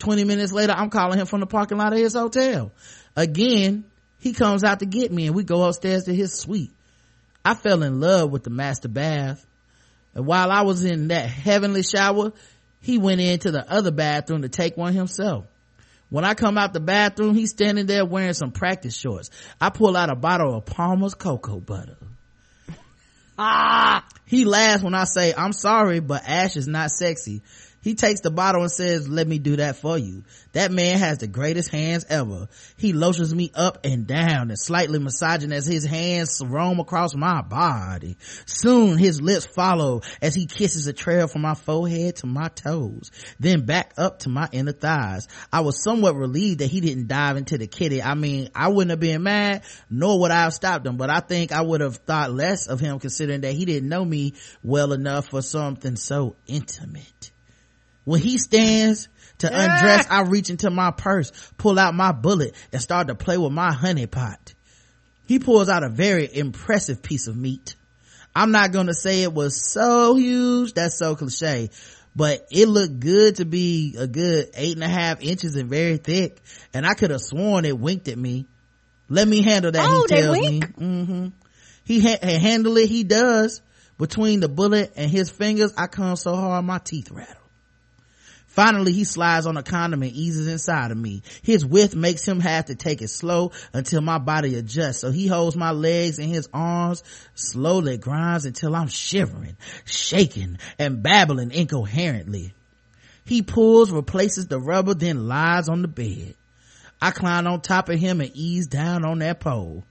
20 0.00 0.24
minutes 0.24 0.52
later, 0.52 0.74
I'm 0.76 0.90
calling 0.90 1.18
him 1.18 1.26
from 1.26 1.40
the 1.40 1.46
parking 1.46 1.78
lot 1.78 1.94
of 1.94 1.98
his 1.98 2.12
hotel. 2.12 2.70
Again, 3.16 3.86
he 4.18 4.32
comes 4.32 4.64
out 4.64 4.80
to 4.80 4.86
get 4.86 5.12
me 5.12 5.26
and 5.26 5.36
we 5.36 5.44
go 5.44 5.62
upstairs 5.64 6.04
to 6.04 6.14
his 6.14 6.34
suite. 6.34 6.72
I 7.44 7.54
fell 7.54 7.82
in 7.82 8.00
love 8.00 8.30
with 8.30 8.44
the 8.44 8.50
master 8.50 8.88
bath. 8.88 9.44
And 10.14 10.26
while 10.26 10.50
I 10.50 10.62
was 10.62 10.84
in 10.84 11.08
that 11.08 11.28
heavenly 11.28 11.82
shower, 11.82 12.32
he 12.80 12.98
went 12.98 13.20
into 13.20 13.50
the 13.50 13.70
other 13.70 13.90
bathroom 13.90 14.42
to 14.42 14.48
take 14.48 14.76
one 14.76 14.92
himself. 14.92 15.46
When 16.10 16.24
I 16.24 16.34
come 16.34 16.56
out 16.56 16.72
the 16.72 16.80
bathroom, 16.80 17.34
he's 17.34 17.50
standing 17.50 17.86
there 17.86 18.04
wearing 18.04 18.32
some 18.32 18.50
practice 18.50 18.96
shorts. 18.96 19.30
I 19.60 19.70
pull 19.70 19.96
out 19.96 20.10
a 20.10 20.16
bottle 20.16 20.54
of 20.56 20.64
Palmer's 20.64 21.14
cocoa 21.14 21.60
butter. 21.60 21.96
Ah! 23.38 24.04
He 24.24 24.44
laughs 24.44 24.82
when 24.82 24.94
I 24.94 25.04
say, 25.04 25.32
I'm 25.36 25.52
sorry, 25.52 26.00
but 26.00 26.22
Ash 26.26 26.56
is 26.56 26.66
not 26.66 26.90
sexy. 26.90 27.42
He 27.80 27.94
takes 27.94 28.20
the 28.20 28.30
bottle 28.30 28.62
and 28.62 28.70
says, 28.70 29.08
let 29.08 29.26
me 29.26 29.38
do 29.38 29.56
that 29.56 29.76
for 29.76 29.96
you. 29.96 30.24
That 30.52 30.72
man 30.72 30.98
has 30.98 31.18
the 31.18 31.28
greatest 31.28 31.70
hands 31.70 32.04
ever. 32.08 32.48
He 32.76 32.92
lotions 32.92 33.34
me 33.34 33.52
up 33.54 33.84
and 33.84 34.06
down 34.06 34.50
and 34.50 34.58
slightly 34.58 34.98
massaging 34.98 35.52
as 35.52 35.66
his 35.66 35.84
hands 35.84 36.42
roam 36.44 36.80
across 36.80 37.14
my 37.14 37.42
body. 37.42 38.16
Soon 38.46 38.98
his 38.98 39.22
lips 39.22 39.46
follow 39.46 40.02
as 40.20 40.34
he 40.34 40.46
kisses 40.46 40.86
a 40.86 40.92
trail 40.92 41.28
from 41.28 41.42
my 41.42 41.54
forehead 41.54 42.16
to 42.16 42.26
my 42.26 42.48
toes, 42.48 43.10
then 43.38 43.64
back 43.64 43.94
up 43.96 44.20
to 44.20 44.28
my 44.28 44.48
inner 44.50 44.72
thighs. 44.72 45.28
I 45.52 45.60
was 45.60 45.82
somewhat 45.82 46.16
relieved 46.16 46.60
that 46.60 46.66
he 46.66 46.80
didn't 46.80 47.06
dive 47.06 47.36
into 47.36 47.58
the 47.58 47.68
kitty. 47.68 48.02
I 48.02 48.14
mean, 48.14 48.48
I 48.54 48.68
wouldn't 48.68 48.90
have 48.90 49.00
been 49.00 49.22
mad, 49.22 49.62
nor 49.88 50.20
would 50.20 50.30
I 50.32 50.42
have 50.42 50.54
stopped 50.54 50.86
him, 50.86 50.96
but 50.96 51.10
I 51.10 51.20
think 51.20 51.52
I 51.52 51.62
would 51.62 51.80
have 51.80 51.96
thought 51.98 52.32
less 52.32 52.66
of 52.66 52.80
him 52.80 52.98
considering 52.98 53.42
that 53.42 53.52
he 53.52 53.64
didn't 53.64 53.88
know 53.88 54.04
me 54.04 54.34
well 54.62 54.92
enough 54.92 55.28
for 55.28 55.42
something 55.42 55.96
so 55.96 56.36
intimate. 56.46 57.30
When 58.08 58.22
he 58.22 58.38
stands 58.38 59.06
to 59.40 59.48
yeah. 59.48 59.64
undress, 59.64 60.06
I 60.08 60.22
reach 60.22 60.48
into 60.48 60.70
my 60.70 60.92
purse, 60.92 61.30
pull 61.58 61.78
out 61.78 61.94
my 61.94 62.12
bullet, 62.12 62.54
and 62.72 62.80
start 62.80 63.08
to 63.08 63.14
play 63.14 63.36
with 63.36 63.52
my 63.52 63.70
honey 63.70 64.06
pot. 64.06 64.54
He 65.26 65.38
pulls 65.38 65.68
out 65.68 65.82
a 65.82 65.90
very 65.90 66.26
impressive 66.34 67.02
piece 67.02 67.26
of 67.26 67.36
meat. 67.36 67.76
I'm 68.34 68.50
not 68.50 68.72
gonna 68.72 68.94
say 68.94 69.24
it 69.24 69.34
was 69.34 69.62
so 69.62 70.14
huge, 70.14 70.72
that's 70.72 70.96
so 70.96 71.16
cliche, 71.16 71.68
but 72.16 72.46
it 72.50 72.66
looked 72.66 72.98
good 72.98 73.36
to 73.36 73.44
be 73.44 73.94
a 73.98 74.06
good 74.06 74.52
eight 74.54 74.76
and 74.76 74.84
a 74.84 74.88
half 74.88 75.22
inches 75.22 75.54
and 75.56 75.68
very 75.68 75.98
thick, 75.98 76.40
and 76.72 76.86
I 76.86 76.94
could 76.94 77.10
have 77.10 77.20
sworn 77.20 77.66
it 77.66 77.78
winked 77.78 78.08
at 78.08 78.16
me. 78.16 78.46
Let 79.10 79.28
me 79.28 79.42
handle 79.42 79.70
that, 79.70 79.86
oh, 79.86 80.06
he 80.08 80.16
tells 80.16 80.38
me. 80.38 80.60
Mm-hmm. 80.60 81.26
He 81.84 82.00
ha- 82.00 82.26
handle 82.26 82.74
it, 82.78 82.88
he 82.88 83.04
does. 83.04 83.60
Between 83.98 84.40
the 84.40 84.48
bullet 84.48 84.94
and 84.96 85.10
his 85.10 85.28
fingers, 85.28 85.74
I 85.76 85.88
come 85.88 86.16
so 86.16 86.34
hard 86.34 86.64
my 86.64 86.78
teeth 86.78 87.10
rattle. 87.10 87.34
Finally, 88.58 88.92
he 88.92 89.04
slides 89.04 89.46
on 89.46 89.56
a 89.56 89.62
condom 89.62 90.02
and 90.02 90.10
eases 90.10 90.48
inside 90.48 90.90
of 90.90 90.98
me. 90.98 91.22
His 91.42 91.64
width 91.64 91.94
makes 91.94 92.26
him 92.26 92.40
have 92.40 92.64
to 92.64 92.74
take 92.74 93.02
it 93.02 93.06
slow 93.06 93.52
until 93.72 94.00
my 94.00 94.18
body 94.18 94.56
adjusts. 94.56 94.98
So 94.98 95.12
he 95.12 95.28
holds 95.28 95.54
my 95.54 95.70
legs 95.70 96.18
in 96.18 96.28
his 96.28 96.48
arms, 96.52 97.04
slowly 97.36 97.98
grinds 97.98 98.46
until 98.46 98.74
I'm 98.74 98.88
shivering, 98.88 99.56
shaking, 99.84 100.58
and 100.76 101.04
babbling 101.04 101.52
incoherently. 101.52 102.52
He 103.24 103.42
pulls, 103.42 103.92
replaces 103.92 104.48
the 104.48 104.58
rubber, 104.58 104.94
then 104.94 105.28
lies 105.28 105.68
on 105.68 105.82
the 105.82 105.86
bed. 105.86 106.34
I 107.00 107.12
climb 107.12 107.46
on 107.46 107.60
top 107.60 107.88
of 107.88 108.00
him 108.00 108.20
and 108.20 108.32
ease 108.34 108.66
down 108.66 109.04
on 109.04 109.20
that 109.20 109.38
pole. 109.38 109.84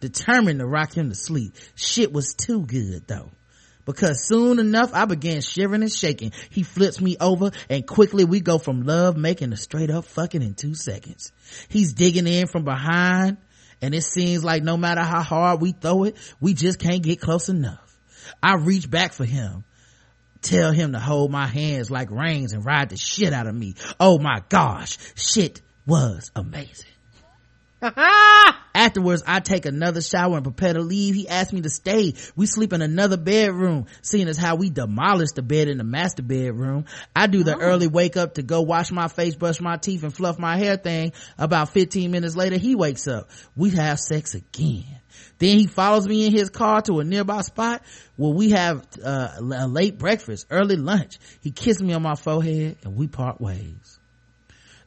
Determined 0.00 0.60
to 0.60 0.66
rock 0.66 0.94
him 0.94 1.10
to 1.10 1.14
sleep. 1.14 1.52
Shit 1.74 2.10
was 2.10 2.32
too 2.32 2.64
good 2.64 3.06
though 3.06 3.32
because 3.88 4.22
soon 4.22 4.58
enough 4.58 4.92
I 4.92 5.06
began 5.06 5.40
shivering 5.40 5.80
and 5.80 5.90
shaking. 5.90 6.32
He 6.50 6.62
flips 6.62 7.00
me 7.00 7.16
over 7.18 7.52
and 7.70 7.86
quickly 7.86 8.26
we 8.26 8.40
go 8.40 8.58
from 8.58 8.82
love 8.82 9.16
making 9.16 9.50
to 9.52 9.56
straight 9.56 9.88
up 9.88 10.04
fucking 10.04 10.42
in 10.42 10.52
two 10.52 10.74
seconds. 10.74 11.32
He's 11.70 11.94
digging 11.94 12.26
in 12.26 12.48
from 12.48 12.64
behind 12.64 13.38
and 13.80 13.94
it 13.94 14.02
seems 14.02 14.44
like 14.44 14.62
no 14.62 14.76
matter 14.76 15.00
how 15.00 15.22
hard 15.22 15.62
we 15.62 15.72
throw 15.72 16.04
it, 16.04 16.18
we 16.38 16.52
just 16.52 16.78
can't 16.78 17.02
get 17.02 17.18
close 17.18 17.48
enough. 17.48 17.98
I 18.42 18.56
reach 18.56 18.90
back 18.90 19.14
for 19.14 19.24
him. 19.24 19.64
Tell 20.42 20.70
him 20.70 20.92
to 20.92 20.98
hold 20.98 21.30
my 21.30 21.46
hands 21.46 21.90
like 21.90 22.10
reins 22.10 22.52
and 22.52 22.66
ride 22.66 22.90
the 22.90 22.98
shit 22.98 23.32
out 23.32 23.46
of 23.46 23.54
me. 23.54 23.74
Oh 23.98 24.18
my 24.18 24.42
gosh, 24.50 24.98
shit 25.14 25.62
was 25.86 26.30
amazing. 26.36 26.90
Afterwards, 28.78 29.24
I 29.26 29.40
take 29.40 29.66
another 29.66 30.00
shower 30.00 30.36
and 30.36 30.44
prepare 30.44 30.72
to 30.72 30.80
leave. 30.80 31.16
He 31.16 31.28
asked 31.28 31.52
me 31.52 31.62
to 31.62 31.68
stay. 31.68 32.14
We 32.36 32.46
sleep 32.46 32.72
in 32.72 32.80
another 32.80 33.16
bedroom, 33.16 33.86
seeing 34.02 34.28
as 34.28 34.36
how 34.38 34.54
we 34.54 34.70
demolished 34.70 35.34
the 35.34 35.42
bed 35.42 35.66
in 35.66 35.78
the 35.78 35.84
master 35.84 36.22
bedroom. 36.22 36.84
I 37.14 37.26
do 37.26 37.42
the 37.42 37.56
oh. 37.56 37.60
early 37.60 37.88
wake 37.88 38.16
up 38.16 38.34
to 38.34 38.44
go 38.44 38.62
wash 38.62 38.92
my 38.92 39.08
face, 39.08 39.34
brush 39.34 39.60
my 39.60 39.78
teeth, 39.78 40.04
and 40.04 40.14
fluff 40.14 40.38
my 40.38 40.56
hair 40.56 40.76
thing. 40.76 41.12
About 41.38 41.70
15 41.70 42.08
minutes 42.12 42.36
later, 42.36 42.56
he 42.56 42.76
wakes 42.76 43.08
up. 43.08 43.30
We 43.56 43.70
have 43.70 43.98
sex 43.98 44.36
again. 44.36 45.00
Then 45.38 45.58
he 45.58 45.66
follows 45.66 46.06
me 46.06 46.26
in 46.26 46.32
his 46.32 46.48
car 46.48 46.80
to 46.82 47.00
a 47.00 47.04
nearby 47.04 47.40
spot 47.40 47.82
where 48.14 48.32
we 48.32 48.50
have 48.50 48.86
uh, 49.04 49.30
a 49.40 49.66
late 49.66 49.98
breakfast, 49.98 50.46
early 50.50 50.76
lunch. 50.76 51.18
He 51.40 51.50
kissed 51.50 51.80
me 51.80 51.94
on 51.94 52.02
my 52.02 52.14
forehead 52.14 52.76
and 52.84 52.94
we 52.94 53.08
part 53.08 53.40
ways. 53.40 53.98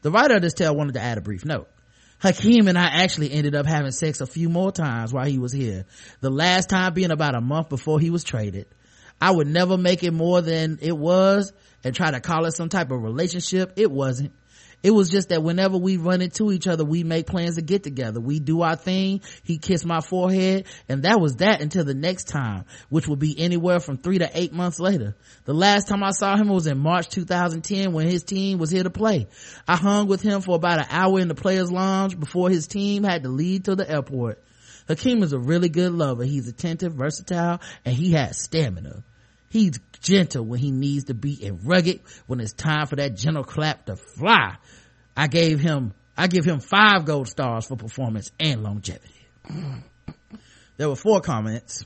The 0.01 0.11
writer 0.11 0.35
of 0.35 0.41
this 0.41 0.53
tale 0.53 0.73
wanted 0.73 0.93
to 0.93 1.01
add 1.01 1.17
a 1.17 1.21
brief 1.21 1.43
note. 1.43 1.67
Hakim 2.21 2.67
and 2.67 2.77
I 2.77 3.03
actually 3.03 3.31
ended 3.31 3.55
up 3.55 3.65
having 3.65 3.91
sex 3.91 4.21
a 4.21 4.27
few 4.27 4.47
more 4.47 4.71
times 4.71 5.11
while 5.11 5.25
he 5.25 5.39
was 5.39 5.51
here. 5.51 5.85
The 6.19 6.29
last 6.29 6.69
time 6.69 6.93
being 6.93 7.09
about 7.09 7.35
a 7.35 7.41
month 7.41 7.69
before 7.69 7.99
he 7.99 8.11
was 8.11 8.23
traded. 8.23 8.67
I 9.19 9.31
would 9.31 9.47
never 9.47 9.77
make 9.77 10.03
it 10.03 10.11
more 10.11 10.41
than 10.41 10.79
it 10.81 10.95
was 10.95 11.51
and 11.83 11.95
try 11.95 12.11
to 12.11 12.19
call 12.19 12.45
it 12.45 12.51
some 12.51 12.69
type 12.69 12.91
of 12.91 13.01
relationship. 13.01 13.73
It 13.75 13.91
wasn't. 13.91 14.33
It 14.83 14.91
was 14.91 15.09
just 15.09 15.29
that 15.29 15.43
whenever 15.43 15.77
we 15.77 15.97
run 15.97 16.21
into 16.21 16.51
each 16.51 16.67
other, 16.67 16.83
we 16.83 17.03
make 17.03 17.27
plans 17.27 17.55
to 17.55 17.61
get 17.61 17.83
together. 17.83 18.19
We 18.19 18.39
do 18.39 18.61
our 18.61 18.75
thing. 18.75 19.21
He 19.43 19.57
kissed 19.57 19.85
my 19.85 20.01
forehead 20.01 20.65
and 20.89 21.03
that 21.03 21.19
was 21.19 21.37
that 21.37 21.61
until 21.61 21.83
the 21.83 21.93
next 21.93 22.27
time, 22.27 22.65
which 22.89 23.07
would 23.07 23.19
be 23.19 23.39
anywhere 23.39 23.79
from 23.79 23.97
three 23.97 24.17
to 24.19 24.29
eight 24.33 24.53
months 24.53 24.79
later. 24.79 25.15
The 25.45 25.53
last 25.53 25.87
time 25.87 26.03
I 26.03 26.11
saw 26.11 26.35
him 26.35 26.49
was 26.49 26.67
in 26.67 26.79
March 26.79 27.09
2010 27.09 27.93
when 27.93 28.07
his 28.07 28.23
team 28.23 28.57
was 28.57 28.71
here 28.71 28.83
to 28.83 28.89
play. 28.89 29.27
I 29.67 29.75
hung 29.75 30.07
with 30.07 30.21
him 30.21 30.41
for 30.41 30.55
about 30.55 30.79
an 30.79 30.87
hour 30.89 31.19
in 31.19 31.27
the 31.27 31.35
players 31.35 31.71
lounge 31.71 32.19
before 32.19 32.49
his 32.49 32.67
team 32.67 33.03
had 33.03 33.23
to 33.23 33.29
leave 33.29 33.63
to 33.63 33.75
the 33.75 33.89
airport. 33.89 34.43
Hakim 34.87 35.23
is 35.23 35.33
a 35.33 35.39
really 35.39 35.69
good 35.69 35.91
lover. 35.91 36.23
He's 36.23 36.47
attentive, 36.47 36.93
versatile, 36.93 37.61
and 37.85 37.95
he 37.95 38.13
has 38.13 38.41
stamina. 38.41 39.03
He's 39.49 39.79
gentle 40.01 40.43
when 40.43 40.59
he 40.59 40.71
needs 40.71 41.05
to 41.05 41.13
be 41.13 41.45
and 41.45 41.65
rugged 41.65 42.01
when 42.27 42.39
it's 42.39 42.53
time 42.53 42.87
for 42.87 42.95
that 42.97 43.15
gentle 43.15 43.43
clap 43.43 43.85
to 43.85 43.95
fly. 43.95 44.57
I 45.15 45.27
gave 45.27 45.59
him, 45.59 45.93
I 46.17 46.27
give 46.27 46.45
him 46.45 46.59
five 46.59 47.05
gold 47.05 47.27
stars 47.27 47.65
for 47.65 47.75
performance 47.75 48.31
and 48.39 48.63
longevity. 48.63 49.27
there 50.77 50.89
were 50.89 50.95
four 50.95 51.21
comments 51.21 51.85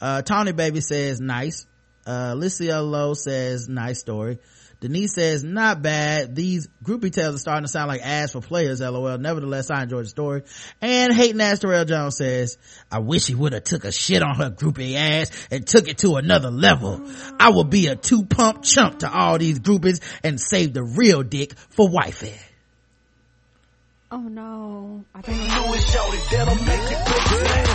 uh 0.00 0.22
tawny 0.22 0.52
baby 0.52 0.80
says 0.80 1.20
nice 1.20 1.66
uh 2.06 2.34
Licia 2.34 2.82
Lowe 2.82 3.14
says 3.14 3.68
nice 3.68 4.00
story 4.00 4.38
Denise 4.80 5.14
says, 5.14 5.42
not 5.44 5.82
bad. 5.82 6.34
These 6.34 6.68
groupie 6.84 7.12
tales 7.12 7.36
are 7.36 7.38
starting 7.38 7.64
to 7.64 7.68
sound 7.68 7.88
like 7.88 8.02
ads 8.02 8.32
for 8.32 8.40
players, 8.40 8.80
lol. 8.80 9.18
Nevertheless, 9.18 9.70
I 9.70 9.82
enjoyed 9.82 10.04
the 10.04 10.08
story. 10.08 10.42
And 10.80 11.12
hating 11.12 11.40
ass 11.40 11.60
Terrell 11.60 11.84
Jones 11.84 12.16
says, 12.16 12.58
I 12.90 12.98
wish 12.98 13.26
he 13.26 13.34
would 13.34 13.52
have 13.52 13.64
took 13.64 13.84
a 13.84 13.92
shit 13.92 14.22
on 14.22 14.36
her 14.36 14.50
groupie 14.50 14.94
ass 14.94 15.30
and 15.50 15.66
took 15.66 15.88
it 15.88 15.98
to 15.98 16.16
another 16.16 16.50
level. 16.50 17.02
I 17.38 17.50
would 17.50 17.70
be 17.70 17.86
a 17.86 17.96
two 17.96 18.24
pump 18.24 18.62
chump 18.62 19.00
to 19.00 19.10
all 19.10 19.38
these 19.38 19.60
groupies 19.60 20.00
and 20.22 20.40
save 20.40 20.74
the 20.74 20.84
real 20.84 21.22
dick 21.22 21.54
for 21.70 21.88
wifey. 21.88 22.34
Oh 24.16 24.20
no. 24.20 25.04
I 25.12 25.22
think 25.22 25.38
that'll 26.30 26.54
make 26.54 26.90
you 26.90 26.96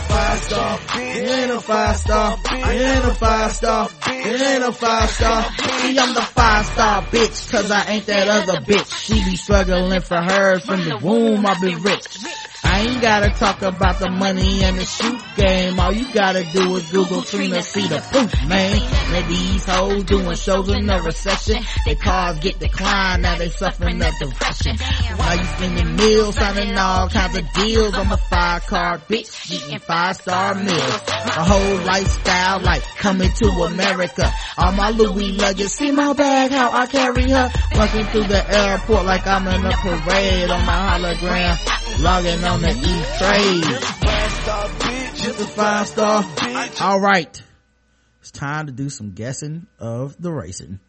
five 0.07 0.39
star. 0.39 0.79
It 0.95 1.29
ain't 1.29 1.51
a 1.51 1.59
five 1.59 1.97
star. 1.97 2.37
It 2.45 2.81
ain't 2.81 3.05
a 3.05 3.13
five 3.13 3.51
star. 3.51 3.89
It 4.07 4.41
ain't 4.41 4.63
a 4.63 4.71
five 4.71 5.09
star. 5.09 5.43
See, 5.79 5.99
I'm 5.99 6.13
the 6.13 6.21
five 6.21 6.65
star 6.65 7.01
bitch, 7.01 7.51
cause 7.51 7.69
I 7.71 7.83
ain't 7.91 8.05
that 8.05 8.29
other 8.29 8.61
bitch. 8.61 9.05
She 9.05 9.15
be 9.15 9.35
struggling 9.35 9.99
for 9.99 10.15
hers 10.15 10.63
from 10.63 10.85
the 10.85 10.97
womb, 10.97 11.45
I've 11.45 11.59
been 11.59 11.81
rich. 11.81 12.19
I 12.63 12.81
ain't 12.81 13.01
gotta 13.01 13.29
talk 13.31 13.61
about 13.61 13.99
the 13.99 14.09
money 14.09 14.63
and 14.63 14.77
the 14.77 14.85
shoot 14.85 15.21
game. 15.35 15.79
All 15.79 15.93
you 15.93 16.13
gotta 16.13 16.43
do 16.43 16.75
is 16.75 16.89
Google 16.91 17.21
Trina, 17.23 17.61
see 17.61 17.87
the 17.87 17.99
proof, 18.11 18.47
man. 18.47 18.79
And 19.15 19.27
these 19.27 19.65
hoes 19.65 20.03
doing 20.03 20.35
shows 20.35 20.69
in 20.69 20.85
the 20.85 21.01
recession. 21.01 21.63
Their 21.85 21.95
cars 21.95 22.37
get 22.39 22.59
declined, 22.59 23.23
now 23.23 23.37
they 23.37 23.49
suffering 23.49 24.01
of 24.01 24.13
depression. 24.19 24.77
Why 25.15 25.33
you 25.35 25.43
spending 25.45 25.95
meals, 25.95 26.28
signing 26.31 26.77
all 26.77 27.09
kinds 27.09 27.37
of 27.37 27.51
deals. 27.53 27.93
I'm 27.93 28.11
a 28.11 28.17
five 28.17 28.65
car 28.67 28.97
bitch, 28.99 29.51
eating 29.51 29.79
five 29.79 30.15
star 30.15 30.55
meals. 30.55 31.01
A 31.07 31.43
whole 31.43 31.85
lifestyle 31.85 32.61
like 32.61 32.83
coming 32.97 33.31
to 33.31 33.47
America. 33.47 34.31
All 34.57 34.71
my 34.71 34.89
Louis 34.91 35.31
luggage, 35.33 35.67
see 35.67 35.91
my 35.91 36.13
bag, 36.13 36.51
how 36.51 36.71
I 36.71 36.85
carry 36.87 37.29
her. 37.29 37.51
Walking 37.75 38.05
through 38.05 38.27
the 38.27 38.43
airport 38.57 39.05
like 39.05 39.25
I'm 39.27 39.47
in 39.47 39.65
a 39.65 39.71
parade 39.71 40.49
on 40.49 40.65
my 40.65 40.97
hologram. 40.97 42.01
Logging 42.01 42.43
on 42.43 42.61
the 42.61 42.71
E-Trade. 42.71 43.63
Just 45.15 45.39
a 45.41 45.45
five 45.45 45.87
star. 45.87 46.25
All 46.81 46.99
right. 46.99 47.43
It's 48.21 48.31
time 48.31 48.67
to 48.67 48.71
do 48.71 48.89
some 48.89 49.11
guessing 49.11 49.67
of 49.79 50.21
the 50.21 50.31
racing. 50.31 50.79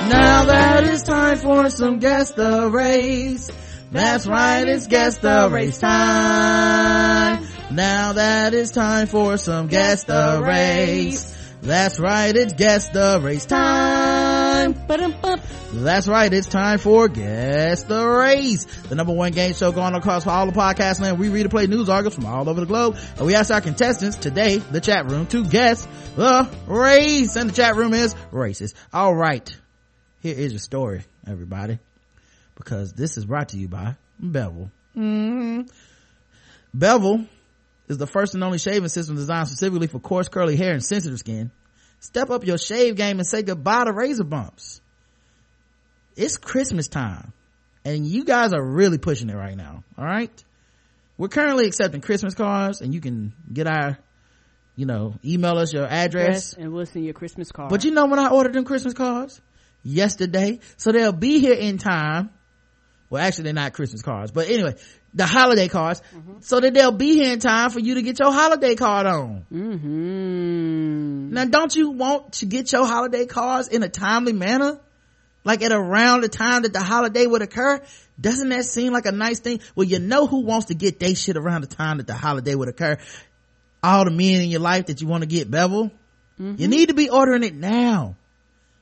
Now 0.00 0.44
that 0.44 0.84
it's 0.84 1.02
time 1.02 1.38
for 1.38 1.70
some 1.70 1.98
guess 1.98 2.30
the 2.30 2.70
race. 2.70 3.50
That's 3.90 4.26
right, 4.26 4.68
it's 4.68 4.86
guess 4.86 5.18
the 5.18 5.48
race 5.50 5.78
time. 5.78 7.46
Now 7.70 8.12
that 8.12 8.52
is 8.52 8.70
time 8.70 9.06
for 9.06 9.38
some 9.38 9.68
guess 9.68 10.04
the 10.04 10.42
race. 10.44 11.34
That's 11.62 11.98
right, 11.98 12.36
it's 12.36 12.52
guess 12.52 12.88
the 12.90 13.18
race 13.22 13.46
time. 13.46 14.74
That's 15.72 16.06
right, 16.06 16.32
it's 16.32 16.46
time 16.46 16.78
for 16.78 17.08
Guess 17.08 17.84
the 17.84 18.06
Race, 18.06 18.64
the 18.64 18.94
number 18.94 19.12
one 19.12 19.32
game 19.32 19.52
show 19.54 19.72
going 19.72 19.94
across 19.94 20.26
all 20.26 20.46
the 20.46 20.52
podcast 20.52 21.00
land. 21.00 21.18
We 21.18 21.28
read 21.30 21.42
and 21.42 21.50
play 21.50 21.66
news 21.66 21.88
articles 21.88 22.14
from 22.14 22.26
all 22.26 22.48
over 22.48 22.60
the 22.60 22.66
globe, 22.66 22.96
and 23.16 23.26
we 23.26 23.34
ask 23.34 23.50
our 23.50 23.60
contestants 23.60 24.16
today, 24.16 24.58
the 24.58 24.80
chat 24.80 25.10
room, 25.10 25.26
to 25.28 25.44
guess 25.44 25.86
the 26.14 26.48
race. 26.66 27.36
And 27.36 27.50
the 27.50 27.54
chat 27.54 27.76
room 27.76 27.92
is 27.92 28.14
racist. 28.32 28.74
All 28.92 29.14
right, 29.14 29.54
here 30.20 30.36
is 30.36 30.52
your 30.52 30.60
story, 30.60 31.02
everybody, 31.26 31.78
because 32.58 32.92
this 32.92 33.16
is 33.16 33.24
brought 33.24 33.50
to 33.50 33.56
you 33.56 33.68
by 33.68 33.96
Bevel. 34.18 34.70
Mm-hmm. 34.96 35.62
Bevel 36.74 37.24
is 37.88 37.98
the 37.98 38.06
first 38.06 38.34
and 38.34 38.44
only 38.44 38.58
shaving 38.58 38.88
system 38.88 39.16
designed 39.16 39.48
specifically 39.48 39.86
for 39.86 40.00
coarse 40.00 40.28
curly 40.28 40.56
hair 40.56 40.72
and 40.72 40.84
sensitive 40.84 41.18
skin. 41.18 41.50
Step 42.00 42.30
up 42.30 42.44
your 42.44 42.58
shave 42.58 42.96
game 42.96 43.18
and 43.18 43.26
say 43.26 43.42
goodbye 43.42 43.84
to 43.84 43.92
razor 43.92 44.24
bumps. 44.24 44.80
It's 46.16 46.36
Christmas 46.36 46.88
time 46.88 47.32
and 47.84 48.06
you 48.06 48.24
guys 48.24 48.52
are 48.52 48.62
really 48.62 48.98
pushing 48.98 49.30
it 49.30 49.36
right 49.36 49.56
now. 49.56 49.84
All 49.96 50.04
right. 50.04 50.44
We're 51.16 51.28
currently 51.28 51.66
accepting 51.66 52.00
Christmas 52.00 52.34
cards 52.34 52.80
and 52.80 52.92
you 52.92 53.00
can 53.00 53.32
get 53.52 53.66
our, 53.66 53.98
you 54.76 54.86
know, 54.86 55.14
email 55.24 55.58
us 55.58 55.72
your 55.72 55.86
address. 55.86 56.28
Yes, 56.28 56.54
and 56.54 56.72
we'll 56.72 56.86
send 56.86 57.04
you 57.04 57.10
a 57.10 57.14
Christmas 57.14 57.50
card. 57.50 57.70
But 57.70 57.84
you 57.84 57.92
know 57.92 58.06
when 58.06 58.18
I 58.18 58.28
ordered 58.28 58.52
them 58.52 58.64
Christmas 58.64 58.94
cards? 58.94 59.40
Yesterday. 59.82 60.60
So 60.76 60.92
they'll 60.92 61.12
be 61.12 61.38
here 61.40 61.54
in 61.54 61.78
time. 61.78 62.30
Well, 63.10 63.22
actually 63.22 63.44
they're 63.44 63.52
not 63.54 63.72
Christmas 63.72 64.02
cards, 64.02 64.32
but 64.32 64.48
anyway, 64.48 64.74
the 65.14 65.26
holiday 65.26 65.68
cards 65.68 66.02
mm-hmm. 66.14 66.40
so 66.40 66.60
that 66.60 66.74
they'll 66.74 66.92
be 66.92 67.14
here 67.14 67.32
in 67.32 67.38
time 67.38 67.70
for 67.70 67.80
you 67.80 67.94
to 67.94 68.02
get 68.02 68.18
your 68.18 68.32
holiday 68.32 68.74
card 68.74 69.06
on. 69.06 69.46
Mm-hmm. 69.52 71.32
Now, 71.32 71.44
don't 71.46 71.74
you 71.74 71.90
want 71.90 72.34
to 72.34 72.46
get 72.46 72.70
your 72.72 72.86
holiday 72.86 73.24
cards 73.26 73.68
in 73.68 73.82
a 73.82 73.88
timely 73.88 74.32
manner? 74.32 74.78
Like 75.44 75.62
at 75.62 75.72
around 75.72 76.22
the 76.22 76.28
time 76.28 76.62
that 76.62 76.74
the 76.74 76.82
holiday 76.82 77.26
would 77.26 77.40
occur? 77.40 77.80
Doesn't 78.20 78.50
that 78.50 78.64
seem 78.64 78.92
like 78.92 79.06
a 79.06 79.12
nice 79.12 79.38
thing? 79.40 79.60
Well, 79.74 79.86
you 79.86 79.98
know 79.98 80.26
who 80.26 80.40
wants 80.40 80.66
to 80.66 80.74
get 80.74 81.00
their 81.00 81.14
shit 81.14 81.36
around 81.36 81.62
the 81.62 81.68
time 81.68 81.98
that 81.98 82.06
the 82.06 82.14
holiday 82.14 82.54
would 82.54 82.68
occur? 82.68 82.98
All 83.82 84.04
the 84.04 84.10
men 84.10 84.42
in 84.42 84.50
your 84.50 84.60
life 84.60 84.86
that 84.86 85.00
you 85.00 85.06
want 85.06 85.22
to 85.22 85.28
get 85.28 85.50
bevel. 85.50 85.90
Mm-hmm. 86.38 86.56
You 86.58 86.68
need 86.68 86.88
to 86.88 86.94
be 86.94 87.08
ordering 87.08 87.44
it 87.44 87.54
now. 87.54 88.16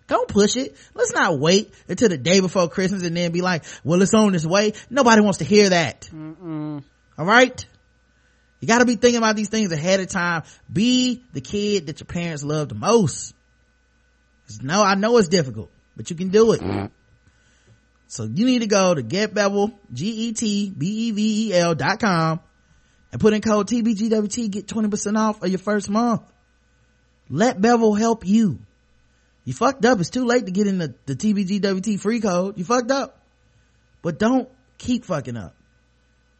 Don't 0.08 0.28
push 0.28 0.56
it. 0.56 0.76
Let's 0.94 1.12
not 1.12 1.38
wait 1.38 1.72
until 1.88 2.08
the 2.08 2.16
day 2.16 2.40
before 2.40 2.68
Christmas 2.68 3.02
and 3.02 3.16
then 3.16 3.32
be 3.32 3.42
like, 3.42 3.64
well, 3.82 4.00
it's 4.02 4.14
on 4.14 4.32
this 4.32 4.46
way. 4.46 4.74
Nobody 4.88 5.20
wants 5.20 5.38
to 5.38 5.44
hear 5.44 5.70
that. 5.70 6.08
Mm-mm. 6.12 6.82
All 7.18 7.24
right. 7.24 7.66
You 8.60 8.68
got 8.68 8.78
to 8.78 8.84
be 8.84 8.96
thinking 8.96 9.18
about 9.18 9.36
these 9.36 9.48
things 9.48 9.72
ahead 9.72 10.00
of 10.00 10.08
time. 10.08 10.44
Be 10.72 11.22
the 11.32 11.40
kid 11.40 11.86
that 11.86 12.00
your 12.00 12.06
parents 12.06 12.42
love 12.42 12.68
the 12.68 12.74
most. 12.74 13.34
No, 14.62 14.82
I 14.82 14.94
know 14.94 15.18
it's 15.18 15.28
difficult, 15.28 15.70
but 15.96 16.08
you 16.08 16.16
can 16.16 16.28
do 16.28 16.52
it. 16.52 16.60
Mm-hmm. 16.60 16.86
So 18.08 18.24
you 18.24 18.46
need 18.46 18.60
to 18.60 18.68
go 18.68 18.94
to 18.94 19.02
getbevel, 19.02 19.74
G-E-T-B-E-V-E-L 19.92 21.74
dot 21.74 21.98
com 21.98 22.40
and 23.12 23.20
put 23.20 23.32
in 23.32 23.40
code 23.40 23.66
TBGWT, 23.68 24.50
get 24.50 24.66
20% 24.66 25.18
off 25.18 25.42
of 25.42 25.48
your 25.48 25.58
first 25.58 25.88
month. 25.88 26.22
Let 27.28 27.60
Bevel 27.60 27.94
help 27.94 28.26
you. 28.26 28.58
You 29.46 29.54
fucked 29.54 29.84
up. 29.84 30.00
It's 30.00 30.10
too 30.10 30.26
late 30.26 30.44
to 30.46 30.52
get 30.52 30.66
in 30.66 30.78
the, 30.78 30.94
the 31.06 31.14
TBGWT 31.14 32.00
free 32.00 32.20
code. 32.20 32.58
You 32.58 32.64
fucked 32.64 32.90
up. 32.90 33.22
But 34.02 34.18
don't 34.18 34.48
keep 34.76 35.04
fucking 35.04 35.36
up. 35.36 35.54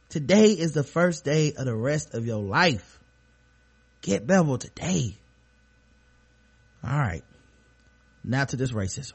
Today 0.08 0.50
is 0.50 0.72
the 0.72 0.82
first 0.82 1.24
day 1.24 1.52
of 1.56 1.64
the 1.64 1.74
rest 1.74 2.14
of 2.14 2.26
your 2.26 2.42
life. 2.42 2.98
Get 4.02 4.26
Bevel 4.26 4.58
today. 4.58 5.16
All 6.82 6.98
right. 6.98 7.22
Now 8.24 8.44
to 8.44 8.56
this 8.56 8.72
racism. 8.72 9.14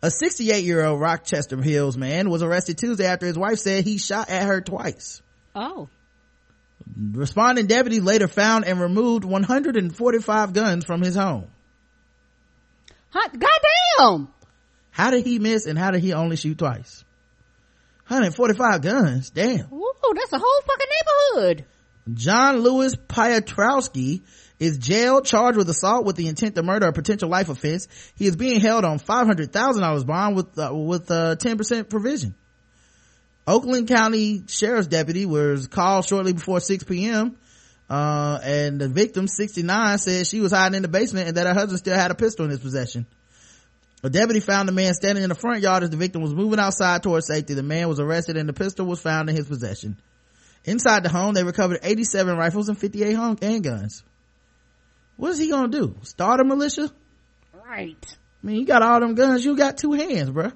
A 0.00 0.10
68 0.10 0.64
year 0.64 0.84
old 0.84 1.00
Rochester 1.00 1.60
Hills 1.60 1.96
man 1.96 2.30
was 2.30 2.42
arrested 2.42 2.78
Tuesday 2.78 3.06
after 3.06 3.26
his 3.26 3.38
wife 3.38 3.58
said 3.58 3.84
he 3.84 3.98
shot 3.98 4.30
at 4.30 4.46
her 4.46 4.60
twice. 4.60 5.22
Oh. 5.56 5.88
Responding 6.96 7.66
deputies 7.66 8.02
later 8.02 8.28
found 8.28 8.64
and 8.64 8.80
removed 8.80 9.24
145 9.24 10.52
guns 10.52 10.84
from 10.84 11.02
his 11.02 11.16
home. 11.16 11.51
Goddamn! 13.12 14.28
How 14.90 15.10
did 15.10 15.24
he 15.24 15.38
miss 15.38 15.66
and 15.66 15.78
how 15.78 15.90
did 15.90 16.02
he 16.02 16.12
only 16.12 16.36
shoot 16.36 16.58
twice? 16.58 17.04
145 18.08 18.82
guns. 18.82 19.30
Damn. 19.30 19.72
Ooh, 19.72 19.92
that's 20.14 20.32
a 20.32 20.38
whole 20.38 20.62
fucking 20.66 20.86
neighborhood. 21.36 21.64
John 22.12 22.58
Lewis 22.58 22.96
Piotrowski 22.96 24.22
is 24.58 24.78
jailed, 24.78 25.24
charged 25.24 25.56
with 25.56 25.68
assault 25.68 26.04
with 26.04 26.16
the 26.16 26.26
intent 26.26 26.56
to 26.56 26.62
murder 26.62 26.88
a 26.88 26.92
potential 26.92 27.28
life 27.28 27.48
offense. 27.48 27.88
He 28.16 28.26
is 28.26 28.36
being 28.36 28.60
held 28.60 28.84
on 28.84 28.98
$500,000 28.98 30.06
bond 30.06 30.36
with, 30.36 30.58
uh, 30.58 30.74
with, 30.74 31.10
uh, 31.10 31.36
10% 31.36 31.88
provision. 31.88 32.34
Oakland 33.46 33.88
County 33.88 34.44
Sheriff's 34.46 34.86
Deputy 34.86 35.26
was 35.26 35.66
called 35.68 36.04
shortly 36.06 36.32
before 36.32 36.60
6 36.60 36.84
p.m. 36.84 37.36
Uh, 37.92 38.40
and 38.42 38.80
the 38.80 38.88
victim, 38.88 39.28
69, 39.28 39.98
said 39.98 40.26
she 40.26 40.40
was 40.40 40.50
hiding 40.50 40.76
in 40.76 40.82
the 40.82 40.88
basement 40.88 41.28
and 41.28 41.36
that 41.36 41.46
her 41.46 41.52
husband 41.52 41.78
still 41.78 41.94
had 41.94 42.10
a 42.10 42.14
pistol 42.14 42.46
in 42.46 42.50
his 42.50 42.60
possession. 42.60 43.04
A 44.02 44.08
deputy 44.08 44.40
found 44.40 44.66
the 44.66 44.72
man 44.72 44.94
standing 44.94 45.22
in 45.22 45.28
the 45.28 45.34
front 45.34 45.60
yard 45.60 45.82
as 45.82 45.90
the 45.90 45.98
victim 45.98 46.22
was 46.22 46.32
moving 46.32 46.58
outside 46.58 47.02
towards 47.02 47.26
safety. 47.26 47.52
The 47.52 47.62
man 47.62 47.90
was 47.90 48.00
arrested 48.00 48.38
and 48.38 48.48
the 48.48 48.54
pistol 48.54 48.86
was 48.86 48.98
found 48.98 49.28
in 49.28 49.36
his 49.36 49.46
possession. 49.46 49.98
Inside 50.64 51.02
the 51.02 51.10
home, 51.10 51.34
they 51.34 51.44
recovered 51.44 51.80
87 51.82 52.34
rifles 52.34 52.70
and 52.70 52.78
58 52.78 53.14
handguns. 53.14 54.02
What 55.16 55.32
is 55.32 55.38
he 55.38 55.50
gonna 55.50 55.68
do? 55.68 55.94
Start 56.00 56.40
a 56.40 56.44
militia? 56.44 56.90
Right. 57.52 58.16
I 58.42 58.46
mean, 58.46 58.56
you 58.56 58.64
got 58.64 58.80
all 58.80 59.00
them 59.00 59.14
guns, 59.14 59.44
you 59.44 59.54
got 59.54 59.76
two 59.76 59.92
hands, 59.92 60.30
bruh. 60.30 60.54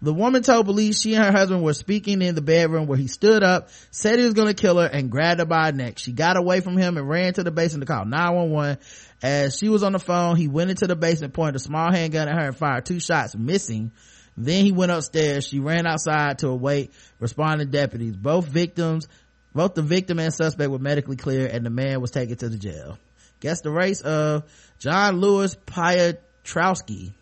The 0.00 0.14
woman 0.14 0.42
told 0.42 0.66
police 0.66 1.00
she 1.00 1.14
and 1.14 1.24
her 1.24 1.32
husband 1.32 1.62
were 1.62 1.74
speaking 1.74 2.22
in 2.22 2.36
the 2.36 2.42
bedroom 2.42 2.86
where 2.86 2.98
he 2.98 3.08
stood 3.08 3.42
up, 3.42 3.68
said 3.90 4.18
he 4.18 4.24
was 4.24 4.34
going 4.34 4.46
to 4.46 4.54
kill 4.54 4.78
her 4.78 4.86
and 4.86 5.10
grabbed 5.10 5.40
her 5.40 5.46
by 5.46 5.70
the 5.70 5.76
neck. 5.76 5.98
She 5.98 6.12
got 6.12 6.36
away 6.36 6.60
from 6.60 6.76
him 6.76 6.96
and 6.96 7.08
ran 7.08 7.32
to 7.34 7.42
the 7.42 7.50
basement 7.50 7.86
to 7.86 7.92
call 7.92 8.04
911. 8.04 8.78
As 9.22 9.58
she 9.58 9.68
was 9.68 9.82
on 9.82 9.92
the 9.92 9.98
phone, 9.98 10.36
he 10.36 10.46
went 10.46 10.70
into 10.70 10.86
the 10.86 10.94
basement, 10.94 11.34
pointed 11.34 11.56
a 11.56 11.58
small 11.58 11.90
handgun 11.90 12.28
at 12.28 12.34
her 12.34 12.46
and 12.46 12.56
fired 12.56 12.86
two 12.86 13.00
shots, 13.00 13.34
missing. 13.36 13.90
Then 14.36 14.64
he 14.64 14.70
went 14.70 14.92
upstairs. 14.92 15.48
She 15.48 15.58
ran 15.58 15.84
outside 15.84 16.38
to 16.40 16.48
await 16.48 16.92
responding 17.18 17.70
deputies. 17.70 18.14
Both 18.14 18.46
victims 18.46 19.08
Both 19.52 19.74
the 19.74 19.82
victim 19.82 20.20
and 20.20 20.32
suspect 20.32 20.70
were 20.70 20.78
medically 20.78 21.16
cleared 21.16 21.50
and 21.50 21.66
the 21.66 21.70
man 21.70 22.00
was 22.00 22.12
taken 22.12 22.36
to 22.36 22.48
the 22.48 22.58
jail. 22.58 22.98
Guess 23.40 23.62
the 23.62 23.72
race 23.72 24.00
of 24.00 24.44
John 24.78 25.20
Lewis 25.20 25.56
Piotrowski. 25.56 27.12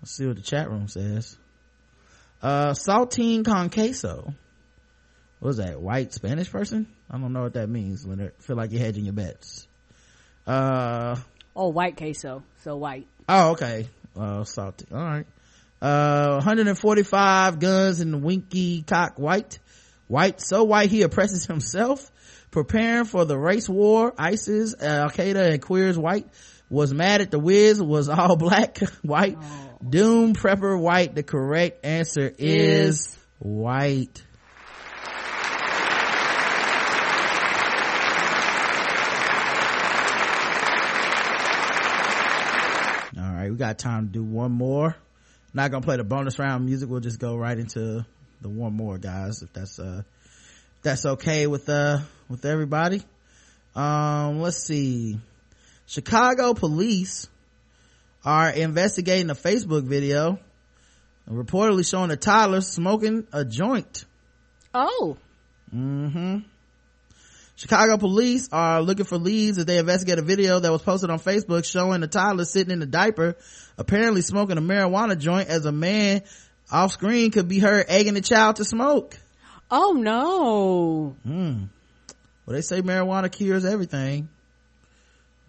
Let's 0.00 0.12
see 0.12 0.26
what 0.26 0.36
the 0.36 0.42
chat 0.42 0.70
room 0.70 0.86
says. 0.86 1.36
Uh, 2.42 2.72
saltine 2.74 3.44
con 3.44 3.70
queso. 3.70 4.34
What 5.38 5.48
was 5.48 5.56
that? 5.58 5.80
White 5.80 6.12
Spanish 6.12 6.50
person? 6.50 6.86
I 7.10 7.18
don't 7.18 7.32
know 7.32 7.42
what 7.42 7.54
that 7.54 7.68
means, 7.68 8.06
Leonard. 8.06 8.34
Feel 8.40 8.56
like 8.56 8.72
you're 8.72 8.80
hedging 8.80 9.04
your 9.04 9.14
bets. 9.14 9.66
Uh, 10.46 11.16
Oh, 11.54 11.68
white 11.68 11.96
queso. 11.96 12.42
So 12.64 12.76
white. 12.76 13.06
oh, 13.28 13.50
okay. 13.52 13.86
Uh, 14.18 14.44
salty. 14.44 14.86
All 14.90 14.98
right. 15.02 15.26
Uh, 15.82 16.36
145 16.36 17.58
guns 17.58 18.00
in 18.00 18.10
the 18.12 18.18
winky 18.18 18.82
cock 18.82 19.18
white. 19.18 19.58
White, 20.08 20.40
so 20.40 20.64
white 20.64 20.90
he 20.90 21.02
oppresses 21.02 21.46
himself. 21.46 22.10
Preparing 22.50 23.04
for 23.04 23.24
the 23.24 23.36
race 23.38 23.68
war. 23.68 24.14
ISIS, 24.16 24.74
Al 24.80 25.10
Qaeda, 25.10 25.52
and 25.54 25.62
queers 25.62 25.98
white. 25.98 26.26
Was 26.72 26.94
mad 26.94 27.20
at 27.20 27.30
the 27.30 27.38
Wiz. 27.38 27.82
Was 27.82 28.08
all 28.08 28.34
black 28.38 28.78
white. 29.02 29.36
Doom 29.86 30.32
prepper 30.34 30.80
white. 30.80 31.14
The 31.14 31.22
correct 31.22 31.84
answer 31.84 32.32
is 32.38 33.14
white. 33.38 34.24
All 43.18 43.30
right, 43.34 43.50
we 43.50 43.56
got 43.58 43.78
time 43.78 44.06
to 44.06 44.12
do 44.12 44.22
one 44.24 44.52
more. 44.52 44.96
Not 45.52 45.70
gonna 45.70 45.84
play 45.84 45.98
the 45.98 46.04
bonus 46.04 46.38
round 46.38 46.64
music. 46.64 46.88
We'll 46.88 47.00
just 47.00 47.18
go 47.18 47.36
right 47.36 47.58
into 47.58 48.06
the 48.40 48.48
one 48.48 48.72
more, 48.72 48.96
guys. 48.96 49.42
If 49.42 49.52
that's 49.52 49.78
uh, 49.78 50.04
if 50.76 50.82
that's 50.82 51.04
okay 51.04 51.46
with 51.46 51.68
uh 51.68 51.98
with 52.30 52.46
everybody. 52.46 53.02
Um, 53.74 54.40
let's 54.40 54.56
see. 54.56 55.20
Chicago 55.92 56.54
police 56.54 57.28
are 58.24 58.48
investigating 58.48 59.28
a 59.28 59.34
Facebook 59.34 59.84
video 59.84 60.38
reportedly 61.28 61.86
showing 61.86 62.10
a 62.10 62.16
toddler 62.16 62.62
smoking 62.62 63.26
a 63.30 63.44
joint. 63.44 64.06
Oh. 64.72 65.18
Mm-hmm. 65.74 66.38
Chicago 67.56 67.98
police 67.98 68.48
are 68.52 68.80
looking 68.80 69.04
for 69.04 69.18
leads 69.18 69.58
as 69.58 69.66
they 69.66 69.76
investigate 69.76 70.18
a 70.18 70.22
video 70.22 70.60
that 70.60 70.72
was 70.72 70.80
posted 70.80 71.10
on 71.10 71.18
Facebook 71.18 71.70
showing 71.70 72.02
a 72.02 72.06
toddler 72.06 72.46
sitting 72.46 72.72
in 72.72 72.80
a 72.80 72.86
diaper, 72.86 73.36
apparently 73.76 74.22
smoking 74.22 74.56
a 74.56 74.62
marijuana 74.62 75.18
joint 75.18 75.50
as 75.50 75.66
a 75.66 75.72
man 75.72 76.22
off 76.70 76.92
screen 76.92 77.30
could 77.30 77.48
be 77.48 77.58
heard 77.58 77.84
egging 77.88 78.14
the 78.14 78.22
child 78.22 78.56
to 78.56 78.64
smoke. 78.64 79.18
Oh 79.70 79.92
no. 79.92 81.16
Hmm. 81.22 81.64
Well, 82.46 82.54
they 82.54 82.62
say 82.62 82.80
marijuana 82.80 83.30
cures 83.30 83.66
everything. 83.66 84.30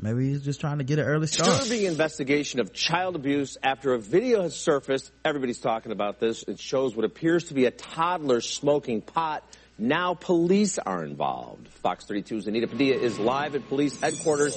Maybe 0.03 0.31
he's 0.31 0.43
just 0.43 0.59
trying 0.59 0.79
to 0.79 0.83
get 0.83 0.99
an 0.99 1.05
early 1.05 1.27
start. 1.27 1.49
Disturbing 1.49 1.85
investigation 1.85 2.59
of 2.59 2.73
child 2.73 3.15
abuse 3.15 3.57
after 3.63 3.93
a 3.93 3.99
video 3.99 4.41
has 4.41 4.53
surfaced. 4.53 5.09
Everybody's 5.23 5.59
talking 5.59 5.93
about 5.93 6.19
this. 6.19 6.43
It 6.45 6.59
shows 6.59 6.93
what 6.93 7.05
appears 7.05 7.45
to 7.45 7.53
be 7.53 7.67
a 7.67 7.71
toddler 7.71 8.41
smoking 8.41 9.01
pot. 9.01 9.45
Now 9.77 10.13
police 10.13 10.77
are 10.77 11.03
involved. 11.03 11.67
Fox 11.67 12.05
32's 12.05 12.45
Anita 12.45 12.67
Padilla 12.67 12.95
is 12.95 13.17
live 13.17 13.55
at 13.55 13.67
police 13.67 13.99
headquarters. 13.99 14.55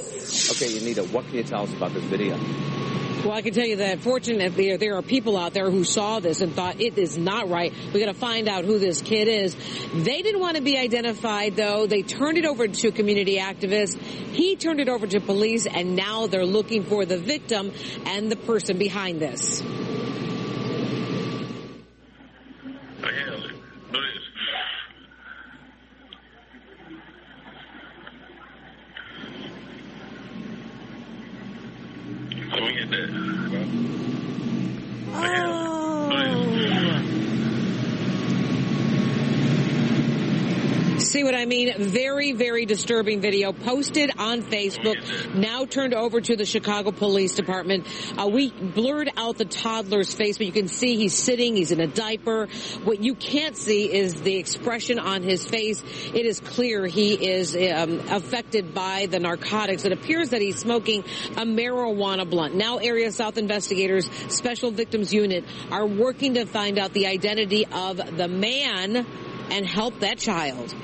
Okay, 0.52 0.78
Anita, 0.78 1.04
what 1.04 1.24
can 1.26 1.36
you 1.36 1.42
tell 1.42 1.62
us 1.62 1.72
about 1.72 1.94
this 1.94 2.04
video? 2.04 2.36
Well, 3.24 3.34
I 3.34 3.40
can 3.40 3.54
tell 3.54 3.66
you 3.66 3.76
that 3.76 4.00
fortunately 4.00 4.76
there, 4.76 4.94
are 4.96 5.02
people 5.02 5.38
out 5.38 5.54
there 5.54 5.70
who 5.70 5.84
saw 5.84 6.20
this 6.20 6.42
and 6.42 6.54
thought 6.54 6.80
it 6.80 6.98
is 6.98 7.16
not 7.16 7.48
right. 7.48 7.72
We 7.92 7.98
got 7.98 8.12
to 8.12 8.14
find 8.14 8.46
out 8.46 8.64
who 8.64 8.78
this 8.78 9.00
kid 9.00 9.26
is. 9.26 9.56
They 9.94 10.20
didn't 10.22 10.40
want 10.40 10.58
to 10.58 10.62
be 10.62 10.78
identified 10.78 11.56
though. 11.56 11.86
They 11.86 12.02
turned 12.02 12.36
it 12.36 12.44
over 12.44 12.68
to 12.68 12.92
community 12.92 13.38
activists. 13.38 13.98
He 13.98 14.54
turned 14.54 14.80
it 14.80 14.88
over 14.88 15.06
to 15.06 15.18
police 15.18 15.66
and 15.66 15.96
now 15.96 16.26
they're 16.26 16.46
looking 16.46 16.84
for 16.84 17.06
the 17.06 17.18
victim 17.18 17.72
and 18.04 18.30
the 18.30 18.36
person 18.36 18.78
behind 18.78 19.20
this. 19.20 19.62
That. 32.90 33.10
Oh. 35.08 35.85
See 41.06 41.22
what 41.22 41.36
I 41.36 41.46
mean? 41.46 41.72
Very, 41.78 42.32
very 42.32 42.66
disturbing 42.66 43.20
video 43.20 43.52
posted 43.52 44.10
on 44.18 44.42
Facebook, 44.42 45.36
now 45.36 45.64
turned 45.64 45.94
over 45.94 46.20
to 46.20 46.34
the 46.34 46.44
Chicago 46.44 46.90
Police 46.90 47.36
Department. 47.36 47.86
Uh, 48.18 48.26
we 48.26 48.50
blurred 48.50 49.12
out 49.16 49.38
the 49.38 49.44
toddler's 49.44 50.12
face, 50.12 50.36
but 50.38 50.48
you 50.48 50.52
can 50.52 50.66
see 50.66 50.96
he's 50.96 51.16
sitting, 51.16 51.54
he's 51.54 51.70
in 51.70 51.80
a 51.80 51.86
diaper. 51.86 52.48
What 52.82 53.04
you 53.04 53.14
can't 53.14 53.56
see 53.56 53.92
is 53.92 54.20
the 54.22 54.34
expression 54.34 54.98
on 54.98 55.22
his 55.22 55.46
face. 55.46 55.80
It 56.12 56.26
is 56.26 56.40
clear 56.40 56.86
he 56.86 57.14
is 57.14 57.54
um, 57.54 58.00
affected 58.10 58.74
by 58.74 59.06
the 59.06 59.20
narcotics. 59.20 59.84
It 59.84 59.92
appears 59.92 60.30
that 60.30 60.40
he's 60.40 60.58
smoking 60.58 61.04
a 61.36 61.44
marijuana 61.44 62.28
blunt. 62.28 62.56
Now 62.56 62.78
Area 62.78 63.12
South 63.12 63.38
investigators, 63.38 64.10
Special 64.28 64.72
Victims 64.72 65.14
Unit, 65.14 65.44
are 65.70 65.86
working 65.86 66.34
to 66.34 66.46
find 66.46 66.78
out 66.78 66.92
the 66.92 67.06
identity 67.06 67.64
of 67.64 67.96
the 68.16 68.26
man 68.26 69.06
and 69.50 69.64
help 69.64 70.00
that 70.00 70.18
child. 70.18 70.74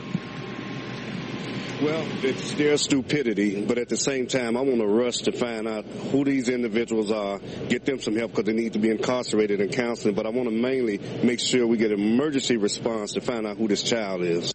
Well, 1.83 2.07
it's 2.23 2.55
their 2.55 2.77
stupidity, 2.77 3.65
but 3.65 3.77
at 3.77 3.89
the 3.89 3.97
same 3.97 4.29
time, 4.29 4.57
I 4.57 4.61
want 4.61 4.79
to 4.79 4.87
rush 4.87 5.17
to 5.23 5.33
find 5.33 5.67
out 5.67 5.85
who 5.85 6.25
these 6.25 6.49
individuals 6.49 7.11
are, 7.11 7.41
get 7.69 7.85
them 7.85 7.99
some 7.99 8.15
help 8.15 8.31
because 8.31 8.45
they 8.45 8.53
need 8.53 8.75
to 8.75 8.79
be 8.79 8.89
incarcerated 8.89 9.61
and 9.61 9.73
counseling. 9.73 10.15
But 10.15 10.27
I 10.27 10.29
want 10.29 10.49
to 10.49 10.55
mainly 10.55 10.99
make 11.25 11.41
sure 11.41 11.67
we 11.67 11.79
get 11.79 11.91
emergency 11.91 12.57
response 12.57 13.15
to 13.15 13.21
find 13.21 13.49
out 13.49 13.57
who 13.57 13.67
this 13.67 13.83
child 13.83 14.23
is. 14.23 14.55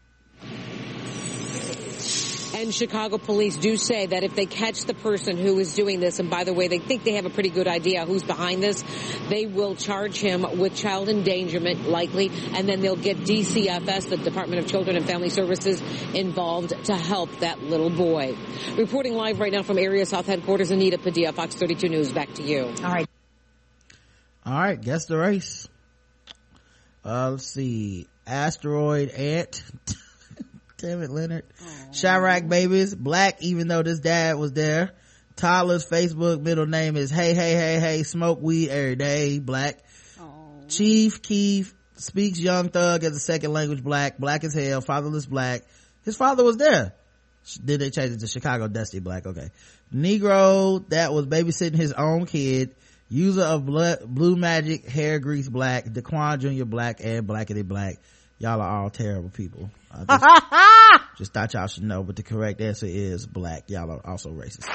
And 2.59 2.73
Chicago 2.73 3.19
police 3.19 3.55
do 3.55 3.77
say 3.77 4.07
that 4.07 4.23
if 4.23 4.33
they 4.33 4.47
catch 4.47 4.85
the 4.85 4.95
person 4.95 5.37
who 5.37 5.59
is 5.59 5.75
doing 5.75 5.99
this, 5.99 6.17
and 6.17 6.27
by 6.27 6.43
the 6.43 6.53
way, 6.53 6.67
they 6.67 6.79
think 6.79 7.03
they 7.03 7.13
have 7.13 7.27
a 7.27 7.29
pretty 7.29 7.51
good 7.51 7.67
idea 7.67 8.03
who's 8.03 8.23
behind 8.23 8.63
this, 8.63 8.83
they 9.29 9.45
will 9.45 9.75
charge 9.75 10.19
him 10.19 10.41
with 10.57 10.75
child 10.75 11.07
endangerment, 11.07 11.87
likely, 11.87 12.31
and 12.55 12.67
then 12.67 12.81
they'll 12.81 12.95
get 12.95 13.17
DCFS, 13.17 14.09
the 14.09 14.17
Department 14.17 14.59
of 14.59 14.67
Children 14.67 14.95
and 14.95 15.05
Family 15.05 15.29
Services, 15.29 15.83
involved 16.15 16.73
to 16.85 16.95
help 16.95 17.29
that 17.41 17.61
little 17.61 17.91
boy. 17.91 18.35
Reporting 18.75 19.13
live 19.13 19.39
right 19.39 19.53
now 19.53 19.61
from 19.61 19.77
Area 19.77 20.07
South 20.07 20.25
Headquarters, 20.25 20.71
Anita 20.71 20.97
Padilla, 20.97 21.33
Fox 21.33 21.53
32 21.53 21.89
News. 21.89 22.11
Back 22.11 22.33
to 22.33 22.41
you. 22.41 22.73
All 22.83 22.91
right. 22.91 23.07
All 24.47 24.53
right. 24.53 24.81
Guess 24.81 25.05
the 25.05 25.17
race. 25.19 25.67
Uh, 27.05 27.29
let's 27.29 27.45
see. 27.45 28.07
Asteroid 28.25 29.09
Ant. 29.09 29.61
Damn 30.77 31.01
it, 31.01 31.09
Leonard. 31.09 31.45
Chiraq 31.91 32.47
babies. 32.47 32.93
Black, 32.93 33.41
even 33.41 33.67
though 33.67 33.83
this 33.83 33.99
dad 33.99 34.37
was 34.37 34.53
there. 34.53 34.91
Tyler's 35.35 35.85
Facebook 35.85 36.41
middle 36.41 36.65
name 36.67 36.95
is 36.95 37.11
Hey, 37.11 37.33
Hey, 37.33 37.53
Hey, 37.53 37.79
Hey, 37.79 38.03
Smoke 38.03 38.39
Weed 38.41 38.69
Every 38.69 38.95
Day. 38.95 39.39
Black. 39.39 39.83
Chief 40.67 41.21
Keef 41.21 41.73
speaks 41.95 42.39
Young 42.39 42.69
Thug 42.69 43.03
as 43.03 43.15
a 43.15 43.19
second 43.19 43.53
language 43.53 43.83
black. 43.83 44.17
Black 44.17 44.43
as 44.43 44.53
hell. 44.53 44.81
Fatherless 44.81 45.25
black. 45.25 45.63
His 46.03 46.17
father 46.17 46.43
was 46.43 46.57
there. 46.57 46.93
Did 47.63 47.79
they 47.79 47.89
change 47.89 48.11
it 48.11 48.19
to 48.19 48.27
Chicago 48.27 48.67
Dusty 48.67 48.99
Black? 48.99 49.25
Okay. 49.25 49.49
Negro 49.93 50.87
that 50.89 51.13
was 51.13 51.25
babysitting 51.27 51.77
his 51.77 51.93
own 51.93 52.25
kid. 52.25 52.75
User 53.09 53.43
of 53.43 53.65
blood, 53.65 53.99
blue 54.05 54.35
magic, 54.35 54.85
hair 54.85 55.19
grease 55.19 55.47
black, 55.47 55.85
Daquan 55.85 56.39
Jr. 56.39 56.65
black, 56.65 56.99
and 57.01 57.25
Blackity 57.25 57.65
black. 57.65 57.99
Y'all 58.39 58.61
are 58.61 58.83
all 58.83 58.89
terrible 58.89 59.29
people. 59.29 59.71
I 59.91 60.05
just, 60.05 61.07
just 61.17 61.33
thought 61.33 61.53
y'all 61.53 61.67
should 61.67 61.83
know, 61.83 62.03
but 62.03 62.15
the 62.15 62.23
correct 62.23 62.61
answer 62.61 62.85
is 62.85 63.25
black. 63.25 63.69
Y'all 63.69 63.89
are 63.89 64.01
also 64.05 64.29
racist. 64.31 64.67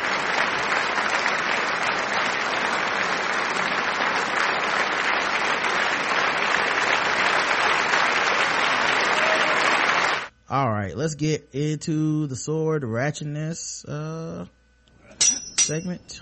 All 10.51 10.69
right, 10.69 10.95
let's 10.95 11.15
get 11.15 11.49
into 11.55 12.27
the 12.27 12.37
sword 12.37 12.83
ratchetness 12.83 13.89
uh 13.89 14.45
segment. 15.57 16.21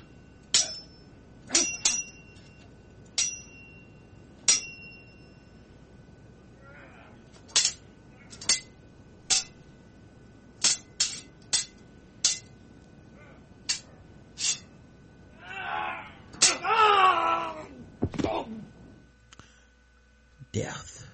Death 20.53 21.07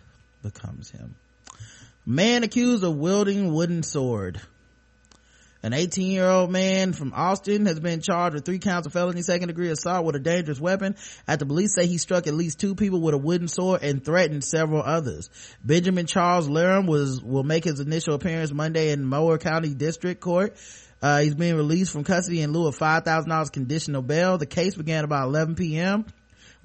becomes 0.43 0.90
him. 0.90 1.15
Man 2.16 2.43
accused 2.44 2.82
of 2.82 2.97
wielding 2.97 3.52
wooden 3.52 3.82
sword 3.82 4.40
an 5.62 5.74
18 5.74 6.12
year 6.12 6.24
old 6.24 6.51
man 6.51 6.94
from 6.94 7.12
Austin 7.12 7.66
has 7.66 7.78
been 7.78 8.01
charged 8.01 8.34
with 8.34 8.47
three 8.47 8.59
counts 8.59 8.86
of 8.86 8.94
felony 8.94 9.20
second 9.20 9.48
degree 9.48 9.68
assault 9.68 10.06
with 10.06 10.16
a 10.16 10.18
dangerous 10.18 10.59
weapon 10.59 10.97
after 11.28 11.44
police 11.44 11.74
say 11.74 11.86
he 11.86 11.98
struck 11.98 12.26
at 12.26 12.32
least 12.32 12.59
two 12.59 12.74
people 12.74 13.02
with 13.02 13.12
a 13.12 13.18
wooden 13.18 13.48
sword 13.48 13.82
and 13.82 14.02
threatened 14.02 14.44
several 14.44 14.80
others. 14.80 15.28
Benjamin 15.62 16.06
Charles 16.06 16.48
Laram 16.48 16.86
was, 16.86 17.22
will 17.22 17.43
make 17.43 17.64
his 17.64 17.80
initial 17.80 18.14
appearance 18.14 18.51
Monday 18.51 18.93
in 18.93 19.05
Mower 19.05 19.36
County 19.36 19.74
District 19.74 20.18
Court. 20.20 20.56
Uh, 21.02 21.20
he's 21.20 21.34
being 21.34 21.56
released 21.56 21.93
from 21.93 22.05
custody 22.05 22.40
in 22.40 22.52
lieu 22.52 22.66
of 22.66 22.78
$5,000 22.78 23.52
conditional 23.52 24.01
bail. 24.01 24.38
The 24.38 24.47
case 24.47 24.74
began 24.74 25.05
about 25.05 25.26
11 25.26 25.56
p.m 25.56 26.06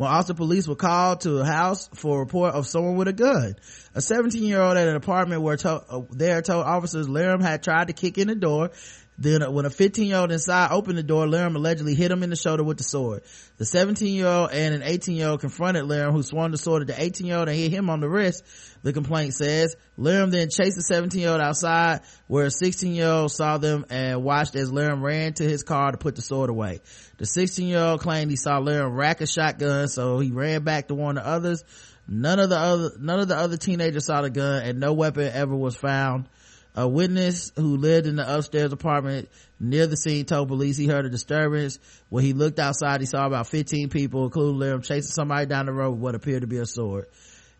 when 0.02 0.10
Austin 0.10 0.36
police 0.36 0.68
were 0.68 0.76
called 0.76 1.22
to 1.22 1.38
a 1.38 1.46
house 1.46 1.88
for 1.94 2.16
a 2.18 2.20
report 2.22 2.56
of 2.56 2.66
someone 2.66 2.96
with 2.96 3.08
a 3.08 3.14
gun. 3.14 3.56
A 3.94 4.02
17 4.02 4.42
year 4.42 4.60
old 4.60 4.76
at 4.76 4.88
an 4.88 4.96
apartment 4.96 5.44
where 5.44 5.58
to, 5.58 5.70
uh, 5.70 6.02
there 6.10 6.42
told 6.42 6.66
officers 6.66 7.08
Laram 7.08 7.40
had 7.40 7.62
tried 7.62 7.90
to 7.90 7.94
kick 7.94 8.18
in 8.18 8.28
the 8.28 8.34
door. 8.34 8.72
Then 9.18 9.42
when 9.54 9.66
a 9.66 9.70
15 9.70 10.08
year 10.08 10.18
old 10.18 10.32
inside 10.32 10.72
opened 10.72 10.98
the 10.98 11.04
door, 11.04 11.28
Laram 11.28 11.56
allegedly 11.56 11.94
hit 11.94 12.12
him 12.12 12.24
in 12.24 12.30
the 12.30 12.36
shoulder 12.36 12.64
with 12.64 12.78
the 12.78 12.84
sword. 12.84 13.22
The 13.58 13.66
17 13.66 14.14
year 14.14 14.26
old 14.26 14.52
and 14.52 14.74
an 14.74 14.82
18 14.84 15.16
year 15.16 15.28
old 15.28 15.42
confronted 15.42 15.84
Laram 15.84 16.14
who 16.14 16.24
swung 16.24 16.52
the 16.52 16.58
sword 16.58 16.82
at 16.82 16.88
the 16.88 17.02
18 17.02 17.28
year 17.28 17.38
old 17.38 17.48
and 17.48 17.58
hit 17.58 17.72
him 17.72 17.90
on 17.90 18.00
the 18.00 18.10
wrist. 18.10 18.44
The 18.84 18.94
complaint 18.94 19.34
says 19.36 19.76
Laram 20.00 20.32
then 20.32 20.50
chased 20.50 20.76
the 20.76 20.82
17 20.82 21.22
year 21.22 21.32
old 21.32 21.42
outside 21.42 22.02
where 22.28 22.46
a 22.46 22.52
16 22.52 22.96
year 22.96 23.08
old 23.08 23.32
saw 23.32 23.58
them 23.58 23.86
and 23.90 24.24
watched 24.24 24.56
as 24.56 24.72
Laram 24.72 25.04
ran 25.04 25.34
to 25.34 25.44
his 25.44 25.62
car 25.62 25.92
to 25.92 25.98
put 25.98 26.16
the 26.16 26.22
sword 26.22 26.50
away. 26.50 26.80
The 27.18 27.26
16 27.26 27.68
year 27.68 27.80
old 27.80 28.00
claimed 28.00 28.32
he 28.32 28.38
saw 28.38 28.60
Laram 28.60 28.96
rack 28.96 29.22
a 29.22 29.28
shotgun, 29.28 29.88
so 29.88 30.18
he 30.20 30.32
ran 30.32 30.64
back 30.64 30.88
to 30.88 30.96
warn 30.96 31.16
the 31.16 31.28
others. 31.28 31.64
None 32.08 32.40
of 32.40 32.50
the 32.50 32.58
other, 32.58 32.92
none 33.00 33.20
of 33.20 33.28
the 33.28 33.38
other 33.38 33.58
teenagers 33.58 34.06
saw 34.06 34.22
the 34.22 34.30
gun 34.30 34.64
and 34.64 34.80
no 34.80 34.94
weapon 34.94 35.30
ever 35.32 35.56
was 35.56 35.76
found. 35.76 36.28
A 36.76 36.88
witness 36.88 37.52
who 37.56 37.76
lived 37.76 38.08
in 38.08 38.16
the 38.16 38.38
upstairs 38.38 38.72
apartment 38.72 39.30
near 39.60 39.88
the 39.88 39.98
scene 39.98 40.26
told 40.26 40.48
police 40.48 40.78
he 40.78 40.88
heard 40.88 41.06
a 41.06 41.10
disturbance. 41.10 41.80
When 42.10 42.24
he 42.24 42.34
looked 42.34 42.60
outside, 42.60 43.02
he 43.02 43.06
saw 43.06 43.26
about 43.26 43.48
15 43.48 43.90
people, 43.90 44.24
including 44.26 44.60
Laram, 44.60 44.84
chasing 44.84 45.12
somebody 45.12 45.46
down 45.48 45.66
the 45.66 45.74
road 45.74 45.92
with 45.92 46.00
what 46.00 46.16
appeared 46.16 46.42
to 46.42 46.48
be 46.48 46.58
a 46.58 46.66
sword. 46.66 47.08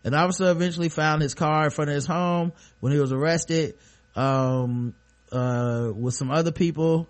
An 0.04 0.14
officer 0.14 0.50
eventually 0.50 0.88
found 0.88 1.22
his 1.22 1.34
car 1.34 1.64
in 1.64 1.70
front 1.70 1.90
of 1.90 1.94
his 1.94 2.06
home 2.06 2.52
when 2.80 2.92
he 2.92 2.98
was 2.98 3.12
arrested, 3.12 3.74
um, 4.16 4.94
uh, 5.30 5.90
with 5.94 6.14
some 6.14 6.30
other 6.30 6.52
people 6.52 7.06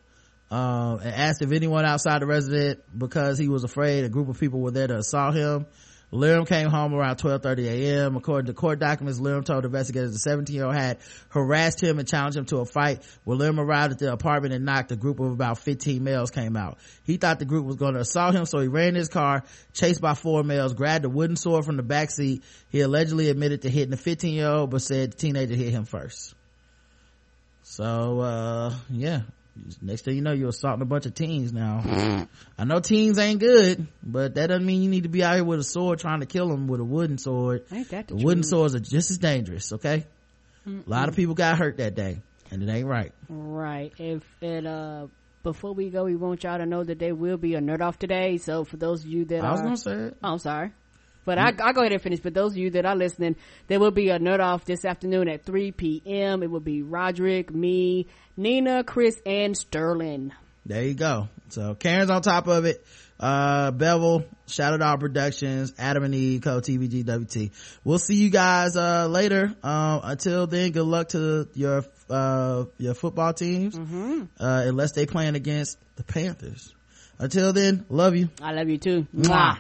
um, 0.52 1.00
and 1.00 1.14
asked 1.14 1.40
if 1.40 1.50
anyone 1.50 1.86
outside 1.86 2.20
the 2.20 2.26
resident 2.26 2.80
because 2.96 3.38
he 3.38 3.48
was 3.48 3.64
afraid 3.64 4.04
a 4.04 4.10
group 4.10 4.28
of 4.28 4.38
people 4.38 4.60
were 4.60 4.70
there 4.70 4.86
to 4.86 4.98
assault 4.98 5.34
him. 5.34 5.66
Laram 6.12 6.46
came 6.46 6.68
home 6.68 6.92
around 6.92 7.16
12:30 7.16 7.64
a.m. 7.64 8.16
According 8.16 8.46
to 8.46 8.52
court 8.52 8.78
documents, 8.78 9.18
Laram 9.18 9.44
told 9.46 9.64
investigators 9.64 10.22
the 10.22 10.30
17-year-old 10.30 10.74
had 10.74 10.98
harassed 11.30 11.82
him 11.82 11.98
and 11.98 12.06
challenged 12.06 12.36
him 12.36 12.44
to 12.46 12.58
a 12.58 12.66
fight. 12.66 13.02
When 13.24 13.38
Laram 13.38 13.58
arrived 13.58 13.94
at 13.94 13.98
the 13.98 14.12
apartment 14.12 14.52
and 14.52 14.66
knocked, 14.66 14.92
a 14.92 14.96
group 14.96 15.20
of 15.20 15.32
about 15.32 15.58
15 15.58 16.04
males 16.04 16.30
came 16.30 16.54
out. 16.54 16.76
He 17.04 17.16
thought 17.16 17.38
the 17.38 17.46
group 17.46 17.64
was 17.64 17.76
going 17.76 17.94
to 17.94 18.00
assault 18.00 18.34
him, 18.34 18.44
so 18.44 18.58
he 18.58 18.68
ran 18.68 18.94
his 18.94 19.08
car, 19.08 19.44
chased 19.72 20.02
by 20.02 20.12
four 20.12 20.44
males, 20.44 20.74
grabbed 20.74 21.06
a 21.06 21.08
wooden 21.08 21.36
sword 21.36 21.64
from 21.64 21.78
the 21.78 21.82
back 21.82 22.10
seat. 22.10 22.44
He 22.68 22.82
allegedly 22.82 23.30
admitted 23.30 23.62
to 23.62 23.70
hitting 23.70 23.90
the 23.90 23.96
15-year-old, 23.96 24.70
but 24.70 24.82
said 24.82 25.12
the 25.12 25.16
teenager 25.16 25.54
hit 25.54 25.70
him 25.70 25.86
first. 25.86 26.34
So, 27.62 28.20
uh, 28.20 28.74
yeah, 28.90 29.22
next 29.80 30.04
thing 30.04 30.16
you 30.16 30.22
know 30.22 30.32
you're 30.32 30.48
assaulting 30.48 30.82
a 30.82 30.86
bunch 30.86 31.06
of 31.06 31.14
teens 31.14 31.52
now 31.52 32.26
i 32.58 32.64
know 32.64 32.80
teens 32.80 33.18
ain't 33.18 33.38
good 33.38 33.86
but 34.02 34.34
that 34.34 34.46
doesn't 34.46 34.64
mean 34.64 34.82
you 34.82 34.88
need 34.90 35.02
to 35.02 35.08
be 35.08 35.22
out 35.22 35.34
here 35.34 35.44
with 35.44 35.60
a 35.60 35.64
sword 35.64 35.98
trying 35.98 36.20
to 36.20 36.26
kill 36.26 36.48
them 36.48 36.66
with 36.68 36.80
a 36.80 36.84
wooden 36.84 37.18
sword 37.18 37.64
Ain't 37.72 37.90
that 37.90 38.08
the 38.08 38.14
the 38.14 38.24
wooden 38.24 38.44
swords 38.44 38.74
are 38.74 38.80
just 38.80 39.10
as 39.10 39.18
dangerous 39.18 39.72
okay 39.74 40.06
a 40.66 40.70
lot 40.86 41.08
of 41.08 41.16
people 41.16 41.34
got 41.34 41.58
hurt 41.58 41.76
that 41.78 41.94
day 41.94 42.18
and 42.50 42.62
it 42.62 42.72
ain't 42.72 42.86
right 42.86 43.12
Right. 43.28 43.92
If 43.98 44.22
it 44.40 44.66
uh 44.66 45.06
before 45.42 45.72
we 45.72 45.90
go, 45.90 46.04
we 46.04 46.14
want 46.14 46.44
y'all 46.44 46.58
to 46.58 46.66
know 46.66 46.84
that 46.84 46.98
there 46.98 47.14
will 47.14 47.36
be 47.36 47.54
a 47.56 47.60
nerd 47.60 47.80
off 47.80 47.98
today. 47.98 48.36
So 48.36 48.64
for 48.64 48.76
those 48.76 49.02
of 49.02 49.10
you 49.10 49.24
that 49.26 49.44
I 49.44 49.50
was 49.50 49.60
are, 49.60 49.64
gonna 49.64 49.76
say 49.76 49.92
it. 49.92 50.16
Oh, 50.22 50.32
I'm 50.32 50.38
sorry. 50.38 50.70
But 51.24 51.38
I, 51.38 51.52
I'll 51.62 51.72
go 51.72 51.80
ahead 51.80 51.92
and 51.92 52.02
finish. 52.02 52.20
But 52.20 52.34
those 52.34 52.52
of 52.52 52.58
you 52.58 52.70
that 52.70 52.84
are 52.84 52.96
listening, 52.96 53.36
there 53.68 53.78
will 53.80 53.90
be 53.92 54.08
a 54.10 54.18
nerd 54.18 54.40
off 54.40 54.64
this 54.64 54.84
afternoon 54.84 55.28
at 55.28 55.44
3 55.44 55.72
p.m. 55.72 56.42
It 56.42 56.50
will 56.50 56.60
be 56.60 56.82
Roderick, 56.82 57.52
me, 57.54 58.06
Nina, 58.36 58.82
Chris, 58.84 59.20
and 59.24 59.56
Sterling. 59.56 60.32
there 60.66 60.84
you 60.84 60.94
go 60.94 61.28
so 61.48 61.74
karen's 61.74 62.08
on 62.08 62.22
top 62.22 62.46
of 62.46 62.64
it 62.64 62.86
uh 63.20 63.70
bevel 63.72 64.24
shadow 64.46 64.78
dog 64.78 65.00
productions 65.00 65.74
adam 65.76 66.02
and 66.04 66.14
eve 66.14 66.40
code 66.40 66.62
TBGWT 66.64 67.50
we'll 67.84 67.98
see 67.98 68.14
you 68.14 68.30
guys 68.30 68.74
uh 68.76 69.06
later 69.08 69.54
um 69.64 70.00
until 70.04 70.46
then 70.46 70.70
good 70.70 70.84
luck 70.84 71.08
to 71.10 71.48
your 71.54 71.84
uh 72.08 72.64
your 72.78 72.94
football 72.94 73.32
teams 73.34 73.76
Mm-hmm. 73.76 74.22
uh 74.40 74.62
unless 74.66 74.92
they 74.92 75.04
playing 75.04 75.34
against 75.34 75.78
the 75.96 76.04
panthers 76.04 76.72
until 77.18 77.52
then 77.52 77.84
love 77.90 78.14
you 78.16 78.30
I 78.40 78.52
love 78.52 78.68
you 78.68 78.78
too. 78.78 79.06
Mwah. 79.14 79.58